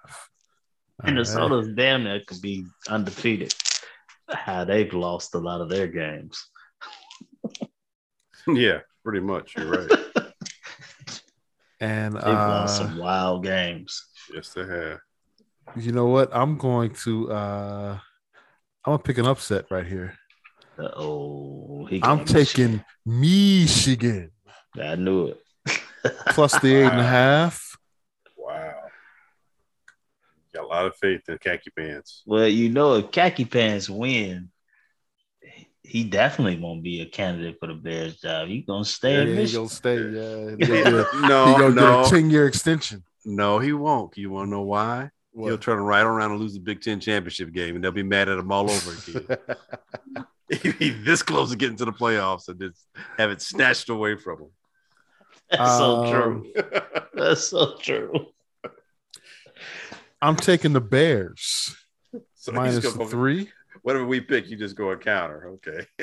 All 1.01 1.05
right. 1.05 1.15
Minnesota's 1.15 1.69
damn 1.75 2.05
near 2.05 2.21
could 2.27 2.43
be 2.43 2.67
undefeated. 2.89 3.55
How 4.29 4.65
they've 4.65 4.93
lost 4.93 5.35
a 5.35 5.39
lot 5.39 5.61
of 5.61 5.69
their 5.69 5.89
games. 5.89 6.47
yeah, 8.47 8.81
pretty 9.05 9.21
much. 9.21 9.57
You're 9.57 9.87
right. 9.87 9.91
and 11.81 12.15
They've 12.15 12.23
lost 12.23 12.81
uh, 12.81 12.87
some 12.87 12.99
wild 12.99 13.45
games. 13.45 14.07
Yes, 14.33 14.51
they 14.51 14.67
have. 14.67 14.99
You 15.77 15.93
know 15.93 16.07
what? 16.07 16.31
I'm 16.33 16.59
going 16.59 16.91
to 17.05 17.33
uh 17.33 17.99
I'm 18.85 18.93
gonna 18.93 18.99
pick 18.99 19.19
an 19.19 19.27
upset 19.27 19.67
right 19.71 19.87
here. 19.87 20.15
Oh, 20.79 21.87
he 21.87 22.01
I'm 22.03 22.25
taking 22.25 22.85
Michigan. 23.05 24.31
I 24.81 24.97
knew 24.97 25.27
it. 25.27 25.41
Plus 26.29 26.59
the 26.61 26.75
eight 26.75 26.87
and 26.91 27.01
a 27.01 27.05
half. 27.05 27.77
Wow. 28.37 28.75
Got 30.55 30.65
a 30.65 30.67
lot 30.67 30.87
of 30.87 30.97
faith 30.97 31.29
in 31.29 31.39
khaki 31.39 31.71
pants. 31.71 32.23
Well, 32.27 32.49
you 32.49 32.69
know, 32.71 32.95
if 32.97 33.11
khaki 33.11 33.45
pants 33.45 33.89
win, 33.89 34.51
he 35.83 36.05
definitely 36.05 36.59
won't 36.59 36.83
be 36.83 37.01
a 37.01 37.07
candidate 37.07 37.57
for 37.61 37.67
the 37.67 37.75
Bears 37.75 38.17
job. 38.21 38.49
He 38.49 38.63
gonna 38.63 38.85
stay 38.85 39.15
Yeah, 39.15 39.21
in 39.23 39.29
he 39.29 39.35
Michigan. 39.35 39.61
gonna 39.61 39.69
stay. 39.69 39.97
Yeah, 39.97 40.51
he 40.59 40.83
gonna 40.85 41.07
a, 41.13 41.27
no, 41.29 41.47
he 41.47 41.59
gonna 41.61 41.75
no, 41.75 42.05
ten 42.09 42.31
year 42.31 42.47
extension. 42.47 43.03
no, 43.25 43.59
he 43.59 43.73
won't. 43.73 44.17
You 44.17 44.31
want 44.31 44.47
to 44.47 44.51
know 44.51 44.63
why? 44.63 45.11
He'll 45.35 45.43
What? 45.53 45.61
try 45.61 45.75
to 45.75 45.81
ride 45.81 46.07
around 46.07 46.33
and 46.33 46.41
lose 46.41 46.55
the 46.55 46.61
Big 46.61 46.81
Ten 46.81 46.99
championship 47.01 47.53
game, 47.53 47.75
and 47.77 47.85
they'll 47.85 47.93
be 47.93 48.03
mad 48.03 48.29
at 48.29 48.39
him 48.39 48.51
all 48.51 48.69
over 48.71 48.93
again. 48.93 49.39
He'd 50.63 50.79
be 50.79 50.91
this 50.91 51.23
close 51.23 51.51
to 51.51 51.57
getting 51.57 51.77
to 51.77 51.85
the 51.85 51.93
playoffs 51.93 52.49
and 52.49 52.59
just 52.61 52.85
have 53.17 53.31
it 53.31 53.41
snatched 53.41 53.89
away 53.89 54.17
from 54.17 54.41
him. 54.41 54.49
That's 55.51 55.77
so 55.79 56.05
Um, 56.05 56.11
true. 56.13 56.53
That's 57.15 57.45
so 57.49 57.77
true. 57.79 58.27
I'm 60.23 60.37
taking 60.37 60.73
the 60.73 60.81
Bears 60.81 61.75
so 62.35 62.53
minus 62.53 62.75
he's 62.77 62.83
the 62.85 62.91
gonna 62.99 63.05
go, 63.05 63.11
three. 63.11 63.51
whatever 63.83 64.05
we 64.07 64.21
pick, 64.21 64.49
you 64.49 64.57
just 64.57 64.77
go 64.77 64.91
a 64.91 64.97
counter. 64.97 65.49
Okay. 65.59 65.87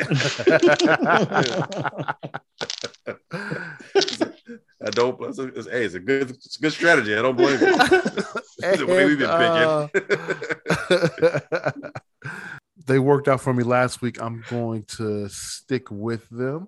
I 4.84 4.90
don't. 4.92 5.20
It's 5.24 5.40
a, 5.40 5.48
it's, 5.48 5.68
hey, 5.68 5.86
it's 5.86 5.96
a 5.96 6.00
good, 6.00 6.30
it's 6.32 6.58
a 6.58 6.62
good 6.62 6.72
strategy. 6.72 7.16
I 7.16 7.22
don't 7.22 7.36
blame 7.36 7.60
you. 7.60 7.68
It's 8.60 8.80
the 8.80 8.86
way 8.88 9.06
we've 9.06 9.20
been 9.20 9.30
picking. 9.30 9.64
uh, 11.70 11.82
they 12.86 13.00
worked 13.00 13.28
out 13.28 13.42
for 13.42 13.54
me 13.54 13.64
last 13.64 14.02
week. 14.02 14.22
I'm 14.22 14.44
going 14.50 14.84
to 14.98 15.28
stick 15.30 15.90
with 15.92 16.28
them. 16.30 16.68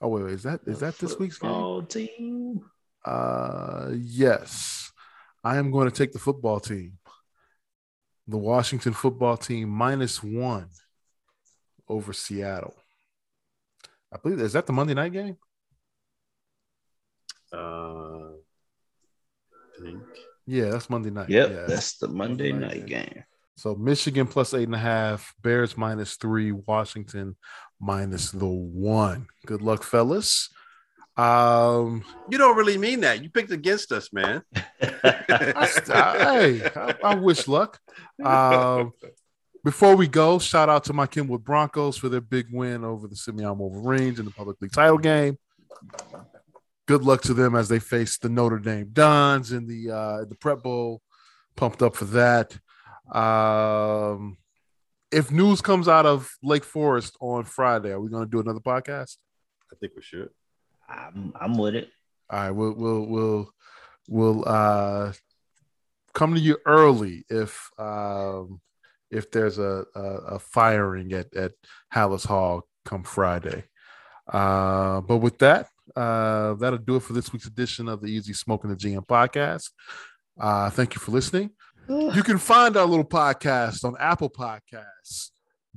Oh 0.00 0.08
wait, 0.08 0.24
wait, 0.24 0.34
is 0.34 0.42
that 0.42 0.60
is 0.66 0.80
that 0.80 0.98
this 0.98 1.18
week's 1.18 1.38
game? 1.38 1.50
Football 1.50 1.82
team? 1.82 2.60
Uh, 3.04 3.90
yes, 3.94 4.92
I 5.42 5.56
am 5.56 5.70
going 5.70 5.88
to 5.88 5.96
take 5.96 6.12
the 6.12 6.18
football 6.18 6.60
team, 6.60 6.98
the 8.26 8.36
Washington 8.36 8.92
football 8.92 9.36
team 9.36 9.68
minus 9.68 10.22
one 10.22 10.68
over 11.88 12.12
Seattle. 12.12 12.74
I 14.12 14.18
believe 14.18 14.40
is 14.40 14.52
that 14.52 14.66
the 14.66 14.72
Monday 14.72 14.94
night 14.94 15.12
game. 15.12 15.36
uh, 17.52 17.56
I 17.56 18.32
think. 19.82 20.02
Yeah, 20.46 20.70
that's 20.70 20.90
Monday 20.90 21.10
night. 21.10 21.28
Yep, 21.28 21.50
yeah. 21.50 21.64
that's 21.66 21.98
the 21.98 22.08
Monday 22.08 22.52
Monday 22.52 22.52
night 22.52 22.78
night 22.78 22.86
game. 22.86 23.24
So 23.56 23.74
Michigan 23.74 24.26
plus 24.26 24.52
eight 24.52 24.64
and 24.64 24.74
a 24.74 24.78
half, 24.78 25.34
Bears 25.42 25.76
minus 25.76 26.16
three, 26.16 26.52
Washington 26.52 27.36
minus 27.80 28.30
the 28.30 28.46
one. 28.46 29.26
Good 29.46 29.62
luck, 29.62 29.82
fellas. 29.82 30.50
Um, 31.16 32.04
You 32.28 32.36
don't 32.36 32.56
really 32.56 32.76
mean 32.76 33.00
that. 33.00 33.22
You 33.22 33.30
picked 33.30 33.50
against 33.50 33.90
us, 33.92 34.12
man. 34.12 34.42
I, 34.82 35.68
hey, 35.88 36.70
I, 36.76 36.94
I 37.02 37.14
wish 37.14 37.48
luck. 37.48 37.80
Um, 38.22 38.92
before 39.64 39.96
we 39.96 40.08
go, 40.08 40.38
shout 40.38 40.68
out 40.68 40.84
to 40.84 40.92
my 40.92 41.06
Kenwood 41.06 41.42
Broncos 41.42 41.96
for 41.96 42.08
their 42.08 42.20
big 42.20 42.46
win 42.52 42.84
over 42.84 43.08
the 43.08 43.16
Simeon 43.16 43.58
Wolverines 43.58 44.18
in 44.18 44.24
the 44.24 44.30
public 44.30 44.60
league 44.60 44.72
title 44.72 44.98
game. 44.98 45.38
Good 46.86 47.02
luck 47.02 47.22
to 47.22 47.34
them 47.34 47.56
as 47.56 47.68
they 47.68 47.80
face 47.80 48.18
the 48.18 48.28
Notre 48.28 48.60
Dame 48.60 48.90
Dons 48.92 49.52
in 49.52 49.66
the 49.66 49.90
uh, 49.90 50.24
the 50.24 50.36
Prep 50.36 50.62
Bowl. 50.62 51.02
Pumped 51.56 51.82
up 51.82 51.96
for 51.96 52.04
that. 52.04 52.56
Um, 53.12 54.36
if 55.16 55.32
news 55.32 55.62
comes 55.62 55.88
out 55.88 56.04
of 56.04 56.30
Lake 56.42 56.62
Forest 56.62 57.16
on 57.20 57.44
Friday, 57.44 57.90
are 57.90 58.00
we 58.00 58.10
going 58.10 58.24
to 58.24 58.30
do 58.30 58.40
another 58.40 58.60
podcast? 58.60 59.16
I 59.72 59.76
think 59.80 59.94
we 59.96 60.02
should. 60.02 60.28
I'm, 60.86 61.32
I'm 61.40 61.56
with 61.56 61.74
it. 61.74 61.88
All 62.28 62.38
right, 62.38 62.50
we'll 62.50 62.74
we'll 62.74 63.06
we'll 63.06 63.50
we'll 64.08 64.44
uh 64.46 65.12
come 66.12 66.34
to 66.34 66.40
you 66.40 66.58
early 66.66 67.24
if 67.30 67.70
um 67.78 68.60
if 69.10 69.30
there's 69.30 69.58
a 69.58 69.86
a, 69.94 70.00
a 70.00 70.38
firing 70.38 71.12
at 71.14 71.34
at 71.34 71.52
Halas 71.94 72.26
Hall 72.26 72.68
come 72.84 73.02
Friday. 73.02 73.64
Uh, 74.30 75.00
but 75.00 75.18
with 75.18 75.38
that, 75.38 75.68
uh, 75.94 76.54
that'll 76.54 76.78
do 76.78 76.96
it 76.96 77.02
for 77.02 77.14
this 77.14 77.32
week's 77.32 77.46
edition 77.46 77.88
of 77.88 78.02
the 78.02 78.08
Easy 78.08 78.34
Smoking 78.34 78.70
the 78.70 78.76
GM 78.76 79.06
podcast. 79.06 79.70
Uh, 80.38 80.68
thank 80.68 80.94
you 80.94 81.00
for 81.00 81.12
listening. 81.12 81.52
You 81.88 82.22
can 82.24 82.38
find 82.38 82.76
our 82.76 82.84
little 82.84 83.04
podcast 83.04 83.84
on 83.84 83.94
Apple 84.00 84.28
Podcasts, 84.28 85.30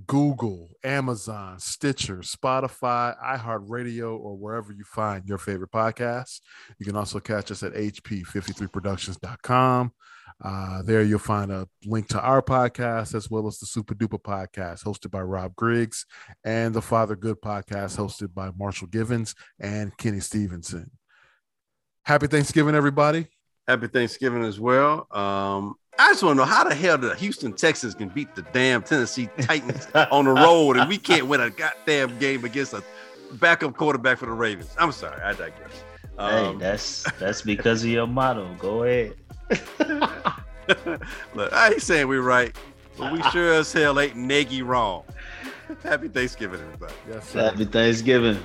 Google, 0.07 0.72
Amazon, 0.84 1.60
Stitcher, 1.60 2.18
Spotify, 2.18 3.15
iHeartRadio, 3.23 4.19
or 4.19 4.36
wherever 4.36 4.73
you 4.73 4.84
find 4.84 5.27
your 5.27 5.38
favorite 5.38 5.72
podcasts. 5.72 6.40
You 6.80 6.86
can 6.86 6.95
also 6.95 7.19
catch 7.19 7.52
us 7.52 7.61
at 7.61 7.73
hp53productions.com. 7.73 9.91
Uh, 10.44 10.81
there 10.84 11.03
you'll 11.03 11.19
find 11.19 11.52
a 11.52 11.68
link 11.86 12.07
to 12.07 12.19
our 12.19 12.41
podcast 12.41 13.14
as 13.14 13.30
well 13.30 13.45
as 13.45 13.60
the 13.60 13.65
Super 13.65 13.94
Duper 13.94 14.22
podcast 14.22 14.84
hosted 14.84 15.11
by 15.11 15.22
Rob 15.22 15.56
Griggs 15.56 16.06
and 16.44 16.73
the 16.73 16.81
Father 16.81 17.15
Good 17.15 17.41
podcast 17.41 17.98
hosted 17.98 18.34
by 18.34 18.49
Marshall 18.57 18.88
Givens 18.88 19.36
and 19.60 19.95
Kenny 19.98 20.22
Stevenson. 20.22 20.90
Happy 22.03 22.27
Thanksgiving, 22.27 22.73
everybody. 22.73 23.27
Happy 23.68 23.88
Thanksgiving 23.88 24.44
as 24.44 24.60
well. 24.60 25.06
Um, 25.11 25.76
I 25.99 26.11
just 26.11 26.23
want 26.23 26.38
to 26.38 26.45
know 26.45 26.45
how 26.45 26.63
the 26.63 26.73
hell 26.73 26.97
the 26.97 27.13
Houston 27.15 27.51
Texans 27.51 27.93
can 27.93 28.07
beat 28.07 28.34
the 28.34 28.41
damn 28.53 28.81
Tennessee 28.81 29.27
Titans 29.41 29.85
on 30.11 30.23
the 30.26 30.31
road 30.31 30.77
and 30.77 30.88
we 30.88 30.97
can't 30.97 31.27
win 31.27 31.41
a 31.41 31.49
goddamn 31.49 32.17
game 32.19 32.45
against 32.45 32.73
a 32.73 32.81
backup 33.34 33.76
quarterback 33.76 34.17
for 34.17 34.26
the 34.26 34.31
Ravens. 34.31 34.73
I'm 34.80 34.93
sorry, 34.93 35.21
I 35.21 35.34
digress. 35.34 35.84
hey, 36.17 36.45
Um, 36.45 36.57
that's 36.57 37.03
that's 37.19 37.41
because 37.41 37.84
of 37.84 37.89
your 37.89 38.07
motto. 38.07 38.55
Go 38.57 38.84
ahead. 38.84 39.15
look, 41.35 41.51
I 41.51 41.71
ain't 41.71 41.81
saying 41.81 42.07
we're 42.07 42.21
right, 42.21 42.55
but 42.97 43.11
we 43.11 43.21
sure 43.31 43.55
as 43.55 43.73
hell 43.73 43.99
ain't 43.99 44.15
Nagy 44.15 44.61
wrong. 44.61 45.03
Happy 45.84 46.07
Thanksgiving, 46.07 46.61
everybody. 46.61 46.93
Yes, 47.09 47.30
sir. 47.30 47.43
Happy 47.43 47.65
Thanksgiving. 47.65 48.39